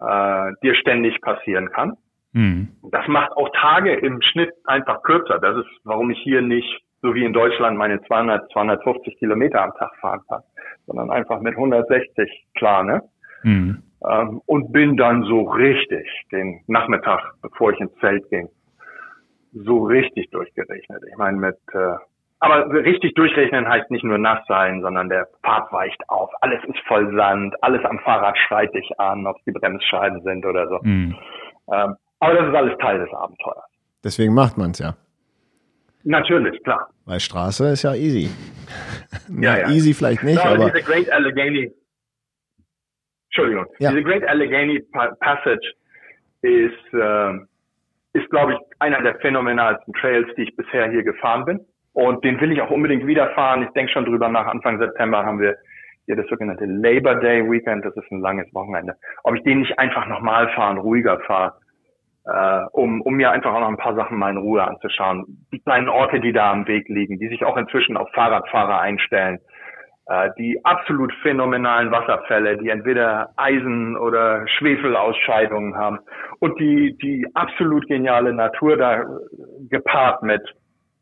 [0.00, 1.94] äh, dir ständig passieren kann.
[2.32, 2.76] Mhm.
[2.90, 5.38] Das macht auch Tage im Schnitt einfach kürzer.
[5.38, 9.72] Das ist, warum ich hier nicht so wie in Deutschland meine 200, 250 Kilometer am
[9.74, 10.42] Tag fahren kann,
[10.86, 13.02] sondern einfach mit 160 plane.
[13.42, 13.82] Mhm.
[14.08, 18.48] Ähm, und bin dann so richtig den Nachmittag, bevor ich ins Zelt ging,
[19.52, 21.02] so richtig durchgerechnet.
[21.08, 21.96] Ich meine mit, äh,
[22.40, 26.30] aber richtig durchrechnen heißt nicht nur nass sein, sondern der Pfad weicht auf.
[26.40, 30.44] Alles ist voll Sand, alles am Fahrrad schreit dich an, ob es die Bremsscheiben sind
[30.44, 30.78] oder so.
[30.82, 31.16] Mhm.
[31.72, 33.64] Ähm, aber das ist alles Teil des Abenteuers.
[34.04, 34.94] Deswegen macht man es ja.
[36.04, 36.90] Natürlich, klar.
[37.04, 38.28] Weil Straße ist ja easy.
[39.40, 39.68] ja, ja.
[39.68, 40.70] Easy vielleicht nicht, no, aber.
[40.70, 41.72] Diese Great Allegheny,
[43.26, 43.90] Entschuldigung, ja.
[43.90, 44.80] diese Great Allegheny
[45.20, 45.72] Passage
[46.42, 47.32] ist, äh,
[48.14, 51.60] ist glaube ich, einer der phänomenalsten Trails, die ich bisher hier gefahren bin.
[51.94, 53.62] Und den will ich auch unbedingt wieder fahren.
[53.62, 54.46] Ich denke schon drüber nach.
[54.46, 55.56] Anfang September haben wir
[56.06, 57.84] hier das sogenannte Labor Day Weekend.
[57.84, 58.96] Das ist ein langes Wochenende.
[59.24, 61.54] Ob ich den nicht einfach nochmal fahren, ruhiger fahre
[62.24, 65.46] äh, um, um mir einfach auch noch ein paar Sachen mal in Ruhe anzuschauen.
[65.52, 69.38] Die kleinen Orte, die da am Weg liegen, die sich auch inzwischen auf Fahrradfahrer einstellen.
[70.06, 76.00] Äh, die absolut phänomenalen Wasserfälle, die entweder Eisen- oder Schwefelausscheidungen haben.
[76.40, 79.04] Und die, die absolut geniale Natur da
[79.68, 80.42] gepaart mit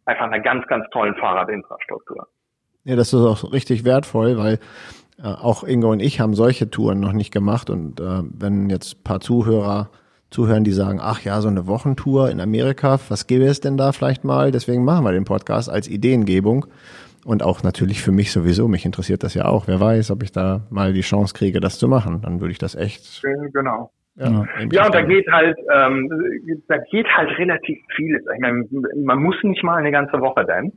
[0.05, 2.29] einfach einer ganz, ganz tollen Fahrradinfrastruktur.
[2.85, 4.59] Ja, das ist auch richtig wertvoll, weil
[5.19, 7.71] äh, auch Ingo und ich haben solche Touren noch nicht gemacht.
[7.71, 9.91] Und äh, wenn jetzt paar Zuhörer
[10.31, 13.93] zuhören, die sagen, ach ja, so eine Wochentour in Amerika, was gäbe es denn da
[13.93, 14.51] vielleicht mal?
[14.51, 16.67] Deswegen machen wir den Podcast als Ideengebung.
[17.25, 19.67] Und auch natürlich für mich sowieso, mich interessiert das ja auch.
[19.67, 22.23] Wer weiß, ob ich da mal die Chance kriege, das zu machen.
[22.23, 23.23] Dann würde ich das echt.
[23.53, 23.91] Genau.
[24.17, 26.09] Ja, ja und da geht halt, ähm,
[26.69, 28.17] da geht halt relativ viel.
[28.35, 28.67] Ich meine,
[28.97, 30.73] man muss nicht mal eine ganze Woche denn.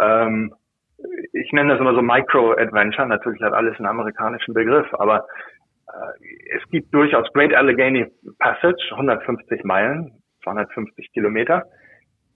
[0.00, 0.54] Ähm,
[1.32, 3.06] ich nenne das immer so Micro-Adventure.
[3.06, 5.22] Natürlich hat alles einen amerikanischen Begriff, aber äh,
[6.54, 8.06] es gibt durchaus Great Allegheny
[8.38, 10.12] Passage, 150 Meilen,
[10.42, 11.64] 250 Kilometer,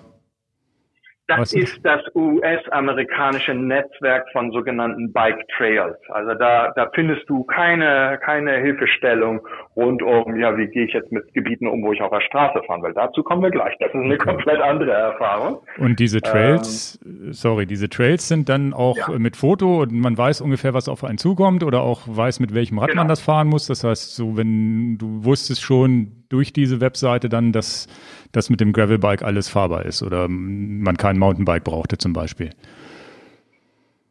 [1.27, 5.97] Das ist das US-amerikanische Netzwerk von sogenannten Bike Trails.
[6.11, 9.41] Also da, da findest du keine, keine Hilfestellung
[9.75, 12.63] rund um, ja, wie gehe ich jetzt mit Gebieten um, wo ich auf der Straße
[12.67, 12.93] fahren will.
[12.95, 13.75] Dazu kommen wir gleich.
[13.81, 15.61] Das ist eine komplett andere Erfahrung.
[15.79, 19.19] Und diese Trails, ähm, sorry, diese Trails sind dann auch ja.
[19.19, 22.79] mit Foto und man weiß ungefähr, was auf einen zukommt oder auch weiß, mit welchem
[22.79, 23.01] Rad genau.
[23.01, 23.67] man das fahren muss.
[23.67, 27.89] Das heißt, so wenn du wusstest schon durch diese Webseite dann, dass
[28.35, 32.51] dass mit dem Gravelbike alles fahrbar ist oder man kein Mountainbike brauchte zum Beispiel.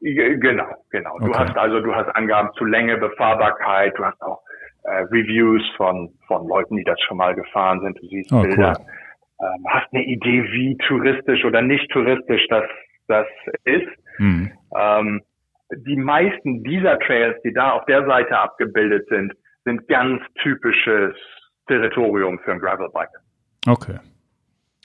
[0.02, 1.18] Genau, genau.
[1.20, 4.42] Du hast also, du hast Angaben zu Länge, Befahrbarkeit, du hast auch
[4.84, 8.76] äh, Reviews von, von Leuten, die das schon mal gefahren sind, du siehst oh, Bilder,
[8.78, 8.86] cool.
[9.40, 12.66] ähm, hast eine Idee, wie touristisch oder nicht touristisch das,
[13.08, 13.28] das
[13.64, 13.88] ist.
[14.18, 14.52] Hm.
[14.78, 15.22] Ähm,
[15.74, 19.34] die meisten dieser Trails, die da auf der Seite abgebildet sind,
[19.64, 21.16] sind ganz typisches
[21.68, 23.10] Territorium für ein Gravelbike.
[23.68, 24.00] Okay.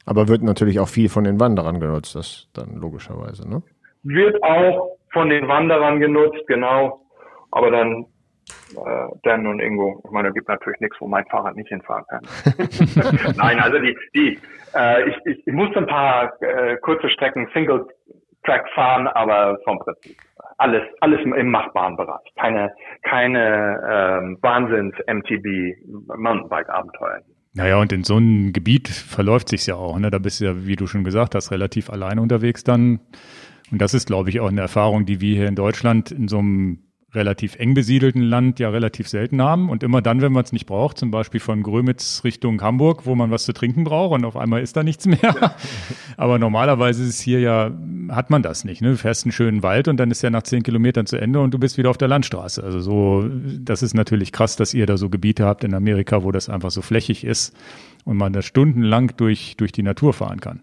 [0.09, 3.63] Aber wird natürlich auch viel von den Wanderern genutzt, das dann logischerweise, ne?
[4.05, 7.03] Wird auch von den Wanderern genutzt, genau.
[7.51, 8.07] Aber dann
[8.75, 10.01] äh, Dan und Ingo.
[10.03, 12.23] Ich meine, es gibt natürlich nichts, wo mein Fahrrad nicht hinfahren kann.
[13.37, 14.39] Nein, also die, die,
[14.75, 17.87] äh, ich, ich, ich musste ein paar äh, kurze Strecken Single
[18.47, 20.17] Track fahren, aber vom Prinzip
[20.57, 22.33] alles, alles im machbaren Bereich.
[22.41, 22.73] Keine,
[23.03, 27.21] keine ähm, Wahnsinns-MTB Mountainbike-Abenteuer.
[27.55, 29.99] Naja, und in so einem Gebiet verläuft sich's ja auch.
[29.99, 30.11] Ne?
[30.11, 33.01] Da bist du ja, wie du schon gesagt hast, relativ alleine unterwegs dann.
[33.71, 36.39] Und das ist, glaube ich, auch eine Erfahrung, die wir hier in Deutschland in so
[36.39, 39.71] einem relativ eng besiedelten Land ja relativ selten haben.
[39.71, 43.15] Und immer dann, wenn man es nicht braucht, zum Beispiel von Grömitz Richtung Hamburg, wo
[43.15, 45.55] man was zu trinken braucht und auf einmal ist da nichts mehr.
[46.17, 47.71] Aber normalerweise ist es hier ja,
[48.11, 48.83] hat man das nicht.
[48.83, 48.91] Ne?
[48.91, 51.55] Du fährst einen schönen Wald und dann ist er nach zehn Kilometern zu Ende und
[51.55, 52.63] du bist wieder auf der Landstraße.
[52.63, 53.29] Also so,
[53.59, 56.71] das ist natürlich krass, dass ihr da so Gebiete habt in Amerika, wo das einfach
[56.71, 57.57] so flächig ist
[58.05, 60.61] und man da stundenlang durch, durch die Natur fahren kann.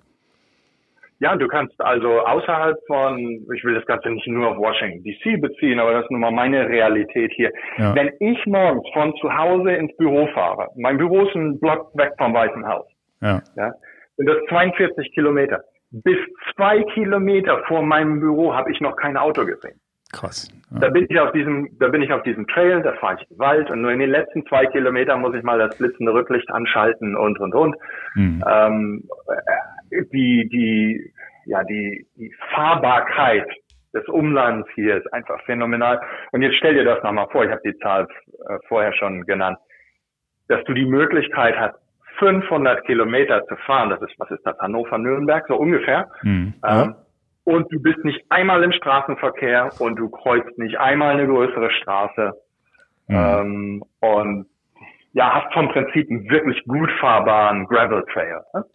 [1.20, 3.18] Ja, du kannst also außerhalb von,
[3.56, 6.32] ich will das Ganze nicht nur auf Washington DC beziehen, aber das ist nun mal
[6.32, 7.52] meine Realität hier.
[7.78, 7.96] Ja.
[7.96, 12.12] Wenn ich morgens von zu Hause ins Büro fahre, mein Büro ist ein Block weg
[12.18, 12.86] vom Weißen Haus,
[13.22, 13.42] ja.
[13.56, 13.74] Ja,
[14.18, 15.64] sind das 42 Kilometer.
[15.92, 16.18] Bis
[16.54, 19.80] zwei Kilometer vor meinem Büro habe ich noch kein Auto gesehen.
[20.12, 20.50] Krass.
[20.72, 20.80] Ja.
[20.80, 23.40] Da bin ich auf diesem, da bin ich auf diesem Trail, da fahre ich im
[23.40, 27.16] Wald und nur in den letzten zwei Kilometern muss ich mal das blitzende Rücklicht anschalten
[27.16, 27.76] und und und.
[28.16, 28.44] Mhm.
[28.48, 29.10] Ähm,
[30.12, 31.14] die, die,
[31.46, 33.48] ja, die, die Fahrbarkeit
[33.94, 36.00] des Umlands hier ist einfach phänomenal.
[36.32, 38.08] Und jetzt stell dir das nochmal vor, ich habe die Zahl
[38.48, 39.58] äh, vorher schon genannt,
[40.48, 41.76] dass du die Möglichkeit hast,
[42.20, 46.08] 500 Kilometer zu fahren, das ist, was ist das, Hannover-Nürnberg, so ungefähr.
[46.24, 46.54] Mhm.
[46.66, 46.96] Ähm,
[47.44, 52.34] und du bist nicht einmal im Straßenverkehr und du kreuzt nicht einmal eine größere Straße.
[53.08, 53.16] Mhm.
[53.16, 54.48] Ähm, und
[55.14, 58.42] ja, hast vom Prinzip einen wirklich gut fahrbaren Gravel Trail.
[58.54, 58.66] Ne?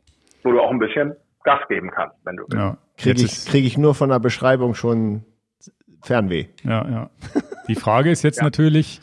[0.44, 1.14] Wo du auch ein bisschen
[1.44, 2.54] Gas geben kannst, wenn du willst.
[2.54, 2.76] Ja.
[2.96, 5.24] Kriege ich, krieg ich nur von der Beschreibung schon
[6.02, 6.46] Fernweh.
[6.64, 7.10] Ja, ja.
[7.68, 8.44] Die Frage ist jetzt ja.
[8.44, 9.00] natürlich,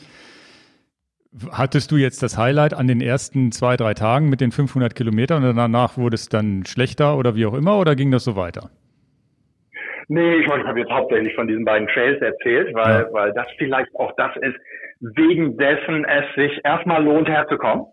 [1.50, 5.44] hattest du jetzt das Highlight an den ersten zwei, drei Tagen mit den 500 Kilometern
[5.44, 8.70] und danach wurde es dann schlechter oder wie auch immer oder ging das so weiter?
[10.08, 13.12] Nee, ich meine, ich habe jetzt hauptsächlich von diesen beiden Trails erzählt, weil, ja.
[13.12, 14.56] weil das vielleicht auch das ist,
[15.00, 17.86] wegen dessen es sich erstmal lohnt herzukommen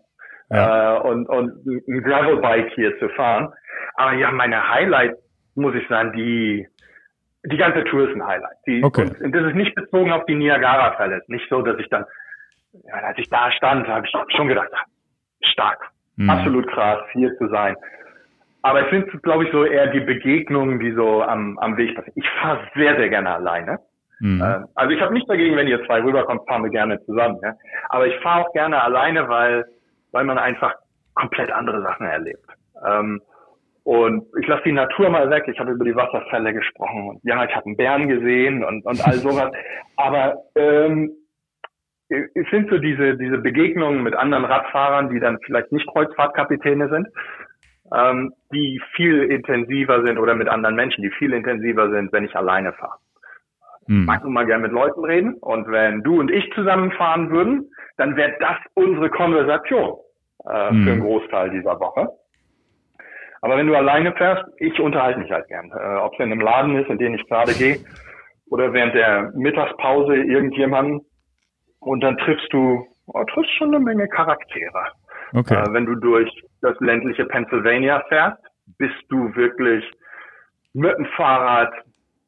[0.50, 0.96] ja.
[0.96, 3.52] äh, und, und ein Gravelbike hier zu fahren.
[3.94, 5.16] Aber ja, meine Highlight,
[5.54, 6.66] muss ich sagen, die,
[7.44, 8.56] die ganze Tour ist ein Highlight.
[8.66, 9.02] Die, okay.
[9.02, 11.22] und, und das ist nicht bezogen auf die Niagara-Fälle.
[11.28, 12.04] Nicht so, dass ich dann,
[12.72, 14.68] ja, als ich da stand, habe ich schon gedacht,
[15.42, 16.30] stark, mhm.
[16.30, 17.76] absolut krass, hier zu sein.
[18.62, 22.14] Aber ich finde, glaube ich, so eher die Begegnungen, die so am, am Weg passieren.
[22.16, 23.78] Ich fahre sehr, sehr gerne alleine.
[24.18, 24.42] Mhm.
[24.42, 27.38] Äh, also ich habe nichts dagegen, wenn ihr zwei rüberkommt, fahren wir gerne zusammen.
[27.42, 27.54] Ja?
[27.90, 29.66] Aber ich fahre auch gerne alleine, weil
[30.16, 30.74] weil man einfach
[31.12, 32.48] komplett andere Sachen erlebt.
[32.86, 33.20] Ähm,
[33.84, 35.44] und ich lasse die Natur mal weg.
[35.46, 37.08] Ich habe über die Wasserfälle gesprochen.
[37.10, 39.52] Und ja, ich habe einen Bären gesehen und, und all sowas.
[39.96, 41.10] Aber ähm,
[42.08, 47.08] es sind so diese, diese Begegnungen mit anderen Radfahrern, die dann vielleicht nicht Kreuzfahrtkapitäne sind,
[47.94, 52.34] ähm, die viel intensiver sind oder mit anderen Menschen, die viel intensiver sind, wenn ich
[52.34, 52.98] alleine fahre.
[53.86, 54.00] Hm.
[54.00, 57.70] Ich mag nun mal gerne mit Leuten reden und wenn du und ich zusammenfahren würden,
[57.98, 59.96] dann wäre das unsere Konversation
[60.50, 60.84] äh, mhm.
[60.84, 62.08] für einen Großteil dieser Woche.
[63.42, 65.70] Aber wenn du alleine fährst, ich unterhalte mich halt gern.
[65.70, 67.78] Äh, Ob es in einem Laden ist, in den ich gerade gehe,
[68.50, 71.00] oder während der Mittagspause irgendjemanden
[71.80, 74.86] und dann triffst du, oh, triffst schon eine Menge Charaktere.
[75.34, 75.54] Okay.
[75.54, 78.42] Äh, wenn du durch das ländliche Pennsylvania fährst,
[78.78, 79.84] bist du wirklich
[80.72, 81.72] mit dem Fahrrad,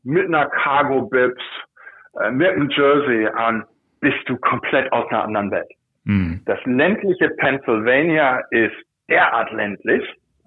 [0.05, 1.43] mit einer Cargo-Bibs,
[2.21, 3.65] äh, mit einem Jersey an,
[4.01, 5.71] bist du komplett aus einer anderen Welt.
[6.09, 6.41] Mhm.
[6.47, 8.75] Das ländliche Pennsylvania ist
[9.11, 10.03] derart ländlich.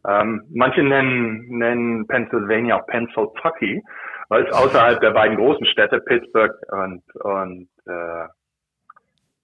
[0.07, 3.83] Ähm, manche nennen, nennen Pennsylvania auch Pennsylvania,
[4.29, 8.27] weil es außerhalb der beiden großen Städte Pittsburgh und, und äh,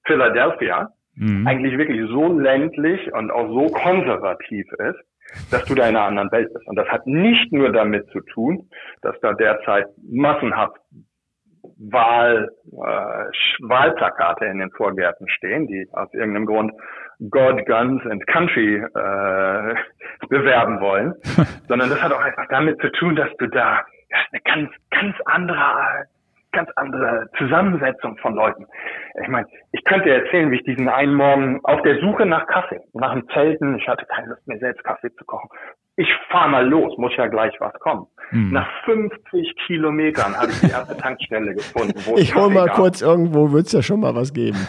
[0.05, 1.45] Philadelphia mhm.
[1.45, 6.31] eigentlich wirklich so ländlich und auch so konservativ ist, dass du da in einer anderen
[6.31, 6.67] Welt bist.
[6.67, 8.67] Und das hat nicht nur damit zu tun,
[9.03, 10.77] dass da derzeit massenhaft
[11.79, 16.73] Wahl, äh, Wahlplakate in den Vorgärten stehen, die aus irgendeinem Grund
[17.29, 19.75] God, Guns and Country äh,
[20.29, 21.13] bewerben wollen,
[21.67, 23.85] sondern das hat auch einfach damit zu tun, dass du da
[24.31, 26.05] eine ganz, ganz andere,
[26.51, 28.65] ganz andere Zusammensetzung von Leuten.
[29.21, 32.79] Ich meine, ich könnte erzählen, wie ich diesen einen Morgen auf der Suche nach Kaffee,
[32.93, 35.49] nach dem Zelten, ich hatte keine Lust mehr selbst Kaffee zu kochen,
[35.97, 38.05] ich fahr mal los, muss ja gleich was kommen.
[38.29, 38.51] Hm.
[38.51, 41.99] Nach 50 Kilometern habe ich die erste Tankstelle gefunden.
[42.17, 42.75] ich hol mal gab.
[42.75, 44.57] kurz irgendwo, wird's ja schon mal was geben.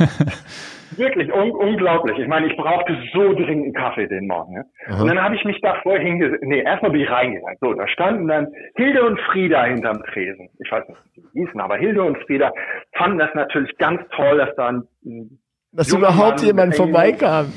[0.96, 2.18] Wirklich un unglaublich.
[2.18, 4.54] Ich meine, ich brauchte so dringend einen Kaffee den Morgen.
[4.54, 4.64] Ne?
[4.98, 6.42] Und dann habe ich mich da vorher hingesetzt.
[6.42, 7.58] Nee, erstmal bin ich reingegangen.
[7.60, 10.48] So, da standen dann Hilde und Frieda hinterm Tresen.
[10.64, 12.52] Ich weiß nicht, wie sie hießen, aber Hilde und Frieda,
[12.96, 15.38] fanden das natürlich ganz toll, dass da ein,
[15.72, 17.52] dass überhaupt Mann jemand vorbeikam.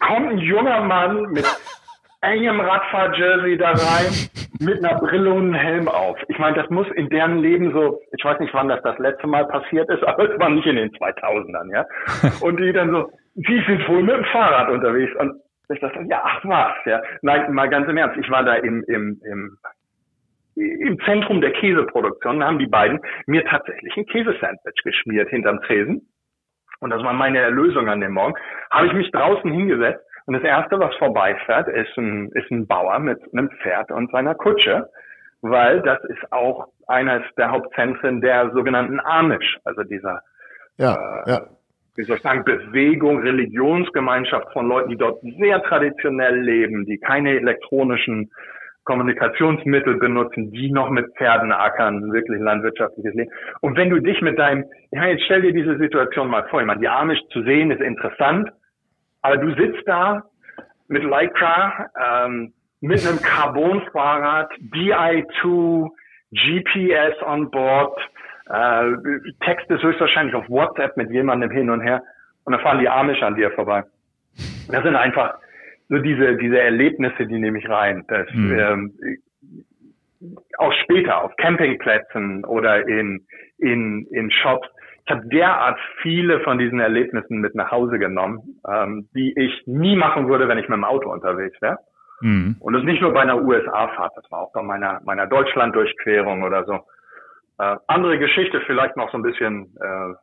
[0.00, 1.44] Kommt ein junger Mann mit
[2.22, 4.12] engem Radfahr-Jersey da rein,
[4.60, 6.18] mit einer Brille und einem Helm auf.
[6.28, 9.26] Ich meine, das muss in deren Leben so, ich weiß nicht, wann das das letzte
[9.26, 11.84] Mal passiert ist, aber es war nicht in den 2000ern, ja.
[12.40, 15.12] Und die dann so, die sind wohl mit dem Fahrrad unterwegs.
[15.18, 17.02] Und ich dachte, ja, ach was, ja.
[17.22, 19.58] Nein, mal ganz im Ernst, ich war da im, im, im,
[20.54, 26.08] im Zentrum der Käseproduktion, da haben die beiden mir tatsächlich ein Käsesandwich geschmiert hinterm Tresen.
[26.80, 28.34] Und das war meine Erlösung an dem Morgen.
[28.70, 32.98] Habe ich mich draußen hingesetzt und das erste, was vorbeifährt, ist ein, ist ein Bauer
[32.98, 34.88] mit einem Pferd und seiner Kutsche,
[35.40, 40.22] weil das ist auch eines der Hauptzentren der sogenannten Amish, also dieser,
[40.78, 41.40] ja, äh, ja.
[41.96, 47.30] wie soll ich sagen, Bewegung, Religionsgemeinschaft von Leuten, die dort sehr traditionell leben, die keine
[47.30, 48.30] elektronischen
[48.84, 53.30] Kommunikationsmittel benutzen, die noch mit Pferden ackern, wirklich landwirtschaftliches Leben.
[53.60, 56.66] Und wenn du dich mit deinem, ja, jetzt stell dir diese Situation mal vor, ich
[56.66, 58.50] meine, die Amish zu sehen ist interessant,
[59.22, 60.24] aber du sitzt da
[60.88, 65.88] mit Lycra, ähm, mit einem Carbon-Fahrrad, DI2,
[66.32, 67.98] GPS on board,
[68.50, 68.92] äh,
[69.44, 72.02] Text ist höchstwahrscheinlich auf WhatsApp mit jemandem hin und her
[72.44, 73.84] und dann fahren die Amish an dir vorbei.
[74.68, 75.38] Das sind einfach
[75.88, 78.04] so diese, diese Erlebnisse, die nehme ich rein.
[78.08, 78.58] Das, mhm.
[78.58, 78.92] ähm,
[80.58, 83.26] auch später auf Campingplätzen oder in,
[83.58, 84.68] in, in Shops
[85.04, 89.96] ich habe derart viele von diesen Erlebnissen mit nach Hause genommen, ähm, die ich nie
[89.96, 91.78] machen würde, wenn ich mit dem Auto unterwegs wäre.
[92.20, 92.56] Mhm.
[92.60, 96.64] Und das nicht nur bei einer USA-Fahrt, das war auch bei meiner, meiner Deutschland-Durchquerung oder
[96.64, 96.74] so.
[97.58, 99.76] Äh, andere Geschichte, vielleicht noch so ein bisschen.
[99.80, 100.14] Äh,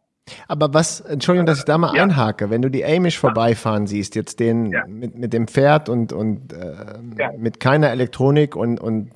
[0.48, 2.04] aber was, Entschuldigung, dass ich da mal ja.
[2.04, 4.86] einhake, wenn du die Amish vorbeifahren siehst, jetzt den ja.
[4.88, 7.32] mit, mit dem Pferd und, und äh, ja.
[7.38, 9.12] mit keiner Elektronik und, und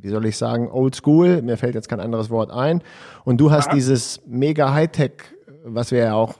[0.00, 2.82] wie soll ich sagen, old school, mir fällt jetzt kein anderes Wort ein.
[3.24, 3.74] Und du hast ja.
[3.74, 5.12] dieses mega Hightech,
[5.64, 6.34] was wir ja auch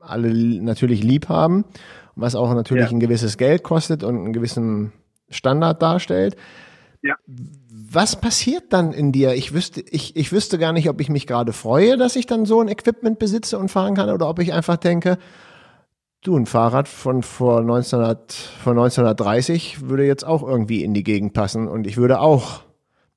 [0.00, 0.32] alle
[0.62, 1.64] natürlich lieb haben,
[2.14, 2.90] was auch natürlich ja.
[2.90, 4.92] ein gewisses Geld kostet und einen gewissen
[5.28, 6.36] Standard darstellt.
[7.02, 7.14] Ja.
[7.26, 9.34] Was passiert dann in dir?
[9.34, 12.44] Ich wüsste, ich, ich wüsste gar nicht, ob ich mich gerade freue, dass ich dann
[12.44, 15.18] so ein Equipment besitze und fahren kann oder ob ich einfach denke,
[16.22, 21.32] du, ein Fahrrad von vor, 1900, von 1930 würde jetzt auch irgendwie in die Gegend
[21.32, 22.62] passen und ich würde auch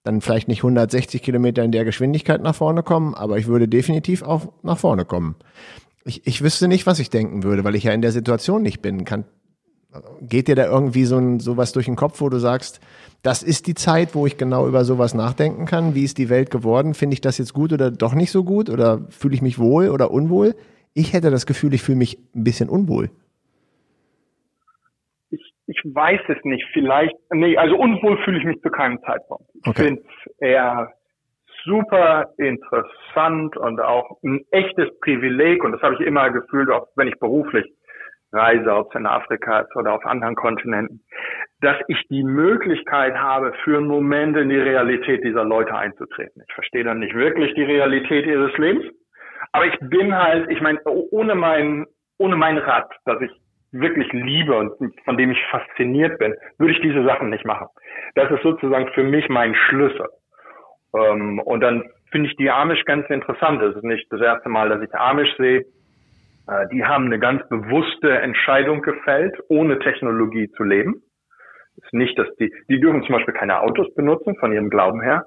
[0.04, 4.24] dann vielleicht nicht 160 Kilometer in der Geschwindigkeit nach vorne kommen, aber ich würde definitiv
[4.24, 5.36] auch nach vorne kommen.
[6.06, 8.82] Ich, ich wüsste nicht, was ich denken würde, weil ich ja in der Situation nicht
[8.82, 9.06] bin.
[9.06, 9.26] Kann,
[10.22, 12.80] geht dir da irgendwie so ein, sowas durch den Kopf, wo du sagst,
[13.22, 15.94] das ist die Zeit, wo ich genau über sowas nachdenken kann?
[15.94, 16.96] Wie ist die Welt geworden?
[16.96, 18.72] Finde ich das jetzt gut oder doch nicht so gut?
[18.72, 20.56] Oder fühle ich mich wohl oder unwohl?
[20.94, 23.12] Ich hätte das Gefühl, ich fühle mich ein bisschen unwohl
[25.72, 29.46] ich weiß es nicht, vielleicht, nee, also unwohl fühle ich mich zu keinem Zeitpunkt.
[29.54, 29.84] Ich okay.
[29.84, 30.92] finde es eher
[31.64, 37.08] super interessant und auch ein echtes Privileg und das habe ich immer gefühlt, auch wenn
[37.08, 37.66] ich beruflich
[38.34, 41.02] reise, ob es in Afrika ist oder auf anderen Kontinenten,
[41.62, 46.42] dass ich die Möglichkeit habe, für einen Moment in die Realität dieser Leute einzutreten.
[46.48, 48.86] Ich verstehe dann nicht wirklich die Realität ihres Lebens,
[49.52, 51.86] aber ich bin halt, ich meine, ohne mein,
[52.18, 53.32] ohne mein Rad, dass ich
[53.72, 54.72] wirklich liebe und
[55.06, 57.68] von dem ich fasziniert bin, würde ich diese Sachen nicht machen.
[58.16, 60.08] Das ist sozusagen für mich mein Schlüssel.
[60.94, 63.62] Ähm, und dann finde ich die Amish ganz interessant.
[63.62, 65.66] Das ist nicht das erste Mal, dass ich Amish sehe.
[66.48, 71.02] Äh, die haben eine ganz bewusste Entscheidung gefällt, ohne Technologie zu leben.
[71.78, 75.26] Ist nicht, dass die, die dürfen zum Beispiel keine Autos benutzen von ihrem Glauben her.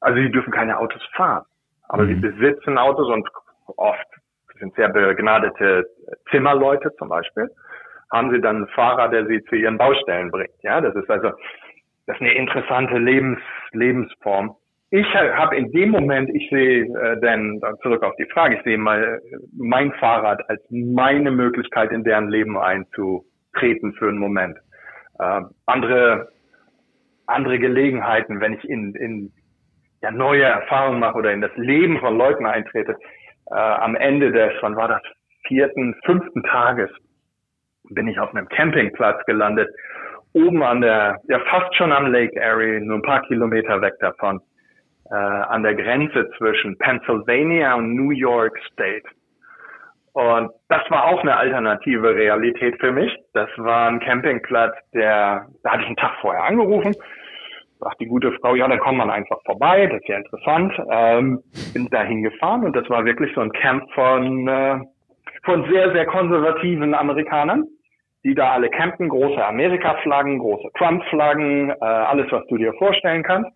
[0.00, 1.44] Also die dürfen keine Autos fahren.
[1.88, 2.08] Aber mhm.
[2.08, 3.28] sie besitzen Autos und
[3.76, 4.06] oft
[4.58, 5.88] sind sehr begnadete
[6.30, 7.48] Zimmerleute zum Beispiel,
[8.10, 10.54] haben sie dann einen Fahrer, der sie zu ihren Baustellen bringt.
[10.62, 11.30] Ja, das ist also
[12.06, 13.38] das ist eine interessante Lebens,
[13.72, 14.56] Lebensform.
[14.90, 18.78] Ich habe in dem Moment, ich sehe äh, denn zurück auf die Frage, ich sehe
[18.78, 19.20] mal
[19.54, 24.56] mein Fahrrad als meine Möglichkeit in deren Leben einzutreten für einen Moment.
[25.18, 26.28] Äh, andere
[27.28, 29.32] andere Gelegenheiten, wenn ich in, in
[30.02, 32.96] ja, neue Erfahrungen mache oder in das Leben von Leuten eintrete,
[33.50, 35.02] äh, am Ende des, wann war das,
[35.46, 36.90] vierten, fünften Tages
[37.90, 39.68] bin ich auf einem Campingplatz gelandet,
[40.34, 44.40] oben an der, ja fast schon am Lake Erie, nur ein paar Kilometer weg davon,
[45.10, 49.08] äh, an der Grenze zwischen Pennsylvania und New York State.
[50.12, 53.14] Und das war auch eine alternative Realität für mich.
[53.34, 56.94] Das war ein Campingplatz, der, da hatte ich einen Tag vorher angerufen
[57.78, 60.72] sagt die gute Frau, ja, dann kommt man einfach vorbei, das ist ja interessant.
[60.90, 61.42] Ähm,
[61.74, 64.78] bin da hingefahren und das war wirklich so ein Camp von, äh,
[65.44, 67.64] von sehr, sehr konservativen Amerikanern,
[68.24, 73.50] die da alle campen, große Amerika-Flaggen, große Trump-Flaggen, äh, alles, was du dir vorstellen kannst.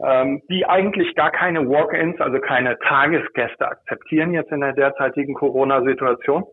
[0.00, 6.44] ähm, die eigentlich gar keine Walk-ins, also keine Tagesgäste akzeptieren jetzt in der derzeitigen Corona-Situation,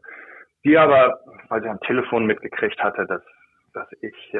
[0.63, 1.19] die aber,
[1.49, 3.21] weil sie am Telefon mitgekriegt hatte, dass,
[3.73, 4.39] dass ich, äh,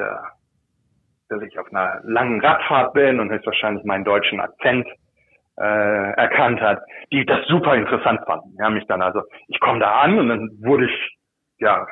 [1.28, 4.86] dass ich auf einer langen Radfahrt bin und höchstwahrscheinlich meinen deutschen Akzent
[5.58, 6.82] äh, erkannt hat,
[7.12, 8.62] die das super interessant fanden.
[8.62, 11.18] Haben mich dann also, ich komme da an und dann wurde ich
[11.58, 11.86] ja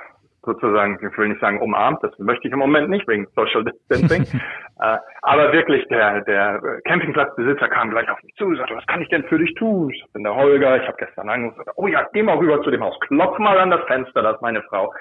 [0.45, 4.23] sozusagen, ich will nicht sagen umarmt, das möchte ich im Moment nicht wegen Social Distancing,
[4.81, 9.03] äh, aber wirklich der, der Campingplatzbesitzer kam gleich auf mich zu und sagte, was kann
[9.03, 9.91] ich denn für dich tun?
[9.91, 12.83] Ich bin der Holger, ich habe gestern angerufen, oh ja, geh mal rüber zu dem
[12.83, 14.93] Haus, klopf mal an das Fenster, das ist meine Frau.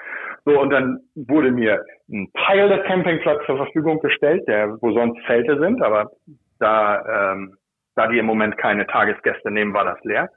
[0.44, 5.24] So, und dann wurde mir ein Teil des Campingplatzes zur Verfügung gestellt, der, wo sonst
[5.26, 6.10] Zelte sind, aber
[6.58, 7.56] da, ähm,
[7.96, 10.28] da die im Moment keine Tagesgäste nehmen, war das leer.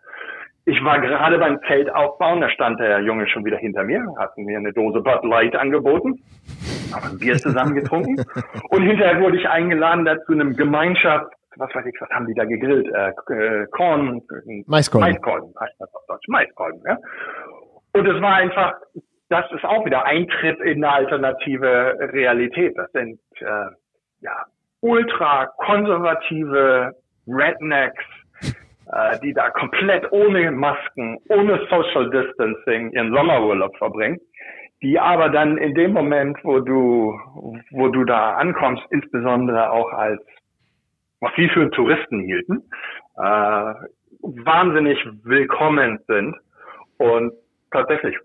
[0.70, 4.38] Ich war gerade beim Zelt aufbauen, da stand der Junge schon wieder hinter mir, hat
[4.38, 6.22] mir eine Dose Bud Light angeboten,
[6.94, 8.18] haben ein Bier zusammen getrunken
[8.70, 12.34] und hinterher wurde ich eingeladen da zu einem Gemeinschaft, was weiß ich, was haben die
[12.34, 12.86] da gegrillt?
[12.94, 14.22] Äh, äh Korn,
[14.66, 15.08] Maiskolben.
[15.08, 16.98] Maiskolben heißt das auf Deutsch, Maiskolben, ja.
[17.94, 18.74] Und es war einfach,
[19.30, 22.78] das ist auch wieder Eintritt in eine alternative Realität.
[22.78, 23.72] Das sind äh,
[24.20, 24.44] ja
[24.82, 26.94] ultra konservative
[27.26, 28.04] Rednecks,
[28.94, 34.20] äh, die da komplett ohne Masken, ohne Social Distancing ihren Sommerurlaub verbringen,
[34.82, 37.20] die aber dann in dem Moment, wo du,
[37.72, 40.22] wo du da ankommst, insbesondere auch als,
[41.20, 42.64] was sie für Touristen hielten,
[43.18, 43.74] äh,
[44.22, 46.36] wahnsinnig willkommen sind.
[46.98, 47.34] Und
[47.72, 48.18] tatsächlich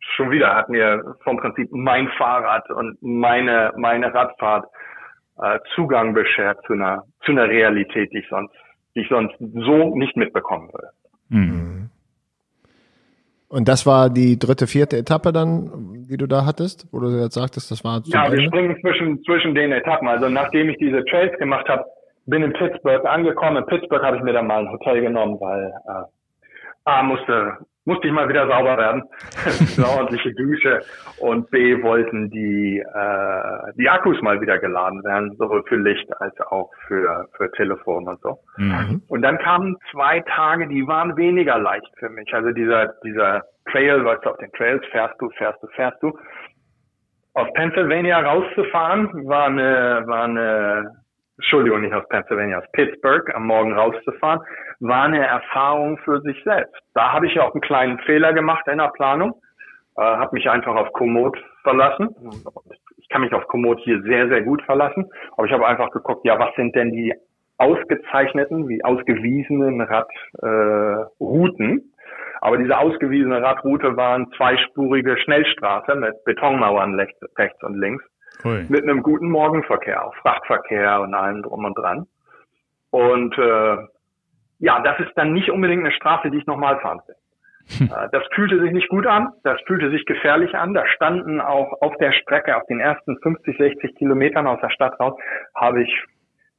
[0.00, 4.66] schon wieder hat mir vom Prinzip mein Fahrrad und meine meine Radfahrt
[5.40, 8.54] äh, Zugang beschert zu einer zu einer Realität, die ich sonst
[8.94, 10.88] die ich sonst so nicht mitbekommen würde.
[11.28, 11.90] Mhm.
[13.48, 17.34] Und das war die dritte, vierte Etappe dann, die du da hattest, wo du jetzt
[17.34, 20.06] sagtest, das war Ja, wir springen zwischen, zwischen den Etappen.
[20.06, 21.84] Also nachdem ich diese Trails gemacht habe,
[22.26, 23.56] bin in Pittsburgh angekommen.
[23.56, 26.04] In Pittsburgh habe ich mir dann mal ein Hotel genommen, weil äh,
[26.84, 27.56] A musste
[27.88, 29.02] musste ich mal wieder sauber werden.
[29.76, 30.82] eine ordentliche Dusche.
[31.20, 36.38] Und B wollten die, äh, die Akkus mal wieder geladen werden, sowohl für Licht als
[36.42, 38.38] auch für, für Telefon und so.
[38.58, 39.02] Mhm.
[39.08, 42.32] Und dann kamen zwei Tage, die waren weniger leicht für mich.
[42.34, 46.12] Also dieser, dieser Trail, weißt du, auf den Trails fährst du, fährst du, fährst du.
[47.32, 50.90] Aus Pennsylvania rauszufahren war eine, war eine
[51.38, 54.40] Entschuldigung, nicht aus Pennsylvania, aus Pittsburgh am Morgen rauszufahren,
[54.80, 56.74] war eine Erfahrung für sich selbst.
[56.94, 59.40] Da habe ich auch einen kleinen Fehler gemacht in der Planung,
[59.96, 62.08] äh, habe mich einfach auf Komoot verlassen.
[62.96, 66.24] Ich kann mich auf Komoot hier sehr, sehr gut verlassen, aber ich habe einfach geguckt,
[66.24, 67.14] ja, was sind denn die
[67.56, 71.78] ausgezeichneten, wie ausgewiesenen Radrouten?
[71.78, 71.82] Äh,
[72.40, 76.98] aber diese ausgewiesene Radroute war eine zweispurige Schnellstraße mit Betonmauern
[77.36, 78.04] rechts und links
[78.44, 78.66] Ui.
[78.68, 82.06] mit einem guten Morgenverkehr, auch Frachtverkehr und allem drum und dran.
[82.90, 83.76] Und äh,
[84.60, 87.14] ja, das ist dann nicht unbedingt eine Straße, die ich nochmal fahren will.
[87.78, 87.86] Hm.
[87.86, 90.74] Äh, das fühlte sich nicht gut an, das fühlte sich gefährlich an.
[90.74, 94.98] Da standen auch auf der Strecke, auf den ersten 50, 60 Kilometern aus der Stadt
[94.98, 95.14] raus,
[95.54, 96.04] habe ich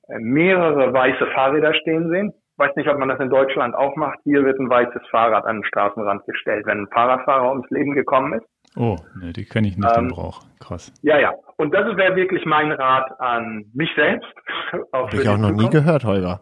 [0.08, 2.34] äh, mehrere weiße Fahrräder stehen sehen.
[2.54, 4.20] Ich weiß nicht, ob man das in Deutschland auch macht.
[4.24, 8.34] Hier wird ein weißes Fahrrad an den Straßenrand gestellt, wenn ein Fahrradfahrer ums Leben gekommen
[8.34, 8.46] ist.
[8.76, 10.42] Oh, ne, die kenne ich nicht ähm, im Brauch.
[10.60, 10.94] Krass.
[11.02, 11.34] Ja, ja.
[11.58, 14.28] Und das wäre wirklich mein Rat an mich selbst.
[14.94, 15.74] Habe ich auch noch Zukunft.
[15.74, 16.42] nie gehört, Holger.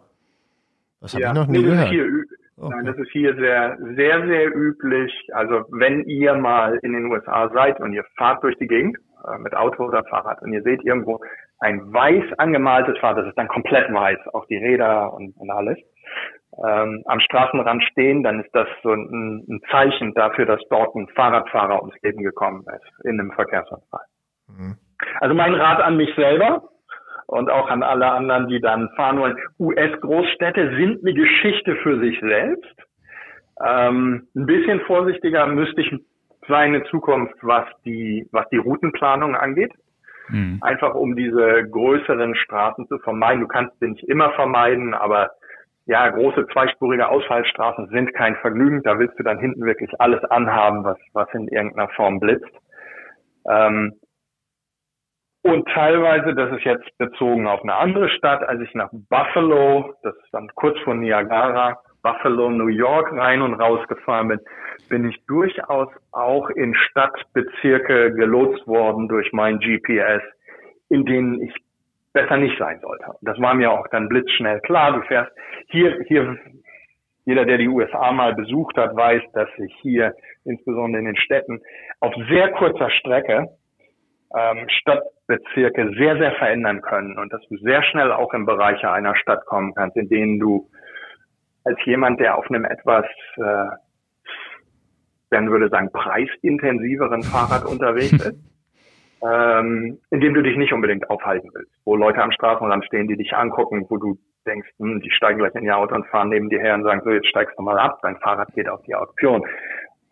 [1.02, 1.90] Das habe ja, ich noch nie gehört.
[1.90, 2.06] Hier,
[2.58, 2.76] okay.
[2.76, 5.14] Nein, das ist hier sehr, sehr, sehr üblich.
[5.32, 9.38] Also wenn ihr mal in den USA seid und ihr fahrt durch die Gegend äh,
[9.38, 11.20] mit Auto oder Fahrrad und ihr seht irgendwo
[11.60, 15.78] ein weiß angemaltes Fahrrad, das ist dann komplett weiß, auch die Räder und, und alles,
[16.66, 21.08] ähm, am Straßenrand stehen, dann ist das so ein, ein, Zeichen dafür, dass dort ein
[21.10, 24.06] Fahrradfahrer ums Leben gekommen ist in einem Verkehrsunfall.
[24.48, 24.78] Mhm.
[25.20, 26.64] Also mein Rat an mich selber
[27.28, 29.38] und auch an alle anderen, die dann fahren wollen.
[29.60, 32.76] US-Großstädte sind eine Geschichte für sich selbst.
[33.64, 35.94] Ähm, ein bisschen vorsichtiger müsste ich
[36.48, 39.74] sein in Zukunft, was die, was die Routenplanung angeht.
[40.30, 40.60] Mhm.
[40.62, 43.42] Einfach um diese größeren Straßen zu vermeiden.
[43.42, 45.32] Du kannst sie nicht immer vermeiden, aber
[45.88, 48.84] ja, große zweispurige Ausfallstraßen sind kein Vergnügen.
[48.84, 52.52] Da willst du dann hinten wirklich alles anhaben, was, was in irgendeiner Form blitzt.
[53.50, 53.94] Ähm,
[55.44, 60.14] und teilweise, das ist jetzt bezogen auf eine andere Stadt, als ich nach Buffalo, das
[60.16, 64.40] ist dann kurz vor Niagara, Buffalo, New York rein und raus gefahren bin,
[64.90, 70.22] bin ich durchaus auch in Stadtbezirke gelotst worden durch mein GPS,
[70.90, 71.54] in denen ich
[72.18, 73.06] besser nicht sein sollte.
[73.22, 74.94] Das war mir auch dann blitzschnell klar.
[74.94, 75.32] Du fährst
[75.68, 76.36] hier, hier,
[77.26, 81.62] jeder, der die USA mal besucht hat, weiß, dass sich hier, insbesondere in den Städten,
[82.00, 83.50] auf sehr kurzer Strecke
[84.36, 89.16] ähm, Stadtbezirke sehr, sehr verändern können und dass du sehr schnell auch in Bereiche einer
[89.16, 90.68] Stadt kommen kannst, in denen du
[91.66, 93.70] als jemand, der auf einem etwas, äh,
[95.30, 98.57] dann würde sagen, preisintensiveren Fahrrad unterwegs ist,
[99.24, 103.18] ähm, in dem du dich nicht unbedingt aufhalten willst, wo Leute am Straßenrand stehen, die
[103.18, 106.50] dich angucken, wo du denkst, hm, die steigen gleich in ihr Auto und fahren neben
[106.50, 108.96] dir her und sagen, so, jetzt steigst du mal ab, dein Fahrrad geht auf die
[108.96, 109.46] Auktion.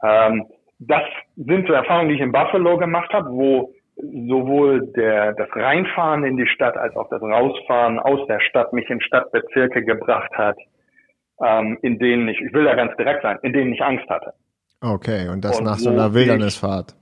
[0.03, 0.45] Ähm,
[0.79, 1.03] das
[1.35, 6.35] sind so Erfahrungen, die ich in Buffalo gemacht habe, wo sowohl der, das Reinfahren in
[6.35, 10.57] die Stadt als auch das Rausfahren aus der Stadt mich in Stadtbezirke gebracht hat,
[11.41, 14.33] ähm, in denen ich, ich will da ganz direkt sein, in denen ich Angst hatte.
[14.81, 16.93] Okay, und das und nach so einer Wildnisfahrt.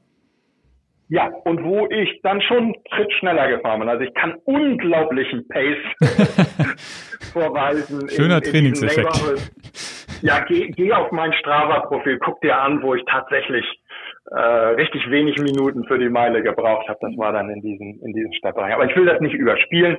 [1.14, 3.90] Ja, und wo ich dann schon einen Schritt schneller gefahren bin.
[3.90, 5.78] Also ich kann unglaublichen Pace
[7.34, 8.10] vorweisen.
[8.10, 9.52] Schöner in, in Trainingseffekt.
[10.24, 13.64] Ja, geh, geh auf mein Strava-Profil, guck dir an, wo ich tatsächlich
[14.32, 16.98] äh, richtig wenig Minuten für die Meile gebraucht habe.
[17.02, 18.74] Das war dann in diesen, in diesen Stadtbereich.
[18.74, 19.98] Aber ich will das nicht überspielen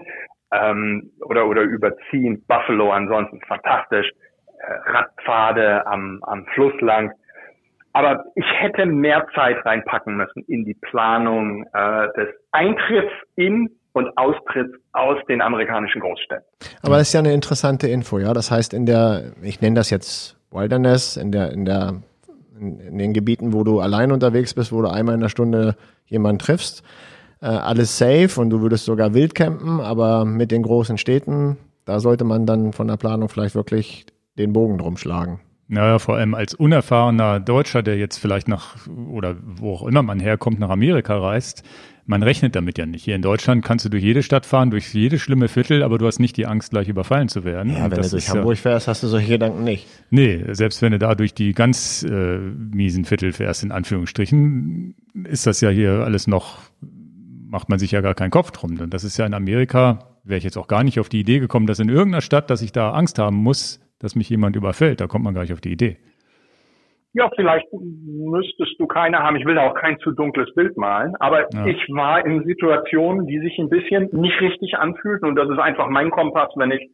[0.53, 2.45] ähm, oder, oder überziehen.
[2.49, 4.11] Buffalo ansonsten fantastisch.
[4.59, 7.13] Äh, Radpfade am, am Fluss lang
[7.95, 14.09] aber ich hätte mehr Zeit reinpacken müssen in die Planung äh, des Eintritts in und
[14.19, 16.45] Austritts aus den amerikanischen Großstädten.
[16.83, 18.35] Aber das ist ja eine interessante Info, ja.
[18.35, 22.03] Das heißt, in der, ich nenne das jetzt Wilderness, in der, in der,
[22.59, 25.77] in den Gebieten, wo du allein unterwegs bist, wo du einmal in der Stunde
[26.07, 26.83] jemanden triffst,
[27.41, 32.01] äh, alles safe und du würdest sogar wild campen, aber mit den großen Städten, da
[32.01, 34.07] sollte man dann von der Planung vielleicht wirklich
[34.37, 35.39] den Bogen drum schlagen.
[35.67, 40.21] Naja, vor allem als unerfahrener Deutscher, der jetzt vielleicht nach, oder wo auch immer man
[40.21, 41.63] herkommt, nach Amerika reist,
[42.07, 43.05] man rechnet damit ja nicht.
[43.05, 46.07] Hier in Deutschland kannst du durch jede Stadt fahren, durch jedes schlimme Viertel, aber du
[46.07, 47.73] hast nicht die Angst, gleich überfallen zu werden.
[47.73, 49.87] Ja, wenn du durch Hamburg ja, fährst, hast du solche Gedanken nicht.
[50.11, 55.47] Nee, selbst wenn du da durch die ganz äh, miesen Viertel fährst, in Anführungsstrichen, ist
[55.47, 56.59] das ja hier alles noch,
[57.49, 58.79] macht man sich ja gar keinen Kopf drum.
[58.79, 61.39] Und das ist ja in Amerika, wäre ich jetzt auch gar nicht auf die Idee
[61.39, 65.01] gekommen, dass in irgendeiner Stadt, dass ich da Angst haben muss, dass mich jemand überfällt.
[65.01, 65.97] Da kommt man gar nicht auf die Idee.
[67.13, 69.37] Ja, vielleicht müsstest du keine haben.
[69.37, 71.15] Ich will da auch kein zu dunkles Bild malen.
[71.21, 71.67] Aber ja.
[71.67, 75.29] ich war in Situationen, die sich ein bisschen nicht richtig anfühlten.
[75.29, 76.91] Und das ist einfach mein Kompass, wenn ich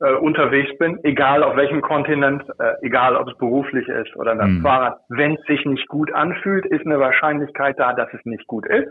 [0.00, 4.48] äh, unterwegs bin, egal auf welchem Kontinent, äh, egal ob es beruflich ist oder das
[4.48, 4.62] mhm.
[4.62, 4.98] Fahrrad.
[5.08, 8.88] Wenn es sich nicht gut anfühlt, ist eine Wahrscheinlichkeit da, dass es nicht gut ist.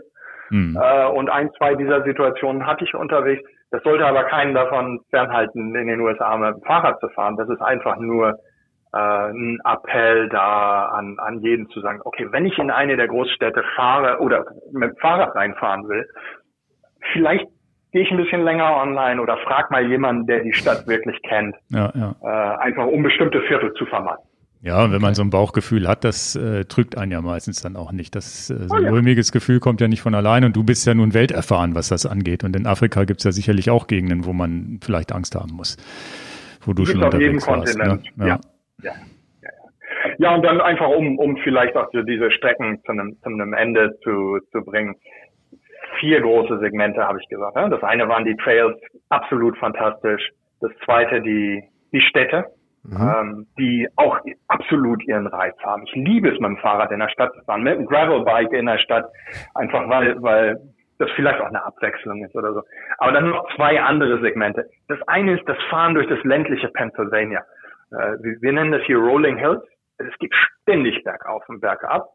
[0.50, 0.78] Mhm.
[0.80, 3.42] Äh, und ein, zwei dieser Situationen hatte ich unterwegs.
[3.70, 7.36] Das sollte aber keinen davon fernhalten, in den USA mit dem Fahrrad zu fahren.
[7.36, 8.38] Das ist einfach nur
[8.92, 13.06] äh, ein Appell da an, an jeden zu sagen, okay, wenn ich in eine der
[13.06, 16.04] Großstädte fahre oder mit dem Fahrrad reinfahren will,
[17.12, 17.46] vielleicht
[17.92, 21.56] gehe ich ein bisschen länger online oder frag mal jemanden, der die Stadt wirklich kennt,
[21.68, 22.14] ja, ja.
[22.22, 24.24] Äh, einfach um bestimmte Viertel zu vermeiden.
[24.62, 27.76] Ja, und wenn man so ein Bauchgefühl hat, das äh, trügt einen ja meistens dann
[27.76, 28.14] auch nicht.
[28.14, 28.90] Das äh, so ein oh ja.
[28.90, 32.04] mulmiges Gefühl kommt ja nicht von allein und du bist ja nun welterfahren, was das
[32.04, 32.44] angeht.
[32.44, 35.78] Und in Afrika gibt's ja sicherlich auch Gegenden, wo man vielleicht Angst haben muss,
[36.60, 37.78] wo du schon unterwegs warst.
[37.78, 38.02] Ne?
[38.18, 38.26] Ja.
[38.26, 38.40] Ja.
[38.82, 38.92] Ja.
[39.42, 39.50] ja.
[40.18, 43.54] ja, und dann einfach, um, um vielleicht auch so diese Strecken zu einem, zu einem
[43.54, 44.94] Ende zu, zu bringen.
[45.98, 47.56] Vier große Segmente habe ich gesagt.
[47.56, 47.70] Ne?
[47.70, 48.76] Das eine waren die Trails,
[49.08, 50.22] absolut fantastisch.
[50.60, 51.62] Das zweite die,
[51.92, 52.44] die Städte,
[52.84, 52.96] mhm.
[53.00, 55.82] ähm, die auch absolut ihren Reiz haben.
[55.86, 58.66] Ich liebe es, mit dem Fahrrad in der Stadt zu fahren, mit einem Gravelbike in
[58.66, 59.06] der Stadt,
[59.54, 60.60] einfach weil, weil
[60.98, 62.62] das vielleicht auch eine Abwechslung ist oder so.
[62.98, 64.68] Aber dann noch zwei andere Segmente.
[64.88, 67.40] Das eine ist das Fahren durch das ländliche Pennsylvania.
[67.92, 69.62] Äh, wir, wir nennen das hier Rolling Hills.
[69.98, 72.08] Es geht ständig bergauf und bergab.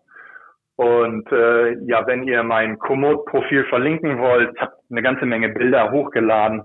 [0.76, 6.64] Und äh, ja, wenn ihr mein Komoot-Profil verlinken wollt, habe eine ganze Menge Bilder hochgeladen.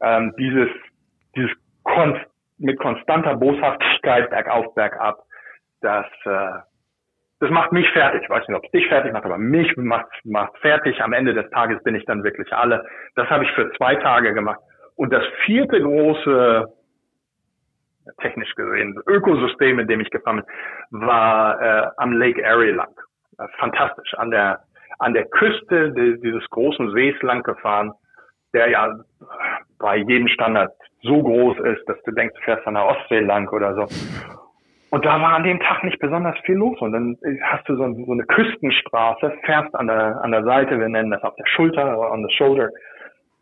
[0.00, 0.68] Ähm, dieses
[1.36, 1.52] dieses
[1.82, 2.20] konst
[2.62, 5.18] mit konstanter Boshaftigkeit bergauf, bergab.
[5.80, 6.60] Das, äh,
[7.40, 8.22] das macht mich fertig.
[8.22, 11.02] Ich weiß nicht, ob es dich fertig macht, aber mich macht, macht fertig.
[11.02, 12.84] Am Ende des Tages bin ich dann wirklich alle.
[13.16, 14.60] Das habe ich für zwei Tage gemacht.
[14.94, 16.72] Und das vierte große,
[18.20, 20.42] technisch gesehen, Ökosystem, in dem ich gefahren
[20.90, 22.94] bin, war äh, am Lake Erie lang.
[23.38, 24.14] Äh, fantastisch.
[24.14, 24.60] An der,
[25.00, 27.92] an der Küste dieses großen Sees lang gefahren,
[28.54, 28.94] der ja
[29.78, 30.72] bei jedem Standard
[31.02, 33.86] so groß ist, dass du denkst, du fährst an der Ostsee lang oder so.
[34.90, 36.78] Und da war an dem Tag nicht besonders viel los.
[36.80, 40.88] Und dann hast du so, so eine Küstenstraße, fährst an der, an der Seite, wir
[40.88, 42.68] nennen das auf der Schulter on the shoulder,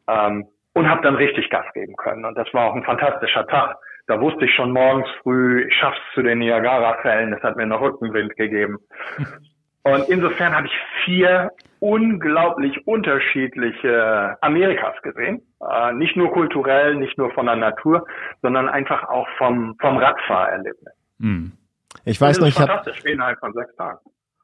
[0.08, 2.24] ähm, und hab dann richtig Gas geben können.
[2.24, 3.76] Und das war auch ein fantastischer Tag.
[4.06, 7.32] Da wusste ich schon morgens früh, ich schaff's zu den Niagara-Fällen.
[7.32, 8.78] Das hat mir noch Rückenwind gegeben.
[9.82, 10.72] Und insofern habe ich
[11.04, 15.42] vier unglaublich unterschiedliche Amerikas gesehen.
[15.60, 18.06] Äh, nicht nur kulturell, nicht nur von der Natur,
[18.42, 20.92] sondern einfach auch vom, vom Radfahrerlebnis.
[21.20, 21.52] Hm.
[22.04, 22.82] Ich weiß noch, ich habe.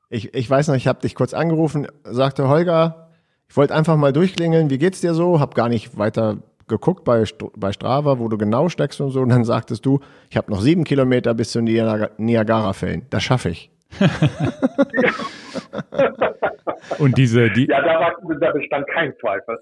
[0.09, 3.09] Ich, ich weiß noch, ich habe dich kurz angerufen, sagte Holger,
[3.49, 5.41] Ich wollte einfach mal durchklingeln, wie geht's dir so?
[5.41, 6.39] Hab gar nicht weiter
[6.69, 7.25] geguckt bei,
[7.57, 9.21] bei Strava, wo du genau steckst und so.
[9.21, 10.01] Und dann sagtest du,
[10.31, 13.07] ich habe noch sieben Kilometer bis zu Niagara-Fällen.
[13.11, 13.71] Das schaffe ich.
[16.99, 19.59] Und diese, die, ja, da, war, da bestand kein Zweifel.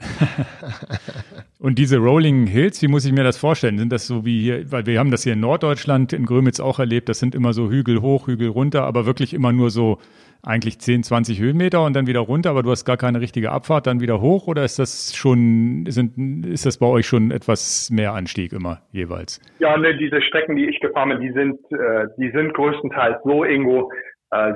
[1.58, 3.78] und diese Rolling Hills, wie muss ich mir das vorstellen?
[3.78, 6.78] Sind das so wie hier, weil wir haben das hier in Norddeutschland, in Grömitz auch
[6.78, 9.98] erlebt, das sind immer so Hügel hoch, Hügel runter, aber wirklich immer nur so
[10.44, 13.86] eigentlich 10, 20 Höhenmeter und dann wieder runter, aber du hast gar keine richtige Abfahrt,
[13.86, 18.12] dann wieder hoch oder ist das schon, sind, ist das bei euch schon etwas mehr
[18.12, 19.40] Anstieg immer jeweils?
[19.58, 23.44] Ja, ne, diese Strecken, die ich gefahren bin, die sind, äh, die sind größtenteils so
[23.44, 23.90] irgendwo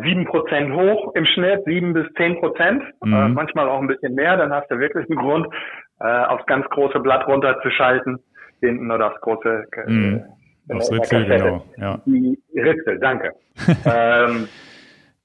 [0.03, 3.13] sieben Prozent hoch im Schnitt, sieben bis zehn Prozent, mhm.
[3.13, 5.47] äh, manchmal auch ein bisschen mehr, dann hast du wirklich einen Grund,
[6.01, 8.19] äh, aufs ganz große Blatt runterzuschalten,
[8.61, 10.25] hinten oder aufs große äh, mhm.
[10.71, 11.65] Aufs Ritzel, genau.
[11.77, 12.01] Ja.
[12.05, 13.33] Die Ritzel, danke.
[13.87, 14.49] ähm,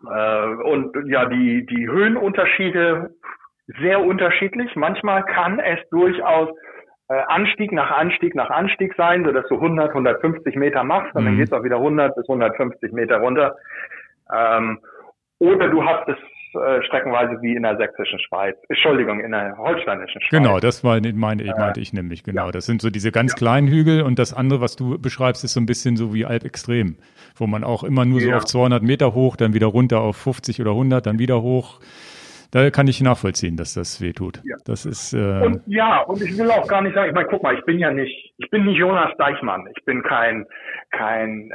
[0.10, 3.12] äh, und ja, die, die Höhenunterschiede
[3.82, 4.76] sehr unterschiedlich.
[4.76, 6.50] Manchmal kann es durchaus
[7.10, 11.24] äh, Anstieg nach Anstieg nach Anstieg sein, so dass du 100, 150 Meter machst und
[11.24, 11.28] mhm.
[11.28, 13.56] dann geht es auch wieder 100 bis 150 Meter runter.
[14.34, 14.80] Ähm,
[15.40, 16.18] oder du hast es
[16.56, 18.56] äh, streckenweise wie in der sächsischen Schweiz.
[18.70, 20.30] Entschuldigung, in der holsteinischen Schweiz.
[20.30, 22.46] Genau, das war, meinte, ich, meinte ich nämlich, genau.
[22.46, 22.52] Ja.
[22.52, 23.38] Das sind so diese ganz ja.
[23.38, 26.98] kleinen Hügel und das andere, was du beschreibst, ist so ein bisschen so wie Alpextrem,
[27.36, 28.38] wo man auch immer nur so ja.
[28.38, 31.80] auf 200 Meter hoch, dann wieder runter auf 50 oder 100, dann wieder hoch.
[32.52, 34.40] Da kann ich nachvollziehen, dass das weh tut.
[34.44, 34.56] Ja.
[34.66, 37.42] Das ist äh und ja, und ich will auch gar nicht sagen, ich meine, guck
[37.42, 40.46] mal, ich bin ja nicht, ich bin nicht Jonas Deichmann, ich bin kein
[40.92, 41.52] kein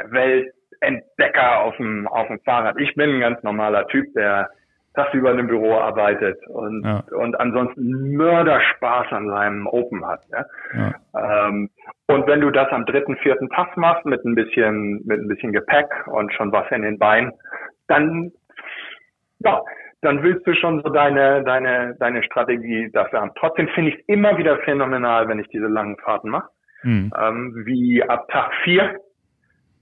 [0.81, 2.79] Weltentdecker auf dem auf dem Fahrrad.
[2.79, 4.51] Ich bin ein ganz normaler Typ, der
[4.95, 7.05] tagsüber in einem Büro arbeitet und, ja.
[7.17, 10.21] und ansonsten Mörderspaß an seinem Open hat.
[10.33, 10.45] Ja?
[10.75, 11.47] ja.
[11.47, 11.71] Ähm,
[12.09, 15.53] und wenn du das am dritten, vierten Tag machst mit ein bisschen, mit ein bisschen
[15.53, 17.33] Gepäck und schon was in den Beinen,
[17.87, 18.33] dann,
[19.41, 19.63] ja,
[20.01, 23.33] dann willst du schon so deine, deine, deine Strategie dafür haben.
[23.39, 26.49] Trotzdem finde ich es immer wieder phänomenal, wenn ich diese langen Fahrten mache.
[26.83, 27.13] Mhm.
[27.17, 28.97] Ähm, wie ab Tag vier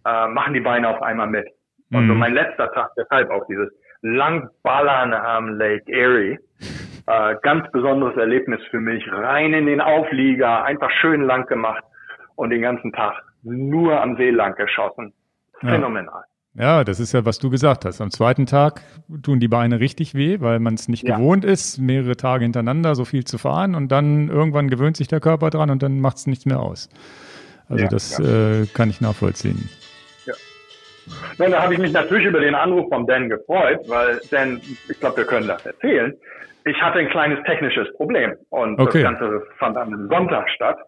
[0.07, 1.47] äh, machen die Beine auf einmal mit.
[1.93, 2.09] Und mhm.
[2.09, 3.69] so mein letzter Tag, deshalb auch dieses
[4.03, 6.39] Langballern am Lake Erie.
[7.09, 9.07] Äh, ganz besonderes Erlebnis für mich.
[9.13, 11.85] Rein in den Auflieger, einfach schön lang gemacht
[12.35, 15.13] und den ganzen Tag nur am See lang geschossen.
[15.61, 16.25] Phänomenal.
[16.57, 16.79] Ja.
[16.79, 16.85] ja.
[16.85, 18.01] das ist ja, was du gesagt hast.
[18.01, 18.81] Am zweiten Tag
[19.23, 21.15] tun die Beine richtig weh, weil man es nicht ja.
[21.15, 25.21] gewohnt ist, mehrere Tage hintereinander so viel zu fahren und dann irgendwann gewöhnt sich der
[25.21, 26.89] Körper dran und dann macht es nichts mehr aus.
[27.69, 29.69] Also ja, das äh, kann ich nachvollziehen.
[31.39, 35.01] Nein, da habe ich mich natürlich über den Anruf von Dan gefreut, weil Dan, ich
[35.01, 36.15] glaube, wir können das erzählen.
[36.65, 39.03] Ich hatte ein kleines technisches Problem und okay.
[39.03, 40.79] das Ganze fand an einem Sonntag statt.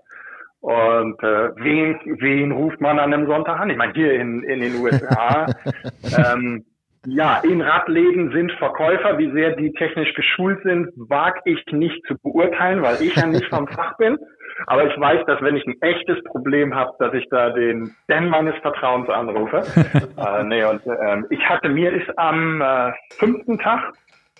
[0.60, 3.70] Und äh, wen, wen ruft man an einem Sonntag an?
[3.70, 5.46] Ich meine, hier in, in den USA,
[6.32, 6.64] ähm,
[7.06, 12.18] ja, in Radläden sind Verkäufer, wie sehr die technisch geschult sind, wage ich nicht zu
[12.18, 14.18] beurteilen, weil ich ja nicht vom Fach bin.
[14.66, 18.28] Aber ich weiß, dass wenn ich ein echtes Problem habe, dass ich da den Dan
[18.28, 19.58] meines Vertrauens anrufe.
[20.16, 23.92] äh, nee, und ähm, ich hatte, mir ist am äh, fünften Tag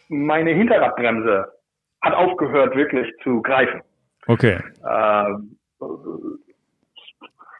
[0.08, 1.52] meine Hinterradbremse
[2.02, 3.82] hat aufgehört wirklich zu greifen.
[4.26, 4.58] Okay.
[4.84, 5.32] Äh,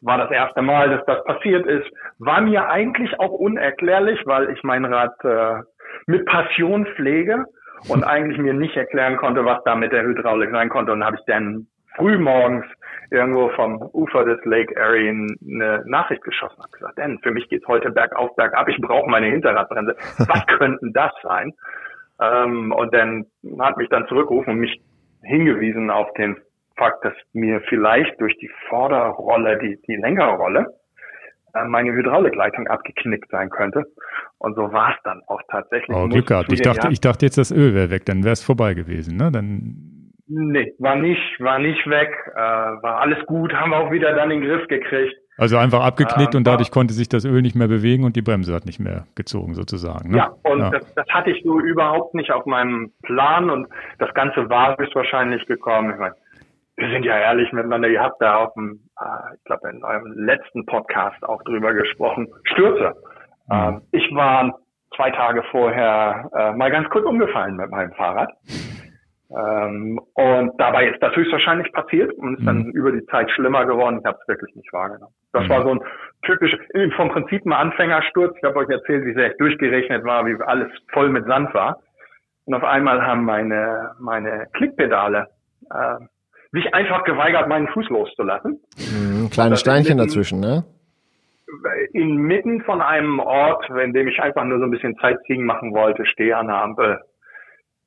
[0.00, 1.86] war das erste Mal, dass das passiert ist.
[2.18, 5.62] War mir eigentlich auch unerklärlich, weil ich mein Rad äh,
[6.06, 7.44] mit Passion pflege
[7.88, 10.92] und eigentlich mir nicht erklären konnte, was da mit der Hydraulik sein konnte.
[10.92, 11.66] Und habe ich dann
[11.98, 12.64] frühmorgens
[13.10, 16.58] irgendwo vom Ufer des Lake Erie eine Nachricht geschossen.
[16.58, 18.68] Habe gesagt, denn für mich geht's heute bergauf, bergab.
[18.68, 19.96] Ich brauche meine Hinterradbremse.
[20.18, 21.54] Was könnten das sein?
[22.20, 23.26] Ähm, und dann
[23.58, 24.80] hat mich dann zurückgerufen und mich
[25.22, 26.36] hingewiesen auf den
[26.76, 30.66] Fakt, dass mir vielleicht durch die Vorderrolle, die, die längere Rolle,
[31.54, 33.84] äh, meine Hydraulikleitung abgeknickt sein könnte.
[34.38, 35.96] Und so war es dann auch tatsächlich.
[35.96, 36.52] Oh, Glück gehabt.
[36.52, 39.16] Ich dachte, ich dachte jetzt, das Öl wäre weg, dann wäre es vorbei gewesen.
[39.16, 39.32] Ne?
[39.32, 39.97] Dann
[40.28, 44.30] Nee, war nicht, war nicht weg, äh, war alles gut, haben wir auch wieder dann
[44.30, 45.16] in den Griff gekriegt.
[45.38, 48.22] Also einfach abgeknickt ähm, und dadurch konnte sich das Öl nicht mehr bewegen und die
[48.22, 50.10] Bremse hat nicht mehr gezogen sozusagen.
[50.10, 50.18] Ne?
[50.18, 50.70] Ja, und ja.
[50.70, 53.68] Das, das hatte ich so überhaupt nicht auf meinem Plan und
[53.98, 55.92] das Ganze war höchstwahrscheinlich gekommen.
[55.92, 56.14] Ich meine,
[56.76, 60.12] wir sind ja ehrlich miteinander, ihr habt da auf dem, äh, ich glaube in eurem
[60.12, 62.94] letzten Podcast auch drüber gesprochen, Stürze.
[63.48, 63.54] Mhm.
[63.54, 64.58] Ähm, ich war
[64.96, 68.30] zwei Tage vorher äh, mal ganz kurz umgefallen mit meinem Fahrrad.
[69.30, 72.46] Ähm, und dabei ist das höchstwahrscheinlich passiert und ist mhm.
[72.46, 73.98] dann über die Zeit schlimmer geworden.
[74.00, 75.12] Ich habe es wirklich nicht wahrgenommen.
[75.32, 75.48] Das mhm.
[75.50, 75.80] war so ein
[76.22, 76.56] typisch,
[76.96, 78.34] vom Prinzip ein Anfängersturz.
[78.38, 81.80] Ich habe euch erzählt, wie sehr ich durchgerechnet war, wie alles voll mit Sand war.
[82.46, 85.28] Und auf einmal haben meine, meine Klickpedale
[85.70, 86.04] äh,
[86.52, 88.60] sich einfach geweigert, meinen Fuß loszulassen.
[88.78, 90.64] Mhm, kleine Steinchen dazwischen, ne?
[91.92, 96.06] Inmitten von einem Ort, in dem ich einfach nur so ein bisschen Sightseeing machen wollte,
[96.06, 97.00] stehe an der Ampel,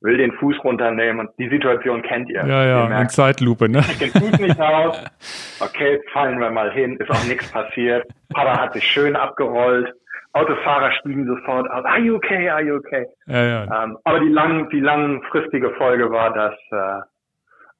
[0.02, 2.44] will den Fuß runternehmen und die Situation kennt ihr.
[2.44, 3.80] Ja, ja, merkt, in Zeitlupe, ne?
[3.80, 5.02] Ich den Fuß nicht aus.
[5.60, 8.04] Okay, fallen wir mal hin, ist auch nichts passiert.
[8.34, 9.94] Papa hat sich schön abgerollt.
[10.32, 11.84] Autofahrer stiegen sofort aus.
[11.84, 12.48] Are you okay?
[12.48, 13.06] Are you okay?
[13.26, 13.84] Ja, ja.
[13.84, 17.02] Ähm, aber die lang, die langfristige Folge war, dass äh,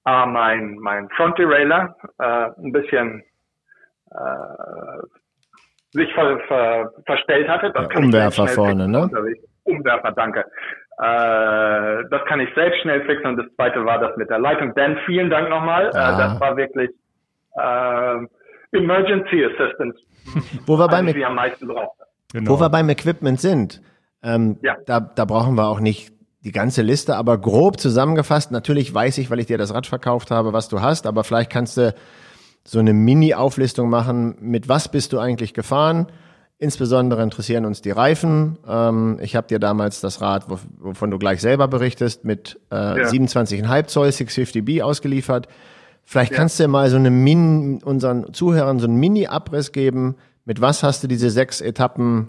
[0.05, 3.25] ah, mein mein Front Derailleur äh, ein bisschen
[4.11, 5.07] äh,
[5.93, 7.73] sich ver, ver, verstellt hatte.
[7.73, 9.03] Das ich Umwerfer vorne, ne?
[9.03, 9.45] unterwegs.
[9.65, 10.45] Umwerfer, danke.
[10.99, 14.73] Äh, das kann ich selbst schnell fixen und das zweite war das mit der Leitung.
[14.75, 15.87] Dan, vielen Dank nochmal.
[15.95, 16.19] Äh, Ja.
[16.19, 16.91] das war wirklich
[17.57, 19.99] äh, Emergency Assistance,
[20.67, 21.69] Wo wir beim, als ich sie am meisten.
[22.33, 22.51] Genau.
[22.57, 23.83] wo wir beim Equipment sind,
[24.23, 24.77] ähm, Ja.
[24.87, 26.13] da, da brauchen wir auch nicht
[26.45, 30.31] die ganze Liste, aber grob zusammengefasst, natürlich weiß ich, weil ich dir das Rad verkauft
[30.31, 31.95] habe, was du hast, aber vielleicht kannst du
[32.65, 36.07] so eine Mini-Auflistung machen, mit was bist du eigentlich gefahren?
[36.63, 38.57] Insbesondere interessieren uns die Reifen.
[38.69, 42.77] Ähm, ich habe dir damals das Rad, wo- wovon du gleich selber berichtest, mit äh,
[42.77, 43.09] Ja.
[43.09, 45.49] 27,5 Zoll 650B ausgeliefert.
[46.05, 50.15] Vielleicht kannst du mal so eine Min unseren Zuhörern so einen Mini-Abriss geben.
[50.45, 52.29] Mit was hast du diese sechs Etappen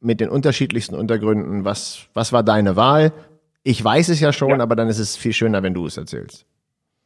[0.00, 1.64] mit den unterschiedlichsten Untergründen?
[1.64, 3.12] Was, was war deine Wahl?
[3.62, 4.58] Ich weiß es ja schon, Ja.
[4.60, 6.44] aber dann ist es viel schöner, wenn du es erzählst.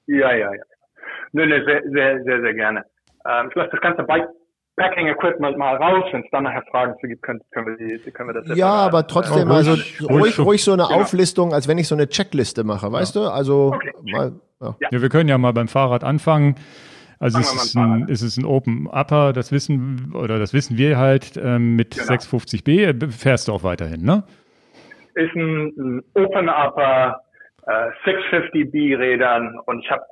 [0.09, 0.62] Ja, ja, ja.
[1.31, 2.85] Nö, nö, sehr, sehr, sehr, sehr gerne.
[3.28, 4.02] Ähm, ich lasse das ganze
[4.77, 6.05] Bikepacking Equipment mal raus.
[6.12, 8.70] Wenn es dann nachher Fragen zu gibt, können, können wir die, können wir das Ja,
[8.73, 11.01] aber trotzdem äh, mal so ruhig- ruhig, ruhig so- ruhig so eine Genau.
[11.01, 13.23] Auflistung, als wenn ich so eine Checkliste mache, weißt du?
[13.23, 13.93] Also Okay.
[14.11, 14.77] mal, ja.
[14.90, 16.55] Ja, wir können ja mal beim Fahrrad anfangen.
[17.19, 20.99] Also es ist, ein, es ist ein Open Upper, das wissen oder das wissen wir
[20.99, 22.07] halt ähm, mit Genau.
[22.15, 24.24] 650B äh, fährst du auch weiterhin, ne?
[25.15, 27.20] ist ein, ein Open Upper,
[27.66, 30.03] äh, 650B Rädern und ich habe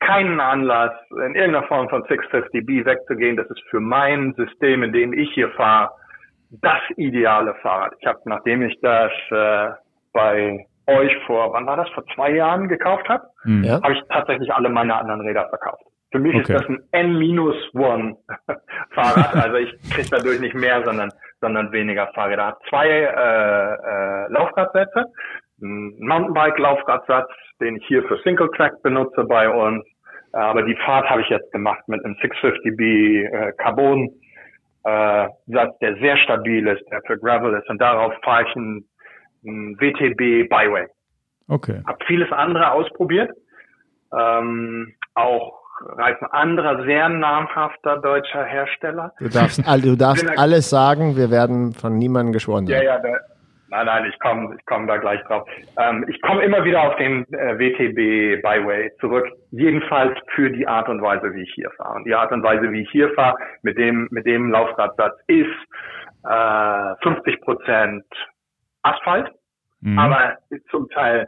[0.00, 3.36] keinen Anlass, in irgendeiner Form von 650B wegzugehen.
[3.36, 5.90] Das ist für mein System, in dem ich hier fahre,
[6.62, 7.92] das ideale Fahrrad.
[8.00, 9.68] Ich habe, nachdem ich das äh,
[10.12, 13.62] bei euch vor, wann war das, vor zwei Jahren gekauft habe, Hm.
[13.64, 13.80] Ja?
[13.82, 15.82] habe ich tatsächlich alle meine anderen Räder verkauft.
[16.10, 16.52] Für mich Okay.
[16.54, 18.16] ist das ein N-1
[18.94, 22.46] Fahrrad, also ich kriege dadurch nicht mehr, sondern, sondern weniger Fahrräder.
[22.48, 25.06] Hat zwei äh, äh, Laufradsätze,
[25.62, 27.30] ein Mountainbike-Laufradsatz,
[27.60, 29.84] den ich hier für Single Track benutze bei uns.
[30.32, 34.08] Aber die Fahrt habe ich jetzt gemacht mit einem 650B äh, Carbon
[34.84, 37.68] äh, Satz, der sehr stabil ist, der für Gravel ist.
[37.68, 38.88] Und darauf fahre ich einen,
[39.44, 40.86] einen WTB Byway
[41.50, 41.82] Okay.
[41.84, 43.30] habe vieles andere ausprobiert.
[44.16, 45.58] Ähm, auch
[45.96, 49.12] Reifen anderer sehr namhafter deutscher Hersteller.
[49.18, 53.16] Du darfst, du darfst alles sagen, wir werden von niemandem geschworen Ja, ja, da,
[53.70, 55.48] nein, nein, ich komme ich komm da gleich drauf.
[55.78, 60.88] Ähm, ich komme immer wieder auf den äh, WTB Byway zurück, jedenfalls für die Art
[60.88, 61.94] und Weise, wie ich hier fahre.
[61.94, 65.48] Und die Art und Weise, wie ich hier fahre, mit dem, mit dem Laufradsatz ist
[66.24, 68.04] äh, 50 Prozent
[68.82, 69.30] Asphalt,
[69.82, 69.98] Mhm.
[69.98, 70.36] aber
[70.70, 71.26] zum Teil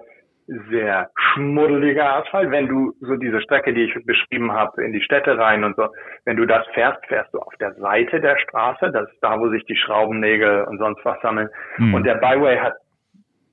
[0.71, 2.51] sehr schmuddeliger Asphalt.
[2.51, 5.89] Wenn du so diese Strecke, die ich beschrieben habe, in die Städte rein und so,
[6.25, 9.49] wenn du das fährst, fährst du auf der Seite der Straße, das ist da, wo
[9.49, 11.49] sich die Schraubennägel und sonst was sammeln.
[11.79, 11.95] Mhm.
[11.95, 12.75] Und der Byway hat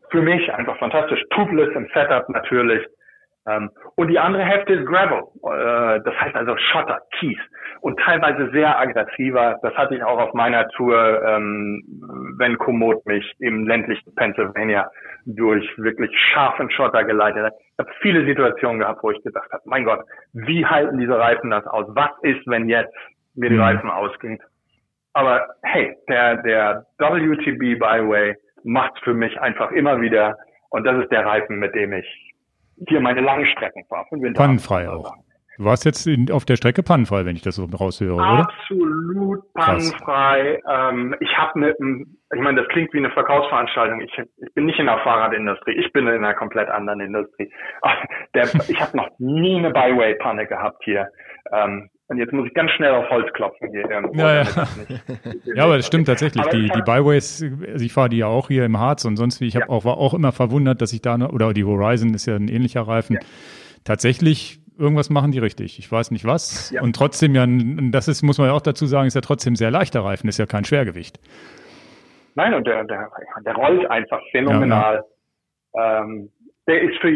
[0.09, 1.23] für mich einfach fantastisch.
[1.31, 2.85] Tubeless im Setup natürlich.
[3.49, 5.23] Ähm, und die andere Hälfte ist Gravel.
[5.43, 7.37] Äh, das heißt also Schotter, Kies.
[7.81, 9.57] Und teilweise sehr aggressiver.
[9.61, 11.83] Das hatte ich auch auf meiner Tour, ähm,
[12.37, 14.89] wenn Komoot mich im ländlichen Pennsylvania
[15.25, 17.53] durch wirklich scharfen Schotter geleitet hat.
[17.59, 20.01] Ich habe viele Situationen gehabt, wo ich gedacht habe, mein Gott,
[20.33, 21.85] wie halten diese Reifen das aus?
[21.89, 22.93] Was ist, wenn jetzt
[23.35, 23.61] mir die Mhm.
[23.61, 24.39] Reifen ausgehen?
[25.13, 30.37] Aber hey, der, der WTB Byway macht's für mich einfach immer wieder.
[30.69, 32.28] Und das ist der Reifen, mit dem ich
[32.87, 34.05] hier meine langen Strecken fahre.
[34.33, 35.13] Pannenfrei auch.
[35.59, 38.47] Du warst jetzt in, auf der Strecke pannenfrei, wenn ich das so raushöre, oder?
[38.47, 40.61] Absolut pannenfrei.
[40.65, 43.99] Ähm, ich habe mit einem, ich meine, das klingt wie eine Verkaufsveranstaltung.
[43.99, 47.51] Ich, ich bin nicht in der Fahrradindustrie, ich bin in einer komplett anderen Industrie.
[48.33, 51.09] Der, ich habe noch nie eine Byway-Panne gehabt hier.
[51.51, 54.19] Ähm, und jetzt muss ich ganz schnell auf Holz klopfen hier irgendwo.
[54.19, 54.45] Ja, ja.
[55.55, 56.41] Ja, aber das stimmt tatsächlich.
[56.43, 59.39] Aber Die, die Byways, also ich fahre die ja auch hier im Harz und sonst
[59.41, 59.47] wie.
[59.47, 59.69] Ich hab Ja.
[59.69, 62.47] auch, war auch immer verwundert, dass ich da, noch- oder die Horizon ist ja ein
[62.47, 63.13] ähnlicher Reifen.
[63.15, 63.19] Ja.
[63.85, 65.79] Tatsächlich, irgendwas machen die richtig.
[65.79, 66.71] Ich weiß nicht was.
[66.71, 66.81] Ja.
[66.81, 67.45] Und trotzdem ja,
[67.91, 70.37] das ist, muss man ja auch dazu sagen, ist ja trotzdem sehr leichter Reifen, ist
[70.37, 71.19] ja kein Schwergewicht.
[72.35, 73.09] Nein, und der, der,
[73.45, 75.03] der rollt einfach phänomenal.
[75.77, 76.29] Ähm,
[76.67, 77.09] der ist für,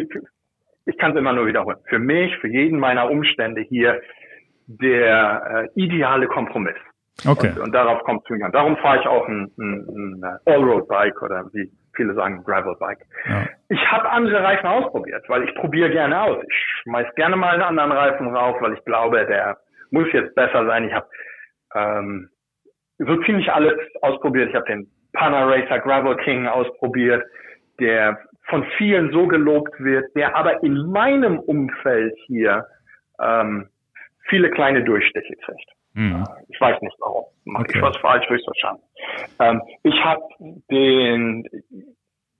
[0.85, 4.01] ich kann es immer nur wiederholen, für mich, für jeden meiner Umstände hier
[4.67, 6.75] der äh, ideale Kompromiss.
[7.27, 7.51] Okay.
[7.55, 8.51] Und, und darauf kommt es mir an.
[8.51, 13.05] Darum fahre ich auch ein, ein, ein Allroad-Bike oder wie viele sagen, Gravel-Bike.
[13.29, 13.45] Ja.
[13.69, 16.43] Ich habe andere Reifen ausprobiert, weil ich probiere gerne aus.
[16.43, 19.57] Ich schmeiß gerne mal einen anderen Reifen rauf, weil ich glaube, der
[19.91, 20.85] muss jetzt besser sein.
[20.85, 21.07] Ich habe
[21.75, 22.29] ähm,
[22.97, 24.49] so ziemlich alles ausprobiert.
[24.49, 27.23] Ich habe den Pana Racer Gravel King ausprobiert,
[27.79, 28.17] der
[28.49, 32.65] von vielen so gelobt wird, der aber in meinem Umfeld hier
[33.21, 33.69] ähm,
[34.29, 35.69] viele kleine Durchstiche kriegt.
[35.93, 36.23] Mhm.
[36.49, 37.25] Ich weiß nicht warum.
[37.45, 37.77] Mache okay.
[37.77, 38.83] ich was falsch, höchstwahrscheinlich.
[39.39, 40.23] Ähm, ich habe
[40.71, 41.47] den,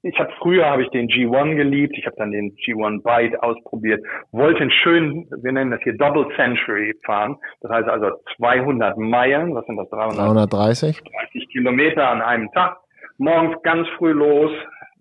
[0.01, 4.03] ich habe früher habe ich den G1 geliebt, ich habe dann den G1 Byte ausprobiert,
[4.31, 9.53] wollte einen schönen, wir nennen das hier Double Century fahren, das heißt also 200 Meilen,
[9.53, 10.99] was sind das 330?
[11.01, 12.77] 30 Kilometer an einem Tag,
[13.17, 14.51] morgens ganz früh los,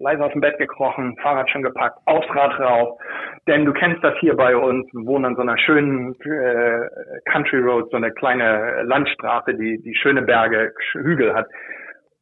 [0.02, 2.98] leise aus dem Bett gekrochen, Fahrrad schon gepackt, aufs Rad rauf.
[3.46, 6.88] Denn du kennst das hier bei uns, wir wohnen an so einer schönen äh,
[7.30, 11.46] Country Road, so eine kleine Landstraße, die, die schöne Berge, Hügel hat.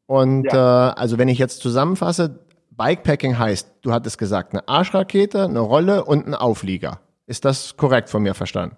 [0.06, 0.88] Und ja.
[0.88, 2.40] äh, also wenn ich jetzt zusammenfasse,
[2.78, 7.00] Bikepacking heißt, du hattest gesagt, eine Arschrakete, eine Rolle und ein Auflieger.
[7.26, 8.76] Ist das korrekt von mir verstanden?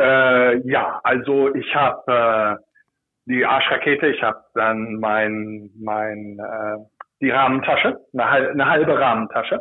[0.00, 2.64] Äh, ja, also ich habe äh,
[3.26, 6.78] die Arschrakete, ich habe dann mein, mein äh,
[7.20, 9.60] die Rahmentasche, eine, eine halbe Rahmentasche.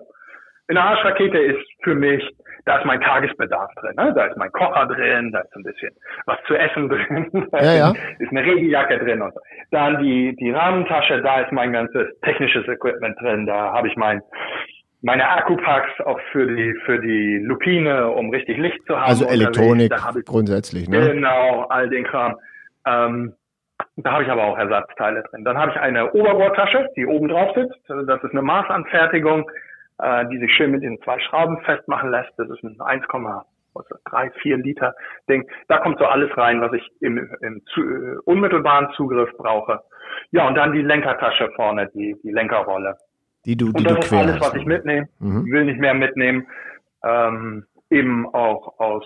[0.70, 2.24] In der Arschrakete ist für mich
[2.68, 3.94] da ist mein Tagesbedarf drin.
[3.98, 4.14] Ne?
[4.14, 5.89] Da ist mein Kocher drin, da ist ein bisschen
[6.26, 7.94] was zu essen drin, da ja, ja.
[8.19, 9.39] ist eine Regenjacke drin und so.
[9.72, 14.22] Dann die, die Rahmentasche, da ist mein ganzes technisches Equipment drin, da habe ich mein
[15.03, 19.10] meine Akkupacks auch für die für die Lupine, um richtig Licht zu haben.
[19.10, 21.14] Also Elektronik ich, grundsätzlich, ne?
[21.14, 22.35] Genau, all den Kram.
[22.85, 23.34] Ähm,
[23.98, 25.45] da habe ich aber auch Ersatzteile drin.
[25.45, 27.80] Dann habe ich eine Oberrohrtasche, die oben drauf sitzt.
[27.88, 29.49] Das ist eine Maßanfertigung
[29.99, 32.32] äh, die sich schön mit den zwei Schrauben festmachen lässt.
[32.38, 34.95] Das ist ein 1,3, 4 Liter
[35.30, 35.48] Ding.
[35.68, 39.82] Da kommt so alles rein, was ich im, im zu, äh, unmittelbaren Zugriff brauche.
[40.32, 42.98] Ja, und dann die Lenkertasche vorne, die, die Lenkerrolle.
[43.45, 45.07] Die du, die und das du ist alles, was ich mitnehme.
[45.19, 45.45] Mhm.
[45.52, 46.48] Will nicht mehr mitnehmen.
[47.03, 49.06] Ähm, eben auch aus,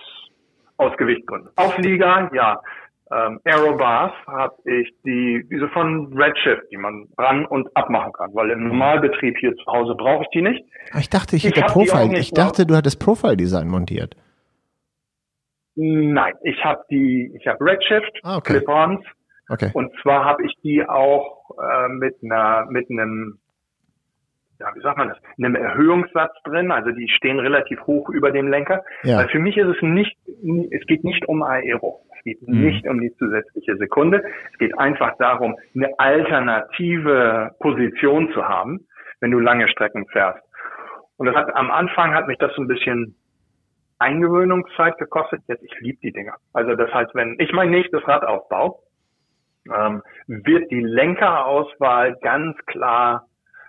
[0.78, 1.50] aus Gewichtgründen.
[1.56, 2.60] Auflieger, ja
[3.12, 8.50] ähm, Aerobars habe ich die, diese von Redshift, die man ran und abmachen kann, weil
[8.50, 10.64] im Normalbetrieb hier zu Hause brauche ich die nicht.
[10.92, 14.16] Ah, ich dachte, ich, ich hätte Profile, ich dachte, du hattest Profile Design montiert.
[15.74, 18.54] Nein, ich habe die, ich habe Redshift, ah, okay.
[18.54, 19.04] Clip-ons.
[19.48, 19.70] Okay.
[19.74, 23.38] Und zwar habe ich die auch äh, mit einer, mit einem,
[24.58, 26.70] ja, wie sagt man das, einem Erhöhungssatz drin.
[26.70, 28.84] Also die stehen relativ hoch über dem Lenker.
[29.02, 29.18] Ja.
[29.18, 30.16] Weil für mich ist es nicht,
[30.70, 32.02] es geht nicht um Aero.
[32.22, 32.60] Es geht mhm.
[32.60, 34.22] nicht um die zusätzliche Sekunde.
[34.52, 38.86] Es geht einfach darum, eine alternative Position zu haben,
[39.20, 40.42] wenn du lange Strecken fährst.
[41.16, 43.16] Und das hat am Anfang hat mich das so ein bisschen
[43.98, 45.42] Eingewöhnungszeit gekostet.
[45.48, 46.34] Jetzt ich liebe die Dinger.
[46.52, 48.76] Also das heißt, wenn ich mein nächstes Rad aufbaue,
[49.72, 53.26] ähm, wird die Lenkerauswahl ganz klar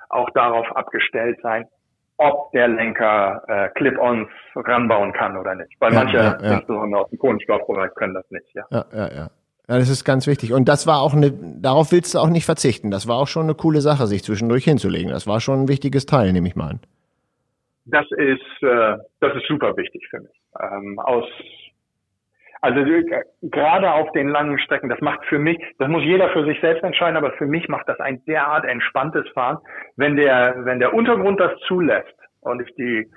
[0.10, 1.66] auch darauf abgestellt sein,
[2.24, 5.76] ob der Lenker äh, Clip-ons ranbauen kann oder nicht.
[5.80, 6.54] Weil ja, manche, ja, ja.
[6.56, 8.46] insbesondere aus dem Kohlenstoffbereich, können das nicht.
[8.54, 8.66] Ja.
[8.72, 9.30] ja, ja, ja.
[9.70, 10.52] Ja, das ist ganz wichtig.
[10.52, 12.92] Und das war auch eine, darauf willst du auch nicht verzichten.
[12.92, 15.10] Das war auch schon eine coole Sache, sich zwischendurch hinzulegen.
[15.10, 16.80] Das war schon ein wichtiges Teil, nehme ich mal an.
[17.86, 20.42] Das ist, äh, das ist super wichtig für mich.
[20.60, 21.26] Ähm, aus
[22.64, 22.80] also
[23.42, 26.82] gerade auf den langen Strecken, das macht für mich, das muss jeder für sich selbst
[26.82, 29.58] entscheiden, aber für mich macht das ein derart entspanntes Fahren,
[29.98, 33.12] wenn der, wenn der Untergrund das zulässt und ich die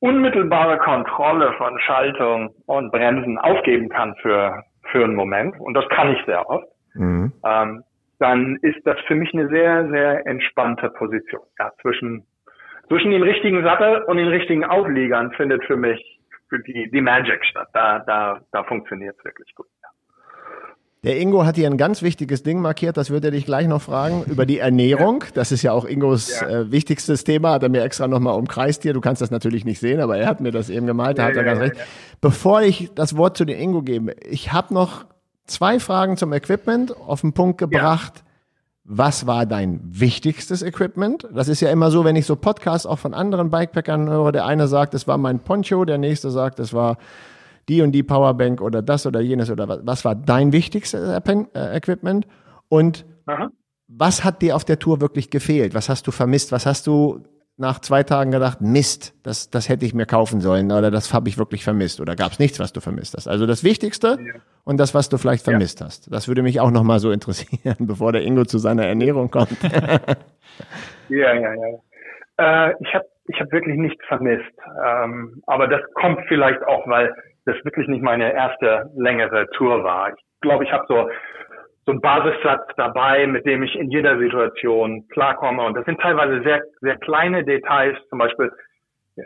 [0.00, 6.10] unmittelbare Kontrolle von Schaltung und Bremsen aufgeben kann für, für einen Moment, und das kann
[6.10, 7.30] ich sehr oft, mhm.
[7.44, 7.84] ähm,
[8.20, 11.42] dann ist das für mich eine sehr, sehr entspannte Position.
[11.58, 12.24] Ja, zwischen,
[12.88, 16.21] zwischen den richtigen Sattel und den richtigen Aufliegern findet für mich
[16.58, 17.68] die, die Magic statt.
[17.72, 19.66] Da, da, da funktioniert es wirklich gut.
[21.04, 23.82] Der Ingo hat hier ein ganz wichtiges Ding markiert, das würde er dich gleich noch
[23.82, 25.24] fragen, über die Ernährung.
[25.34, 26.48] Das ist ja auch Ingos ja.
[26.48, 28.92] äh, wichtigstes Thema, hat er mir extra nochmal umkreist hier.
[28.92, 31.28] Du kannst das natürlich nicht sehen, aber er hat mir das eben gemalt, da ja,
[31.30, 31.76] hat er ja, ganz recht.
[32.20, 35.04] Bevor ich das Wort zu den Ingo gebe, ich habe noch
[35.44, 38.22] zwei Fragen zum Equipment auf den Punkt gebracht.
[38.84, 41.28] Was war dein wichtigstes Equipment?
[41.32, 44.44] Das ist ja immer so, wenn ich so Podcasts auch von anderen Bikepackern höre, der
[44.44, 46.98] eine sagt, es war mein Poncho, der nächste sagt, es war
[47.68, 49.80] die und die Powerbank oder das oder jenes oder was.
[49.84, 52.26] Was war dein wichtigstes äh, Equipment?
[52.68, 53.50] Und Aha.
[53.86, 55.74] was hat dir auf der Tour wirklich gefehlt?
[55.74, 56.50] Was hast du vermisst?
[56.50, 57.22] Was hast du
[57.56, 61.28] nach zwei Tagen gedacht, Mist, das, das hätte ich mir kaufen sollen oder das habe
[61.28, 63.28] ich wirklich vermisst oder gab es nichts, was du vermisst hast?
[63.28, 64.40] Also das Wichtigste ja.
[64.64, 65.86] und das, was du vielleicht vermisst ja.
[65.86, 66.12] hast.
[66.12, 69.62] Das würde mich auch nochmal so interessieren, bevor der Ingo zu seiner Ernährung kommt.
[71.08, 72.68] ja, ja, ja.
[72.68, 74.52] Äh, ich habe ich hab wirklich nichts vermisst.
[74.84, 77.14] Ähm, aber das kommt vielleicht auch, weil
[77.44, 80.10] das wirklich nicht meine erste längere Tour war.
[80.10, 81.08] Ich glaube, ich habe so
[81.84, 85.64] so einen Basissatz dabei, mit dem ich in jeder Situation klarkomme.
[85.64, 87.98] Und das sind teilweise sehr, sehr kleine Details.
[88.08, 88.52] Zum Beispiel,
[89.16, 89.22] äh,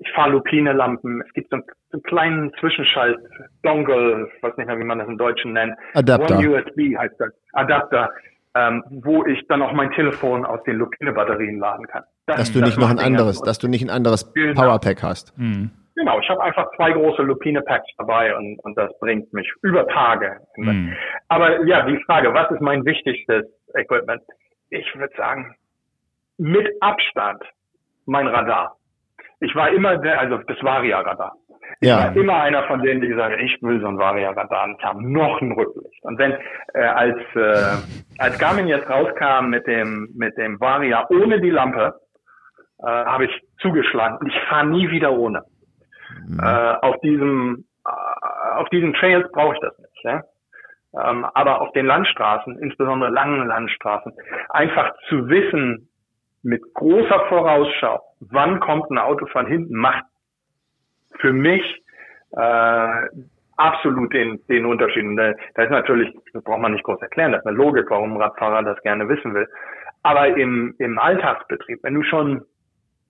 [0.00, 1.22] ich fahre Lupine-Lampen.
[1.26, 3.18] Es gibt so einen, so einen kleinen Zwischenschalt,
[3.62, 5.74] Dongle, ich weiß nicht mehr, wie man das im Deutschen nennt.
[5.94, 6.38] Adapter.
[6.38, 7.32] One USB heißt das.
[7.52, 8.10] Adapter.
[8.54, 12.02] Ähm, wo ich dann auch mein Telefon aus den Lupine-Batterien laden kann.
[12.26, 14.60] Das, dass du nicht noch ein anderes, dass du nicht ein anderes genau.
[14.60, 15.32] Powerpack hast.
[15.38, 15.70] Mhm.
[16.02, 20.40] Genau, ich habe einfach zwei große Lupine-Packs dabei und, und das bringt mich über Tage.
[20.56, 20.90] Mm.
[21.28, 24.20] Aber ja, die Frage, was ist mein wichtigstes Equipment?
[24.70, 25.54] Ich würde sagen,
[26.38, 27.44] mit Abstand
[28.06, 28.74] mein Radar.
[29.38, 31.34] Ich war immer der, also das Varia-Radar.
[31.78, 31.98] Ich ja.
[31.98, 34.84] war immer einer von denen, die gesagt haben, ich will so ein Varia-Radar und ich
[34.84, 36.02] habe noch ein Rücklicht.
[36.02, 36.32] Und wenn
[36.74, 37.76] äh, als äh,
[38.18, 41.94] als Garmin jetzt rauskam mit dem mit dem Varia ohne die Lampe,
[42.80, 45.44] äh, habe ich zugeschlagen und ich fahre nie wieder ohne.
[46.28, 46.40] Mhm.
[46.40, 47.90] Äh, auf diesem äh,
[48.56, 50.04] auf diesen Trails brauche ich das nicht.
[50.04, 50.22] Ja?
[50.94, 54.12] Ähm, aber auf den Landstraßen, insbesondere langen Landstraßen,
[54.50, 55.88] einfach zu wissen,
[56.42, 60.04] mit großer Vorausschau, wann kommt ein Auto von hinten, macht
[61.20, 61.62] für mich
[62.32, 62.88] äh,
[63.56, 65.04] absolut den, den Unterschied.
[65.04, 67.86] Und da, da ist natürlich, das braucht man nicht groß erklären, das ist eine Logik,
[67.88, 69.48] warum ein Radfahrer das gerne wissen will.
[70.02, 72.42] Aber im, im Alltagsbetrieb, wenn du schon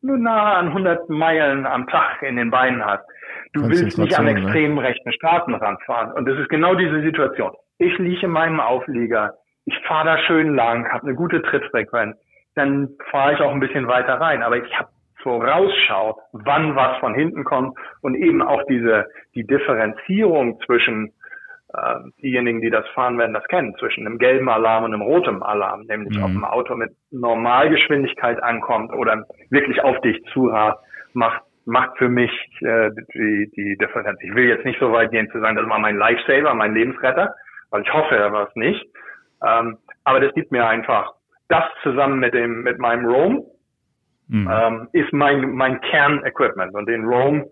[0.03, 3.05] nur nahe an 100 Meilen am Tag in den Beinen hast.
[3.53, 4.33] Du willst nicht an ne?
[4.33, 4.83] extrem ne?
[4.83, 6.13] rechten Straßen ranfahren.
[6.13, 7.53] Und das ist genau diese Situation.
[7.79, 9.35] Ich liege in meinem Auflieger,
[9.65, 12.17] ich fahre da schön lang, habe eine gute Trittfrequenz,
[12.55, 14.43] dann fahre ich auch ein bisschen weiter rein.
[14.43, 14.89] Aber ich habe
[15.23, 21.13] vorausschau, wann was von hinten kommt und eben auch diese die Differenzierung zwischen
[22.23, 25.83] diejenigen, die das fahren, werden das kennen, zwischen einem gelben Alarm und einem roten Alarm,
[25.83, 26.25] nämlich mhm.
[26.25, 30.79] ob ein Auto mit Normalgeschwindigkeit ankommt oder wirklich auf dich zurast,
[31.15, 34.19] macht macht für mich äh, die, die Differenz.
[34.23, 37.35] Ich will jetzt nicht so weit gehen zu sagen, das war mein Lifesaver, mein Lebensretter,
[37.71, 38.85] weil ich hoffe, er war es nicht.
[39.47, 41.13] Ähm, aber das gibt mir einfach
[41.49, 43.45] das zusammen mit dem mit meinem Roam
[44.29, 44.51] mhm.
[44.51, 47.45] ähm, ist mein mein Kernequipment und den Roam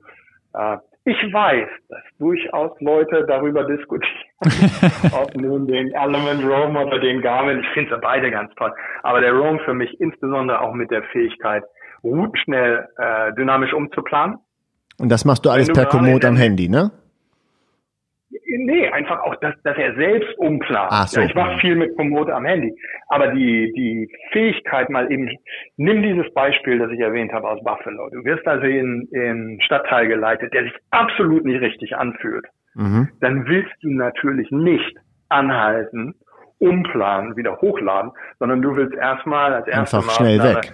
[0.55, 4.12] äh, ich weiß, dass durchaus Leute darüber diskutieren,
[5.12, 7.60] ob nun den Element Roam oder den Garmin.
[7.60, 8.72] Ich finde sie beide ganz toll.
[9.02, 11.64] Aber der Roam für mich insbesondere auch mit der Fähigkeit,
[12.05, 14.39] Routen schnell äh, dynamisch umzuplanen.
[14.98, 16.90] Und das machst du alles per Komoot am Handy, ne?
[18.59, 20.90] Nee, einfach auch, dass, dass er selbst umplant.
[20.93, 21.20] Ach so.
[21.20, 22.74] Ja, ich mache viel mit Komoot am Handy.
[23.09, 25.31] Aber die, die Fähigkeit mal eben,
[25.77, 28.09] nimm dieses Beispiel, das ich erwähnt habe aus Buffalo.
[28.10, 32.47] Du wirst also in, in Stadtteil geleitet, der sich absolut nicht richtig anfühlt.
[32.74, 33.09] Mhm.
[33.20, 34.97] Dann willst du natürlich nicht
[35.28, 36.14] anhalten,
[36.59, 40.72] umplanen, wieder hochladen, sondern du willst erstmal als erstes Einfach schnell weg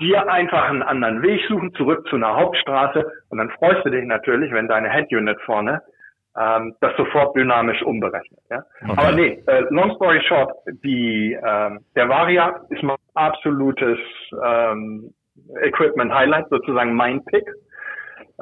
[0.00, 4.04] dir einfach einen anderen Weg suchen, zurück zu einer Hauptstraße und dann freust du dich
[4.04, 5.82] natürlich, wenn deine Head-Unit vorne
[6.38, 8.40] ähm, das sofort dynamisch umberechnet.
[8.50, 8.64] Ja?
[8.82, 8.94] Okay.
[8.96, 10.52] Aber nee, äh, long story short,
[10.84, 13.98] die, ähm, der Varia ist mein absolutes
[14.44, 15.12] ähm,
[15.62, 17.44] Equipment Highlight, sozusagen mein Pick.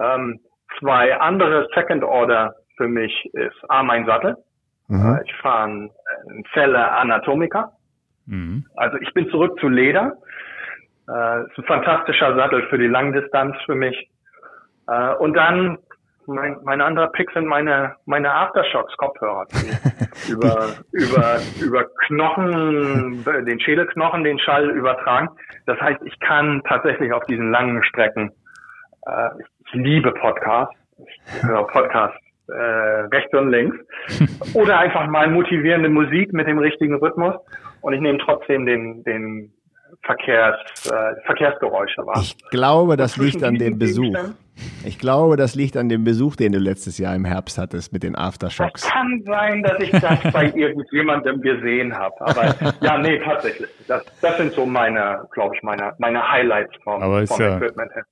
[0.01, 0.41] Ähm,
[0.79, 4.37] zwei andere Second Order für mich ist A, mein Sattel.
[4.89, 5.17] Mhm.
[5.17, 5.91] Äh, ich fahre einen,
[6.53, 7.73] Celle Anatomica.
[8.27, 8.67] Mhm.
[8.77, 10.17] Also ich bin zurück zu Leder.
[11.09, 14.11] Äh, ist ein fantastischer Sattel für die Langdistanz für mich.
[14.87, 15.79] Äh, und dann
[16.27, 23.61] mein, mein anderer Pick sind meine, meine Aftershocks Kopfhörer, die über, über, über Knochen, den
[23.61, 25.29] Schädelknochen, den Schall übertragen.
[25.67, 28.33] Das heißt, ich kann tatsächlich auf diesen langen Strecken,
[29.07, 30.75] äh, ich liebe Podcasts.
[31.07, 32.19] Ich höre Podcasts
[32.49, 33.77] äh, rechts und links.
[34.55, 37.35] Oder einfach mal motivierende Musik mit dem richtigen Rhythmus.
[37.81, 39.53] Und ich nehme trotzdem den, den
[40.03, 40.57] Verkehrs,
[40.87, 42.21] äh, Verkehrsgeräusche wahr.
[42.21, 44.17] Ich glaube, das liegt an dem Besuch.
[44.85, 48.03] Ich glaube, das liegt an dem Besuch, den du letztes Jahr im Herbst hattest mit
[48.03, 48.83] den Aftershocks.
[48.83, 52.15] Das kann sein, dass ich das bei irgendjemandem gesehen habe.
[52.21, 53.69] Aber ja, nee, tatsächlich.
[53.89, 57.95] Das, das sind so meine, glaube ich, meine, meine Highlights vom, Aber vom ja- Equipment
[57.95, 58.05] her.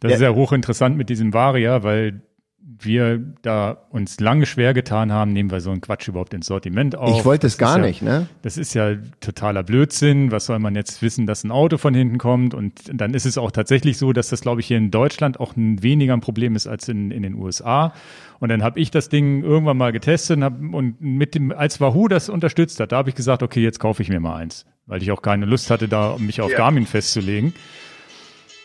[0.00, 2.22] Das ist ja hochinteressant mit diesem Varia, weil
[2.62, 6.96] wir da uns lange schwer getan haben, nehmen wir so einen Quatsch überhaupt ins Sortiment
[6.96, 7.18] auf.
[7.18, 8.26] Ich wollte es gar ja, nicht, ne?
[8.42, 10.30] Das ist ja totaler Blödsinn.
[10.30, 12.54] Was soll man jetzt wissen, dass ein Auto von hinten kommt?
[12.54, 15.56] Und dann ist es auch tatsächlich so, dass das, glaube ich, hier in Deutschland auch
[15.56, 17.92] ein weniger ein Problem ist als in, in den USA.
[18.38, 21.80] Und dann habe ich das Ding irgendwann mal getestet und, hab, und mit dem, als
[21.80, 24.64] Wahoo das unterstützt hat, da habe ich gesagt, okay, jetzt kaufe ich mir mal eins,
[24.86, 26.58] weil ich auch keine Lust hatte, da mich auf Ja.
[26.58, 27.52] Garmin festzulegen.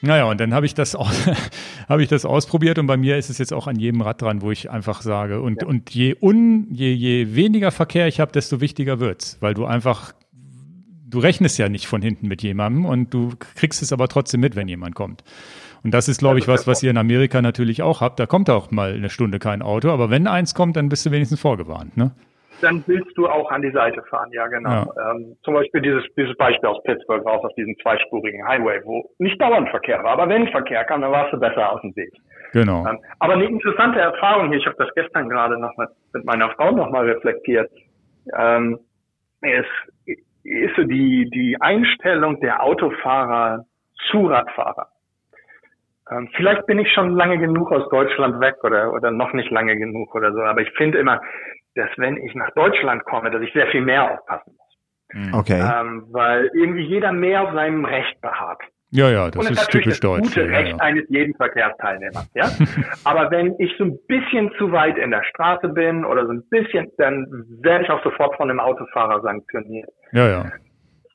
[0.06, 1.12] Naja, und dann habe ich das auch,
[1.90, 4.42] habe ich das ausprobiert und bei mir ist es jetzt auch an jedem Rad dran,
[4.42, 8.62] wo ich einfach sage, und, und je un, je, je weniger Verkehr ich habe, desto
[8.62, 10.14] wichtiger wird's, weil du einfach,
[11.08, 14.56] du rechnest ja nicht von hinten mit jemandem und du kriegst es aber trotzdem mit,
[14.56, 15.24] wenn jemand kommt.
[15.84, 18.20] Und das ist, glaube ich, was, was ihr in Amerika natürlich auch habt.
[18.20, 21.12] Da kommt auch mal eine Stunde kein Auto, aber wenn eins kommt, dann bist du
[21.12, 22.12] wenigstens vorgewarnt, ne?
[22.62, 24.92] Dann willst du auch an die Seite fahren, ja genau.
[25.12, 29.40] Ähm, zum Beispiel dieses, dieses Beispiel aus Pittsburgh raus auf diesem zweispurigen Highway, wo nicht
[29.42, 32.14] dauernd Verkehr war, aber wenn Verkehr kam, dann warst du besser aus dem Weg.
[32.54, 32.88] Genau.
[32.88, 36.50] Ähm, aber eine interessante Erfahrung hier, ich habe das gestern gerade noch mit, mit meiner
[36.52, 37.70] Frau nochmal reflektiert,
[38.38, 38.80] ähm,
[39.42, 43.66] ist, ist so die, die Einstellung der Autofahrer
[44.10, 44.88] zu Radfahrer.
[46.12, 49.76] Ähm, vielleicht bin ich schon lange genug aus Deutschland weg oder, oder noch nicht lange
[49.78, 51.22] genug oder so, aber ich finde immer,
[51.76, 55.34] dass wenn ich nach Deutschland komme, dass ich sehr viel mehr aufpassen muss.
[55.34, 55.60] Okay.
[55.62, 58.62] Ähm, weil irgendwie jeder mehr auf seinem Recht beharrt.
[58.92, 60.36] Ja, ja, das Und ist natürlich typisch das deutsch.
[60.36, 60.78] gute Ja, Recht ja.
[60.78, 62.46] eines jeden Verkehrsteilnehmers, ja.
[63.04, 66.44] Aber wenn ich so ein bisschen zu weit in der Straße bin oder so ein
[66.50, 67.26] bisschen, dann
[67.62, 69.90] werde ich auch sofort von einem Autofahrer sanktioniert.
[70.12, 70.52] ja, ja.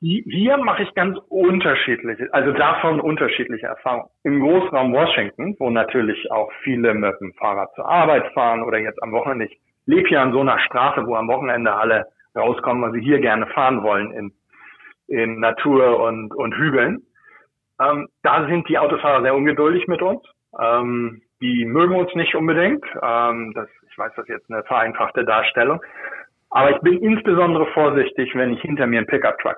[0.01, 4.09] Hi- Hier mache ich ganz unterschiedliche, also davon unterschiedliche Erfahrungen.
[4.23, 9.01] Im Großraum Washington, wo natürlich auch viele mit dem Fahrrad zur Arbeit fahren oder jetzt
[9.03, 9.45] am Wochenende.
[9.45, 12.05] Ich lebe hier an so einer Straße, wo am Wochenende alle
[12.35, 14.31] rauskommen, weil sie hier gerne fahren wollen in,
[15.07, 17.03] in Natur und, und Hügeln.
[17.79, 20.23] Ähm, da sind die Autofahrer sehr ungeduldig mit uns.
[20.59, 22.85] Ähm, die mögen uns nicht unbedingt.
[23.03, 25.81] Ähm, das, ich weiß, das ist jetzt eine vereinfachte Darstellung.
[26.49, 29.57] Aber ich bin insbesondere vorsichtig, wenn ich hinter mir einen Pickup-Truck.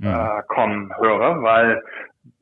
[0.00, 1.82] Äh, kommen höre, weil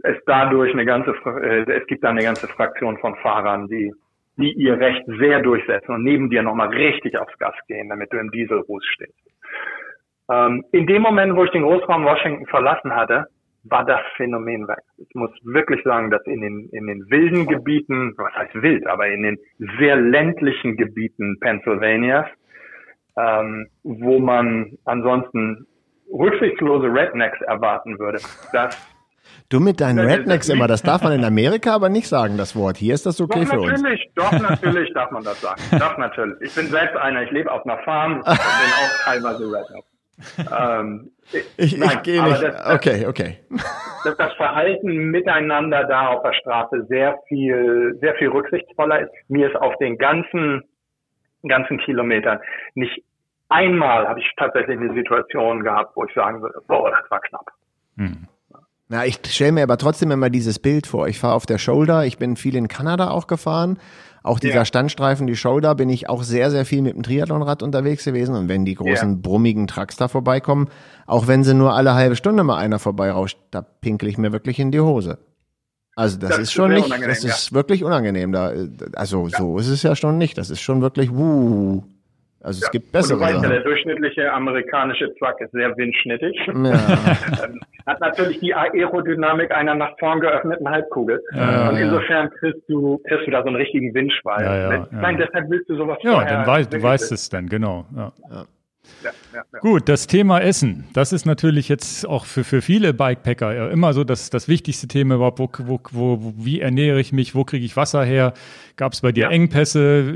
[0.02, 3.92] es dadurch eine ganze, äh, es gibt da eine ganze Fraktion von Fahrern, die,
[4.36, 8.18] die ihr Recht sehr durchsetzen und neben dir nochmal richtig aufs Gas gehen, damit du
[8.18, 9.14] im Dieselruß stehst.
[10.30, 13.26] Ähm, in dem Moment, wo ich den Großraum Washington verlassen hatte,
[13.64, 14.82] war das Phänomen weg.
[14.98, 19.08] Ich muss wirklich sagen, dass in den, in den wilden Gebieten, was heißt wild, aber
[19.08, 19.38] in den
[19.78, 22.26] sehr ländlichen Gebieten Pennsylvanias,
[23.16, 25.66] ähm, wo man ansonsten
[26.14, 28.18] rücksichtslose Rednecks erwarten würde,
[28.52, 28.90] das
[29.50, 32.54] Du mit deinen das- Rednecks immer, das darf man in Amerika aber nicht sagen, das
[32.56, 32.76] Wort.
[32.76, 33.82] Hier ist das okay doch für uns.
[33.82, 35.60] natürlich, doch natürlich darf man das sagen.
[35.78, 36.36] Doch natürlich.
[36.40, 39.84] Ich bin selbst einer, ich lebe auf einer Farm und bin auch teilweise Redneck.
[40.56, 41.10] Ähm,
[41.56, 42.42] Ich, nein, ich gehe nicht.
[42.42, 43.38] Das, das, Okay, okay.
[44.04, 49.10] dass das Verhalten miteinander da auf der Straße sehr viel, sehr viel rücksichtsvoller ist.
[49.28, 50.62] Mir ist auf den ganzen,
[51.46, 52.38] ganzen Kilometern
[52.74, 53.02] nicht
[53.48, 57.46] einmal habe ich tatsächlich eine Situation gehabt, wo ich sagen würde, boah, das war knapp.
[57.96, 58.26] Hm.
[58.88, 61.08] Na, ich stelle mir aber trotzdem immer dieses Bild vor.
[61.08, 63.78] Ich fahre auf der Shoulder, ich bin viel in Kanada auch gefahren.
[64.22, 64.64] Auch dieser Ja.
[64.64, 68.34] Standstreifen, die Shoulder, bin ich auch sehr, sehr viel mit dem Triathlonrad unterwegs gewesen.
[68.34, 69.18] Und wenn die großen Ja.
[69.20, 70.68] brummigen Trucks da vorbeikommen,
[71.06, 74.58] auch wenn sie nur alle halbe Stunde mal einer vorbeirauscht, da pinkel ich mir wirklich
[74.58, 75.18] in die Hose.
[75.96, 78.52] Also das, Das ist schon nicht, unangenehm, das ist wirklich unangenehm da.
[78.94, 80.36] Also so ist es ja schon nicht.
[80.38, 81.82] Das ist schon wirklich, wuh.
[82.44, 86.36] Also es gibt Und bessere du weißt ja, der durchschnittliche amerikanische Truck ist sehr windschnittig.
[86.46, 86.54] Ja.
[87.44, 91.20] Ähm, Hat natürlich die Aerodynamik einer nach vorn geöffneten Halbkugel.
[91.34, 91.82] Ja, und ja.
[91.82, 94.42] insofern kriegst du, kriegst du da so einen richtigen Windschwall.
[94.42, 94.86] Ja, ja, ja.
[94.90, 97.86] Nein, deshalb willst du sowas Ja, dann weißt, du weißt es dann, genau.
[97.96, 98.12] Ja.
[99.02, 99.58] Ja, ja, ja.
[99.60, 104.04] Gut, das Thema Essen, das ist natürlich jetzt auch für, für viele Bikepacker immer so
[104.04, 105.38] das, das wichtigste Thema überhaupt.
[105.38, 107.34] Wo, wo, wo, wie ernähre ich mich?
[107.34, 108.32] Wo kriege ich Wasser her?
[108.76, 109.28] Gab es bei dir.
[109.30, 110.14] Engpässe,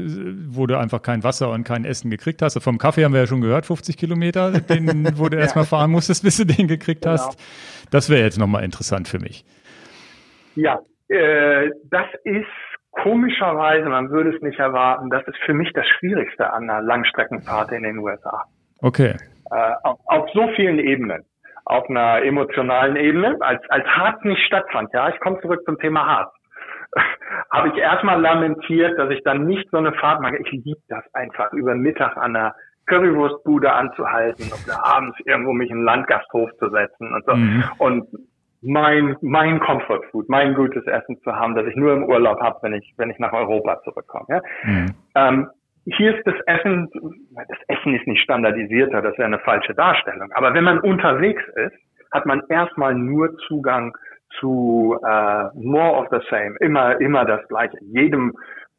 [0.48, 2.60] wo du einfach kein Wasser und kein Essen gekriegt hast?
[2.62, 6.22] Vom Kaffee haben wir ja schon gehört, 50 Kilometer, den, wo du erstmal fahren musstest,
[6.22, 7.12] bis du den gekriegt Genau.
[7.14, 7.38] hast.
[7.90, 9.44] Das wäre jetzt nochmal interessant für mich.
[10.56, 12.46] Ja, äh, das ist
[12.90, 17.72] komischerweise, man würde es nicht erwarten, das ist für mich das Schwierigste an einer Langstreckenfahrt
[17.72, 18.44] in den USA.
[18.80, 19.16] Okay.
[19.50, 21.24] Äh, auf, auf so vielen Ebenen.
[21.64, 24.90] Auf einer emotionalen Ebene, als, als Harz nicht stattfand.
[24.94, 26.32] Ja, ich komme zurück zum Thema Harz.
[27.50, 30.36] habe ich erstmal lamentiert, dass ich dann nicht so eine Fahrt mache.
[30.38, 32.54] Ich liebe das einfach, über Mittag an der
[32.86, 37.34] Currywurstbude anzuhalten oder abends irgendwo mich in einen Landgasthof zu setzen und so.
[37.34, 37.64] Mhm.
[37.78, 38.08] Und
[38.62, 42.58] mein, mein Comfort Food, mein gutes Essen zu haben, das ich nur im Urlaub habe,
[42.62, 44.26] wenn ich, wenn ich nach Europa zurückkomme.
[44.28, 44.40] Ja?
[44.64, 44.94] Mhm.
[45.14, 45.50] Ähm,
[45.96, 46.90] hier ist das Essen,
[47.34, 50.30] das Essen ist nicht standardisierter, das wäre eine falsche Darstellung.
[50.32, 51.76] Aber wenn man unterwegs ist,
[52.12, 53.96] hat man erstmal nur Zugang
[54.38, 57.76] zu äh, more of the same, immer, immer das Gleiche.
[57.80, 58.34] jedem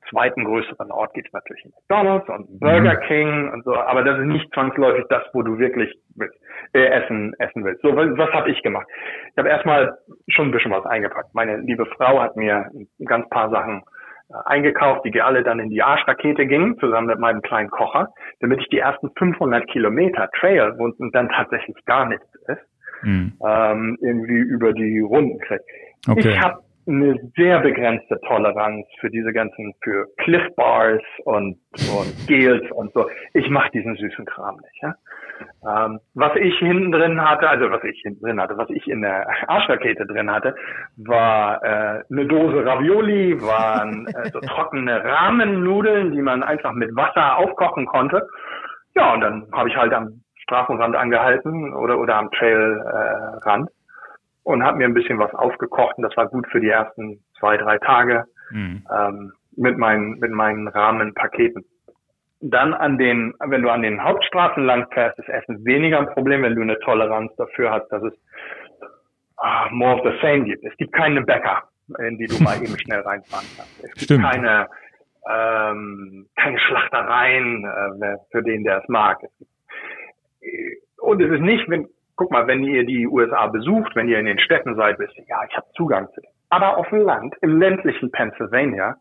[0.09, 3.07] zweiten größeren Ort gibt es natürlich McDonald's und Burger mhm.
[3.07, 6.35] King und so, aber das ist nicht zwangsläufig das, wo du wirklich willst,
[6.73, 7.81] äh, essen, essen willst.
[7.81, 8.87] So, was, was habe ich gemacht?
[9.31, 9.97] Ich habe erstmal
[10.29, 11.33] schon ein bisschen was eingepackt.
[11.33, 13.83] Meine liebe Frau hat mir ein ganz paar Sachen
[14.45, 18.09] eingekauft, die alle dann in die Arschrakete gingen, zusammen mit meinem kleinen Kocher,
[18.39, 22.61] damit ich die ersten 500 Kilometer Trail, wo dann tatsächlich gar nichts ist,
[23.03, 23.33] mhm.
[23.45, 25.63] ähm, irgendwie über die Runden kriege.
[26.07, 26.29] Okay.
[26.29, 31.59] Ich habe eine sehr begrenzte Toleranz für diese ganzen, für Cliff Bars und,
[31.95, 33.07] und Gels und so.
[33.33, 34.81] Ich mache diesen süßen Kram nicht.
[34.81, 34.95] Ja?
[35.67, 39.01] Ähm, was ich hinten drin hatte, also was ich hinten drin hatte, was ich in
[39.01, 40.55] der Arschrakete drin hatte,
[40.97, 47.37] war äh, eine Dose Ravioli, waren äh, so trockene Rahmennudeln, die man einfach mit Wasser
[47.37, 48.27] aufkochen konnte.
[48.95, 53.69] Ja, und dann habe ich halt am Straßenrand angehalten oder oder am Trailrand.
[53.69, 53.73] Äh,
[54.43, 57.57] und habe mir ein bisschen was aufgekocht und das war gut für die ersten zwei,
[57.57, 58.83] drei Tage mhm.
[58.91, 61.65] ähm, mit meinen mit meinen Rahmenpaketen.
[62.41, 66.43] Dann an den, wenn du an den Hauptstraßen lang fährst, ist Essen weniger ein Problem,
[66.43, 68.13] wenn du eine Toleranz dafür hast, dass es
[69.41, 70.63] uh, more of the same gibt.
[70.63, 71.63] Es gibt keine Bäcker,
[71.99, 73.83] in die du mal eben schnell reinfahren kannst.
[73.83, 74.23] Es gibt Stimmt.
[74.23, 74.67] keine
[75.29, 79.21] ähm, keine Schlachtereien äh, für den, der es mag.
[80.41, 81.87] Äh, und es ist nicht, wenn
[82.19, 85.23] guck mal, wenn ihr die USA besucht, wenn ihr in den Städten seid, wisst ihr,
[85.29, 86.29] ja, ich habe Zugang zu dem.
[86.49, 88.97] Aber auf dem Land, im ländlichen Pennsylvania,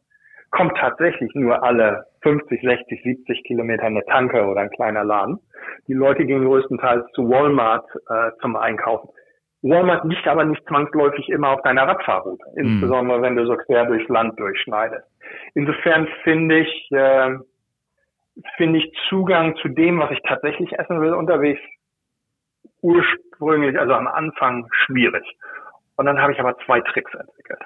[0.50, 5.38] kommt tatsächlich nur alle 50, 60, 70 Kilometer eine Tanke oder ein kleiner Laden.
[5.86, 9.10] Die Leute gehen größtenteils zu Walmart äh, zum Einkaufen.
[9.62, 12.64] Walmart liegt aber nicht zwangsläufig immer auf deiner Radfahrroute, mhm.
[12.64, 15.06] insbesondere wenn du so quer durchs Land durchschneidest.
[15.54, 17.36] Insofern finde ich, äh,
[18.56, 21.60] finde ich Zugang zu dem, was ich tatsächlich essen will, unterwegs
[22.80, 25.24] ursprünglich, also am Anfang schwierig.
[25.96, 27.60] Und dann habe ich aber zwei Tricks entwickelt.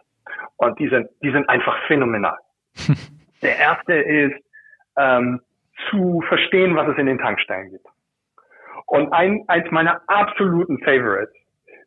[0.56, 2.38] Und die sind, die sind einfach phänomenal.
[3.42, 4.36] Der erste ist,
[4.96, 5.40] ähm,
[5.90, 7.86] zu verstehen, was es in den Tankstellen gibt.
[8.86, 11.34] Und ein, eins meiner absoluten Favorites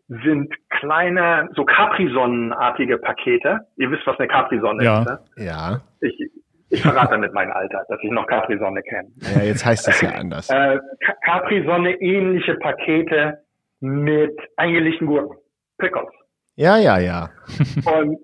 [0.08, 3.62] sind kleine, so Capri-Sonnenartige Pakete.
[3.78, 5.00] Ihr wisst, was eine Capri-Sonne ja.
[5.00, 5.20] ist, ne?
[5.38, 5.82] Ja.
[6.02, 6.32] Ich,
[6.70, 9.10] ich verrate damit mein Alter, dass ich noch Capri-Sonne kenne.
[9.36, 10.50] Ja, jetzt heißt es ja anders.
[10.50, 10.80] Äh,
[11.24, 13.40] Capri-Sonne ähnliche Pakete
[13.80, 15.38] mit eingelegten Gurken.
[15.78, 16.10] Pickles.
[16.56, 17.30] Ja, ja, ja.
[17.86, 18.18] Und,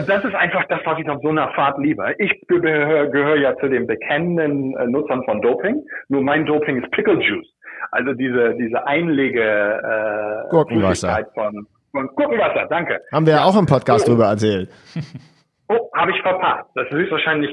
[0.00, 2.14] das ist einfach das, was ich auf so einer Fahrt liebe.
[2.18, 5.82] Ich gehöre gehör ja zu den bekennenden äh, Nutzern von Doping.
[6.08, 7.48] Nur mein Doping ist Pickle Juice.
[7.90, 11.26] Also diese, diese Einlege äh, Gurkenwasser.
[11.34, 13.00] Von, von Gurkenwasser, danke.
[13.12, 14.68] Haben wir ja auch im Podcast drüber erzählt.
[15.66, 16.68] Oh, habe ich verpasst.
[16.74, 17.50] Das ist höchstwahrscheinlich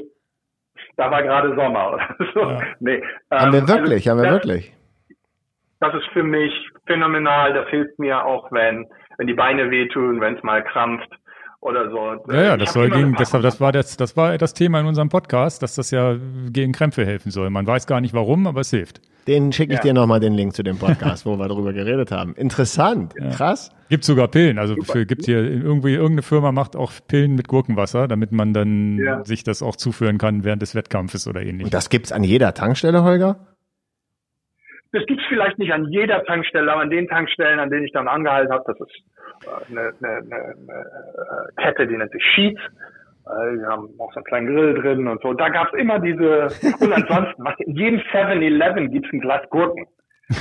[0.96, 2.40] da war gerade Sommer oder so.
[2.40, 2.60] Ja.
[2.80, 4.72] Nee, haben ähm, wir wirklich, also, haben wir das, wirklich.
[5.80, 6.52] Das ist für mich
[6.86, 7.54] phänomenal.
[7.54, 8.86] Das hilft mir auch, wenn,
[9.18, 11.08] wenn die Beine wehtun, wenn es mal krampft
[11.62, 12.32] oder so.
[12.32, 15.08] Ja, ja, das soll gegen, das, das war das, das war das Thema in unserem
[15.08, 16.16] Podcast, dass das ja
[16.50, 17.50] gegen Krämpfe helfen soll.
[17.50, 19.00] Man weiß gar nicht warum, aber es hilft.
[19.28, 19.84] Den schicke ich ja.
[19.84, 22.34] dir nochmal den Link zu dem Podcast, wo wir darüber geredet haben.
[22.34, 23.30] Interessant, ja.
[23.30, 23.70] krass.
[23.88, 24.58] Gibt sogar Pillen.
[24.58, 28.98] Also für, gibt hier irgendwie irgendeine Firma macht auch Pillen mit Gurkenwasser, damit man dann
[28.98, 29.24] ja.
[29.24, 31.66] sich das auch zuführen kann während des Wettkampfes oder ähnlich.
[31.66, 33.36] Und das gibt's an jeder Tankstelle, Holger?
[34.92, 38.08] Das gibt's vielleicht nicht an jeder Tankstelle, aber an den Tankstellen, an denen ich dann
[38.08, 39.04] angehalten habe, das ist
[39.46, 40.86] äh, eine, eine, eine, eine
[41.56, 42.60] äh, Kette, die nennt sich Sheets.
[43.26, 45.32] Äh, wir haben auch so einen kleinen Grill drin und so.
[45.32, 46.48] Da gab es immer diese,
[46.80, 49.86] und ansonsten, was, in jedem 7-Eleven gibt es ein Glas Gurken.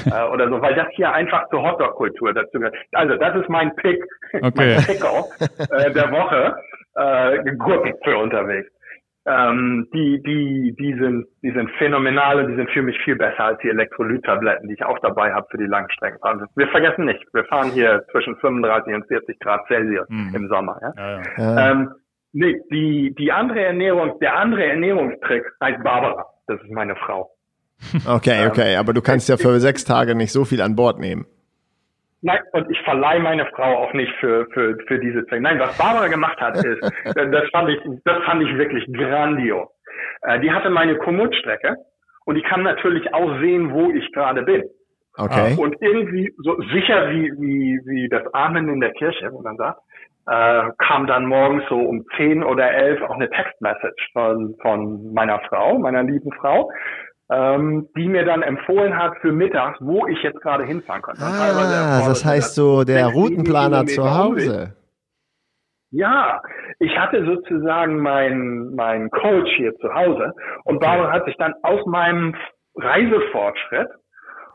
[0.05, 2.75] äh, oder so, weil das hier einfach zur Hotdog-Kultur dazu gehört.
[2.93, 4.51] Also das ist mein Pick, okay.
[4.55, 6.55] mein Pick äh, der Woche,
[6.95, 8.69] äh, Gurken für unterwegs.
[9.27, 13.43] Ähm, die, die, die sind, die sind phänomenal und die sind für mich viel besser
[13.45, 16.48] als die Elektrolyttabletten, die ich auch dabei habe für die Langstreckenfahren.
[16.56, 20.33] Wir vergessen nicht, wir fahren hier zwischen 35 und 40 Grad Celsius mhm.
[20.33, 20.80] im Sommer.
[20.82, 20.93] Ja?
[20.98, 21.72] Ja, ja.
[21.72, 21.91] Ähm,
[22.33, 26.25] Nee, die, die andere Ernährung, der andere Ernährungstrick heißt Barbara.
[26.48, 27.30] Das ist meine Frau.
[28.08, 31.00] Okay, ähm, okay, aber du kannst ja für sechs Tage nicht so viel an Bord
[31.00, 31.25] nehmen.
[32.24, 35.41] Nein, und ich verleihe meine Frau auch nicht für, für, für diese Zwecke.
[35.41, 36.82] Nein, was Barbara gemacht hat, ist,
[37.16, 39.69] das fand ich, das fand ich wirklich grandios.
[40.24, 41.75] Äh, die hatte meine Komoot-Strecke
[42.25, 44.64] und die kann natürlich auch sehen, wo ich gerade bin.
[45.17, 45.56] Okay.
[45.58, 49.80] Und irgendwie so sicher wie, wie, wie das Amen in der Kirche, wo man sagt,
[50.27, 55.40] äh, kam dann morgens so um 10 oder 11 auch eine Textmessage von, von meiner
[55.50, 56.69] Frau, meiner lieben Frau,
[57.32, 62.08] ähm, die mir dann empfohlen hat für mittags, wo ich jetzt gerade hinfahren teilweise Ah,
[62.08, 64.03] das heißt so der Routenplaner zu.
[64.03, 64.76] Hause.
[65.92, 66.42] Ja,
[66.80, 70.34] ich hatte sozusagen meinen meinen Coach hier zu Hause
[70.66, 72.35] und Barbara hat sich dann aus meinem
[72.76, 73.90] Reisefortschritt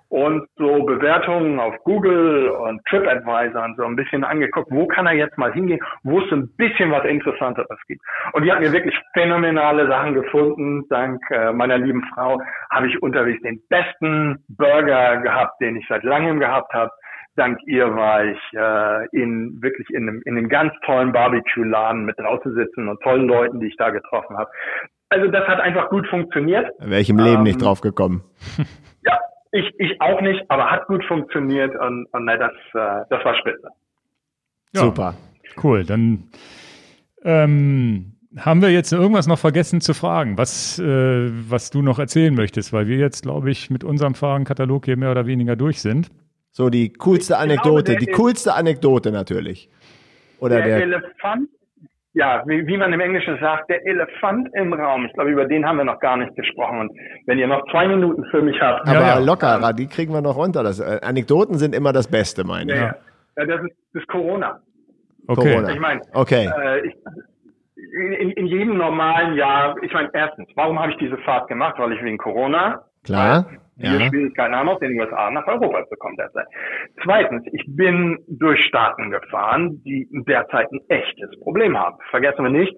[0.09, 5.15] und so Bewertungen auf Google und TripAdvisor und so ein bisschen angeguckt, wo kann er
[5.15, 8.03] jetzt mal hingehen, wo es ein bisschen was Interessanteres gibt.
[8.33, 10.87] Und die hat mir wirklich phänomenale Sachen gefunden.
[10.89, 16.05] Dank äh, meiner lieben Frau habe ich unterwegs den besten Burger gehabt, den ich seit
[16.05, 16.91] langem gehabt habe.
[17.37, 22.19] Dank ihr war ich äh, in wirklich in einem, in einem ganz tollen Barbecue-Laden mit
[22.19, 24.51] draußen sitzen und tollen Leuten, die ich da getroffen habe.
[25.11, 26.71] Also das hat einfach gut funktioniert.
[26.79, 28.25] Wäre ich im Leben Ähm, nicht drauf gekommen.
[29.05, 29.19] Ja,
[29.57, 33.69] ich, ich auch nicht, aber hat gut funktioniert und, und das, äh, das war spitze.
[34.75, 34.83] Ja.
[34.83, 35.15] Super.
[35.63, 36.25] Cool, dann
[37.23, 42.35] ähm, haben wir jetzt irgendwas noch vergessen zu fragen, was, äh, was du noch erzählen
[42.35, 46.11] möchtest, weil wir jetzt, glaube ich, mit unserem Fragenkatalog hier mehr oder weniger durch sind.
[46.53, 49.71] So die coolste Ich glaube, Anekdote, der die coolste Anekdote natürlich.
[50.39, 51.49] Oder Der der, Elefant,
[52.17, 55.05] ja, wie, wie man im Englischen sagt, der Elefant im Raum.
[55.05, 56.81] Ich glaube, über den haben wir noch gar nicht gesprochen.
[56.81, 56.93] Und
[57.27, 59.19] wenn ihr noch zwei Minuten für mich habt, aber ja.
[59.19, 60.63] lockerer, die kriegen wir noch runter.
[60.63, 62.79] Das, äh, Anekdoten sind immer das Beste, meine ich.
[62.79, 62.97] ja, ja.
[63.37, 64.61] Ja, das, ist, das ist Corona.
[65.27, 65.51] Okay.
[65.53, 65.71] Corona.
[65.75, 66.47] Ich meine, Okay.
[66.59, 66.95] äh, ich,
[68.19, 71.75] in, in jedem normalen Jahr, ich meine, erstens, warum habe ich diese Fahrt gemacht?
[71.79, 73.45] Weil ich wegen Corona Klar.
[73.51, 74.09] wir Ja.
[74.09, 76.47] Schwierigkeiten haben, aus den USA nach Europa zu kommen derzeit.
[77.03, 81.97] Zweitens, ich bin durch Staaten gefahren, die derzeit ein echtes Problem haben.
[82.11, 82.75] Vergessen wir nicht,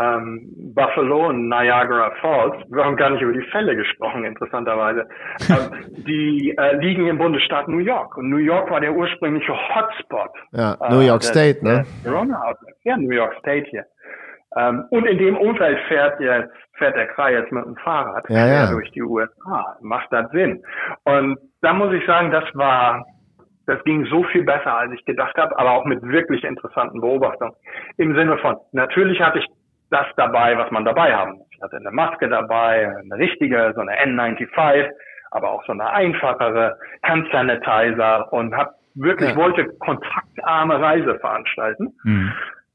[0.00, 5.06] ähm, Buffalo und Niagara Falls, wir haben gar nicht über die Fälle gesprochen, interessanterweise,
[5.50, 8.16] ähm, die äh, liegen im Bundesstaat New York.
[8.16, 10.30] Und New York war der ursprüngliche Hotspot.
[10.52, 11.84] Ja, äh, New York des- State, ne?
[11.84, 12.78] des Corona-Outbreaks.
[12.84, 13.84] Ja, New York State hier.
[14.56, 18.46] Ähm, und in dem Umfeld fährt jetzt, fährt der Krei jetzt mit dem Fahrrad Ja,
[18.46, 18.70] ja.
[18.70, 19.76] durch die USA.
[19.80, 20.62] Macht das Sinn?
[21.04, 23.04] Und da muss ich sagen, das war,
[23.66, 27.52] das ging so viel besser, als ich gedacht habe, aber auch mit wirklich interessanten Beobachtungen.
[27.96, 29.46] Im Sinne von, natürlich hatte ich
[29.90, 31.46] das dabei, was man dabei haben muss.
[31.50, 34.88] Ich hatte eine Maske dabei, eine richtige, so eine N95,
[35.30, 39.36] aber auch so eine einfachere, Handsanitizer und hab wirklich, Ja.
[39.36, 41.92] wollte kontaktarme Reise veranstalten.
[42.04, 42.32] Hm.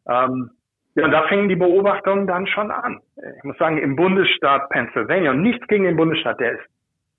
[0.09, 0.51] Ähm,
[0.99, 2.99] ja, und da fingen die Beobachtungen dann schon an.
[3.37, 6.65] Ich muss sagen, im Bundesstaat Pennsylvania, und nichts gegen den Bundesstaat, der ist,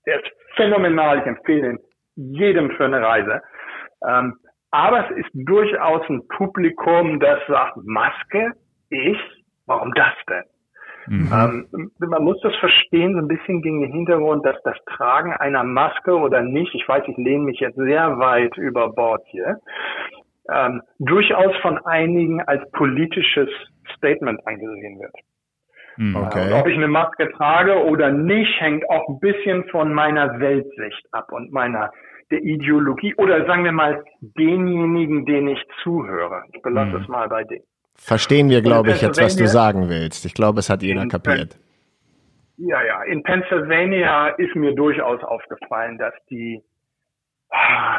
[0.05, 1.79] der ist phänomenal, ich empfehle ihn
[2.15, 3.41] jedem für eine Reise.
[4.07, 4.35] Ähm,
[4.71, 8.53] aber es ist durchaus ein Publikum, das sagt, Maske,
[8.89, 9.17] ich,
[9.65, 10.43] warum das denn?
[11.07, 11.29] Mhm.
[11.33, 15.63] Ähm, man muss das verstehen, so ein bisschen gegen den Hintergrund, dass das Tragen einer
[15.63, 19.57] Maske oder nicht, ich weiß, ich lehne mich jetzt sehr weit über Bord hier,
[20.49, 23.49] ähm, durchaus von einigen als politisches
[23.95, 25.13] Statement angesehen wird.
[25.95, 26.15] Hm.
[26.15, 26.47] Okay.
[26.47, 31.05] Und ob ich eine Maske trage oder nicht, hängt auch ein bisschen von meiner Weltsicht
[31.11, 31.91] ab und meiner
[32.31, 36.43] der Ideologie oder sagen wir mal denjenigen, denen ich zuhöre.
[36.53, 37.03] Ich belasse Mhm.
[37.03, 37.65] es mal bei denen.
[37.95, 40.25] Verstehen wir, glaube ich, jetzt, was du sagen willst.
[40.25, 41.59] Ich glaube, es hat jeder kapiert.
[42.57, 43.03] Ja, ja.
[43.03, 46.61] In Pennsylvania ist mir durchaus aufgefallen, dass die,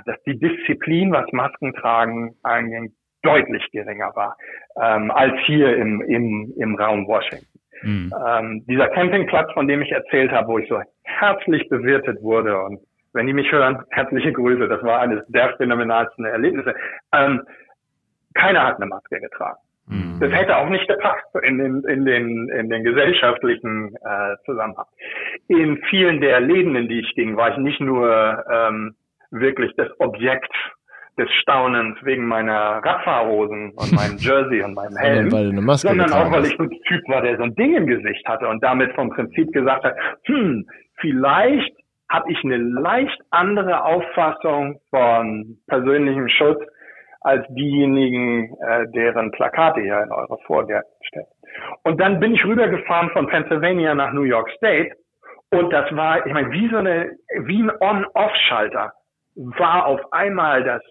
[0.06, 4.36] dass die Disziplin, was Maskentragen angeht, deutlich geringer war
[4.80, 7.46] ähm, als hier im, im, im Raum Washington.
[7.80, 8.12] Hm.
[8.26, 12.80] Ähm, dieser Campingplatz, von dem ich erzählt habe, wo ich so herzlich bewirtet wurde und
[13.12, 14.68] wenn die mich hören, herzliche Grüße.
[14.68, 16.74] Das war eines der phänomenalsten Erlebnisse.
[17.12, 17.42] Ähm,
[18.34, 19.58] keiner hat eine Maske getragen.
[19.88, 20.18] Hm.
[20.20, 24.86] Das hätte auch nicht gepasst in den, in den, in den gesellschaftlichen äh, Zusammenhang.
[25.48, 28.94] In vielen der Läden, in die ich ging, war ich nicht nur ähm,
[29.32, 30.52] wirklich das Objekt
[31.18, 36.46] des Staunens wegen meiner Radfahrhosen und meinem Jersey und meinem Helm, Sondern sondern auch, weil
[36.46, 39.52] ich ein Typ war, der so ein Ding im Gesicht hatte und damit vom Prinzip
[39.52, 39.94] gesagt hat,
[40.24, 40.66] hm,
[41.00, 41.72] vielleicht
[42.10, 46.62] habe ich eine leicht andere Auffassung von persönlichem Schutz
[47.20, 51.26] als diejenigen, äh, deren Plakate ihr in eure Vorgärten stellt.
[51.84, 54.96] Und dann bin ich rübergefahren von Pennsylvania nach New York State
[55.50, 57.12] und das war, ich meine, wie so eine,
[57.44, 58.92] wie ein On-Off-Schalter
[59.34, 60.82] war auf einmal das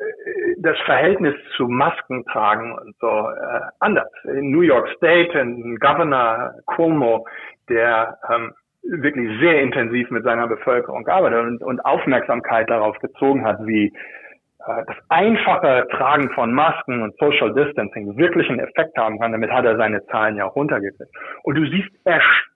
[0.00, 4.10] äh, das Verhältnis zu Masken tragen und so äh, anders.
[4.24, 7.26] In New York State, ein Governor Cuomo,
[7.68, 13.58] der ähm, wirklich sehr intensiv mit seiner Bevölkerung gearbeitet und, und Aufmerksamkeit darauf gezogen hat,
[13.66, 19.32] wie äh, das einfache Tragen von Masken und Social Distancing wirklich einen Effekt haben kann.
[19.32, 21.10] Damit hat er seine Zahlen ja auch runtergekriegt.
[21.42, 21.90] Und du siehst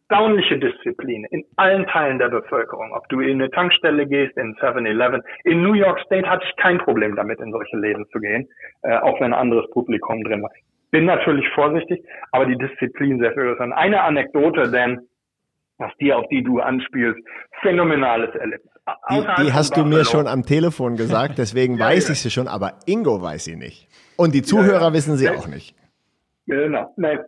[0.08, 2.92] erstaunliche Disziplin in allen Teilen der Bevölkerung.
[2.92, 5.23] Ob du in eine Tankstelle gehst, in 7-Eleven.
[5.44, 8.49] In New York State hatte ich kein Problem damit, in solche Läden zu gehen,
[8.83, 10.50] äh, auch wenn ein anderes Publikum drin war.
[10.91, 13.76] Bin natürlich vorsichtig, aber die Disziplin sehr viel größer.
[13.76, 15.00] Eine Anekdote, denn
[15.78, 17.18] dass die, auf die du anspielst,
[17.60, 18.70] phänomenales Erlebnis.
[19.10, 22.12] Die, die hast du mir schon am Telefon gesagt, deswegen ja, weiß ja.
[22.12, 23.89] ich sie schon, aber Ingo weiß sie nicht.
[24.16, 25.74] Und die Zuhörer ja, wissen sie auch nicht.
[26.47, 26.92] Genau.
[26.97, 27.20] Nein,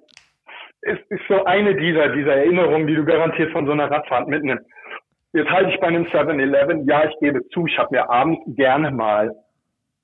[0.83, 4.65] es ist so eine dieser, dieser Erinnerungen, die du garantiert von so einer Radfahrt mitnimmst.
[5.33, 6.87] Jetzt halte ich bei einem 7-Eleven.
[6.87, 9.31] Ja, ich gebe zu, ich habe mir abends gerne mal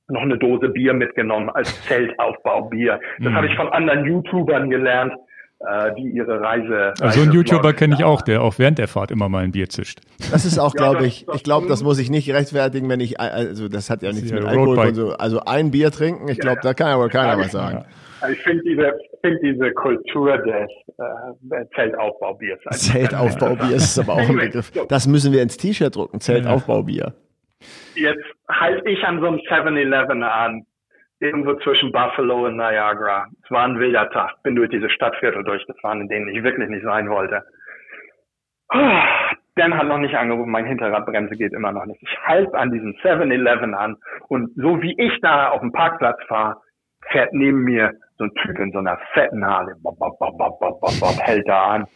[0.08, 3.00] noch eine Dose Bier mitgenommen als Zeltaufbaubier.
[3.18, 3.36] Das mhm.
[3.36, 5.14] habe ich von anderen YouTubern gelernt,
[5.60, 6.92] äh, die ihre Reise.
[7.00, 9.68] Also einen YouTuber kenne ich auch, der auch während der Fahrt immer mal ein Bier
[9.68, 10.00] zischt.
[10.30, 13.20] Das ist auch, glaube ja, ich, ich glaube, das muss ich nicht rechtfertigen, wenn ich,
[13.20, 15.12] also das hat ja nichts mit Alkohol und so.
[15.12, 17.84] Also ein Bier trinken, ich glaube, da kann ja wohl keiner was sagen.
[18.30, 22.60] Ich finde diese, find diese Kultur des äh, Zeltaufbaubiers.
[22.70, 24.70] Zeltaufbaubier ist aber auch ein Begriff.
[24.88, 27.14] Das müssen wir ins T-Shirt drucken, Zeltaufbaubier.
[27.94, 30.64] Jetzt halte ich an so einem 7-Eleven an,
[31.20, 33.26] irgendwo zwischen Buffalo und Niagara.
[33.44, 34.42] Es war ein wilder Tag.
[34.42, 37.44] Bin durch diese Stadtviertel durchgefahren, in denen ich wirklich nicht sein wollte.
[39.54, 42.02] Dan hat noch nicht angerufen, mein Hinterradbremse geht immer noch nicht.
[42.02, 43.96] Ich halte an diesem 7-Eleven an
[44.28, 46.56] und so wie ich da auf dem Parkplatz fahre,
[47.10, 47.92] fährt neben mir
[48.22, 51.20] so ein Typ in so einer fetten Halle, bob, bob, bob, bob, bob, bob, bob,
[51.20, 51.86] hält da an,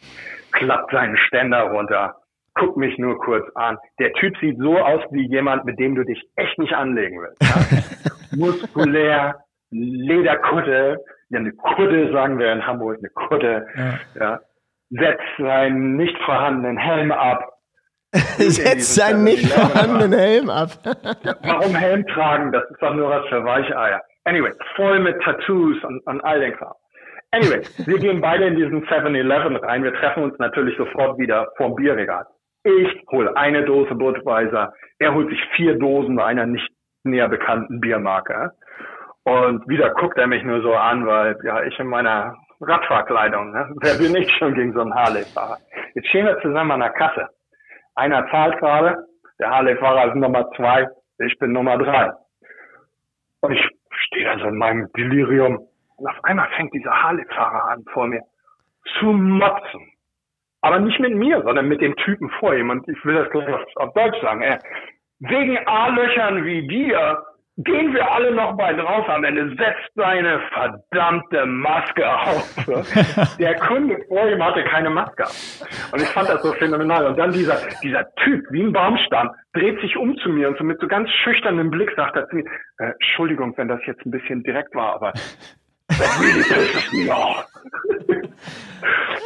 [0.53, 2.17] klappt seinen Ständer runter,
[2.55, 3.79] guckt mich nur kurz an.
[3.99, 7.43] Der Typ sieht so aus wie jemand, mit dem du dich echt nicht anlegen willst.
[7.43, 8.37] Ja?
[8.37, 9.37] Muskulär,
[9.71, 10.99] Lederkutte,
[11.29, 13.99] ja, eine Kutte sagen wir in Hamburg, eine Kutte, ja.
[14.21, 14.41] ja.
[14.91, 17.53] Setzt seinen nicht vorhandenen Helm ab.
[18.13, 20.71] Setzt seinen nicht vorhandenen Helm ab.
[20.85, 22.53] ja, warum Helm tragen?
[22.53, 24.01] Das ist doch nur was für Weicheier.
[24.27, 26.75] Anyway, voll mit Tattoos und, und all den Kram.
[27.31, 29.85] Anyway, wir gehen beide in diesen 7-Eleven rein.
[29.85, 32.27] Wir treffen uns natürlich sofort wieder vorm Bierregal.
[32.65, 34.73] Ich hole eine Dose Budweiser.
[34.99, 36.69] Er holt sich vier Dosen bei einer nicht
[37.05, 38.51] näher bekannten Biermarke.
[39.23, 43.75] Und wieder guckt er mich nur so an, weil ja ich in meiner Radfahrkleidung, ne?
[43.81, 45.59] wer bin ich schon gegen so einen Harley-Fahrer?
[45.95, 47.29] Jetzt stehen wir zusammen an der Kasse.
[47.95, 48.97] Einer zahlt gerade,
[49.39, 50.89] der Harley-Fahrer ist Nummer zwei,
[51.19, 52.11] ich bin Nummer drei.
[53.43, 53.69] Und ich
[54.07, 55.67] stehe da so in meinem Delirium.
[55.97, 58.23] Und auf einmal fängt dieser Harley-Fahrer an vor mir
[58.99, 59.93] zu motzen.
[60.63, 62.71] Aber nicht mit mir, sondern mit dem Typen vor ihm.
[62.71, 64.43] Und ich will das gleich auf, Deutsch sagen.
[64.43, 64.59] Äh,
[65.21, 67.23] wegen A-Löchern wie dir
[67.59, 69.49] gehen wir alle noch bei drauf am Ende.
[69.49, 72.67] Setzt deine verdammte Maske auf.
[73.39, 75.25] Der Kunde vor ihm hatte keine Maske.
[75.93, 77.07] Und ich fand das so phänomenal.
[77.07, 80.65] Und dann dieser, dieser Typ, wie ein Baumstamm, dreht sich um zu mir und so
[80.65, 82.45] mit so ganz schüchternem Blick sagt er zu mir,
[82.79, 85.13] äh, Entschuldigung, wenn das jetzt ein bisschen direkt war, aber
[85.89, 87.11] das really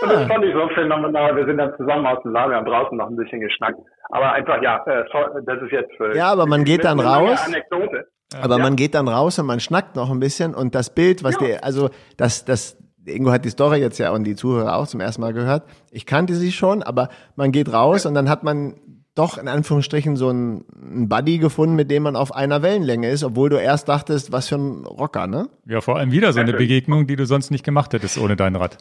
[0.03, 1.37] Und das fand ich so phänomenal.
[1.37, 3.79] Wir sind dann zusammen aus dem Lager und draußen noch ein bisschen geschnackt.
[4.11, 5.05] Aber einfach, ja, äh,
[5.45, 6.01] das ist jetzt.
[6.01, 7.45] Äh, ja, aber man geht dann raus.
[7.47, 8.07] Anekdote.
[8.39, 8.63] Aber ja.
[8.63, 11.47] man geht dann raus und man schnackt noch ein bisschen und das Bild, was ja.
[11.47, 12.77] der, also das, das,
[13.07, 15.65] Ingo hat die Story jetzt ja und die Zuhörer auch zum ersten Mal gehört.
[15.91, 18.75] Ich kannte sie schon, aber man geht raus und dann hat man
[19.15, 23.25] doch in Anführungsstrichen so einen, einen Buddy gefunden, mit dem man auf einer Wellenlänge ist,
[23.25, 25.49] obwohl du erst dachtest, was für ein Rocker, ne?
[25.67, 28.55] Ja, vor allem wieder so eine Begegnung, die du sonst nicht gemacht hättest ohne dein
[28.55, 28.79] Rad.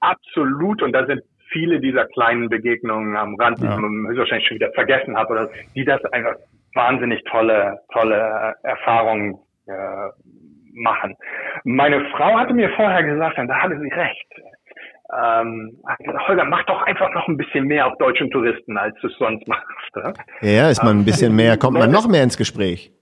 [0.00, 3.76] Absolut und da sind viele dieser kleinen Begegnungen am Rand, die ja.
[3.76, 6.34] man höchstwahrscheinlich schon wieder vergessen hat oder die das einfach
[6.78, 10.08] wahnsinnig tolle, tolle Erfahrungen äh,
[10.72, 11.16] machen.
[11.64, 14.32] Meine Frau hatte mir vorher gesagt, und da hatte sie recht,
[15.10, 15.78] ähm,
[16.28, 19.46] Holger, mach doch einfach noch ein bisschen mehr auf deutschen Touristen, als du es sonst
[19.48, 19.96] machst.
[19.96, 20.12] Oder?
[20.42, 22.92] Ja, ist man ein bisschen mehr, kommt man noch mehr ins Gespräch.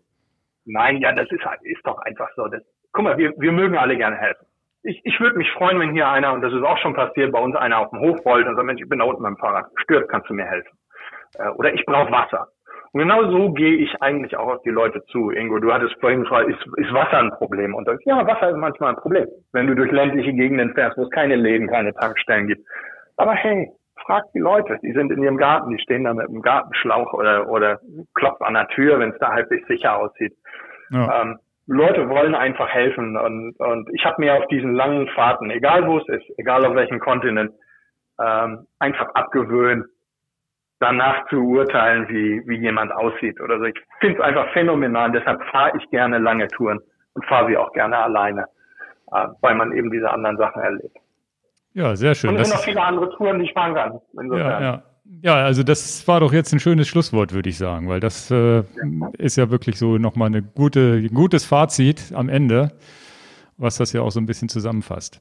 [0.64, 2.46] Nein, ja, das ist, ist doch einfach so.
[2.46, 4.46] Das, guck mal, wir, wir mögen alle gerne helfen.
[4.84, 7.40] Ich, ich würde mich freuen, wenn hier einer, und das ist auch schon passiert, bei
[7.40, 9.66] uns einer auf dem Hof rollt und sagt, Mensch, ich bin da unten beim Fahrrad,
[9.82, 10.78] stört, kannst du mir helfen?
[11.38, 12.46] Äh, oder ich brauche Wasser.
[12.96, 15.28] Und genau so gehe ich eigentlich auch auf die Leute zu.
[15.28, 17.74] Ingo, du hattest vorhin gefragt, ist, ist Wasser ein Problem?
[17.74, 19.28] Und das, ja, Wasser ist manchmal ein Problem.
[19.52, 22.66] Wenn du durch ländliche Gegenden fährst, wo es keine Läden, keine Tankstellen gibt.
[23.18, 23.68] Aber hey,
[24.06, 27.50] frag die Leute, die sind in ihrem Garten, die stehen da mit einem Gartenschlauch oder,
[27.50, 27.80] oder
[28.14, 30.32] klopft an der Tür, wenn es da halbwegs sicher aussieht.
[30.88, 31.20] Ja.
[31.20, 35.86] Ähm, Leute wollen einfach helfen und, und ich habe mir auf diesen langen Fahrten, egal
[35.86, 37.52] wo es ist, egal auf welchem Kontinent,
[38.18, 39.84] ähm, einfach abgewöhnt,
[40.78, 43.64] danach zu urteilen, wie, wie jemand aussieht oder so.
[43.64, 45.10] Ich finde es einfach phänomenal.
[45.12, 46.78] Deshalb fahre ich gerne lange Touren
[47.14, 48.44] und fahre sie auch gerne alleine,
[49.12, 50.96] äh, weil man eben diese anderen Sachen erlebt.
[51.72, 52.30] Ja, sehr schön.
[52.30, 54.00] Und es sind noch viele andere Touren, die ich fahren kann.
[54.18, 54.46] Insofern.
[54.46, 54.82] Ja, ja.
[55.22, 58.62] ja, also das war doch jetzt ein schönes Schlusswort, würde ich sagen, weil das äh,
[59.18, 62.72] ist ja wirklich so nochmal eine gute, ein gutes Fazit am Ende,
[63.58, 65.20] was das ja auch so ein bisschen zusammenfasst.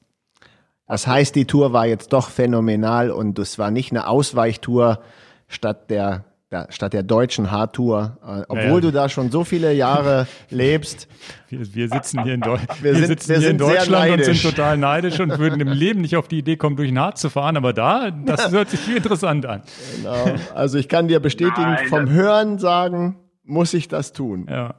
[0.87, 4.99] Das heißt, die Tour war jetzt doch phänomenal und es war nicht eine Ausweichtour
[5.47, 8.79] statt der, der statt der deutschen Hardtour, äh, obwohl Ja, ja.
[8.79, 11.07] du da schon so viele Jahre lebst.
[11.49, 14.23] Wir, wir sitzen hier in, Deu Wir wir sind- sitzen wir hier in Deutschland und
[14.23, 17.21] sind total neidisch und würden im Leben nicht auf die Idee kommen, durch den Harz
[17.21, 17.57] zu fahren.
[17.57, 19.61] Aber da, das hört sich viel interessant an.
[19.97, 20.25] Genau.
[20.53, 24.47] Also ich kann dir bestätigen, Nein, vom Hören sagen, muss ich das tun.
[24.49, 24.75] Ja,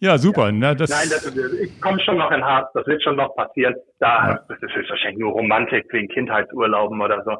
[0.00, 0.50] ja super.
[0.52, 1.26] Na, das, Nein, das,
[1.62, 3.74] ich komme schon noch in Harz, das wird schon noch passieren.
[3.98, 7.32] Da, das ist höchstwahrscheinlich nur Romantik wegen Kindheitsurlauben oder so.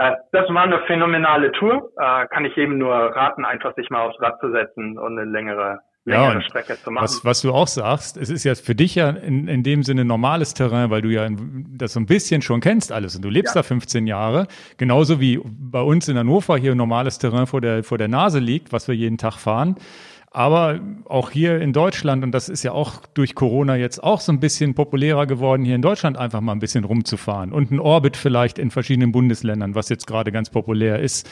[0.00, 1.92] Äh, Das war eine phänomenale Tour.
[1.98, 5.30] Äh, Kann ich jedem nur raten, einfach sich mal aufs Rad zu setzen und eine
[5.30, 7.04] längere, Ja, längere und Strecke zu machen.
[7.04, 10.04] was, was du auch sagst, es ist ja für dich ja in, in dem Sinne
[10.06, 11.28] normales Terrain, weil du ja
[11.76, 14.46] das so ein bisschen schon kennst alles und du lebst da 15 Jahre.
[14.78, 18.72] Genauso wie bei uns in Hannover hier normales Terrain vor der, vor der Nase liegt,
[18.72, 19.76] was wir jeden Tag fahren.
[20.32, 24.30] Aber auch hier in Deutschland, und das ist ja auch durch Corona jetzt auch so
[24.30, 28.16] ein bisschen populärer geworden, hier in Deutschland einfach mal ein bisschen rumzufahren und ein Orbit
[28.16, 31.28] vielleicht in verschiedenen Bundesländern, was jetzt gerade ganz populär ist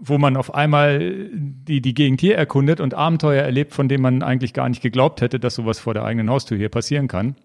[0.00, 4.22] wo man auf einmal die, die Gegend hier erkundet und Abenteuer erlebt, von denen man
[4.22, 7.36] eigentlich gar nicht geglaubt hätte, dass sowas vor der eigenen Haustür hier passieren kann.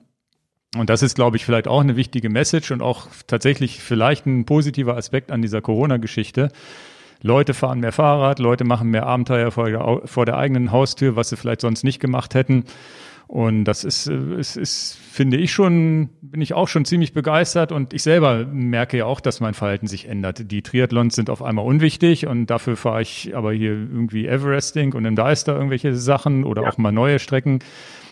[0.77, 4.45] Und das ist, glaube ich, vielleicht auch eine wichtige Message und auch tatsächlich vielleicht ein
[4.45, 6.49] positiver Aspekt an dieser Corona-Geschichte.
[7.25, 11.29] Leute fahren mehr Fahrrad, Leute machen mehr Abenteuer vor der, vor der eigenen Haustür, was
[11.29, 12.65] sie vielleicht sonst nicht gemacht hätten.
[13.27, 17.71] Und das ist, äh, ist, ist, finde ich schon, bin ich auch schon ziemlich begeistert
[17.71, 20.51] und ich selber merke ja auch, dass mein Verhalten sich ändert.
[20.51, 25.05] Die Triathlons sind auf einmal unwichtig und dafür fahre ich aber hier irgendwie Everesting und
[25.05, 27.59] im Deister irgendwelche Sachen oder auch mal neue Strecken.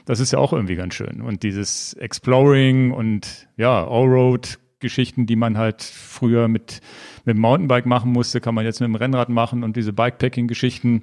[0.06, 1.22] Das ist ja auch irgendwie ganz schön.
[1.22, 6.82] Und dieses Exploring und ja, Allroad Geschichten, die man halt früher mit,
[7.26, 11.02] mit dem Mountainbike machen musste, kann man jetzt mit dem Rennrad machen und diese Bikepacking-Geschichten.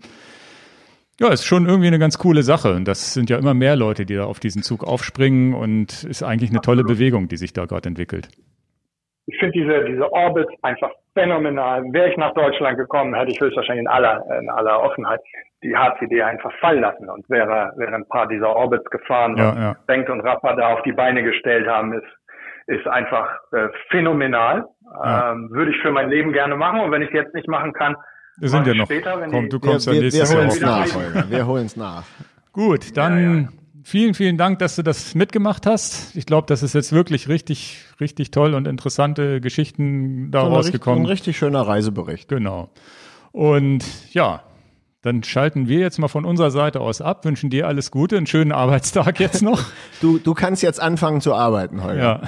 [1.18, 2.74] Ja, ist schon irgendwie eine ganz coole Sache.
[2.74, 6.22] Und das sind ja immer mehr Leute, die da auf diesen Zug aufspringen und ist
[6.22, 8.28] eigentlich eine tolle Bewegung, die sich da gerade entwickelt.
[9.26, 11.82] Ich finde diese, diese Orbits einfach phänomenal.
[11.92, 15.20] Wäre ich nach Deutschland gekommen, hätte ich höchstwahrscheinlich in aller, in aller Offenheit
[15.62, 19.36] die HCD einfach fallen lassen und wäre, wäre ein paar dieser Orbits gefahren.
[19.36, 19.76] Ja, ja.
[19.86, 22.06] Bengt und Rapper da auf die Beine gestellt haben, ist,
[22.70, 24.64] ist einfach äh, phänomenal.
[25.04, 25.32] Ja.
[25.32, 27.72] Ähm, würde ich für mein Leben gerne machen und wenn ich es jetzt nicht machen
[27.72, 27.94] kann,
[28.38, 28.86] Wir sind ja noch.
[28.86, 31.20] später, wenn Komm, du Wir, kommst ja wir, wir nächstes Jahr holen auch es wieder
[31.22, 31.30] nach.
[31.30, 32.02] Wir holen es nach.
[32.52, 33.50] Gut, dann
[33.84, 36.16] vielen, vielen Dank, dass du das mitgemacht hast.
[36.16, 40.52] Ich glaube, das ist jetzt wirklich richtig, richtig toll und interessante Geschichten da So ein,
[40.52, 41.02] richtig, rausgekommen.
[41.04, 42.28] ein richtig schöner Reisebericht.
[42.28, 42.70] Genau.
[43.32, 44.42] Und ja,
[45.02, 48.26] dann schalten wir jetzt mal von unserer Seite aus ab, wünschen dir alles Gute, einen
[48.26, 49.60] schönen Arbeitstag jetzt noch.
[50.00, 52.02] Du, du kannst jetzt anfangen zu arbeiten, Holger.
[52.02, 52.20] Ja,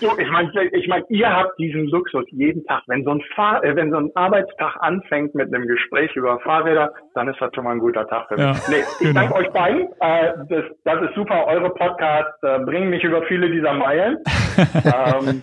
[0.00, 2.82] So, ich meine, ich mein, ihr habt diesen Luxus jeden Tag.
[2.86, 6.92] Wenn so ein Fahr äh, wenn so ein Arbeitstag anfängt mit einem Gespräch über Fahrräder,
[7.14, 8.44] dann ist das schon mal ein guter Tag für mich.
[8.44, 9.20] Ja, nee, ich genau.
[9.20, 9.88] danke euch beiden.
[10.00, 11.46] Äh, das, das ist super.
[11.46, 14.18] Eure Podcasts äh, bringen mich über viele dieser Meilen.
[14.84, 15.42] ähm,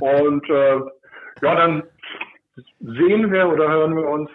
[0.00, 0.76] und äh,
[1.42, 1.82] ja, dann
[2.80, 4.30] sehen wir oder hören wir uns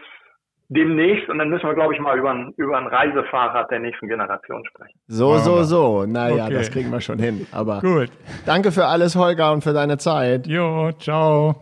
[0.73, 4.07] demnächst und dann müssen wir, glaube ich, mal über ein, über ein Reisefahrrad der nächsten
[4.07, 4.97] Generation sprechen.
[5.07, 6.05] So, so, so.
[6.05, 6.53] Naja, Okay.
[6.53, 7.45] das kriegen wir schon hin.
[7.51, 8.09] Aber gut.
[8.45, 10.47] danke für alles, Holger, und für deine Zeit.
[10.47, 11.55] Jo, ciao.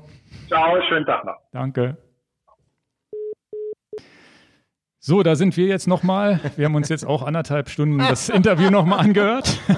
[0.47, 1.37] Ciao, schönen Tag noch.
[1.51, 1.97] Danke.
[5.01, 6.39] So, da sind wir jetzt nochmal.
[6.55, 9.59] Wir haben uns jetzt auch anderthalb Stunden das Interview nochmal angehört.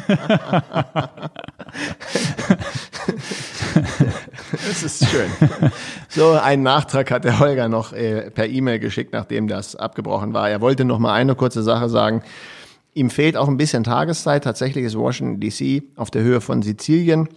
[4.52, 5.30] Das ist schön.
[6.10, 10.50] So, einen Nachtrag hat der Holger noch äh, per E-Mail geschickt, nachdem das abgebrochen war.
[10.50, 12.22] Er wollte noch mal eine kurze Sache sagen.
[12.94, 14.44] Ihm fehlt auch ein bisschen Tageszeit.
[14.44, 17.30] Tatsächlich ist Washington DC auf der Höhe von Sizilien.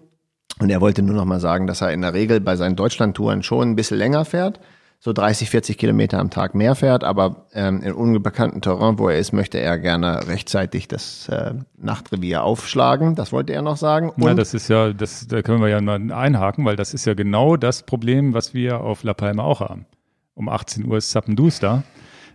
[0.58, 3.44] Und er wollte nur noch mal sagen, dass er in der Regel bei seinen Deutschlandtouren
[3.44, 4.58] schon ein bisschen länger fährt.
[5.04, 9.18] So 30, 40 Kilometer am Tag mehr fährt, aber ähm, in unbekannten Terrain, wo er
[9.18, 13.14] ist, möchte er gerne rechtzeitig das äh, Nachtrevier aufschlagen.
[13.14, 14.08] Das wollte er noch sagen.
[14.08, 17.04] Und Ja, das ist ja, das, da können wir ja mal einhaken, weil das ist
[17.04, 19.84] ja genau das Problem, was wir auf La Palma auch haben.
[20.32, 21.82] Um 18 Uhr ist Zappenduster,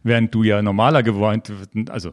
[0.03, 1.51] während du ja normaler gewohnt,
[1.89, 2.11] also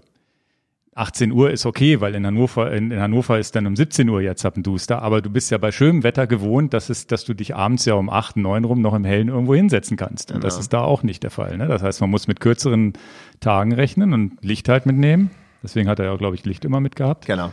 [0.96, 4.22] 18 Uhr ist okay, weil in Hannover, in, in Hannover ist dann um 17 Uhr
[4.22, 7.54] ja Zappenduster, aber du bist ja bei schönem Wetter gewohnt, dass es, dass du dich
[7.54, 10.32] abends ja um 8, 9 rum noch im Hellen irgendwo hinsetzen kannst.
[10.32, 11.58] Und das ist da auch nicht der Fall.
[11.58, 11.68] Ne?
[11.68, 12.94] Das heißt, man muss mit kürzeren
[13.40, 15.30] Tagen rechnen und Licht halt mitnehmen.
[15.62, 17.26] Deswegen hat er ja, glaube ich, Licht immer mitgehabt.
[17.26, 17.52] Genau.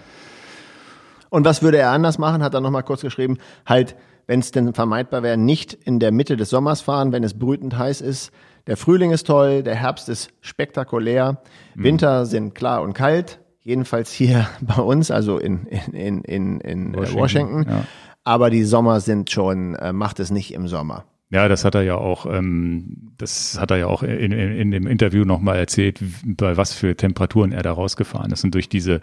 [1.29, 4.73] Und was würde er anders machen, hat er nochmal kurz geschrieben, halt, wenn es denn
[4.73, 8.31] vermeidbar wäre, nicht in der Mitte des Sommers fahren, wenn es brütend heiß ist.
[8.67, 11.41] Der Frühling ist toll, der Herbst ist spektakulär,
[11.75, 16.95] Winter sind klar und kalt, jedenfalls hier bei uns, also in, in, in, in, in
[16.95, 17.19] Washington.
[17.19, 17.85] Washington, ja.
[18.23, 21.03] Aber die Sommer sind schon, äh, macht es nicht im Sommer.
[21.29, 24.71] Ja, das hat er ja auch, ähm, das hat er ja auch in, in, in
[24.71, 28.43] dem Interview nochmal erzählt, bei was für Temperaturen er da rausgefahren ist.
[28.43, 29.01] Und durch diese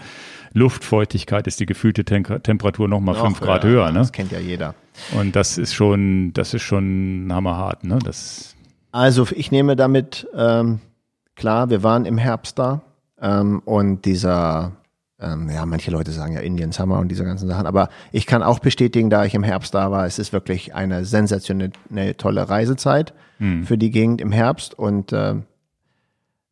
[0.52, 3.90] Luftfeuchtigkeit ist die gefühlte Tem Temperatur nochmal fünf Grad höher.
[3.90, 3.98] Ne?
[3.98, 4.76] Das kennt ja jeder.
[5.18, 7.82] Und das ist schon, das ist schon hammerhart.
[7.82, 7.98] Ne?
[8.04, 8.54] Das
[8.92, 10.80] also ich nehme damit ähm,
[11.36, 12.82] klar, wir waren im Herbst da
[13.20, 14.72] ähm, und dieser
[15.20, 18.42] ähm, ja, manche Leute sagen ja Indian Summer und diese ganzen Sachen, aber ich kann
[18.42, 23.12] auch bestätigen, da ich im Herbst da war, es ist wirklich eine sensationell tolle Reisezeit
[23.38, 23.64] mhm.
[23.64, 25.34] für die Gegend im Herbst und äh,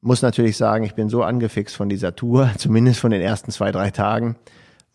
[0.01, 3.73] muss natürlich sagen, ich bin so angefixt von dieser Tour, zumindest von den ersten zwei,
[3.73, 4.37] drei Tagen,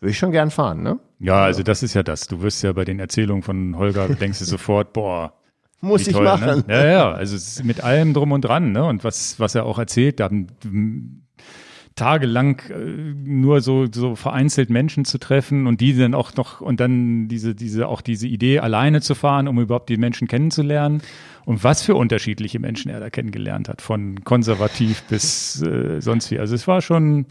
[0.00, 0.98] würde ich schon gern fahren, ne?
[1.18, 2.26] Ja, also das ist ja das.
[2.26, 5.32] Du wirst ja bei den Erzählungen von Holger, denkst du sofort, boah,
[5.80, 6.30] muss ich toll, ne?
[6.30, 6.64] machen.
[6.66, 6.74] Ne?
[6.74, 8.84] Ja, ja, also mit allem drum und dran, ne?
[8.84, 10.30] Und was, was er auch erzählt, da
[11.94, 16.80] tagelang äh, nur so, so vereinzelt Menschen zu treffen und die dann auch noch und
[16.80, 21.02] dann diese, diese, auch diese Idee alleine zu fahren, um überhaupt die Menschen kennenzulernen.
[21.44, 26.38] Und was für unterschiedliche Menschen er da kennengelernt hat, von konservativ bis äh, sonst wie.
[26.38, 27.26] Also es war schon,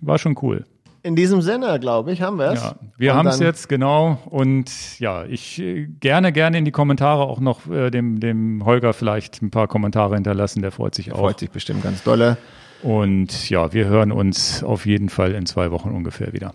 [0.00, 0.64] war schon cool.
[1.06, 2.60] In diesem Sinne, glaube ich, haben wir es.
[2.60, 4.18] Ja, wir haben es jetzt, genau.
[4.24, 8.92] Und ja, ich äh, gerne, gerne in die Kommentare auch noch äh, dem, dem Holger
[8.92, 10.62] vielleicht ein paar Kommentare hinterlassen.
[10.62, 11.20] Der freut sich der auch.
[11.20, 12.38] Freut sich bestimmt ganz dolle.
[12.82, 16.54] Und ja, wir hören uns auf jeden Fall in zwei Wochen ungefähr wieder.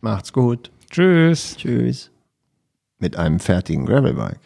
[0.00, 0.70] Macht's gut.
[0.90, 1.58] Tschüss.
[1.58, 2.10] Tschüss.
[3.00, 4.40] Mit einem fertigen Gravelbike.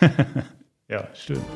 [0.90, 1.46] ja, stimmt.